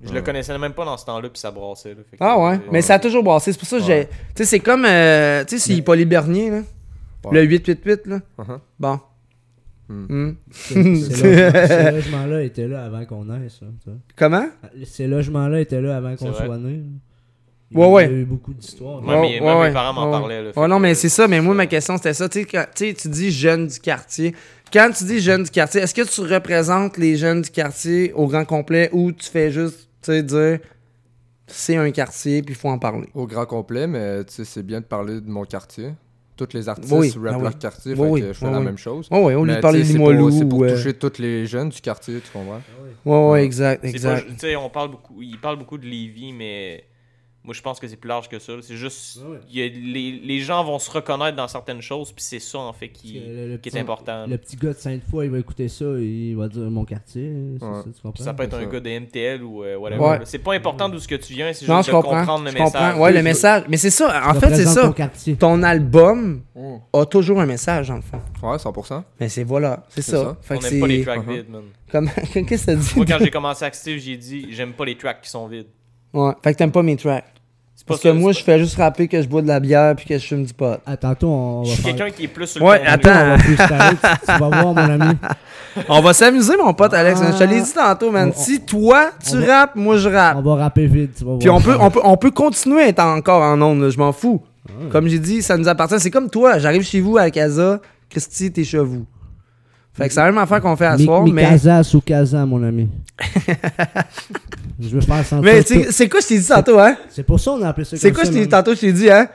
[0.02, 1.90] Je le connaissais même pas dans ce temps-là, puis ça brassait.
[1.90, 2.60] Là, Fait Ah ouais?
[2.70, 3.52] Mais ça a toujours brassé.
[3.52, 4.06] C'est pour ça que j'ai.
[4.06, 4.84] Tu sais, c'est comme.
[4.86, 6.56] euh, tu sais, c'est Paul Bernier, là.
[7.24, 7.32] Ouais.
[7.32, 8.18] Le 888, là.
[8.38, 8.58] Uh-huh.
[8.78, 9.00] Bon.
[10.50, 13.60] Ces logements- ces logements-là étaient là avant qu'on naisse.
[13.62, 13.98] hein, tu vois.
[14.16, 14.46] Comment?
[14.84, 16.82] Ces logements-là étaient là avant qu'on soit nés.
[17.70, 18.04] Il Ouais, y ouais.
[18.04, 19.02] a eu beaucoup d'histoires.
[19.04, 20.10] Ouais, mais mes parents m'en ouais.
[20.12, 21.26] parlaient, là, fait Ouais, non, mais c'est ça.
[21.26, 22.28] Mais moi, ma question, c'était ça.
[22.28, 24.34] Tu sais, quand- tu sais, tu dis jeunes du quartier.
[24.72, 28.28] Quand tu dis jeunes du quartier, est-ce que tu représentes les jeunes du quartier au
[28.28, 30.58] grand complet ou tu fais juste, tu sais, dire
[31.48, 33.08] c'est un quartier puis il faut en parler?
[33.14, 35.90] Au grand complet, mais tu sais, c'est bien de parler de mon quartier.
[36.36, 37.58] Tous les artistes Oui, rappent ah oui.
[37.58, 38.64] quartier, Oui, fait oui, que je fais oui, la oui.
[38.66, 39.08] même chose.
[39.10, 39.98] Oui, oui, Mais, parler tu sais, de
[40.40, 42.60] c'est pour- ou, euh, toucher tous les jeunes du quartier, tu comprends?
[43.06, 44.26] Ouais, ouais, exact, exact.
[44.26, 46.84] pas- Tu sais, on parle beaucoup, il parle beaucoup de Lévis, mais
[47.46, 48.52] Moi, je pense que c'est plus large que ça.
[48.60, 49.20] C'est juste.
[49.48, 52.58] il y a- les, les gens vont se reconnaître dans certaines choses, puis c'est ça,
[52.58, 54.26] en fait, qui, Le- le qui petit- est important.
[54.26, 57.32] Le petit gars de Sainte-Foy, il va écouter ça et il va dire mon quartier.
[57.58, 58.24] c'est ça, tu comprends?
[58.24, 60.18] Ça peut être un gars de MTL ou euh, whatever.
[60.24, 62.18] C'est pas important d'où ce que tu viens, c'est juste je de comprends.
[62.18, 62.72] comprendre le je message.
[62.72, 63.00] comprends.
[63.00, 63.62] Ouais, le message.
[63.68, 64.28] Mais c'est ça.
[64.28, 64.92] En fait, c'est ça.
[65.38, 66.76] ton album Mm.
[66.94, 68.18] a toujours un message, le fond.
[68.42, 69.04] Ouais, 100%.
[69.20, 69.84] Mais c'est voilà.
[69.90, 70.16] C'est ça.
[70.24, 70.36] ça.
[70.42, 71.36] Fait On n'aime pas les tracks Uh-huh.
[71.36, 71.62] vides, man.
[71.92, 72.10] Comme...
[72.32, 72.92] Qu'est-ce que ça dit?
[72.96, 75.66] Moi, quand j'ai commencé à Steve, j'ai dit j'aime pas les tracks qui sont vides.
[76.14, 76.32] Ouais.
[76.42, 77.24] Fait que t'aimes pas mes tracks.
[77.86, 80.06] Pas Parce que moi, je fais juste rapper que je bois de la bière puis
[80.06, 80.76] que je fume du pot.
[80.84, 82.92] Ah, tantôt, on va Je suis faire- quelqu'un qui est plus sur le Ouais, contenu.
[82.92, 83.10] attends.
[83.10, 85.16] On va freestyler, tu, tu vas voir, mon ami.
[85.88, 87.20] On va s'amuser, mon pote Alex.
[87.22, 87.32] Ah.
[87.32, 88.32] Je te l'ai dit tantôt, man.
[88.34, 90.36] On- si toi, tu on va- rappes, moi, je rappe.
[90.38, 91.58] On va rapper vite, tu vas Puis voir.
[91.58, 94.12] on peut, on, peut, on peut continuer à être encore en ondes, là, je m'en
[94.12, 94.42] fous.
[94.90, 96.00] Comme j'ai dit, ça nous appartient.
[96.00, 97.80] C'est comme toi, j'arrive chez vous à la casa,
[98.10, 99.04] Christy, t'es chez vous.
[99.92, 101.42] Fait que c'est la même affaire qu'on fait à Mi- soir, mais.
[101.44, 102.88] Mikasa sous Kaza, mon ami.
[104.80, 105.42] Je veux faire sentir.
[105.42, 106.96] Mais c'est quoi je t'ai dit tantôt, hein?
[107.10, 109.10] C'est pour ça qu'on a appelé ça C'est quoi je t'ai tantôt, je t'ai dit,
[109.10, 109.28] hein?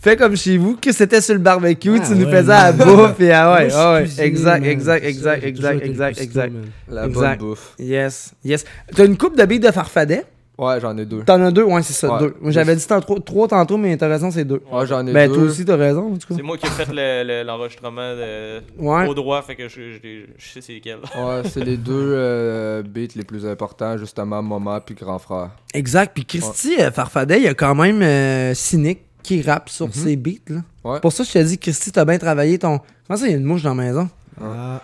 [0.00, 2.72] Fais comme chez vous, que c'était sur le barbecue, Ah, tu nous faisais à la
[2.72, 4.70] bouffe, et ah ouais, Moi, ah ouais, suis cuisinier, exact, man.
[4.70, 6.52] exact, exact, exact, exact, exact.
[6.88, 7.38] La Exact.
[7.38, 7.74] bonne bouffe.
[7.78, 8.64] Yes, yes.
[8.96, 10.24] T'as une coupe de billes de farfadet?
[10.62, 11.22] Ouais, j'en ai deux.
[11.24, 11.64] T'en as deux?
[11.64, 12.18] Ouais, c'est ça, Ouais.
[12.20, 12.34] deux.
[12.40, 14.62] Moi, j'avais dit tantôt- trois tantôt, mais t'as raison, c'est deux.
[14.70, 15.34] Ouais, j'en ai Ben, deux.
[15.34, 16.34] toi aussi, t'as raison, en tout cas.
[16.36, 19.08] C'est moi qui ai fait le- le- l'enregistrement de- Ouais.
[19.08, 20.98] au droit, fait que je, je- je sais c'est lesquels.
[21.16, 25.50] Ouais, c'est les deux euh, beats les plus importants, justement, Maman puis Grand Frère.
[25.74, 26.12] Exact.
[26.14, 29.92] Puis Christy euh, Farfadet, il y a quand même euh, Cynic qui rappe sur Mhm.
[29.92, 30.30] ses beats.
[30.48, 30.60] Là.
[30.84, 31.00] Ouais.
[31.00, 32.80] Pour ça, je te dis, Christy, t'as bien travaillé ton.
[33.06, 34.08] Comment ça, il y a une mouche dans la maison?
[34.44, 34.80] Ah,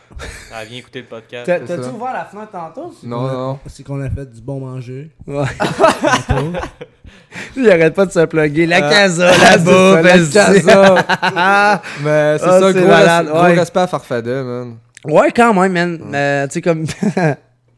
[0.54, 1.44] Ah, viens écouter le podcast.
[1.46, 1.90] C'est T'as-tu ça.
[1.90, 2.94] ouvert la fenêtre tantôt?
[3.02, 3.58] Non, non.
[3.66, 5.10] C'est qu'on a fait du bon manger?
[5.26, 5.44] Ouais.
[6.28, 6.52] Tantôt.
[7.56, 8.66] il arrête pas de se plugger.
[8.66, 10.32] La casa, c'est la ça, bouffe, la esti.
[10.32, 10.94] casa.
[12.02, 13.54] Mais c'est Ah, ça, c'est gros, malade, res- gros ouais.
[13.54, 14.76] respect à Farfadet, man.
[15.04, 16.00] Ouais, quand même, man.
[16.14, 16.86] Euh, tu sais, comme.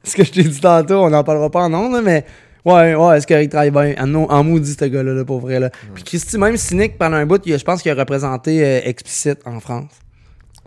[0.05, 2.25] ce que je t'ai dit tantôt, on n'en parlera pas en nom, là, mais.
[2.63, 3.95] Ouais, ouais, est-ce qu'il travaille bien?
[3.99, 5.59] En, en, en maudit, ce gars-là, là, pour vrai.
[5.61, 5.71] Là.
[5.95, 8.81] Puis Christy, même Cynic, pendant un bout, il a- je pense qu'il a représenté euh,
[8.85, 9.91] Explicit en France.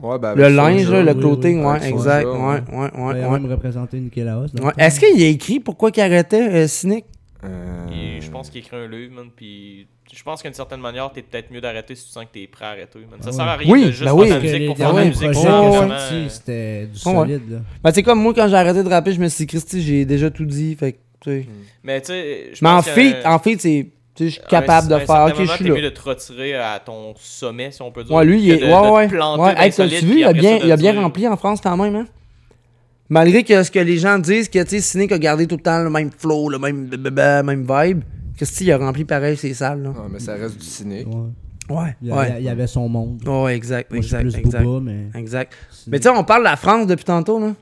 [0.03, 2.23] Ouais, ben, Le linge, là, le oui, clothing, oui, ouais, exact.
[2.23, 2.53] Soulja, Ouais, ouais.
[2.53, 3.21] ouais, Il ouais.
[3.21, 3.39] va ouais.
[3.39, 4.47] même Ouais.
[4.61, 4.71] fond.
[4.77, 7.05] Est-ce qu'il a écrit pourquoi il arrêtait euh, Cynic?
[7.45, 11.21] Euh, je pense qu'il écrit un livre, man, puis je pense qu'une certaine manière, t'es
[11.21, 13.19] peut-être mieux d'arrêter si tu sens que t'es prêt à arrêter, man.
[13.21, 14.27] Ça Ah sert à rien Oui, de juste ben faire oui.
[14.29, 15.09] de la musique pour faire de la derniers
[16.19, 16.31] musique.
[16.31, 16.97] c'était du ouais.
[17.15, 17.57] solide, là.
[17.83, 19.81] Ben, tu sais, comme moi, quand j'ai arrêté de rapper, je me suis dit, Christy,
[19.81, 20.75] j'ai déjà tout dit.
[20.75, 21.47] Fait que, tu sais.
[21.83, 23.87] Mais tu sais, je Mais en fait, en fait, c'est.
[24.15, 25.25] Tu sais, je suis capable de un faire.
[25.25, 25.73] Ok, je suis là.
[25.75, 28.13] mieux de te retirer à ton sommet, si on peut dire.
[28.15, 28.57] Ouais, lui, il est.
[28.57, 29.39] de- ouais, ouais.
[29.41, 29.53] ouais.
[29.57, 31.95] Hey, solide, vu, puis il a bien, il a bien rempli en France quand même,
[31.95, 32.05] hein?
[33.09, 35.83] Malgré que ce que les gens disent, que, tu sais, a gardé tout le temps
[35.83, 36.89] le même flow, le même,
[37.43, 38.01] même vibe.
[38.37, 39.89] Christy, il a rempli pareil ses salles, là.
[39.89, 41.05] Ouais, mais ça reste du ciné.
[41.05, 41.75] Ouais.
[41.75, 42.17] Ouais, Il y, ouais.
[42.17, 43.21] avait, il y avait son monde.
[43.27, 44.63] Ouais, exact, Moi, exact, plus exact.
[44.63, 45.19] Booba, mais...
[45.19, 45.53] Exact.
[45.87, 47.53] Mais tu sais, on parle de la France depuis tantôt, là.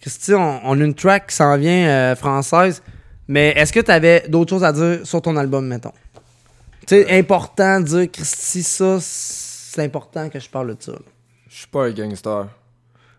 [0.00, 2.82] Christy, on, on a une track qui s'en vient euh, française.
[3.28, 5.92] Mais est-ce que tu avais d'autres choses à dire sur ton album, mettons?
[6.86, 10.92] Tu sais, important de dire, Christy, ça, c'est important que je parle de ça.
[11.48, 12.48] Je suis pas un gangster.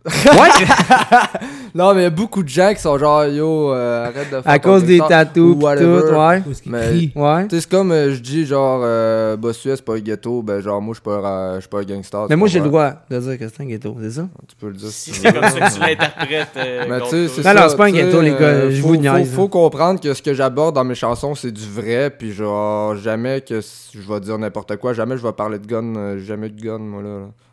[0.05, 0.11] Ouais!
[1.75, 4.41] non, mais il y a beaucoup de gens qui sont genre, yo, euh, arrête de
[4.41, 4.43] faire.
[4.45, 6.01] À cause des tatous ou pis whatever.
[6.09, 6.43] tout, ouais.
[6.67, 7.11] Mais- crie.
[7.15, 7.47] Ouais.
[7.47, 10.61] Tu sais, c'est comme euh, je dis, genre, euh, Bossuet, c'est pas un ghetto, ben,
[10.61, 12.25] genre, moi, je suis pas, un- je suis pas un gangster.
[12.29, 14.27] Mais moi, j'ai le droit de dire que c'est un ghetto, c'est ça?
[14.47, 16.47] Tu peux le dire Si c'est comme ça que tu l'interprètes.
[16.57, 18.81] euh, Mais tu sais, c'est Non, non, ça, c'est pas un ghetto, les gars, je
[18.81, 19.47] faut- vous faut, niaise, faut hein.
[19.49, 23.59] comprendre que ce que j'aborde dans mes chansons, c'est du vrai, puis genre, jamais que
[23.61, 27.01] je vais dire n'importe quoi, jamais je vais parler de gun, jamais de gun, moi,
[27.03, 27.09] là.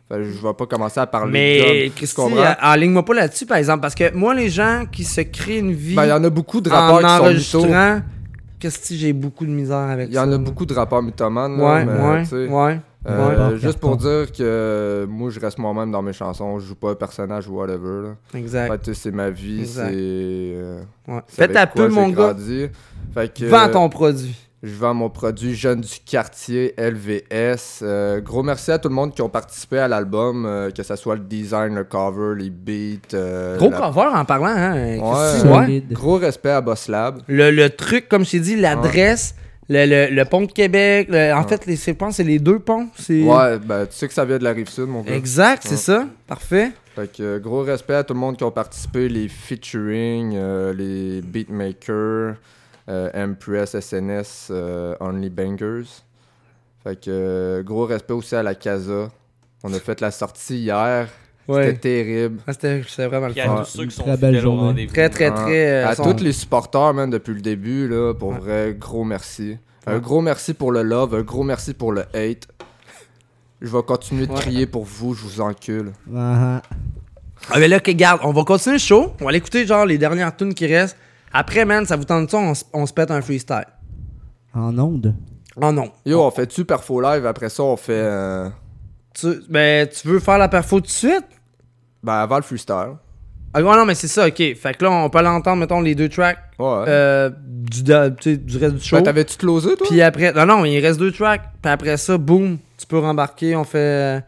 [0.09, 2.37] Fait que je vais pas commencer à parler de Mais, Christy, comprends?
[2.37, 5.73] euh, enligne-moi pas là-dessus, par exemple, parce que moi, les gens qui se créent une
[5.73, 6.99] vie Ben, il y en a beaucoup de en rappeurs
[7.33, 8.01] qui sont enregistrant,
[8.59, 10.21] Christy, j'ai beaucoup de misère avec Il ça.
[10.21, 12.79] y en a beaucoup de rappeurs mythomanes, là, Ouais, mais, ouais, ouais.
[13.07, 13.57] euh, Ouais.
[13.59, 16.95] juste pour dire que moi, je reste moi-même dans mes chansons, je joue pas un
[16.95, 18.15] personnage ou whatever, là.
[18.39, 18.71] Exact.
[18.71, 19.81] Fait que, tu sais, c'est ma vie, c'est...
[19.91, 21.19] euh, Ouais.
[21.27, 22.33] c'est quoi pub, j'ai mon gars.
[23.13, 24.35] Fait que, Vends euh, ton produit.
[24.63, 27.81] Je vends mon produit Jeune du quartier LVS.
[27.83, 30.95] Euh, gros merci à tout le monde qui ont participé à l'album, euh, que ce
[30.95, 33.13] soit le design, le cover, les beats.
[33.13, 35.83] euh, Gros la- cover en parlant, hein, Ouais, ouais.
[35.91, 37.19] Gros respect à Boss Lab.
[37.27, 39.35] Le, le truc, comme je t'ai dit, l'adresse,
[39.69, 42.39] le, le, le pont de Québec, le- en fait, les, c'est- je pense c'est les
[42.39, 42.87] deux ponts.
[42.97, 45.13] c'est- Ouais, ben tu sais que ça vient de la rive sud, mon gars.
[45.13, 45.77] Exact, c'est Ouais.
[45.77, 46.07] ça.
[46.25, 46.71] Parfait.
[46.95, 51.21] Fait que gros respect à tout le monde qui ont participé, les featuring, euh, les
[51.21, 52.37] beatmakers,
[52.87, 55.85] Empress, SNS, euh, Only Bangers.
[56.83, 59.09] Fait que euh, gros respect aussi à la Casa.
[59.63, 61.07] On a fait la sortie hier.
[61.47, 61.65] Ouais.
[61.67, 62.39] C'était terrible.
[62.45, 63.57] Ah, C'était c'était vraiment le Puis à fun.
[63.63, 64.61] tous ceux qui sont Très belle journée.
[64.61, 64.93] rendez-vous.
[64.93, 65.67] Très, très, Ah, très.
[65.83, 68.37] euh, à tous les supporters, man, depuis le début, là, pour Ouais.
[68.39, 69.57] vrai, gros merci.
[69.85, 72.47] Un gros merci pour le love, un gros merci pour le hate.
[73.61, 74.39] Je vais continuer de Ouais.
[74.41, 75.93] crier pour vous, je vous encule.
[76.15, 76.61] Ah,
[77.49, 79.13] Ah, mais là, que garde, on va continuer le show.
[79.21, 80.97] On va aller écouter, genre, les dernières tunes qui restent.
[81.33, 83.65] Après, man, ça vous tente ça, on, s- on se pète un freestyle?
[84.53, 85.13] En onde?
[85.61, 85.91] Oh non.
[86.05, 87.93] Yo, on fait-tu perfo live, après ça, on fait.
[87.93, 88.49] euh,
[89.13, 91.25] Tu, ben, tu veux faire la perfo tout de suite?
[92.03, 92.95] Ben, avant le freestyle.
[93.53, 94.35] Ah, ouais, non, mais c'est ça, ok.
[94.55, 96.37] Fait que là, on peut l'entendre, mettons, les deux tracks
[96.87, 98.97] euh, du, da- tu sais, du reste du show.
[98.97, 99.87] Ben, t'avais-tu closé, toi?
[99.89, 101.41] Puis après, non, non, il reste deux tracks.
[101.61, 104.19] Puis après ça, boum, tu peux rembarquer, on fait euh,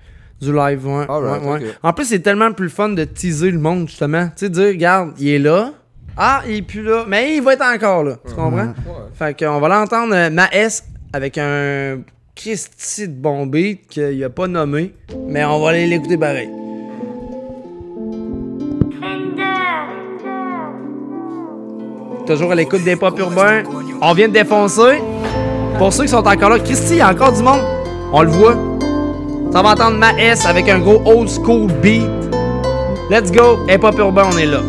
[0.42, 0.88] du live.
[0.88, 1.70] Ouais, Alright, ouais, ouais.
[1.70, 1.76] ok.
[1.84, 4.28] En plus, c'est tellement plus fun de teaser le monde, justement.
[4.30, 5.74] Tu sais, dire, regarde, il est là.
[6.22, 7.06] Ah, il est plus là.
[7.08, 8.16] Mais il va être encore là.
[8.28, 8.74] Tu comprends?
[9.14, 10.84] Fait qu'on va l'entendre, euh, Maes,
[11.14, 12.00] avec un
[12.36, 14.94] Christy de bon beat qu'il a pas nommé.
[15.28, 16.50] Mais on va aller l'écouter pareil.
[22.28, 23.64] Toujours à l'écoute des pop urbains.
[24.02, 25.02] On vient de défoncer.
[25.78, 27.62] Pour ceux qui sont encore là, Christy, il y a encore du monde.
[28.12, 28.58] On le voit.
[29.54, 32.04] Ça va entendre Maes avec un gros old school beat.
[33.10, 33.66] Let's go.
[33.70, 34.60] Hip hop urbain, on est là.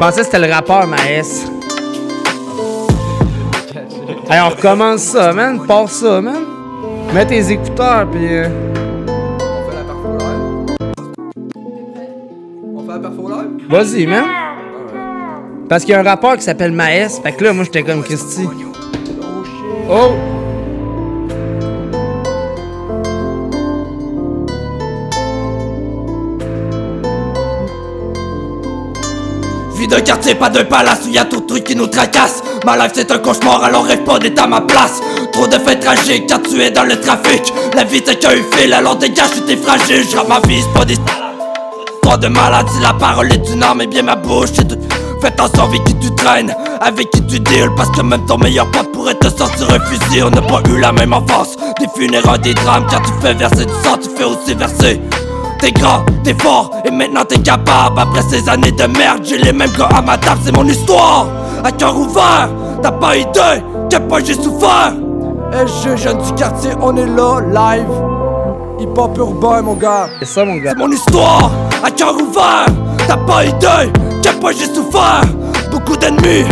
[0.00, 1.50] Je pensais que c'était le rappeur Maes.
[4.30, 5.66] Hey, on recommence ça, man.
[5.66, 6.36] Passe ça, man.
[7.12, 8.26] Mets tes écouteurs, puis.
[8.28, 8.48] euh,
[12.76, 13.68] On fait la perfo live?
[13.68, 14.24] Vas-y, man.
[15.68, 17.20] Parce qu'il y a un rappeur qui s'appelle Maes.
[17.22, 18.48] Fait que là, moi, j'étais comme Christy.
[19.90, 20.12] Oh!
[29.88, 32.42] De quartier, pas de palace où y a tout truc qui nous tracasse.
[32.64, 35.00] Ma life c'est un cauchemar, alors rêve pas à ma place.
[35.32, 37.52] Trop de faits tragiques quand tu es dans le trafic.
[37.74, 40.04] La vie t'es qu'un fil, alors dégage, tu t'es fragile.
[40.10, 40.96] Je ma vie, c'est pas des
[42.02, 44.78] Trop de maladie, la parole est une arme et bien ma bouche est toute.
[45.20, 48.70] Fais attention avec qui tu traînes, avec qui tu deals Parce que même ton meilleur
[48.70, 52.38] pote pourrait te sortir un fusil On n'a pas eu la même enfance, des funérailles,
[52.38, 55.00] des drames Quand tu fais verser du sang, tu fais aussi verser
[55.60, 57.98] T'es grand, t'es fort, et maintenant t'es capable.
[57.98, 61.26] Après ces années de merde, j'ai les mêmes gars à ma table C'est mon histoire,
[61.64, 62.48] à cœur ouvert
[62.82, 64.92] T'as pas idée, quel point j'ai souffert.
[65.52, 67.90] SG, jeune du quartier, on est là, live.
[68.78, 70.08] Hip hop urbain, mon gars.
[70.20, 70.70] C'est ça, mon gars.
[70.70, 71.50] C'est mon histoire,
[71.82, 72.66] à cœur ouvert
[73.08, 73.90] T'as pas idée,
[74.22, 75.22] quel point j'ai souffert.
[75.72, 76.44] Beaucoup d'ennemis,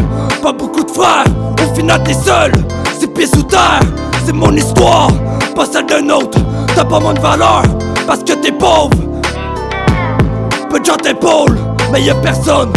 [0.42, 1.24] pas beaucoup de frères.
[1.62, 2.50] Au final t'es seul,
[2.98, 3.80] c'est pieds sous terre.
[4.24, 5.08] C'est mon histoire,
[5.54, 6.38] pas celle d'un autre.
[6.74, 7.62] T'as pas moins de valeur,
[8.06, 8.90] parce que t'es pauvre.
[10.70, 11.58] Peu de gens t'épaulent,
[11.92, 12.72] mais y'a personne.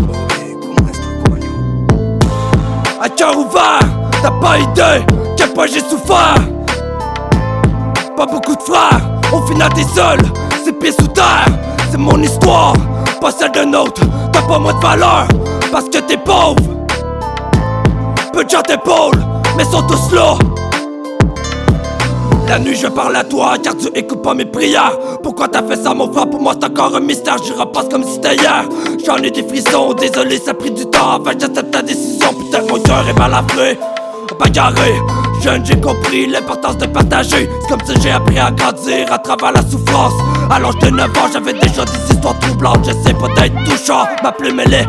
[3.01, 3.79] À cœur ouvert,
[4.21, 5.05] t'as pas idée
[5.37, 6.35] Quel point j'ai souffert.
[8.17, 9.01] Pas beaucoup de frères,
[9.31, 10.19] au final t'es seul
[10.65, 11.47] C'est pieds sous terre,
[11.89, 12.73] c'est mon histoire
[13.21, 14.01] Pas celle d'un autre,
[14.33, 15.27] t'as pas moins de valeur
[15.71, 16.57] Parce que t'es pauvre.
[18.33, 19.23] Peu de gens t'épaulent,
[19.55, 20.33] mais sont tous là
[22.49, 24.97] la nuit je parle à toi car tu écoutes pas mes prières.
[25.21, 26.27] Pourquoi t'as fait ça mon frère?
[26.27, 27.37] Pour moi c'est encore un mystère.
[27.43, 28.65] J'y repasse comme si c'était hier.
[29.05, 32.33] J'en ai des frissons Désolé ça a pris du temps que j'accepte ta décision.
[32.33, 33.77] Putain mon cœur est mal après
[34.39, 34.95] Bagarré.
[35.43, 37.47] Jeune j'ai compris l'importance de partager.
[37.61, 40.13] C'est comme ça j'ai appris à grandir à travers la souffrance.
[40.49, 42.83] À l'âge de 9 ans j'avais déjà des histoires troublantes.
[42.83, 44.87] J'essaie pas d'être touchant Ma plume elle est.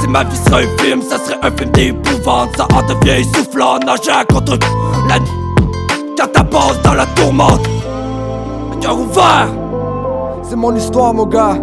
[0.00, 2.50] Si ma vie serait un film, ça serait un film d'épouvante.
[2.56, 4.56] Ça en devient essoufflant, nager contre
[5.08, 5.18] la
[6.26, 7.66] ta passe dans la tourmente.
[8.72, 9.48] Un cœur ouvert.
[10.42, 11.56] C'est mon histoire, mon gars.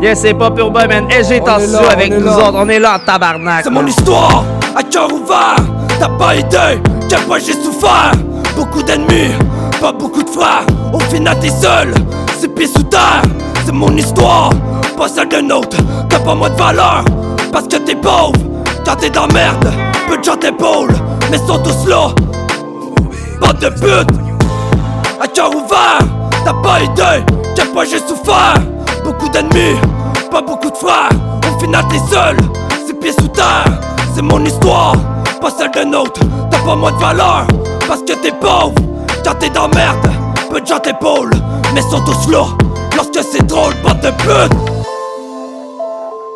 [0.00, 1.10] Yes, c'est pas urbain, man.
[1.10, 2.36] Est sous là, avec nous là.
[2.36, 2.54] autres.
[2.54, 3.64] On est là en tabarnak.
[3.64, 4.44] C'est mon histoire,
[4.76, 5.56] à cœur ouvert.
[5.98, 8.12] T'as pas idée, quel point j'ai souffert.
[8.56, 9.32] Beaucoup d'ennemis,
[9.80, 10.64] pas beaucoup de frères.
[10.92, 11.92] Au final t'es seul,
[12.38, 13.22] c'est pieds sous terre.
[13.64, 14.50] C'est mon histoire,
[14.96, 15.76] pas celle d'un autre.
[16.08, 17.04] T'as pas moins de valeur,
[17.52, 18.32] parce que t'es pauvre.
[18.86, 19.72] Quand t'es dans merde,
[20.08, 20.94] peu de gens t'épaulent
[21.30, 22.08] Mais sont tous là,
[23.40, 24.16] bande de pute
[25.20, 25.98] À cœur ouvert,
[26.44, 27.24] t'as pas idée
[27.54, 28.54] Quel point j'ai souffert.
[29.04, 29.78] Beaucoup d'ennemis,
[30.30, 31.10] pas beaucoup de frères.
[31.54, 32.36] Au final t'es seul,
[32.86, 33.64] c'est pieds sous terre.
[34.14, 34.94] C'est mon histoire,
[35.40, 36.20] pas celle d'un autre.
[36.50, 37.46] T'as pas moins de valeur,
[37.86, 38.74] parce que t'es pauvre.
[39.24, 40.10] Quand t'es dans merde,
[40.50, 41.30] peu de gens t'épaulent.
[41.74, 42.44] Mais sont tous là,
[42.96, 44.58] lorsque c'est drôle, bande de pute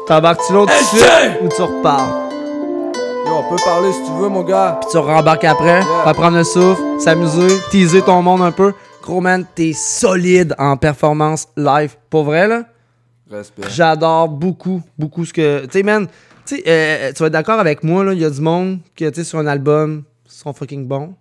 [0.07, 0.73] T'embarques-tu l'autre
[1.43, 2.22] ou tu reparles?
[3.33, 4.79] Yo, on peut parler si tu veux, mon gars.
[4.83, 8.75] Puis tu rembarques après, va prendre le souffle, s'amuser, teaser ton monde un peu.
[9.01, 11.97] Gros man, t'es solide en performance live.
[12.11, 12.65] Pour vrai, là?
[13.31, 13.63] Respect.
[13.71, 15.65] J'adore beaucoup, beaucoup ce que.
[15.65, 16.09] Tu sais, man,
[16.67, 19.15] euh, tu vas être d'accord avec moi, là, il y a du monde que, tu
[19.15, 21.15] sais, sur un album, sont fucking bons.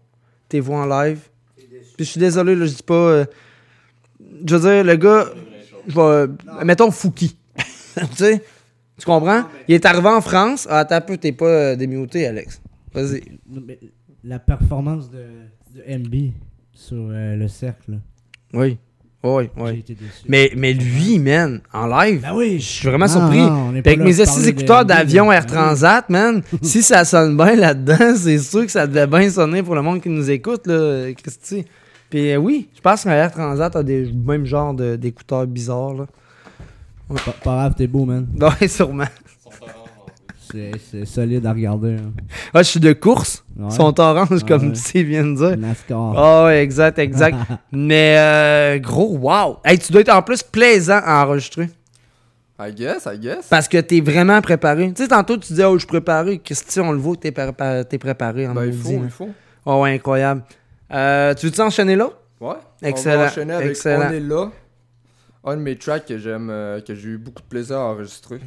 [0.50, 1.20] Tes voix en live.
[1.96, 2.94] Puis je suis désolé, là, je dis pas.
[2.94, 3.26] euh,
[4.46, 5.28] je veux dire, le gars,
[5.88, 6.28] je vais.
[6.66, 7.38] mettons Fouki.
[7.96, 8.44] tu sais?
[9.02, 9.46] Tu comprends?
[9.68, 10.68] Il est arrivé en France.
[10.70, 12.62] Ah, t'as peu, t'es pas euh, démuté, Alex.
[12.94, 13.24] Vas-y.
[14.24, 15.26] La performance de,
[15.76, 16.32] de MB
[16.72, 17.98] sur euh, le cercle.
[18.54, 18.78] Oui.
[19.24, 19.70] Oui, oui.
[19.74, 20.24] J'ai été déçu.
[20.28, 22.60] Mais, mais lui, man, en live, Ben oui.
[22.60, 23.38] je suis vraiment Non, surpris.
[23.40, 28.14] non, Avec là mes assis écouteurs d'avion Air Transat, man, si ça sonne bien là-dedans,
[28.16, 31.66] c'est sûr que ça devait bien sonner pour le monde qui nous écoute, là, Christy.
[32.12, 36.06] Puis euh, oui, je pense qu'un Air Transat a des mêmes genres d'écouteurs bizarres, là.
[37.14, 38.28] Pas, pas grave, t'es beau, man.
[38.62, 39.06] Ouais, sûrement.
[40.52, 41.94] C'est c'est solide à regarder.
[41.96, 42.12] hein.
[42.54, 43.44] Ah, je suis de course.
[43.58, 43.68] Ouais.
[43.70, 44.76] Ils sont orange, Ouais, comme ouais.
[44.76, 45.58] Steve vient de dire.
[45.58, 46.14] NASCAR.
[46.18, 47.38] Ah, ouais, exact, exact.
[47.72, 49.58] Mais euh, gros, wow.
[49.64, 51.70] Hey, tu dois être en plus plaisant à enregistrer.
[52.60, 53.48] I guess, I guess.
[53.50, 54.92] Parce que t'es vraiment préparé.
[54.94, 56.38] Tu sais, tantôt, tu disais, oh, je suis préparé.
[56.40, 58.46] Christy, on le voit t'es prépa- t'es préparé.
[58.48, 59.00] En Ben, il maudit, faut, là.
[59.06, 59.30] il faut.
[59.66, 60.44] Oh, ouais, incroyable.
[60.94, 62.10] Euh, tu veux-tu enchaîner là?
[62.42, 62.56] Ouais.
[62.84, 63.16] Excellent.
[63.16, 64.08] On va enchaîner avec excellent.
[64.10, 64.52] On est là.
[65.44, 68.40] Un de mes tracks que j'aime, euh, que j'ai eu beaucoup de plaisir à enregistrer.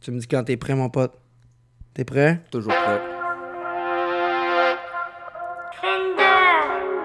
[0.00, 1.12] Tu me dis quand t'es prêt, mon pote.
[1.92, 2.40] T'es prêt?
[2.52, 3.00] Toujours prêt.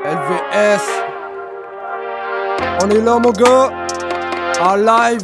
[0.06, 0.86] LVS.
[2.84, 3.72] On est là, mon gars.
[4.62, 5.24] En live.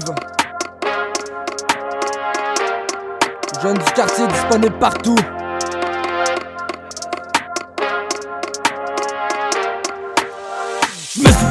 [3.61, 5.15] Jeunes du quartier disponible partout.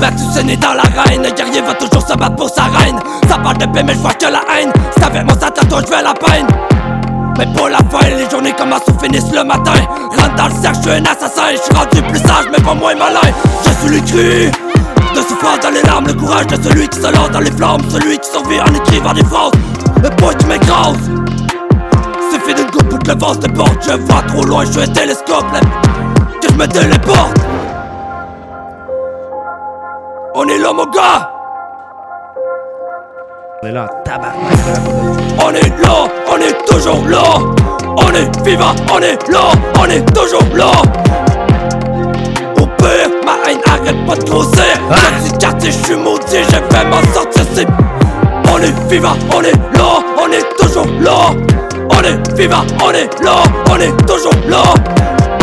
[0.00, 1.24] Battu, saigné dans l'arène.
[1.24, 2.98] Un guerrier va toujours se battre pour sa reine.
[3.28, 4.72] Ça parle de paix, mais je vois que la haine.
[4.96, 6.46] T'avais mon satan, toi, je vais la peine.
[7.38, 9.80] Mais pour la fin, les journées commencent ou finissent le matin.
[10.16, 11.50] Rentre dans le cercle, je suis un assassin.
[11.52, 13.32] Je suis rendu plus sage, mais pas moins malin.
[13.64, 14.50] Je suis le cri
[15.14, 17.80] de souffrance dans les larmes, le courage de celui qui se lance dans les flammes,
[17.88, 19.52] celui qui survit en écrivant des phrases.
[20.02, 20.98] Le poids qui m'écrase.
[22.32, 23.76] Suffit d'une coupe pour que le vent se déporte.
[23.86, 25.46] Je vois trop loin, je suis un télescope.
[26.42, 27.38] Que je me téléporte.
[30.36, 31.30] On est là, mon gars!
[33.62, 34.32] On est là, tabac.
[35.38, 37.22] On est là, on est toujours là.
[37.96, 39.40] On est vivant, on est là,
[39.78, 40.72] on est toujours là.
[42.60, 44.64] Au pire, ma haine arrête pas de grossir.
[44.90, 47.44] Dans du quartier, je suis maudit, je vais m'en sortir.
[47.54, 47.68] C'est...
[48.52, 51.30] On est vivant, on est là, on est toujours là.
[51.90, 53.36] On est vivant, on est là,
[53.70, 54.62] on est toujours là.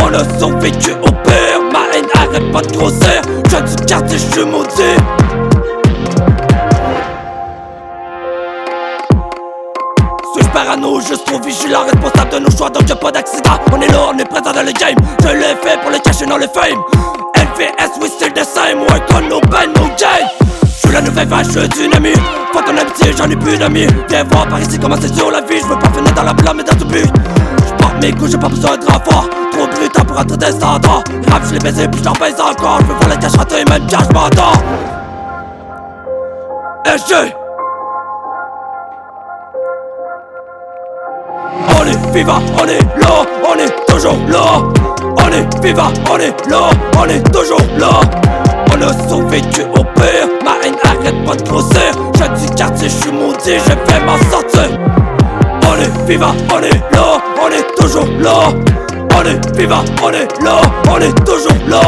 [0.04, 1.61] On a survécu au pire, ma
[2.16, 3.22] arrête pas de grossir.
[3.50, 4.98] Je du quartier, je suis maudit.
[10.34, 13.60] Suis-je parano, juste trop vigilant, responsable de nos choix, donc y'a pas d'accident.
[13.72, 14.96] On est là, on est présent dans le game.
[15.22, 16.80] Je l'ai fait pour le cacher dans le fame.
[17.36, 18.80] LVS, we still the same.
[18.80, 20.28] Work on no band, no game.
[20.66, 22.16] J'suis la nouvelle vache dynamique.
[22.54, 23.88] Fuck ton amitié, j'en ai plus d'amis.
[24.10, 25.60] Viens voir par ici comment c'est sur la vie.
[25.60, 27.06] J'veux pas finir dans la blâme mais dans tout but.
[27.82, 29.28] J'porte mes coups, j'ai pas besoin de renfort.
[29.52, 31.04] Trop brutal pour entrer des standards.
[31.32, 32.80] Rap, j'l'ai baisé, puis j'en baise encore.
[32.82, 34.54] J'veux voir la cache rentrer, même quand j'm'entends.
[36.86, 37.36] SG!
[41.80, 44.62] On est vivant, on est là, on est toujours là.
[45.18, 48.00] On est vivant, on est là, on est toujours là.
[48.74, 51.92] On a survécu au pire, ma haine arrête pas de grossir.
[52.14, 54.70] Je du quartier, je suis maudit, je vais m'en sortir.
[55.82, 58.54] On est vivant, on est là, on est toujours là.
[59.18, 61.82] On est vivant, on est là, on est toujours là.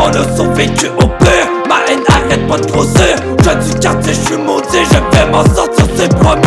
[0.00, 3.16] On a survécu au pire, ma haine arrête pas de grossir.
[3.38, 6.42] Je du quartier, je suis maudit, je vais m'en sortir, c'est promu.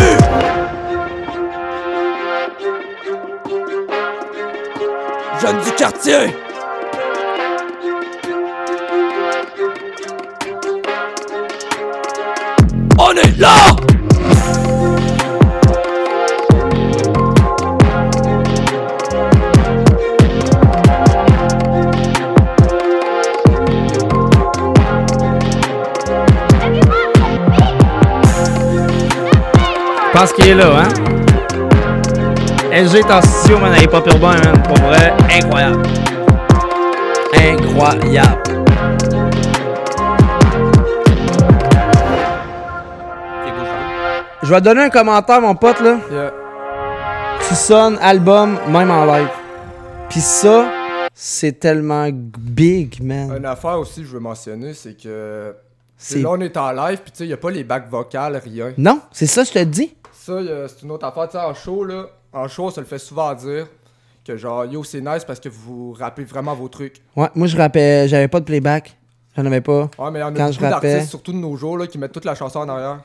[5.40, 6.36] Jeune du quartier
[12.98, 13.87] On est là
[30.18, 30.88] pense qu'il est là, hein?
[32.72, 34.60] LG est en studio, man, avec Pop Urbain, man.
[34.64, 35.82] Pour vrai, incroyable.
[37.34, 38.42] Incroyable.
[44.42, 45.98] Je vais te donner un commentaire, mon pote, là.
[46.10, 46.32] Yeah.
[47.46, 49.28] Tu sonnes album, même en live.
[50.08, 50.66] Puis ça,
[51.14, 53.36] c'est tellement big, man.
[53.36, 55.54] Une affaire aussi que je veux mentionner, c'est que.
[56.16, 58.72] Là, on est en live, puis tu sais, il a pas les bacs vocales, rien.
[58.78, 59.94] Non, c'est ça, je te dis.
[60.28, 61.26] Ça, a- c'est une autre affaire.
[61.28, 63.66] Tu sais, en show, là, en show, on se le fait souvent dire
[64.24, 66.96] que genre, yo, c'est nice parce que vous rappez vraiment vos trucs.
[67.16, 68.96] Ouais, moi, je rappais, j'avais pas de playback.
[69.36, 69.88] J'en avais pas.
[69.98, 70.90] Ouais, mais il y en a Quand je beaucoup rappais.
[70.92, 73.00] d'artistes, surtout de nos jours, là, qui mettent toute la chanson en arrière.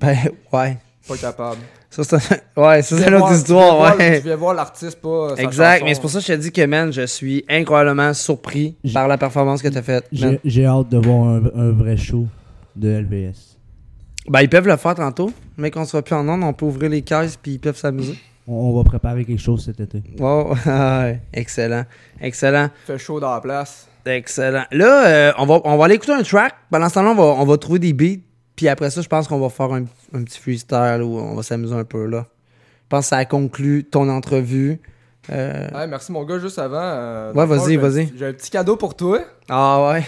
[0.00, 0.16] Ben,
[0.52, 0.78] ouais.
[1.06, 1.58] Pas capable.
[1.90, 2.16] Ça, c'est
[2.56, 4.18] ouais, ça, c'est viens une autre voir- tu viens histoire, voir- ouais.
[4.20, 5.84] Tu viens voir l'artiste, pas euh, sa Exact, chanson.
[5.84, 9.06] mais c'est pour ça que je te dis que, man, je suis incroyablement surpris par
[9.08, 10.06] la performance que tu as faite.
[10.12, 12.26] J'ai j'ai hâte de voir un, un vrai show
[12.76, 13.57] de LVS.
[14.28, 15.32] Ben, ils peuvent le faire tantôt.
[15.56, 18.18] Mais qu'on sera plus en onde, on peut ouvrir les caisses puis ils peuvent s'amuser.
[18.46, 20.02] On, va préparer quelque chose cet été.
[20.18, 21.84] Wow, ouais, excellent.
[22.20, 22.68] Excellent.
[22.86, 23.86] Fait chaud dans la place.
[24.06, 24.64] Excellent.
[24.70, 26.54] Là, euh, on, va, on va aller écouter un track.
[26.70, 28.22] Pendant ce temps-là, on va, on va trouver des beats.
[28.56, 29.84] Puis après ça, je pense qu'on va faire un,
[30.14, 32.24] un petit freestyle où on va s'amuser un peu là.
[32.84, 34.80] Je pense que ça conclut ton entrevue.
[35.30, 36.78] Euh, Ouais, merci mon gars, juste avant.
[36.80, 38.10] euh, Ouais, vas-y, vas-y.
[38.16, 39.20] J'ai un petit cadeau pour toi.
[39.48, 40.04] Ah ouais?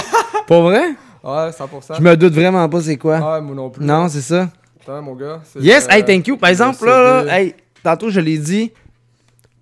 [0.46, 0.90] Pas vrai?
[1.24, 1.96] Ouais, 100%.
[1.96, 3.16] Je me doute vraiment pas c'est quoi.
[3.18, 3.84] Ouais, moi non plus.
[3.84, 4.48] Non, c'est ça.
[4.82, 5.40] Attends, mon gars.
[5.60, 6.36] Yes, euh, hey, thank you.
[6.36, 8.72] Par le exemple, là, là, hey, tantôt je l'ai dit,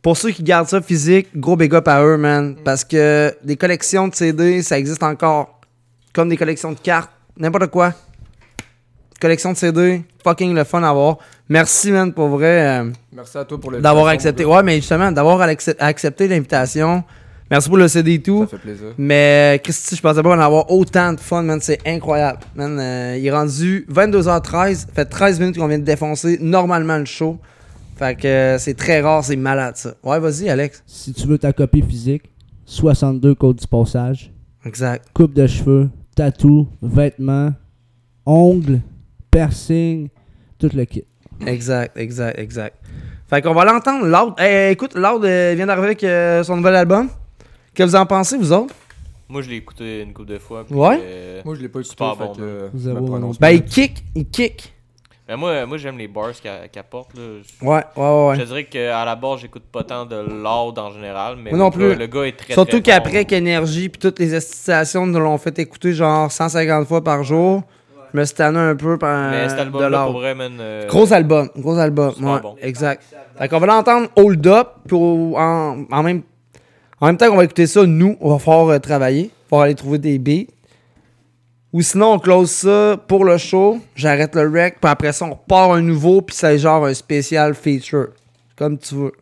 [0.02, 2.56] pour ceux qui gardent ça physique, gros big up à eux, man.
[2.64, 5.60] Parce que des collections de CD, ça existe encore.
[6.12, 7.92] Comme des collections de cartes, n'importe quoi.
[9.20, 11.16] Collection de CD, fucking le fun à avoir.
[11.48, 12.80] Merci, man, pour vrai.
[12.80, 14.44] euh, Merci à toi pour le D'avoir accepté.
[14.44, 17.02] Ouais, mais justement, d'avoir accep- accepté l'invitation.
[17.50, 18.40] Merci pour le CD et tout.
[18.40, 18.88] Ça fait plaisir.
[18.98, 21.60] Mais Christy, je pensais pas en avoir autant de fun, man.
[21.60, 22.40] C'est incroyable.
[22.56, 24.86] Man, euh, il est rendu 22h13.
[24.92, 27.38] Fait 13 minutes qu'on vient de défoncer normalement le show.
[27.96, 29.94] Fait que euh, c'est très rare, c'est malade ça.
[30.02, 30.82] Ouais, vas-y, Alex.
[30.86, 32.24] Si tu veux ta copie physique,
[32.66, 34.32] 62 codes du passage.
[34.64, 35.06] Exact.
[35.14, 37.52] Coupe de cheveux, tatou, vêtements,
[38.26, 38.80] ongles,
[39.30, 40.08] piercing,
[40.58, 41.04] tout le kit.
[41.46, 42.76] Exact, exact, exact.
[43.28, 44.06] Fait qu'on va l'entendre.
[44.06, 44.34] Loud.
[44.38, 47.08] Hey, écoute, Loud euh, vient d'arriver avec euh, son nouvel album.
[47.76, 48.74] Que vous en pensez, vous autres?
[49.28, 50.64] Moi, je l'ai écouté une couple de fois.
[50.64, 50.98] puis, Ouais?
[51.02, 52.32] euh, Moi, je l'ai pas écouté, super fait bon.
[52.34, 52.48] que, man.
[52.48, 53.52] euh, Zéro, je me prononce Ben, pas.
[53.52, 54.72] il kick, il kick.
[55.28, 57.10] Mais moi, moi j'aime les bars qu'elle qu'elle porte.
[57.16, 57.22] Là.
[57.60, 58.36] Ouais, ouais, ouais.
[58.36, 61.34] Je te dirais qu'à la base, j'écoute pas tant de loud en général.
[61.36, 61.88] Mais Moi non le plus.
[61.90, 65.36] gars- le gars est très Surtout très qu'après qu'Énergie puis toutes les stations nous l'ont
[65.38, 67.64] fait écouter genre 150 fois par jour,
[68.14, 70.06] je me suis tanné un peu par Mais cet de album-là, l'art.
[70.06, 72.12] pour vrai, man, euh, Gros album, gros album.
[72.14, 72.54] super Ouais, bon.
[72.62, 73.02] exact.
[73.36, 76.22] Fait qu'on va l'entendre Hold Up, au- en, en même,
[77.00, 79.74] en même temps qu'on va écouter ça, nous, on va falloir euh, travailler, pour aller
[79.74, 80.50] trouver des beats.
[81.72, 85.30] Ou sinon, on close ça pour le show, j'arrête le rec, puis après ça, on
[85.30, 88.08] repart un nouveau, puis c'est genre un spécial feature.
[88.56, 89.12] Comme tu veux.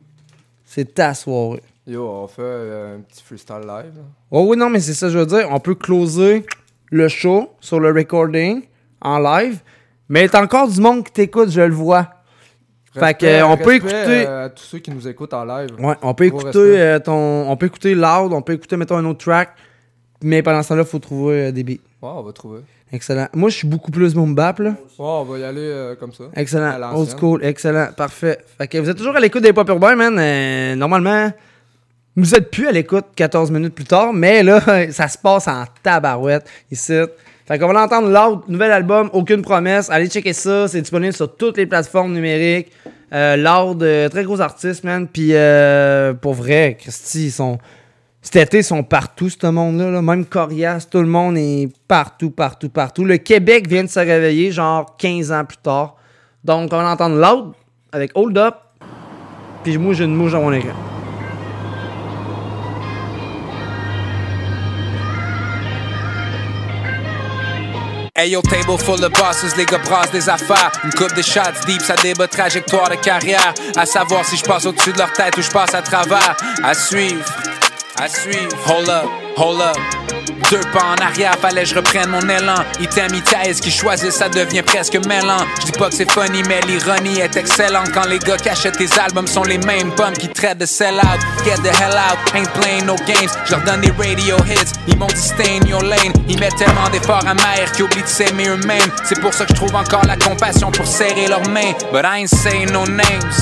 [0.65, 1.63] C'est ta soirée.
[1.87, 3.97] Yo, on fait euh, un petit freestyle live.
[3.97, 4.03] là.
[4.31, 5.49] Oh oui, non, mais c'est ça, je veux dire.
[5.51, 6.47] On peut closer
[6.91, 8.63] le show sur le recording
[9.01, 9.61] en live,
[10.09, 12.09] mais t'as encore du monde qui t'écoute, je le vois.
[12.95, 13.95] Fait que, Respect- euh, on peut écouter.
[14.27, 15.71] euh, à tous ceux qui nous écoutent en live.
[15.79, 16.51] Ouais, on peut écouter
[16.81, 17.51] euh, ton.
[17.51, 19.51] On peut écouter loud, on peut écouter, mettons, un autre track.
[20.23, 21.73] Mais pendant ce temps-là, il faut trouver euh, des beats.
[22.03, 22.61] Ouais, on va trouver.
[22.93, 23.27] Excellent.
[23.35, 24.71] Moi, je suis beaucoup plus boom bap, là.
[24.71, 26.25] Ouais, on va y aller comme ça.
[26.37, 26.93] Excellent.
[26.95, 27.45] Old school.
[27.45, 27.89] Excellent.
[27.97, 28.39] Parfait.
[28.57, 30.77] Fait que vous êtes toujours à l'écoute des pop urbains, man.
[30.79, 31.33] Normalement,
[32.17, 34.61] vous êtes plus à l'écoute 14 minutes plus tard, mais là,
[34.93, 36.93] ça se passe en tabarouette ici.
[37.47, 38.41] Fait qu'on va l'entendre loud.
[38.49, 39.91] Nouvel album, aucune promesse.
[39.91, 40.67] Allez checker ça.
[40.67, 42.73] C'est disponible sur toutes les plateformes numériques.
[43.13, 45.07] Euh, très gros artiste, man.
[45.07, 47.59] Puis euh, pour vrai, Christy, ils sont.
[48.23, 49.91] Cet été, ils sont partout, ce monde-là.
[49.91, 50.01] là.
[50.01, 53.05] Même Corias, tout le monde est partout, partout, partout.
[53.05, 55.97] Le Québec vient de se réveiller, genre 15 ans plus tard.
[56.43, 57.53] Donc, on va l'entendre loud
[57.93, 58.55] avec Hold Up.
[59.63, 60.73] Puis moi, j'ai une mouche dans mon écran.
[68.17, 70.71] Hey yo, table full of bosses, les gars brassent des affaires.
[70.85, 73.53] Une coupe de shots deep, ça débat trajectoire de carrière.
[73.75, 76.37] À savoir si je passe au-dessus de leur tête ou je passe à travers.
[76.63, 77.25] À suivre,
[78.01, 78.57] à suivre.
[78.69, 79.77] Hold up, hold up.
[80.51, 82.57] Deux pas en arrière, fallait je reprenne mon élan.
[82.79, 85.45] Item, item, qui choisit, ça devient presque mêlant.
[85.61, 87.91] Je dis pas que c'est funny, mais l'ironie est excellente.
[87.93, 90.95] Quand les gars qui achètent tes albums sont les mêmes bums qui traitent de sell
[90.97, 91.21] out.
[91.45, 93.31] Get the hell out, ain't playing no games.
[93.47, 96.13] Je leur donne des radio hits, ils m'ont dit stay in your lane.
[96.29, 98.91] Ils mettent tellement d'efforts amers qu'ils oublient de s'aimer eux-mêmes.
[99.05, 101.73] C'est pour ça que je trouve encore la compassion pour serrer leurs mains.
[101.91, 103.33] But I ain't saying no names.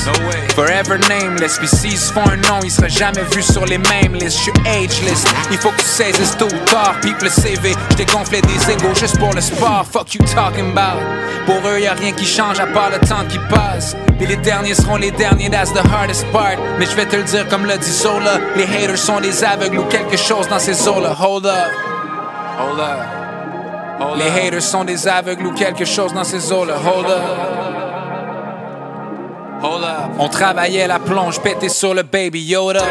[0.54, 4.14] Forever nameless, puis s'ils se font un nom, ils seraient jamais vus sur les mêmes
[4.14, 4.38] listes.
[4.38, 6.94] Je suis ageless, il faut que tu saisisses tôt ou tard.
[7.02, 9.84] Pipe le CV, j't'ai gonflé des égos juste pour le sport.
[9.90, 11.00] Fuck you talking about.
[11.46, 13.96] Pour eux, y a rien qui change à part le temps qui passe.
[14.20, 16.56] Et les derniers seront les derniers, that's the hardest part.
[16.78, 18.38] Mais je vais te le dire comme le dit Zola.
[18.54, 21.16] Les haters sont des aveugles ou quelque chose dans ces eaux-là.
[21.20, 21.52] Hold up,
[22.58, 24.16] hold up.
[24.16, 26.74] Les haters sont des aveugles ou quelque chose dans ces eaux-là.
[26.74, 27.22] Hold up.
[29.62, 30.10] Hold up.
[30.18, 32.82] On travaillait la plonge, pété sur le baby Yoda.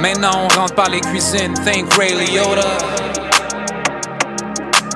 [0.00, 2.66] Maintenant on rentre par les cuisines, think Ray Liotta.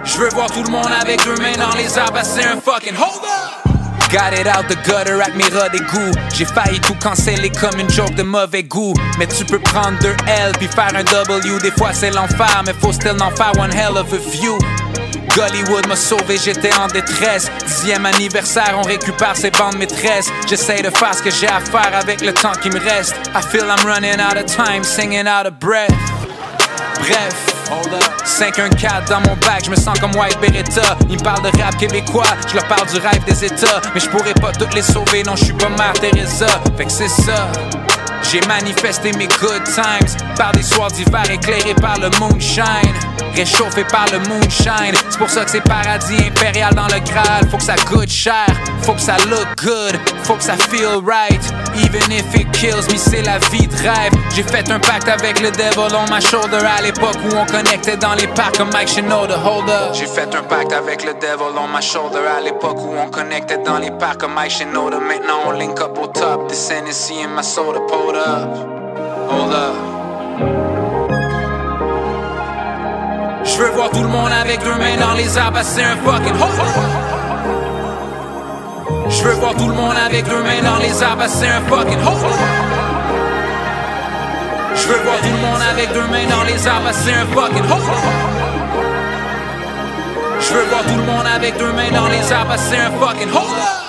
[0.02, 2.94] Je veux voir tout le monde avec eux mains dans les arbres, c'est un fucking
[2.94, 3.64] hold up.
[4.10, 6.16] Got it out the gutter avec mes rats d'égout.
[6.32, 8.94] J'ai failli tout canceller comme une joke de mauvais goût.
[9.18, 11.58] Mais tu peux prendre deux L puis faire un W.
[11.60, 14.56] Des fois c'est l'enfer, mais faut still en faire one hell of a view.
[15.36, 17.50] Gollywood m'a sauvé, j'étais en détresse.
[17.66, 20.30] Dixième anniversaire, on récupère ses bandes maîtresses.
[20.48, 23.14] J'essaie de faire ce que j'ai à faire avec le temps qui me reste.
[23.34, 25.90] I feel I'm running out of time, singing out of breath.
[27.00, 27.53] Bref,
[28.24, 30.96] 514 dans mon bac, je me sens comme White Beretta.
[31.08, 33.80] Ils me parlent de rap québécois, je leur parle du rêve des États.
[33.94, 36.46] Mais je pourrais pas toutes les sauver, non, je suis pas Mère Teresa.
[36.76, 37.50] Fait que c'est ça.
[38.30, 42.94] J'ai manifesté mes good times par des soirs d'hiver éclairés par le moonshine.
[43.34, 44.94] Réchauffé par le moonshine.
[45.10, 47.48] C'est pour ça que c'est paradis impérial dans le Graal.
[47.50, 48.46] Faut que ça coûte cher,
[48.82, 51.42] faut que ça look good, faut que ça feel right.
[51.76, 54.12] Even if it kills me, c'est la vie de rêve.
[54.34, 57.96] J'ai fait un pacte avec le devil on my shoulder à l'époque où on connectait
[57.96, 59.36] dans les parcs comme Mike Shinoda.
[59.38, 59.94] Hold up.
[59.94, 63.58] J'ai fait un pacte avec le devil on my shoulder à l'époque où on connectait
[63.58, 64.98] dans les parcs comme Mike Shinoda.
[64.98, 66.48] Maintenant on link up au top.
[66.48, 68.48] This Hennessy in my soda, pulled up.
[69.30, 69.74] Hold up.
[73.44, 76.32] Je veux voir tout le monde avec deux mains dans les arbres, c'est un fucking
[76.32, 76.54] hold
[79.10, 82.00] Je veux voir tout le monde avec deux mains dans les arbres, c'est un fucking
[82.00, 82.73] hold
[84.76, 87.64] Je veux voir tout le monde avec deux mains dans les arbres, c'est un fucking
[87.70, 87.82] hold
[90.40, 93.30] Je veux voir tout le monde avec deux mains dans les arbres, c'est un fucking
[93.30, 93.83] hold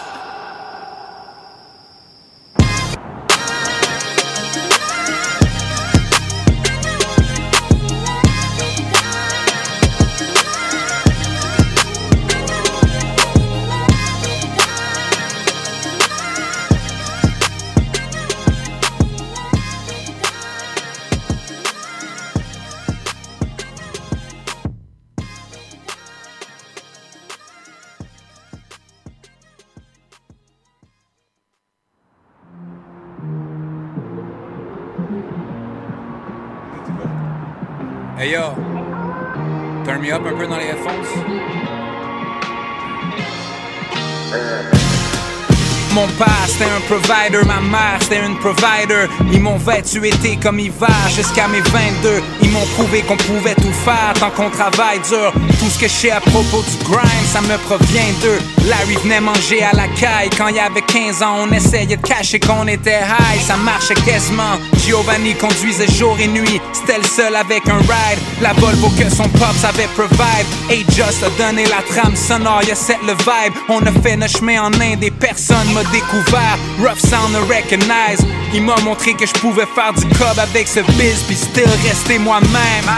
[46.85, 49.07] provider, ma mère c'était une provider.
[49.31, 52.21] Ils m'ont vêtu été comme hiver jusqu'à mes 22.
[52.41, 55.31] Ils m'ont prouvé qu'on pouvait tout faire tant qu'on travaille dur.
[55.59, 58.39] Tout ce que je sais à propos du grind, ça me provient d'eux.
[58.67, 61.37] Larry venait manger à la caille quand il y avait 15 ans.
[61.47, 64.57] On essayait de cacher qu'on était high, ça marchait quasiment.
[64.85, 68.19] Giovanni conduisait jour et nuit, c'était le seul avec un ride.
[68.39, 70.45] La Volvo que son pop savait provide.
[70.69, 73.53] Et Just a donné la trame sonore, y'a set le vibe.
[73.67, 76.57] On a fait notre chemin en Inde et personne m'a découvert.
[76.79, 78.23] Rough sound recognize.
[78.53, 82.19] Il m'a montré que je pouvais faire du cob avec ce biz, puis still rester
[82.19, 82.89] moi-même.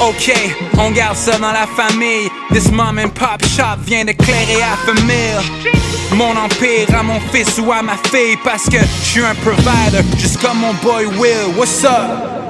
[0.00, 0.32] Ok,
[0.78, 2.28] on garde ça dans la famille.
[2.52, 5.74] This mom and pop shop vient d'éclairer à famille.
[6.12, 10.02] Mon empire à mon fils ou à ma fille parce que je suis un provider,
[10.18, 11.56] juste comme mon boy Will.
[11.56, 12.43] What's up?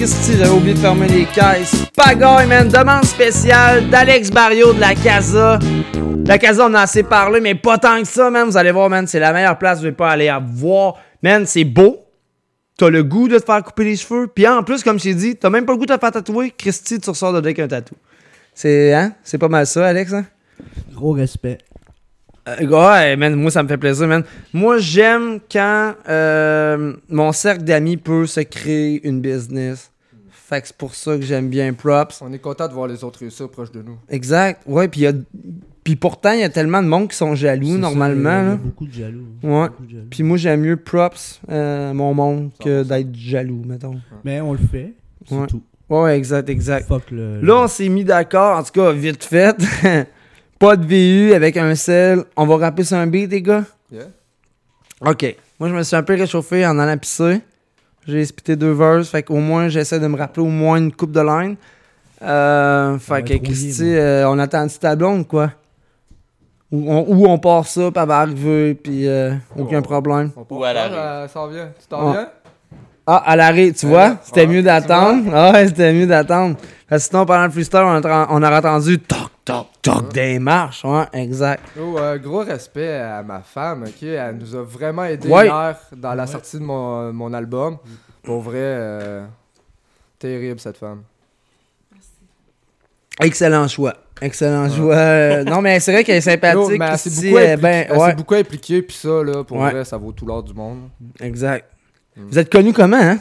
[0.00, 1.84] Christy, j'avais oublié de fermer les caisses.
[1.94, 2.66] Pagaille man!
[2.66, 5.58] Demande spéciale d'Alex Barrio de la Casa.
[6.24, 8.48] La Casa, on en a assez parlé, mais pas tant que ça, man.
[8.48, 10.94] Vous allez voir, man, c'est la meilleure place où vous pas aller à voir.
[11.22, 11.98] Man, c'est beau.
[12.78, 14.26] T'as le goût de te faire couper les cheveux.
[14.26, 16.12] Puis en plus, comme je t'ai dit, t'as même pas le goût de te faire
[16.12, 16.50] tatouer.
[16.56, 17.94] Christy, tu ressors de avec un tatou.
[18.54, 19.12] C'est, hein?
[19.22, 20.24] C'est pas mal ça, Alex, hein?
[20.94, 21.58] Gros respect.
[22.60, 24.24] Euh, ouais, man, moi ça me fait plaisir, man.
[24.52, 29.90] Moi j'aime quand euh, mon cercle d'amis peut se créer une business.
[30.30, 32.20] Fait que c'est pour ça que j'aime bien Props.
[32.22, 33.96] On est content de voir les autres réussir proche de nous.
[34.08, 34.62] Exact.
[34.66, 35.12] Ouais, puis il y a-
[35.84, 38.30] puis pourtant il y a tellement de monde qui sont jaloux ça, normalement.
[38.30, 38.56] il y a là.
[38.56, 39.26] beaucoup de jaloux.
[39.42, 39.68] Ouais.
[39.68, 40.06] Beaucoup de jaloux.
[40.10, 44.00] Puis moi j'aime mieux Props, euh, mon monde, que d'être jaloux, mettons.
[44.24, 44.92] Mais on le fait,
[45.28, 45.46] c'est Ouais.
[45.46, 45.62] tout.
[45.88, 46.86] Ouais, exact, exact.
[46.88, 49.56] Fuck le- Là, on s'est mis d'accord, en tout cas, vite fait.
[50.60, 52.22] Pas de VU avec un sel.
[52.36, 53.64] On va rapper sur un beat, les gars?
[53.90, 54.04] Yeah.
[55.04, 55.34] Ok.
[55.58, 57.40] Moi, je me suis un peu réchauffé en allant pisser.
[58.06, 59.08] J'ai spité deux verses.
[59.08, 61.56] Fait qu'au moins, j'essaie de me rappeler au moins une coupe de line.
[62.22, 65.50] Euh, fait que, Christy, rouillé, euh, on attend ta blonde, quoi.
[66.70, 70.30] Ou on, ou on part ça, puis elle va arriver, puis euh, aucun problème.
[70.36, 70.98] On part Ou à faire, l'arrêt.
[71.24, 71.70] euh, ça en vient.
[71.80, 72.12] Tu t'en Ah.
[72.12, 72.28] viens?
[73.06, 74.18] Ah, à l'arrêt, tu vois?
[74.22, 75.30] C'était ouais, mieux d'attendre.
[75.34, 76.56] Ah ouais, c'était mieux d'attendre.
[76.88, 80.38] Parce que sinon, pendant le freestyle, on, a- on aurait entendu toc, toc, toc des
[80.38, 80.84] marches.
[80.84, 81.62] Ouais, exact.
[81.80, 84.02] Oh, euh, gros respect à ma femme, ok?
[84.02, 85.46] Elle nous a vraiment aidé Ouais.
[85.46, 87.78] hier dans la sortie de mon, mon album.
[88.22, 89.24] Pour vrai, euh,
[90.18, 91.02] terrible cette femme.
[93.20, 93.94] Excellent choix.
[94.22, 94.94] Excellent choix.
[94.94, 96.78] Euh, non, mais c'est vrai qu'elle est sympathique.
[96.78, 99.22] mais elle s'est Christy, beaucoup, euh, impliquée- ben, elle s'est ouais, beaucoup impliquée, puis ça,
[99.22, 99.70] là, pour Ouais.
[99.70, 100.88] vrai, ça vaut tout l'or du monde.
[101.20, 101.66] exact.
[102.16, 103.18] Vous êtes connu comment, hein?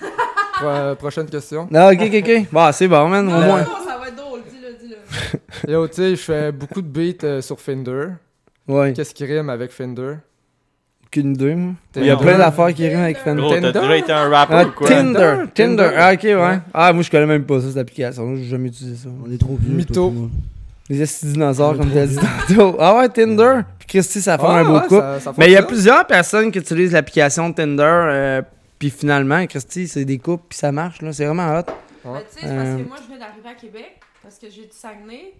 [0.00, 1.68] Pro- prochaine question.
[1.74, 2.46] Ah, ok, ok, ok.
[2.52, 3.64] Bon, c'est bon, man, au moins.
[3.64, 4.96] ça va être drôle, dis-le, dis-le.
[5.68, 8.08] Yo, tu sais, je fais beaucoup de beats euh, sur Fender.
[8.68, 8.92] Ouais.
[8.94, 10.14] Qu'est-ce qui rime avec Fender?
[11.06, 11.72] Aucune idée, moi.
[11.96, 13.40] Il y a plein d'affaires qui riment avec Fender.
[13.42, 13.80] Gros, t'as Tinder?
[13.80, 14.88] déjà été un rapper Ah, ou quoi?
[14.88, 15.12] Tinder.
[15.12, 15.50] Tinder?
[15.54, 15.90] Tinder.
[15.96, 16.34] Ah, ok, ouais.
[16.34, 16.58] Ouais.
[16.72, 18.34] Ah, moi, je connais même pas ça, cette application.
[18.36, 19.08] J'ai jamais utilisé ça.
[19.24, 19.74] On est trop vieux.
[19.76, 20.10] Mytho.
[20.10, 20.28] toi.
[20.90, 22.16] Les estis dinosaures, comme tu as dit
[22.48, 22.76] tantôt.
[22.78, 23.60] Ah ouais, Tinder.
[23.78, 25.00] Puis Christy, ça fait Ah, un beau ouais, couple.
[25.00, 27.82] ça- ça Mais il y a plusieurs personnes qui utilisent l'application Tinder.
[27.82, 28.42] euh,
[28.78, 31.00] puis finalement, Christy, c'est des couples, puis ça marche.
[31.00, 31.12] là.
[31.12, 31.62] C'est vraiment hot.
[31.62, 31.70] Tu sais,
[32.02, 35.34] c'est parce Euh, que moi, je viens d'arriver à Québec parce que j'ai du Saguenay.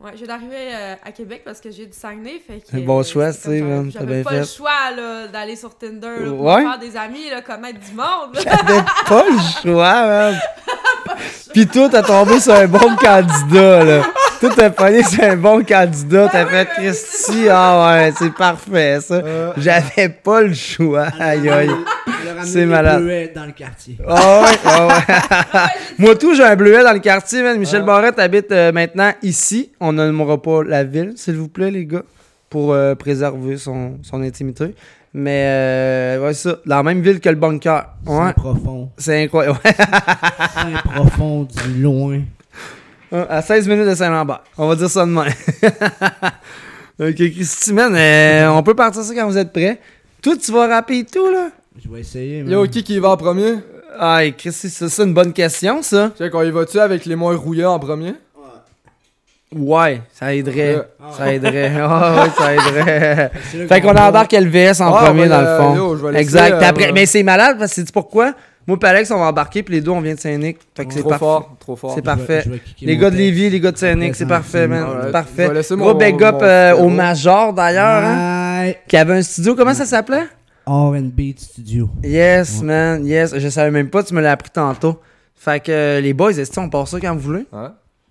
[0.00, 2.40] Ouais, je viens d'arriver euh, à Québec parce que j'ai du Saguenay.
[2.44, 4.38] Fait que, C'est un bon euh, choix, tu sais, man, j'avais- pas fait.
[4.40, 6.62] le choix là, d'aller sur Tinder là, pour Ouais.
[6.62, 8.34] faire des amis, là, connaître du monde.
[8.34, 10.40] J'avais pas le choix, man.
[11.52, 14.02] Puis toi, t'as tombé sur un bon candidat, là.
[14.40, 16.28] Toi, t'as pogné sur un bon candidat.
[16.32, 17.46] T'as fait Christy.
[17.48, 19.14] Ah ouais, c'est parfait, ça.
[19.14, 19.52] Euh.
[19.56, 21.08] J'avais pas le choix.
[21.20, 21.70] Aïe, aïe.
[21.70, 23.04] A C'est malade.
[23.34, 23.98] dans le quartier.
[24.04, 25.60] Ah ouais, ah ouais.
[25.98, 27.56] Moi, tout, j'ai un bleuet dans le quartier, man.
[27.58, 29.70] Michel Barrette habite euh, maintenant ici.
[29.78, 32.02] On ne nommera pas la ville, s'il vous plaît, les gars,
[32.50, 34.74] pour euh, préserver son, son intimité.
[35.14, 36.58] Mais, euh, ouais, c'est ça.
[36.64, 37.86] Dans la même ville que le bunker.
[38.06, 38.28] Ouais.
[38.28, 38.90] C'est profond.
[38.96, 39.58] C'est incroyable.
[39.64, 39.72] Ouais.
[39.74, 42.22] C'est profond du loin.
[43.12, 44.42] À 16 minutes de Saint-Lambert.
[44.56, 45.26] On va dire ça demain.
[46.98, 49.78] ok, Christy, man, euh, on peut partir ça quand vous êtes prêts.
[50.22, 51.50] Toi, tu vas rapper et tout, là?
[51.82, 52.38] Je vais essayer.
[52.38, 52.68] Yo, man.
[52.68, 53.56] qui qui y va en premier?
[53.98, 56.10] Ah, Christy, c'est ça une bonne question, ça?
[56.16, 58.14] Tu sais, qu'on y va-tu avec les moins rouillés en premier?
[59.54, 60.76] Ouais, ça aiderait.
[60.76, 60.82] Ouais.
[61.16, 61.72] Ça aiderait.
[61.80, 63.30] Ah ouais, ça aiderait.
[63.50, 65.76] C'est fait qu'on va- embarque LVS en Ah, premier ben, dans euh, le fond.
[65.76, 66.52] yo, je vais laisser, exact.
[66.62, 68.32] Euh, après, mais c'est malade parce que sais-tu pourquoi?
[68.66, 70.56] Moi et Alex, on va embarquer, puis les deux, on vient de Saint-Nic.
[70.76, 71.24] Fait que c'est Trop parfait.
[71.24, 71.90] fort, trop fort.
[71.90, 72.42] C'est Je vais- parfait.
[72.44, 73.16] je vais kicker Les gars de.
[73.16, 74.86] Lévis, les gars de Saint-Nic, c'est parfait, man.
[75.04, 75.50] C'est parfait.
[75.72, 76.88] Gros big up euh, au.
[76.88, 78.78] Major d'ailleurs, hein, Ouais.
[78.86, 79.54] qui avait un studio.
[79.56, 80.24] Comment ça s'appelait?
[80.66, 81.90] R&B Studio.
[82.04, 82.66] Yes, Ouais.
[82.66, 83.34] man, yes.
[83.36, 85.00] Je savais même pas, tu me l'as appris tantôt.
[85.34, 87.46] Fait que euh, les boys, est-ce qu'on part ça quand vous voulez?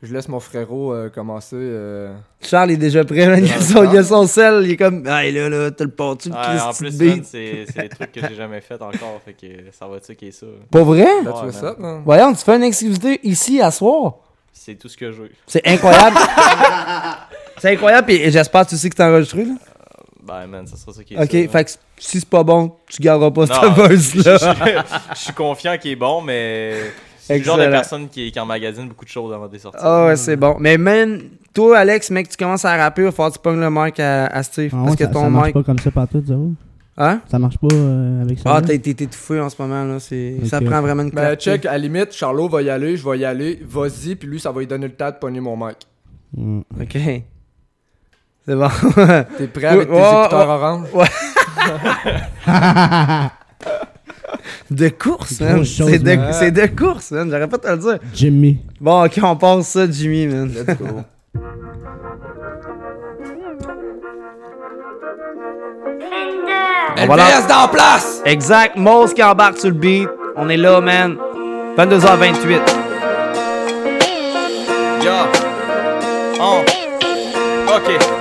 [0.04, 1.56] Je laisse mon frérot euh, commencer.
[1.60, 3.46] euh, Charles est déjà prêt, man.
[3.46, 5.06] Il a son, il a son sel, il est comme.
[5.06, 6.92] Hey là, là, t'as le parti de en plus,
[7.24, 9.22] c'est c'est des trucs que j'ai jamais fait encore.
[9.24, 10.48] Fait que ça va être qui est ça.
[10.72, 11.06] Pas vrai?
[11.24, 12.02] Ben, tu Ouais, ça, man?
[12.04, 14.16] Voyons, tu fais une exclusivité ici à soir?
[14.52, 15.30] C'est tout ce que je veux.
[15.46, 16.18] C'est incroyable.
[17.60, 19.54] c'est incroyable, et j'espère que tu sais que t'es enregistré, là.
[20.24, 21.58] Ben, man, ça sera ça qui est Ok, ça.
[21.60, 24.86] fait que si c'est pas bon, tu garderas pas Non, cette verse-là.
[25.16, 26.76] je- suis confiant qu'il est bon, mais
[27.40, 29.80] le genre de personne qui, qui emmagasine beaucoup de choses avant de les sortir.
[29.84, 30.58] Ah ouais, c'est bon.
[30.60, 31.22] Mais man,
[31.54, 34.00] toi, Alex, mec, tu commences à rapper, il va falloir que tu pognes le mic
[34.00, 34.72] à, à Steve.
[34.74, 35.54] Ah parce ouais, que ça, ton ça marche mic.
[35.54, 36.52] pas comme ça partout, zéro.
[36.98, 37.22] Hein?
[37.32, 38.62] Ça marche pas euh, avec ça.
[38.68, 40.00] Ah, été étouffé en ce moment, là.
[40.00, 41.44] c'est- Ça prend vraiment une Ben, clarté.
[41.44, 43.60] check, à la limite, Charlot va y aller, je vais y aller.
[43.66, 45.78] Vas-y, puis lui, ça va lui donner le temps de pogner mon mic.
[46.36, 46.60] Mm.
[46.82, 46.98] Ok.
[48.46, 48.68] C'est bon.
[49.38, 50.88] T'es prêt avec tes Ouais, écouteurs orange?
[50.94, 51.06] Ouais.
[54.72, 55.64] de course, man.
[55.66, 56.52] C'est de, man.
[56.52, 57.30] de course, man.
[57.30, 58.00] J'aurais pas te le dire.
[58.14, 58.60] Jimmy.
[58.80, 60.52] Bon, ok, on passe ça, Jimmy, man.
[60.54, 60.86] Let's go.
[66.98, 68.22] On va LBS dans place!
[68.26, 68.76] Exact.
[68.76, 70.08] Mose qui embarque sur le beat.
[70.36, 71.18] On est là, man.
[71.78, 72.60] 22h28.
[75.04, 75.12] Yo.
[76.40, 76.62] Oh.
[77.76, 78.21] Ok.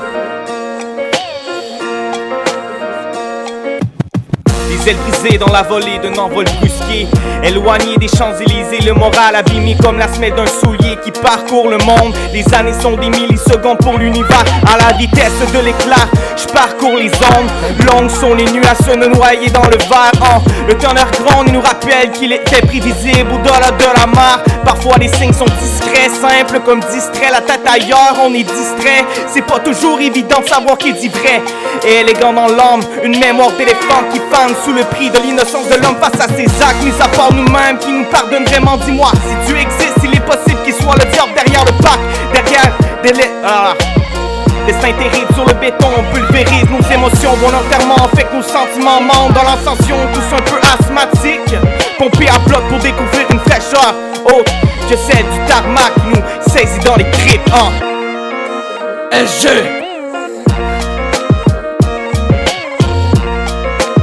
[4.91, 7.07] Ailes brisées dans la volée d'un envol brusqué.
[7.43, 12.15] Éloigné des Champs-Élysées, le moral abîmé comme la semelle d'un soulier qui parcourt le monde.
[12.33, 14.45] Les années sont des millisecondes pour l'univers.
[14.73, 16.07] À la vitesse de l'éclat,
[16.37, 17.51] je parcours les ondes.
[17.87, 20.13] Longues sont les à se noyer dans le verre.
[20.21, 24.43] Oh, le teneur gronde et nous rappelle qu'il était prévisible au-delà de la mare.
[24.65, 27.31] Parfois les signes sont discrets, simples comme distrait.
[27.31, 29.05] La tête ailleurs, on est distrait.
[29.29, 31.43] C'est pas toujours évident de savoir qui dit vrai.
[31.87, 35.97] Élégant dans l'âme, une mémoire d'éléphant qui fane sous le prix de l'innocence de l'homme
[36.01, 36.83] face à ses actes.
[36.85, 39.11] Mis à part nous-mêmes, qui nous pardonne vraiment, dis-moi.
[39.15, 40.20] Si Dieu existe, il est
[40.65, 42.01] qu'il soit le diable derrière le parc.
[42.33, 42.73] Derrière
[43.03, 43.31] des lettres.
[43.45, 43.75] Ah.
[44.67, 49.33] Destin terrible sur le béton, on pulvérise nos émotions volontairement, fait que nos sentiments mentent
[49.33, 51.57] dans l'ascension, tous un peu asthmatiques.
[51.99, 53.95] Pompés à bloc pour découvrir une fraîcheur
[54.27, 54.51] haute,
[54.89, 57.51] que celle du tarmac qui nous saisit dans les tripes.
[57.55, 57.73] Hein.
[59.13, 59.49] SG!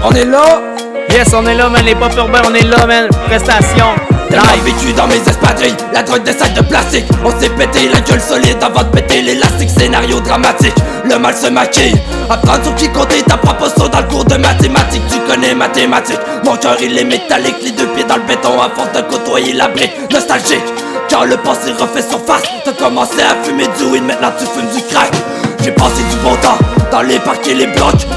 [0.03, 0.61] On est là!
[1.09, 1.83] Yes, on est là, man.
[1.85, 3.07] Les pop urbains, on est là, man.
[3.27, 3.95] Prestation.
[4.29, 7.05] Tellement vécu dans mes espadrilles, la drogue des sacs de plastique.
[7.23, 9.69] On s'est pété la gueule solide avant de péter l'élastique.
[9.69, 10.75] Scénario dramatique,
[11.05, 11.95] le mal se maquille.
[12.29, 15.03] Apprendre sur qui compter ta sauce dans le cours de mathématiques.
[15.09, 17.55] Tu connais mathématiques, mon cœur il est métallique.
[17.63, 19.93] Les deux pieds dans le béton à force de côtoyer la brique.
[20.11, 20.63] Nostalgique,
[21.09, 22.43] quand le passé refait surface.
[22.65, 25.11] T'as commencé à fumer du weed, maintenant tu fumes du crack.
[25.63, 26.57] J'ai passé du bon temps
[26.91, 28.07] dans les parcs les blocs.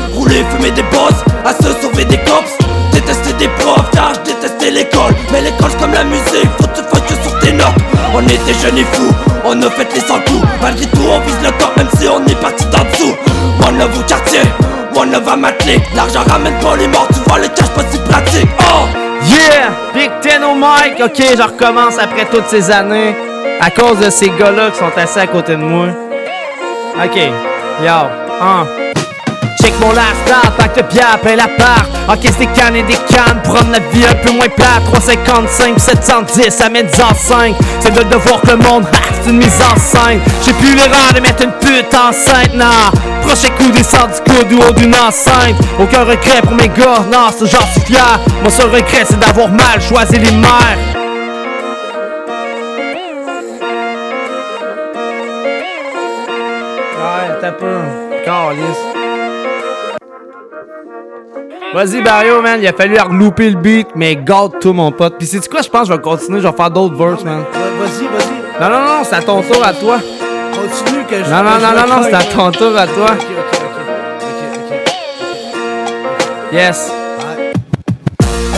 [5.81, 7.67] comme la musique, faut te focus sur tes notes.
[8.15, 10.47] On était jeunes et fous, on a fait les 100 coups.
[10.61, 13.15] Malgré tout, on vise le top, même si on est parti d'en dessous.
[13.67, 14.43] One love au quartier,
[14.95, 15.81] one love à Matlick.
[15.95, 18.49] L'argent ramène pour les morts, tu vois le cash pas si pratique.
[18.61, 18.87] Oh!
[19.25, 19.71] Yeah!
[19.95, 21.01] Big Ten au mic!
[21.03, 23.15] Ok, je recommence après toutes ces années.
[23.61, 25.87] À cause de ces gars-là qui sont assis à côté de moi.
[26.97, 27.17] Ok,
[27.83, 27.93] yo,
[28.41, 29.00] 1
[29.71, 31.89] avec mon lifestyle, pack de bière, plein l'appart.
[32.09, 34.85] Encaisse des cannes et des cannes, prendre la vie un peu moins plate.
[34.93, 37.55] 355, 710, amène en 5.
[37.81, 38.87] C'est de devoir que le monde,
[39.23, 40.21] c'est une mise en scène.
[40.45, 42.91] J'ai plus l'erreur de mettre une pute enceinte, non.
[43.23, 45.57] Prochain coup, descend du coude ou haut d'une enceinte.
[45.79, 48.21] Aucun regret pour mes gars, non, ce genre suis fier.
[48.43, 51.01] Mon seul regret, c'est d'avoir mal choisi les mères.
[57.43, 57.81] un peu.
[58.25, 58.90] Calice.
[61.73, 62.59] Vas-y, Barrio, man.
[62.61, 65.15] Il a fallu louper le beat, mais garde-toi, mon pote.
[65.19, 66.41] Puis, c'est quoi, je pense je vais continuer.
[66.41, 67.45] Je vais faire d'autres verses, man.
[67.53, 68.61] Vas-y, vas-y.
[68.61, 69.99] Non, non, non, c'est à ton tour à toi.
[70.53, 73.11] Continue que je Non, non, non, non, non, c'est à ton tour à toi.
[73.13, 73.81] Ok, ok, ok.
[74.21, 76.53] Ok, ok.
[76.53, 76.91] Yes.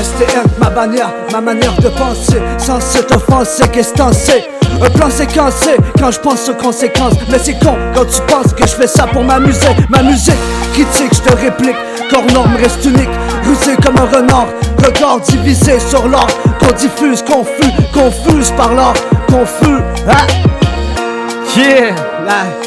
[0.02, 4.48] STM, ma bannière, ma manière de penser, sans cette offense, qu'est-ce que sais?
[4.84, 8.66] Un plan séquencé, quand je pense aux conséquences Mais c'est con quand tu penses que
[8.66, 10.34] je fais ça pour m'amuser Ma musique,
[10.72, 11.76] critique, je te réplique
[12.10, 13.08] Corps norme reste unique,
[13.44, 14.46] rusé comme un renard
[14.84, 16.26] Regard divisé sur l'or
[16.58, 18.94] Qu'on diffuse, confus, confuse par l'or
[19.28, 20.26] Confus, hein?
[21.56, 21.94] Yeah!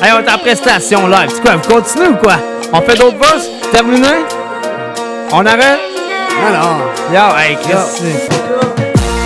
[0.02, 1.30] Hey, on est en prestation live.
[1.34, 2.36] C'est quoi, vous continuez ou quoi?
[2.74, 3.50] On fait d'autres verses?
[3.72, 4.08] Terminé?
[5.32, 5.80] On arrête?
[6.48, 6.78] Alors.
[7.12, 7.74] Yo, hey, Chris.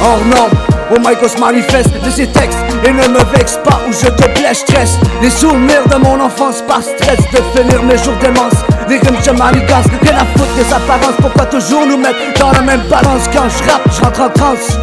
[0.02, 0.52] Hors norme,
[0.92, 4.08] au mic on se manifeste de ces textes Et ne me vexe pas ou je
[4.08, 8.56] te blesse, stress Les souvenirs de mon enfance par stress De finir mes jours démence
[8.88, 12.62] Les rimes je manigance, rien à foutre des apparences Pourquoi toujours nous mettre dans la
[12.62, 14.78] même balance Quand je rappe, je rentre en transe?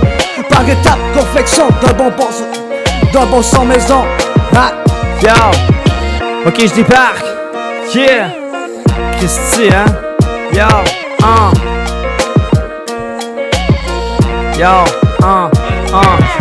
[0.48, 2.28] Par étapes, confection d'un bonbon
[3.12, 4.04] d'un bon son maison.
[4.54, 4.72] Ah.
[5.22, 5.30] Yo!
[6.46, 7.24] Ok, je débarque!
[7.94, 8.30] Yeah!
[9.18, 9.86] Christy, hein?
[10.52, 10.66] Yo!
[11.22, 11.52] Hein!
[14.58, 14.84] Yo!
[15.22, 15.50] Hein!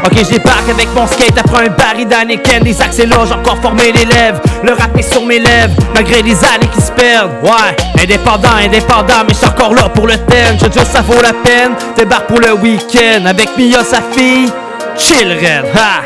[0.04, 3.92] Ok, je débarque avec mon skate après un baril d'Anneken Des accélères, j'ai encore formé
[3.92, 8.56] les lèvres Le rap sur mes lèvres, malgré les années qui se perdent Ouais, indépendant,
[8.64, 11.74] indépendant, mais je suis encore là pour le thème Je dis ça vaut la peine,
[11.96, 14.52] débarque pour le week-end Avec Mia, sa fille,
[14.98, 16.02] chill red, ha!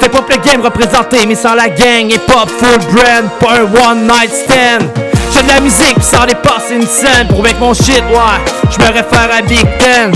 [0.00, 3.88] Fais pas le game représenté, mais sans la gang et pop full brand, pas un
[3.88, 4.88] one night stand.
[5.32, 7.28] J'ai de la musique, pis sans dépasser une scène.
[7.28, 10.12] Pour avec mon shit, ouais, je me réfère à Big Ten.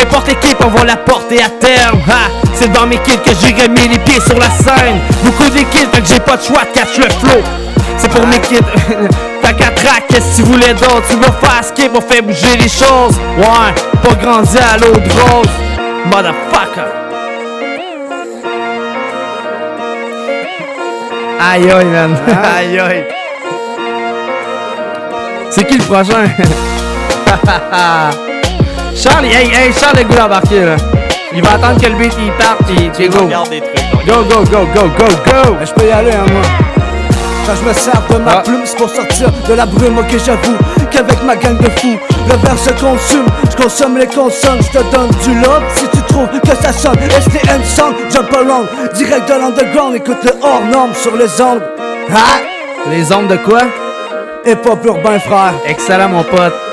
[0.00, 2.00] Peu importe l'équipe, on va la porter à terme.
[2.08, 4.98] Ha, c'est dans mes kills que j'ai remis les pieds sur la scène.
[5.22, 7.42] Beaucoup d'équipes, fait que j'ai pas de choix de catch le flow.
[7.98, 8.60] C'est pour mes kids.
[9.42, 9.70] T'as qu'à
[10.08, 11.02] qu'est-ce que tu voulais d'autre?
[11.06, 13.20] Tu veux faire skip, on fait bouger les choses.
[13.36, 15.50] Ouais, pas grandi à l'eau de rose.
[16.06, 16.88] Motherfucker.
[21.40, 22.16] Aïe aïe man,
[22.56, 23.04] aïe aïe.
[25.50, 26.24] C'est qui le prochain?
[28.94, 30.76] Charles, hey, hey, Charles le goût d'embarquer là.
[31.32, 33.26] Il va attendre que le beat il parte pis tu go.
[33.48, 34.06] Des trucs.
[34.06, 35.56] Go, go, go, go, go, go!
[35.64, 36.42] Je peux y aller, hein, moi.
[37.46, 40.56] Quand je me sers de ma plume, c'est pour sortir de la brume, ok j'avoue
[40.90, 44.84] Qu'avec ma gang de fous, le verre se consume Je consomme les consonnes, je te
[44.92, 49.34] donne du love Si tu trouves que ça sonne, STN song, jump around Direct de
[49.34, 51.62] l'underground, écoute le hors norme sur les ondes
[52.14, 52.40] Ah
[52.88, 53.62] Les ondes de quoi?
[54.46, 56.69] Hip hop urbain frère Excellent mon pote.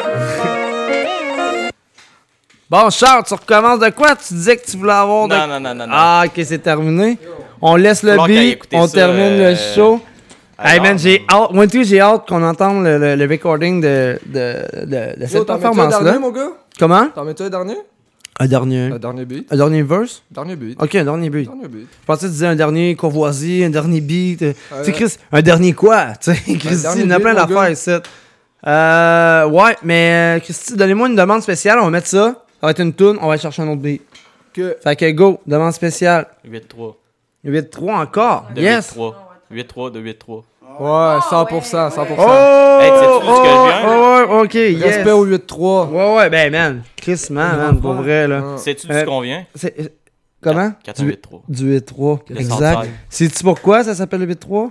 [2.70, 4.16] Bon Charles, tu recommences de quoi?
[4.16, 5.36] Tu disais que tu voulais avoir de...
[5.36, 5.94] Non, non, non, non, non.
[5.96, 7.18] Ah ok, c'est terminé.
[7.62, 10.02] On laisse le beat, on ça, termine euh, le show.
[10.64, 14.20] Hey man, j'ai hâte, moi tout, j'ai hâte qu'on entende le, le- le recording de,
[14.26, 16.04] de, de, de cette performance-là.
[16.04, 16.50] dernier, mon gars?
[16.80, 17.08] Comment?
[17.14, 17.78] T'en mets-tu un dernier?
[18.40, 18.92] Un dernier.
[18.92, 19.52] Un dernier beat.
[19.52, 20.22] Un dernier verse?
[20.32, 20.82] Dernier beat.
[20.82, 21.48] Ok, un dernier beat.
[21.48, 21.88] Dernier beat.
[22.02, 24.42] Je pensais que tu disais un dernier courvoisie, un dernier beat.
[24.44, 26.08] euh, Euh, tu sais, Chris, un dernier quoi?
[26.22, 27.92] Tu sais, Christy, dernier il y en a plein d'affaires ici.
[28.66, 32.44] Euh, ouais, mais euh, Christy, donnez-moi une demande spéciale, on va mettre ça.
[32.60, 34.02] Ça va être une tune, on va aller chercher un autre beat.
[34.54, 34.76] Que...
[34.84, 36.26] Fait que go, demande spéciale.
[36.48, 36.96] 8-3.
[37.46, 38.48] 8-3 encore?
[38.56, 38.96] De yes.
[38.96, 39.14] 8-3.
[39.54, 40.44] 8-3 de 8-3.
[40.80, 42.16] Ouais, 100%, 100%.
[42.18, 42.80] Oh!
[42.80, 44.26] Hey, sais-tu d'où ce que je viens, là?
[44.28, 44.84] oh, ouais, ok, yes.
[44.84, 45.90] Respect au 8-3.
[45.90, 46.84] Ouais, ouais, ben man.
[46.96, 48.58] Chris, man, man, pour vrai, là.
[48.58, 49.46] Sais-tu d'où Euh, ce qu'on vient?
[49.56, 49.88] c'est- euh,
[50.42, 50.72] Comment?
[50.84, 51.42] 4 Du- 8-3.
[51.50, 52.20] Du 8-3.
[52.30, 52.88] Le Exact.
[53.10, 54.70] Sais-tu pourquoi ça s'appelle le 8-3?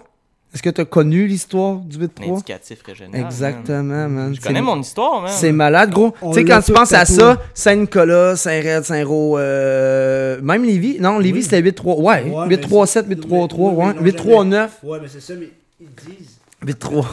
[0.57, 2.33] Est-ce que tu as connu l'histoire du 8-3?
[2.33, 3.21] Indicatif régional.
[3.21, 4.35] Exactement, man.
[4.35, 5.31] Je connais mon histoire, man.
[5.31, 6.15] C'est malade, gros.
[6.19, 10.97] Tu sais, quand tu penses à ça, Saint-Nicolas, Saint-Red, Saint-Roch, euh, même Lévis.
[10.99, 12.01] Non, Lévis, c'était 8-3.
[12.01, 13.95] Ouais, Ouais, mais 8-3-7, 8-3-3, Oui, ouais.
[14.01, 14.69] mais non, 8-3-9.
[14.83, 16.39] Ouais, mais c'est ça, mais ils disent.
[16.65, 17.05] 8-3.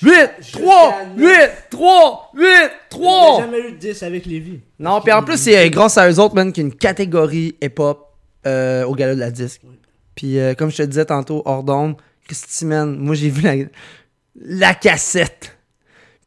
[0.00, 1.28] 8, 3, 8,
[1.70, 3.02] 3, 8, Il 3.
[3.10, 4.60] n'y a jamais eu de 10 avec Lévis.
[4.78, 6.74] Non, puis en plus, c'est euh, grâce à eux autres, man, qu'il y a une
[6.76, 8.06] catégorie hip-hop
[8.46, 9.62] euh, au gala de la disque.
[10.14, 11.96] Puis euh, comme je te disais tantôt, hors d'onde,
[12.26, 13.54] Christy, man, moi j'ai vu la,
[14.36, 15.56] la cassette.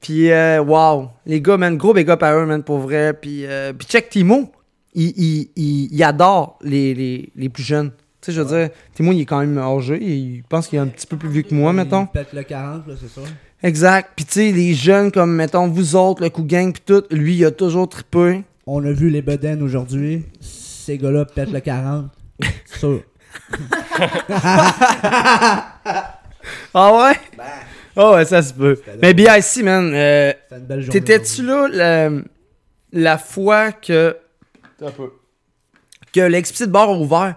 [0.01, 3.13] Puis euh, wow, les gars, man, gros big up à eux, man, pour vrai.
[3.13, 4.51] Puis, euh, puis check Timo,
[4.93, 7.91] il, il, il, il adore les, les, les plus jeunes.
[8.21, 10.81] Tu sais, je veux dire, Timo, il est quand même âgé, il pense qu'il est
[10.81, 12.03] un petit peu plus vieux que moi, mettons.
[12.03, 13.21] Il pète le 40, là, c'est ça.
[13.63, 14.11] Exact.
[14.15, 17.35] Puis tu sais, les jeunes comme, mettons, vous autres, le coup gang, puis tout, lui,
[17.35, 18.43] il a toujours trippé.
[18.65, 20.23] On a vu les bedaines aujourd'hui.
[20.41, 22.07] Ces gars-là pètent le 40.
[22.65, 23.01] Sûr.
[26.73, 27.19] Ah ouais?
[27.95, 28.79] Ah ouais, ça se peut.
[29.01, 32.09] Mais BIC, man, euh, C'était une belle journée t'étais-tu là la,
[32.91, 34.15] la fois que.
[34.81, 35.11] Un peu.
[36.13, 37.35] Que l'explicit bar a ouvert,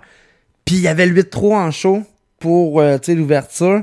[0.64, 2.02] puis il y avait le 8-3 en show
[2.38, 3.82] pour euh, l'ouverture.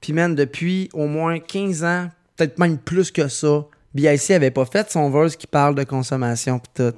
[0.00, 4.64] Puis, man, depuis au moins 15 ans, peut-être même plus que ça, BIC avait pas
[4.64, 6.92] fait son verse qui parle de consommation pis tout.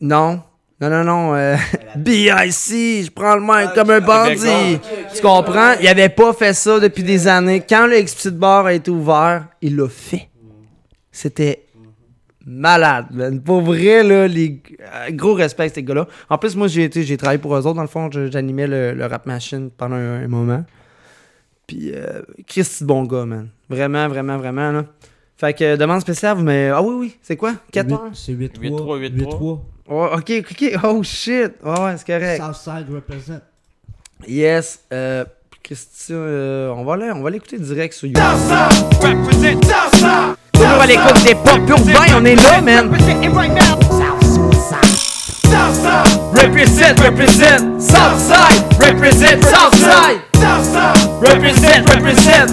[0.00, 0.42] Non.
[0.80, 1.34] Non, non, non.
[1.34, 1.56] euh,
[1.96, 4.78] BIC, je prends le mic comme un bandit.
[5.14, 5.74] Tu comprends?
[5.80, 7.62] Il avait pas fait ça depuis des années.
[7.68, 10.28] Quand le Explicit Bar a été ouvert, il l'a fait.
[11.12, 11.64] C'était
[12.46, 13.42] malade, man.
[13.42, 14.62] Pour vrai, là, les...
[14.80, 16.06] euh, gros respect à ces gars-là.
[16.30, 17.74] En plus, moi, j'ai été, j'ai travaillé pour eux autres.
[17.74, 20.64] Dans le fond, j'animais le, le Rap Machine pendant un, un moment.
[21.66, 23.48] Puis, euh, Christy bon gars, man.
[23.68, 24.84] Vraiment, vraiment, vraiment, là.
[25.36, 26.68] Fait que, demande spéciale, mais...
[26.68, 27.54] Ah oui, oui, c'est quoi?
[27.72, 28.10] 4 Huit- heures?
[28.14, 28.58] C'est 8-3.
[28.60, 29.60] 8-3, 8-3.
[29.90, 31.52] Ouais, ok, ok, oh shit.
[31.64, 32.40] Ouais, ouais, c'est correct.
[32.40, 33.40] Southside represent.
[34.26, 34.78] Yes.
[34.92, 35.24] Euh,
[35.64, 38.22] Christian, euh, on va aller, on va l'écouter direct sur YouTube.
[40.52, 42.88] Toujours à l'écoute des pop urbains, on est là, man.
[46.34, 48.62] Represent, represent, Southside.
[48.80, 50.20] Represent, Southside.
[51.20, 52.46] Represent, represent.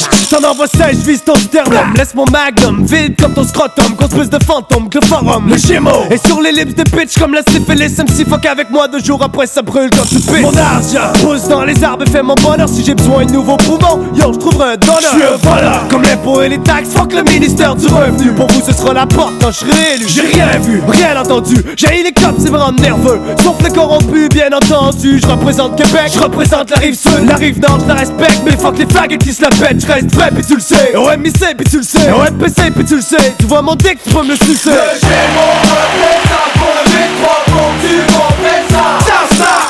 [0.00, 1.92] T'as J'en envoie 16, je vise ton sternum.
[1.96, 3.96] Laisse mon magnum, vide comme ton scrotum.
[3.98, 5.48] Grosse de fantôme, que le forum.
[5.48, 8.86] Le gémeau Et sur les lips de bitch comme la syphilis MC fuck avec moi
[8.86, 10.42] deux jours après ça brûle quand tu pisses.
[10.42, 11.12] Mon argent.
[11.20, 12.68] Pousse dans les arbres et fait mon bonheur.
[12.68, 15.00] Si j'ai besoin de nouveaux poumons, yo je trouverai un donneur.
[15.00, 15.88] Je suis un voleur.
[15.90, 18.32] Comme l'impôt et les taxes, fuck le ministère du revenu.
[18.32, 19.32] Pour vous ce sera la porte.
[19.40, 21.56] Quand je serai réélu J'ai rien vu, rien entendu.
[21.76, 23.20] J'ai les cops, c'est me rendre nerveux.
[23.42, 25.18] Sauf les corrompus, bien entendu.
[25.20, 27.26] Je représente Québec, je représente la rive sud.
[27.26, 28.42] La rive nord, je la respecte.
[28.44, 30.94] Mais fuck les faggots qui se la pètent Je vrai, puis tu le sais.
[30.96, 32.10] Au MIC, puis tu le sais.
[32.12, 33.34] Au MPC, puis tu le sais.
[33.38, 34.70] Tu vois mon dick, tu peux me le sucer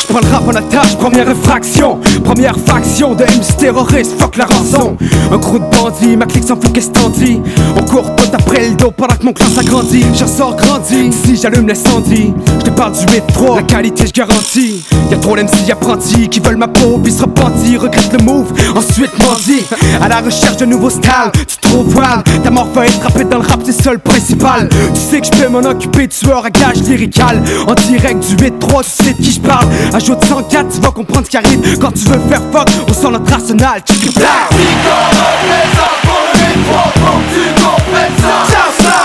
[0.00, 4.46] Je prends le rap en attache, première infraction Première faction de MC terroristes, fuck la
[4.46, 4.96] rançon.
[5.30, 7.40] Un crew de bandits, ma clique qu'est-ce t'en dis?
[7.76, 10.04] On court tout après le dos pendant que mon clan s'agrandit.
[10.14, 14.82] Je ressors grandi, si j'allume l'incendie Je te parle du métro, la qualité je garantis.
[15.10, 19.12] Y'a trop d'MC apprentis qui veulent ma peau puis se repentir Regrette le move, ensuite
[19.18, 19.64] mendie
[20.00, 22.42] À la recherche de nouveaux styles, tu trouves wild.
[22.42, 24.68] Ta mort va être dans le rap, c'est le principal.
[24.68, 27.42] Tu sais que je peux m'en occuper, tueur à gage lyrical.
[27.66, 31.26] En direct du 8-3, tu sais de qui je parle Ajoute 104, tu vas comprendre
[31.26, 31.78] ce qui arrive.
[31.78, 33.82] Quand tu veux faire fuck, on sent notre arsenal.
[33.84, 34.14] Tu cries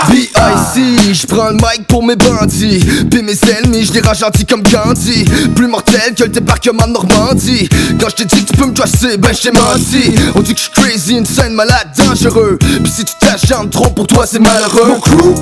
[0.08, 0.80] B.I.C.
[1.12, 2.78] Je prends le mic pour mes bandits.
[3.10, 5.24] Puis mes ennemis, je les rends gentils comme Gandhi.
[5.54, 7.68] Plus mortel que le débarquement de Normandie.
[8.00, 10.14] Quand je t'ai dit que tu peux me trusser, ben j't'ai menti.
[10.34, 12.58] On dit que je suis crazy, insane, malade, dangereux.
[12.60, 14.88] Puis si tu t'acharnes trop pour toi c'est malheureux.
[14.88, 15.34] Mon crew,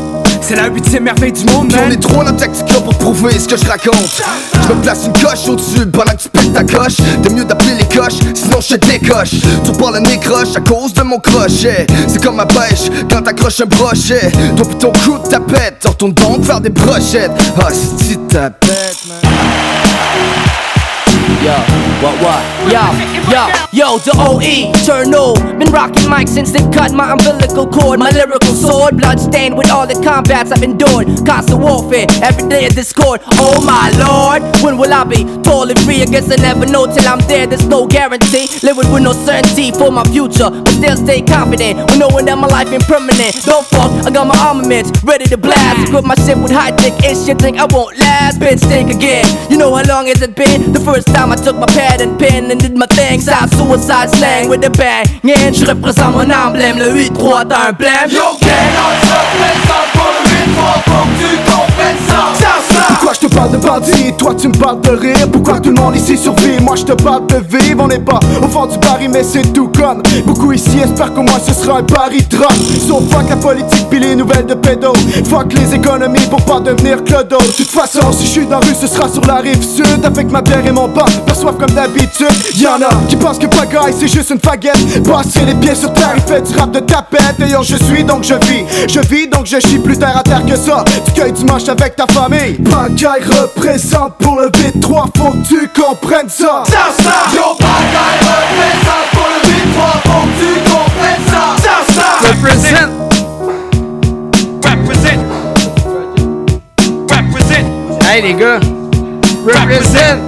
[0.46, 1.92] c'est la huitième merveille du monde, Puis on man.
[1.92, 4.22] est trop tactique pour prouver ce que je raconte.
[4.68, 6.96] Je me place une coche au-dessus pendant que tu pètes ta coche.
[7.22, 9.40] T'es mieux d'appeler les coches, sinon je te décoche.
[9.64, 11.86] Tu parles le nez croche à cause de mon crochet.
[12.08, 14.30] C'est comme ma pêche quand t'accroches un brochet.
[14.56, 17.32] Toi ton coup de tapette, retourne donc faire des brochettes.
[17.58, 19.43] Ah si tapette man
[21.44, 21.52] Yo,
[22.00, 22.40] what, what?
[22.72, 22.80] Yo,
[23.28, 25.36] yo, yo, the OE, journal.
[25.60, 28.00] Been rocking mics since they cut my umbilical cord.
[28.00, 31.04] My lyrical sword, bloodstained with all the combats I've endured.
[31.28, 33.20] Constant warfare, every day a discord.
[33.36, 36.00] Oh my lord, when will I be totally free?
[36.00, 37.46] I guess I never know till I'm there.
[37.46, 38.48] There's no guarantee.
[38.64, 41.76] Living with no certainty for my future, but still stay confident.
[41.92, 43.36] When knowing that my life ain't permanent.
[43.44, 45.92] Don't fuck, I got my armaments ready to blast.
[45.92, 47.28] Equip my shit with high tech ish.
[47.28, 48.40] You think I won't last?
[48.40, 49.28] Bitch, think again.
[49.52, 50.72] You know how long has it been?
[50.72, 53.20] The first time I took my pad and pen and did my thing.
[53.20, 55.06] South suicide slang with a bang.
[55.22, 56.78] Yeah, je représente mon emblème.
[56.78, 58.10] Le 8-3, t'as un blême.
[58.10, 61.53] Yo, gang, on se représente pour le 8-3 pour que tu.
[62.88, 65.28] Pourquoi je te parle de bandit, toi tu me parles de rire.
[65.32, 67.82] Pourquoi tout le monde ici survit, moi je te parle de vivre.
[67.84, 71.22] On n'est pas au fond du baril mais c'est tout comme Beaucoup ici espèrent qu'au
[71.22, 72.52] moins ce sera un pari drop.
[72.86, 74.92] Sauf fuck la politique puis les nouvelles de pédo.
[75.28, 77.38] Fuck les économies pour pas devenir clodo.
[77.38, 80.04] De toute façon si je suis dans la rue ce sera sur la rive sud.
[80.04, 82.28] Avec ma bière et mon bar, perçoivent comme d'habitude.
[82.56, 85.02] Y'en a qui pensent que pagaille c'est juste une faguette.
[85.04, 87.40] Passer les pieds sur terre, il fait du rap de tapette.
[87.40, 90.22] Et yo je suis donc je vis, je vis donc je chie plus terre à
[90.22, 90.84] terre que ça.
[91.06, 95.68] Tu cueilles du manche avec ta famille Pagaille représente pour le B3, faut que tu
[95.68, 101.42] comprennes ça Ça, ça Yo, Pagaille représente pour le 8-3 pour que tu comprennes ça.
[101.62, 102.90] Ça, ça Represent.
[104.64, 105.22] Represent.
[107.10, 107.66] Represent.
[108.10, 108.58] Hey les gars.
[109.46, 110.18] Represent.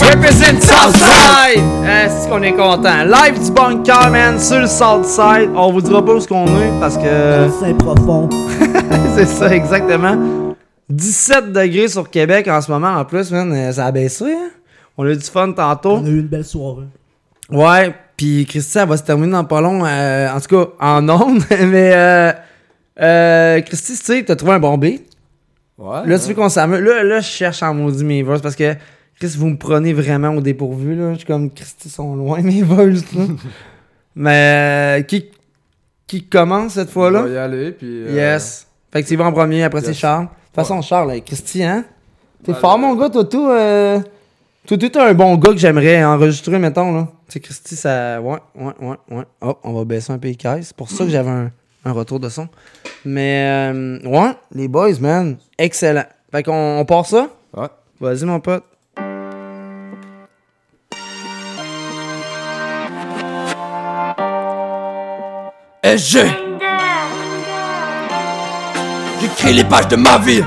[0.00, 1.62] Represent Southside.
[1.86, 3.04] Est-ce qu'on est content?
[3.04, 5.50] Live du bunker, man, sur le Southside.
[5.54, 7.50] On vous dira pas où ce qu'on est parce que.
[7.62, 8.30] C'est profond.
[9.16, 10.16] C'est ça, exactement.
[10.90, 13.52] 17 degrés sur Québec en ce moment en plus, man.
[13.52, 14.50] euh, Ça a baissé, hein?
[14.96, 15.92] On a eu du fun tantôt.
[15.96, 16.86] On a eu une belle soirée.
[17.48, 21.08] Ouais, puis Christy, elle va se terminer dans pas long, euh, en tout cas en
[21.08, 21.42] ondes.
[21.50, 22.32] Mais euh,
[23.00, 25.02] euh, Christy, tu sais, t'as trouvé un bon beat.
[25.78, 26.06] Ouais.
[26.06, 26.80] Là, tu veux qu'on s'amuse.
[26.80, 28.74] Là, là, je cherche en maudit mes verses parce que
[29.18, 30.94] Chris, vous me prenez vraiment au dépourvu.
[30.94, 31.12] Là.
[31.12, 33.12] Je suis comme Christy sont loin mes verses.
[33.14, 33.22] là.
[34.14, 35.26] Mais euh, qui,
[36.06, 37.20] qui commence cette fois-là?
[37.20, 37.86] On va y aller, puis.
[37.88, 38.66] euh, Yes.
[38.92, 39.94] Fait que tu vas en premier, après c'est.
[39.94, 40.26] Charles.
[40.50, 41.84] De toute façon, Charles, hey, Christy, hein?
[42.42, 43.48] T'es Ouais, fort, mon gars, toi, tout.
[43.48, 44.00] Euh...
[44.66, 47.06] Toi, t'es un bon gars que j'aimerais enregistrer, mettons, là.
[47.28, 48.20] Tu sais, Christy, ça.
[48.20, 49.24] Ouais, ouais, ouais, ouais.
[49.42, 50.66] Oh, on va baisser un peu les caisses.
[50.68, 51.52] C'est pour ça que j'avais un,
[51.84, 52.48] un retour de son.
[53.04, 56.04] Mais, euh, ouais, les boys, man, excellent.
[56.32, 57.28] Fait qu'on on part ça?
[57.56, 57.68] Ouais.
[58.00, 58.64] Vas-y, mon pote.
[65.84, 66.49] SG
[69.20, 70.42] J'écris les pages de ma vie.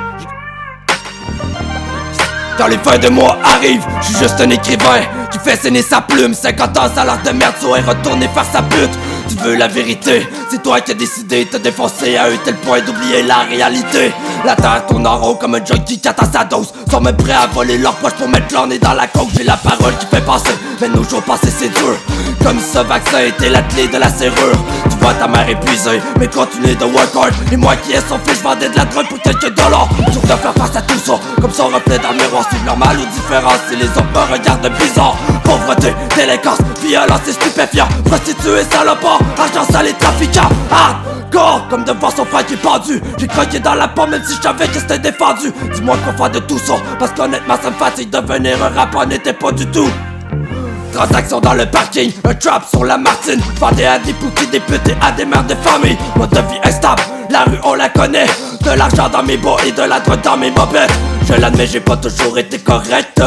[2.58, 5.02] Quand les fins de mois arrivent, je suis juste un écrivain
[5.34, 8.92] qui fait saigner sa plume 50 ans, salaire de merde, soit retourner faire sa pute.
[9.28, 12.56] Tu veux la vérité C'est toi qui as décidé de te défoncer à un tel
[12.58, 14.14] point d'oublier la réalité.
[14.45, 16.72] La terre tourne en rond comme un junkie qui attend sa dose.
[16.92, 19.58] Sont même prêts à voler leur poche pour mettre l'en dans la coque J'ai la
[19.58, 21.95] parole qui fait passer Mais nos jours passés c'est dur.
[22.44, 24.58] Comme ce vaccin était la clé de la serrure.
[24.90, 27.34] Tu vois ta mère épuisée Mais continue de work hard.
[27.52, 29.88] Et moi qui ai son fils je vendais de la drogue pour quelques dollars.
[29.88, 32.98] Pour te faire face à tout ça Comme son reflet dans le miroir C'est normal
[33.00, 39.19] ou différence Si les autres me regardent bizarre Pauvreté, délinquance, violence et stupéfiant Prostituée, salopard,
[39.38, 43.02] argent sale et trafiquant Hardcore, comme de voir son frère qui est pendu.
[43.18, 45.52] J'ai croqué dans la pomme même si je savais que c'était défendu.
[45.74, 49.34] Dis-moi qu'on fait de tout ça Parce qu'honnêtement ça me fatigue devenir un rappeur n'était
[49.34, 49.88] pas du tout
[50.94, 53.42] Transaction dans le parking, un trap sur la Martine.
[53.60, 55.98] Vendé à des poutis, des petits, à des mères de famille.
[56.16, 58.28] Mode de vie instable, la rue on la connaît.
[58.62, 60.92] De l'argent dans mes bas et de la drogue dans mes bobettes.
[61.28, 63.22] Je l'admets j'ai pas toujours été correct.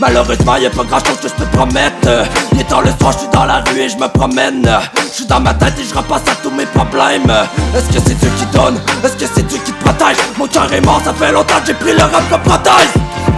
[0.00, 2.08] Malheureusement y a pas grand chose que je peux te promettre.
[2.52, 4.70] Il dans le soir, je suis dans la rue et je me promène.
[5.10, 7.30] Je suis dans ma tête et je repasse à tous mes problèmes.
[7.74, 8.78] Est-ce que c'est Dieu qui donne?
[9.04, 10.16] Est-ce que c'est Dieu qui te protège?
[10.38, 13.37] Mon cœur est ça fait longtemps que j'ai pris le rap comme prothèse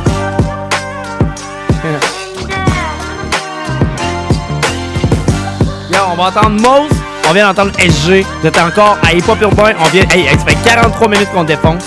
[6.11, 6.91] on va entendre Mose,
[7.29, 8.25] on vient d'entendre SG.
[8.41, 10.05] Vous êtes encore à Hip Hop on vient.
[10.11, 11.85] Hey, ça fait 43 minutes qu'on défonce.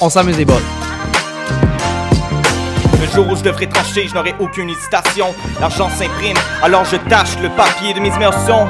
[0.00, 0.62] On s'amuse des bottes.
[3.00, 5.34] Le jour où je devrais trancher, je n'aurai aucune hésitation.
[5.60, 8.68] L'argent s'imprime, alors je tâche le papier de mes émotions.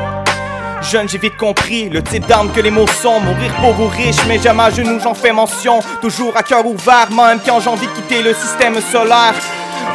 [0.81, 3.21] Jeune, j'ai vite compris le type d'arme que les mots sont.
[3.21, 5.81] Mourir pauvre ou riche, mais jamais à genoux, j'en fais mention.
[6.01, 9.35] Toujours à cœur ouvert, même quand j'ai envie de quitter le système solaire.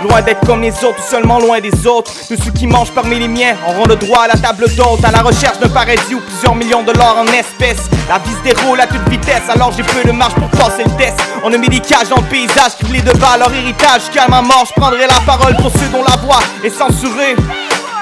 [0.04, 2.12] Loin d'être comme les autres, ou seulement loin des autres.
[2.28, 5.04] Tous ceux qui mangent parmi les miens auront le droit à la table d'hôte.
[5.06, 7.90] À la recherche d'un paradis ou plusieurs millions de dollars en espèces.
[8.10, 10.92] La vie se déroule à toute vitesse, alors j'ai peu de marge pour passer le
[10.98, 11.16] test.
[11.44, 14.02] On a mis des cages dans le paysage, criblés de balles, leur héritage.
[14.06, 17.36] Jusqu'à ma mort, je prendrai la parole pour ceux dont la voix est censurée.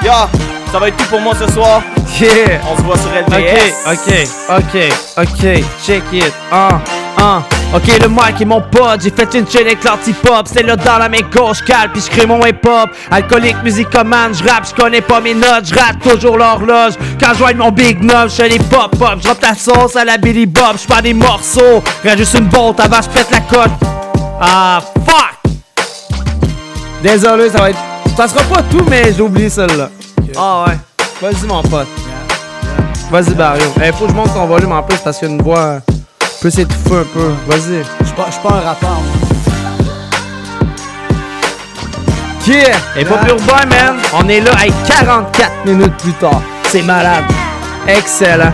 [0.03, 0.27] Ya,
[0.71, 1.81] ça va être tout pour moi ce soir.
[2.19, 2.59] Yeah!
[2.71, 3.73] On se voit sur Ok, LBS.
[3.87, 6.81] ok, ok, ok, check it, un,
[7.23, 7.43] un.
[7.73, 10.97] Ok, le mic est mon pote, j'ai fait une chaîne avec l'anti-pop, c'est là dans
[10.97, 12.89] la main gauche, cale, puis je crée mon hip-hop.
[13.09, 16.95] Alcoolique, musicomane, je rappe, je connais pas mes notes, je rate toujours l'horloge.
[17.17, 20.17] Quand je vois mon big knob, je fais les pop-pop, je ta sauce à la
[20.17, 23.71] Billy Bob, je fais des morceaux, reste juste une bolte avant, je pète la cote.
[24.41, 25.85] Ah, fuck!
[27.01, 27.79] Désolé, ça va être.
[28.17, 29.89] Ça sera pas tout, mais j'ai oublié celle-là.
[30.37, 30.77] Ah ouais.
[31.21, 31.87] Vas-y, mon pote.
[33.09, 33.71] Vas-y, Barrio.
[33.77, 35.79] Il faut que je monte ton volume en plus parce qu'il y a une voix
[36.41, 37.33] euh, peut s'étouffer un peu.
[37.47, 37.83] Vas-y.
[37.99, 39.01] Je suis pas, un rappeur.
[42.47, 42.77] Yeah!
[42.97, 43.97] Et pas plus urbain, man.
[44.13, 46.41] On est là avec 44 minutes plus tard.
[46.69, 47.23] C'est malade.
[47.87, 48.51] Excellent.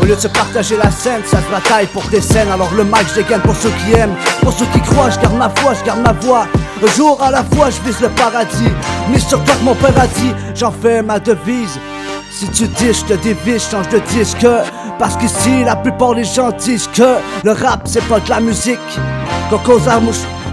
[0.00, 2.50] Au lieu de se partager la scène, ça se bataille pour des scènes.
[2.50, 4.14] Alors le mic, je dégaine pour ceux qui aiment.
[4.42, 6.46] Pour ceux qui croient, je garde ma foi, je garde ma voix.
[6.82, 8.72] Un jour à la fois, je vise le paradis.
[9.10, 11.78] Mais sur toi que mon père a dit, j'en fais ma devise.
[12.30, 14.46] Si tu dis, je te dévise, je change de disque.
[15.00, 18.78] Parce qu'ici, la plupart des gens disent que le rap, c'est pas de la musique.
[19.48, 19.98] Qu'on cause la,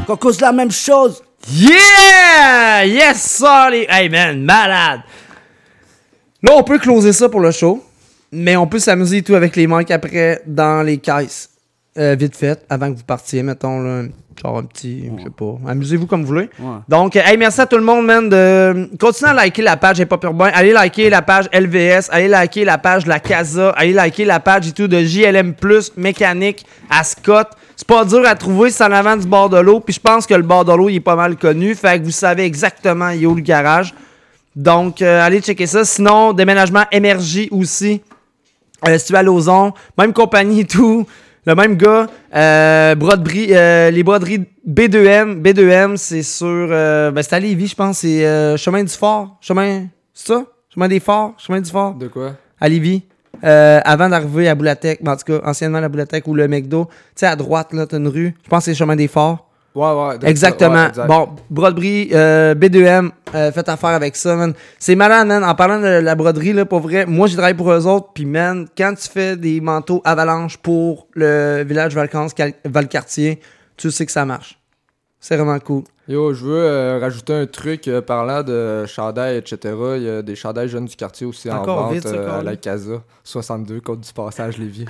[0.07, 1.21] qu'on cause la même chose.
[1.51, 2.85] Yeah!
[2.85, 3.69] Yes, sir!
[3.69, 5.01] les- Hey, man, malade.
[6.41, 7.83] Là, on peut closer ça pour le show.
[8.31, 11.49] Mais on peut s'amuser et tout avec les mics après dans les caisses.
[11.97, 14.03] Euh, vite fait, avant que vous partiez, mettons, là,
[14.41, 15.57] genre un petit, je sais pas.
[15.67, 16.49] Amusez-vous comme vous voulez.
[16.59, 16.77] Ouais.
[16.87, 20.07] Donc, hey, merci à tout le monde, man, de continuer à liker la page Hip
[20.11, 20.51] Hop Urbain.
[20.53, 22.09] Allez liker la page LVS.
[22.11, 23.69] Allez liker la page de la Casa.
[23.71, 27.49] Allez liker la page et tout de JLM Plus Mécanique à Scott.
[27.75, 29.79] C'est pas dur à trouver, c'est en avant du bord de l'eau.
[29.79, 31.75] Puis je pense que le bord de l'eau, il est pas mal connu.
[31.75, 33.93] Fait que vous savez exactement il est où le garage.
[34.55, 35.85] Donc, euh, allez checker ça.
[35.85, 38.01] Sinon, déménagement émergie aussi.
[38.87, 39.73] Euh, situé à Lauson.
[39.97, 41.05] Même compagnie et tout.
[41.47, 42.07] Le même gars.
[42.35, 45.41] Euh, broderie, euh, les broderies B2M.
[45.41, 46.45] B2M, c'est sur.
[46.45, 47.99] Euh, ben, c'est à Lévis, je pense.
[47.99, 49.37] C'est euh, Chemin du Fort.
[49.39, 49.85] Chemin.
[50.13, 50.43] C'est ça?
[50.73, 51.35] Chemin des Forts?
[51.37, 51.93] Chemin du Fort?
[51.93, 52.33] De quoi?
[52.59, 53.03] À Lévis.
[53.45, 56.89] Euh, avant d'arriver à Boulatec, ben, en tout cas, anciennement la Boulatec ou le McDo.
[57.15, 58.35] Tu sais, à droite, là, t'as une rue.
[58.43, 59.46] Je pense que c'est Chemin des Forts.
[59.77, 60.29] Ouais, ouais.
[60.29, 60.73] Exactement.
[60.73, 61.07] ouais, exact.
[61.07, 64.53] bon, broderie, euh, B2M, euh, faites affaire avec ça, man.
[64.79, 65.43] C'est malade, man.
[65.43, 68.25] En parlant de la broderie, là, pour vrai, moi, j'ai travaillé pour eux autres, puis,
[68.25, 71.95] man, quand tu fais des manteaux avalanche pour le village
[72.65, 73.39] Valcartier,
[73.75, 74.57] tu sais que ça marche.
[75.19, 75.83] C'est vraiment cool.
[76.07, 79.75] Yo, je veux euh, rajouter un truc euh, parlant de chandail, etc.
[79.97, 82.43] Il y a des chandails jeunes du quartier aussi en Encore vente vite, euh, à
[82.43, 84.85] la Casa 62, côte du passage Lévis.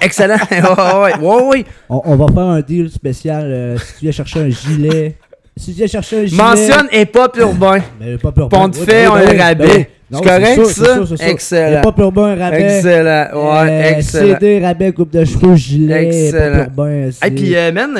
[0.00, 0.36] Excellent.
[0.50, 1.64] ouais, ouais.
[1.88, 5.16] On, on va faire un deal spécial euh, si tu viens chercher un gilet.
[5.56, 6.42] Si tu viens chercher un gilet.
[6.42, 7.78] Mentionne hip-hop urbain.
[8.00, 8.58] Ben, pas urbain.
[8.60, 9.66] On te fait un ben rabais.
[9.66, 9.84] ben.
[10.12, 11.26] C'est correct, ça?
[11.28, 11.80] Excellent.
[11.80, 12.76] Hip-hop urbain, rabais.
[12.76, 13.28] Excellent.
[13.34, 14.34] Ouais, Euh, excellent.
[14.34, 16.26] CD, rabais, coupe de cheveux, gilet.
[16.26, 16.64] Excellent.
[16.64, 17.10] Urbain.
[17.26, 17.90] Et puis, euh, man,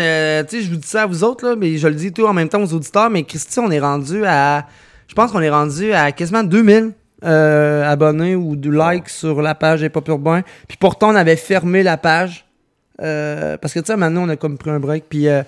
[0.49, 2.27] tu sais, je vous dis ça à vous autres, là, mais je le dis tout
[2.27, 4.67] en même temps aux auditeurs, mais Christy, on est rendu à.
[5.09, 6.93] Je pense qu'on est rendu à quasiment 2000
[7.25, 10.43] euh, abonnés ou du like sur la page Hip Hop Urbain.
[10.69, 12.45] Puis pourtant, on avait fermé la page.
[13.03, 15.05] euh, parce que, tu sais, maintenant, on a comme pris un break.
[15.09, 15.43] Puis, euh,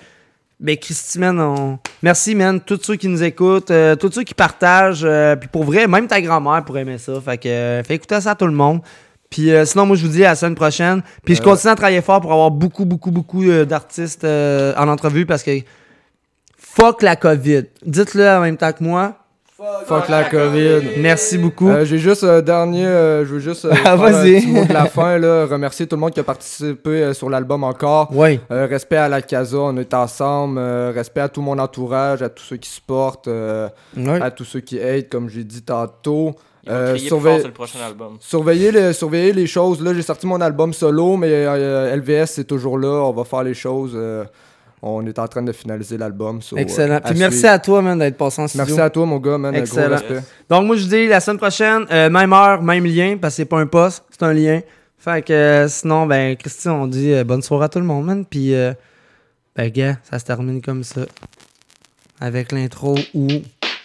[0.59, 1.79] ben, Christy, man, on...
[2.03, 2.61] merci, man.
[2.61, 5.05] Tous ceux qui nous écoutent, euh, tous ceux qui partagent.
[5.05, 7.21] euh, puis pour vrai, même ta grand-mère pourrait aimer ça.
[7.21, 8.81] Fait que, euh, fais écouter ça à tout le monde.
[9.29, 11.03] Puis euh, sinon, moi, je vous dis à la semaine prochaine.
[11.25, 14.89] Puis je continue à travailler fort pour avoir beaucoup, beaucoup, beaucoup euh, d'artistes euh, en
[14.89, 15.51] entrevue parce que
[16.57, 17.65] fuck la COVID.
[17.85, 19.15] Dites-le en même temps que moi.
[19.87, 20.99] Fuck la COVID.
[20.99, 21.69] Merci beaucoup.
[21.71, 24.35] Euh, J'ai juste un dernier, euh, je veux juste euh, Ah, faire un vas-y.
[24.41, 27.31] petit mot de la fin, là, remercier tout le monde qui a participé euh, sur
[27.31, 28.09] l'album encore.
[28.13, 28.39] Oui.
[28.51, 30.59] Euh, respect à la Casa, on est ensemble.
[30.59, 34.21] euh, respect à tout mon entourage, à tous ceux qui supportent, euh, Ouais.
[34.21, 36.35] à tous ceux qui aident, comme j'ai dit tantôt.
[36.65, 38.17] Ils vont Euh, crier plus surveille- fort sur le prochain album.
[38.21, 39.81] Surveillez les, surveillez les choses.
[39.83, 42.89] Là, j'ai sorti mon album solo, mais euh, LVS, c'est toujours là.
[42.89, 43.93] On va faire les choses.
[43.95, 44.25] euh,
[44.83, 46.41] on est en train de finaliser l'album.
[46.43, 46.97] so, euh, Excellent.
[46.97, 47.53] à Puis merci suivre.
[47.53, 48.65] à toi, man, d'être passé en studio.
[48.67, 49.53] Merci à toi, mon gars, man.
[49.53, 49.89] Gros Excellent.
[49.91, 50.23] respect.
[50.49, 53.37] Donc, moi, je vous dis la semaine prochaine, euh, même heure, même lien, parce que
[53.37, 54.61] c'est pas un poste, c'est un lien.
[54.99, 58.05] Fait que euh, sinon, ben, Christian, on dit euh, bonne soirée à tout le monde,
[58.07, 58.25] man.
[58.25, 58.73] Puis, euh,
[59.55, 61.03] ben, gars, ça se termine comme ça.
[62.21, 63.29] Avec l'intro ou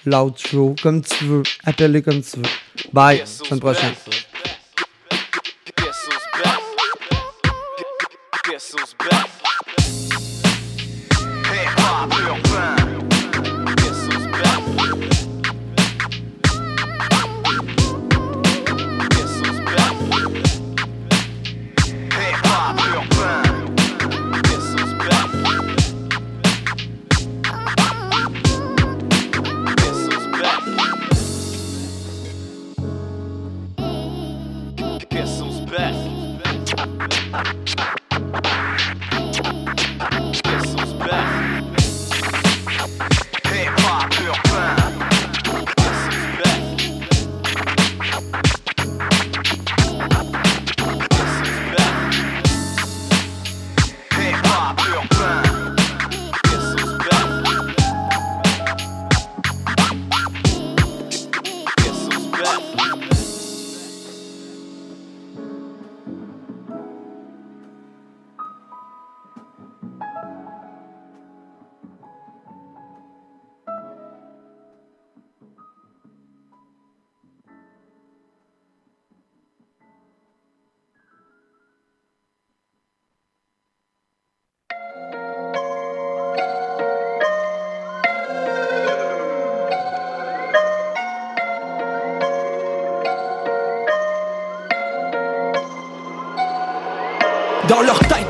[0.06, 1.44] l'outro, comme tu veux.
[1.66, 2.44] Appelle-les comme tu veux.
[2.94, 3.94] Bye, semaine prochaine.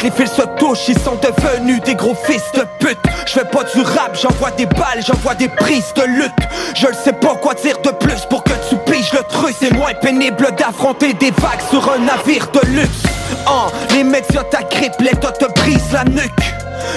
[0.04, 2.98] Les fils se touchent, ils sont devenus des gros fils de pute.
[3.28, 6.32] Je fais pas du rap, j'envoie des balles, j'envoie des prises de lutte.
[6.76, 9.56] Je ne sais pas quoi dire de plus pour que tu piges le truc.
[9.60, 13.04] C'est moins pénible d'affronter des vagues sur un navire de luxe.
[13.46, 16.32] Hein, les médias t'agrippent, l'État te brise la nuque.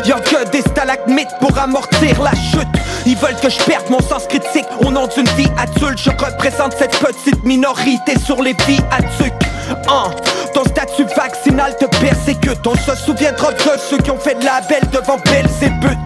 [0.06, 2.68] Y'a que des stalagmites pour amortir la chute.
[3.04, 5.98] Ils veulent que je perde mon sens critique au nom d'une vie adulte.
[5.98, 9.34] Je représente cette petite minorité sur les vies adultes.
[9.88, 10.10] Hein,
[10.52, 12.66] ton statut vaccinal te persécute.
[12.66, 13.58] On se souviendra de
[13.90, 15.98] ceux qui ont fait de la belle devant Belzébuth.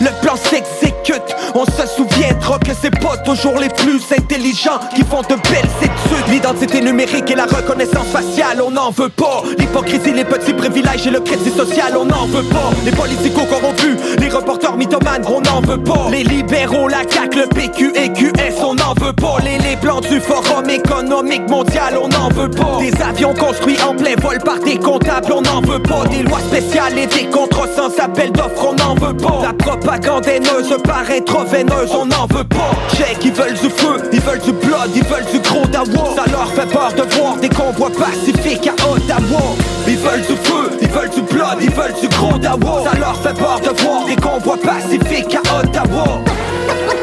[0.00, 1.34] Le plan s'exécute.
[1.54, 6.28] On se souviendra que c'est pas toujours les plus intelligents qui font de belles études.
[6.28, 9.42] L'identité numérique et la reconnaissance faciale, on n'en veut pas.
[9.58, 12.70] L'hypocrisie, les petits privilèges et le crédit social, on n'en veut pas.
[12.84, 16.08] Les politico corrompus, les reporters mythomanes, on n'en veut pas.
[16.10, 19.36] Les libéraux, la CAQ, le PQ et QS, on n'en veut pas.
[19.42, 22.78] Les, les blancs du Forum économique mondial, on n'en veut pas.
[23.08, 26.04] Avions construits en plein vol par des comptables, on n'en veut pas.
[26.10, 29.40] Des lois spéciales et des contrats sans appel d'offres, on n'en veut pas.
[29.42, 32.70] La propagande haineuse par intraveineuse, on n'en veut pas.
[32.96, 36.14] Check, ils veulent du feu, ils veulent du blood, ils veulent du gros dawa.
[36.16, 39.42] Ça leur fait peur de voir des convois pacifiques à Ottawa.
[39.86, 42.82] Ils veulent du feu, ils veulent du blood, ils veulent du gros dawa.
[42.90, 46.20] Ça leur fait peur de voir des convois pacifiques à Ottawa.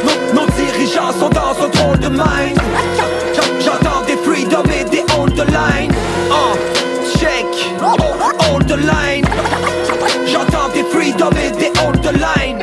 [0.04, 2.60] Nos, nos dirigeants sont dans un drôle de mind.
[3.36, 5.93] J'en- J'entends des freedom et des on the line.
[7.84, 9.26] Hold the line.
[10.26, 12.63] J'entends des freedom et des on the line.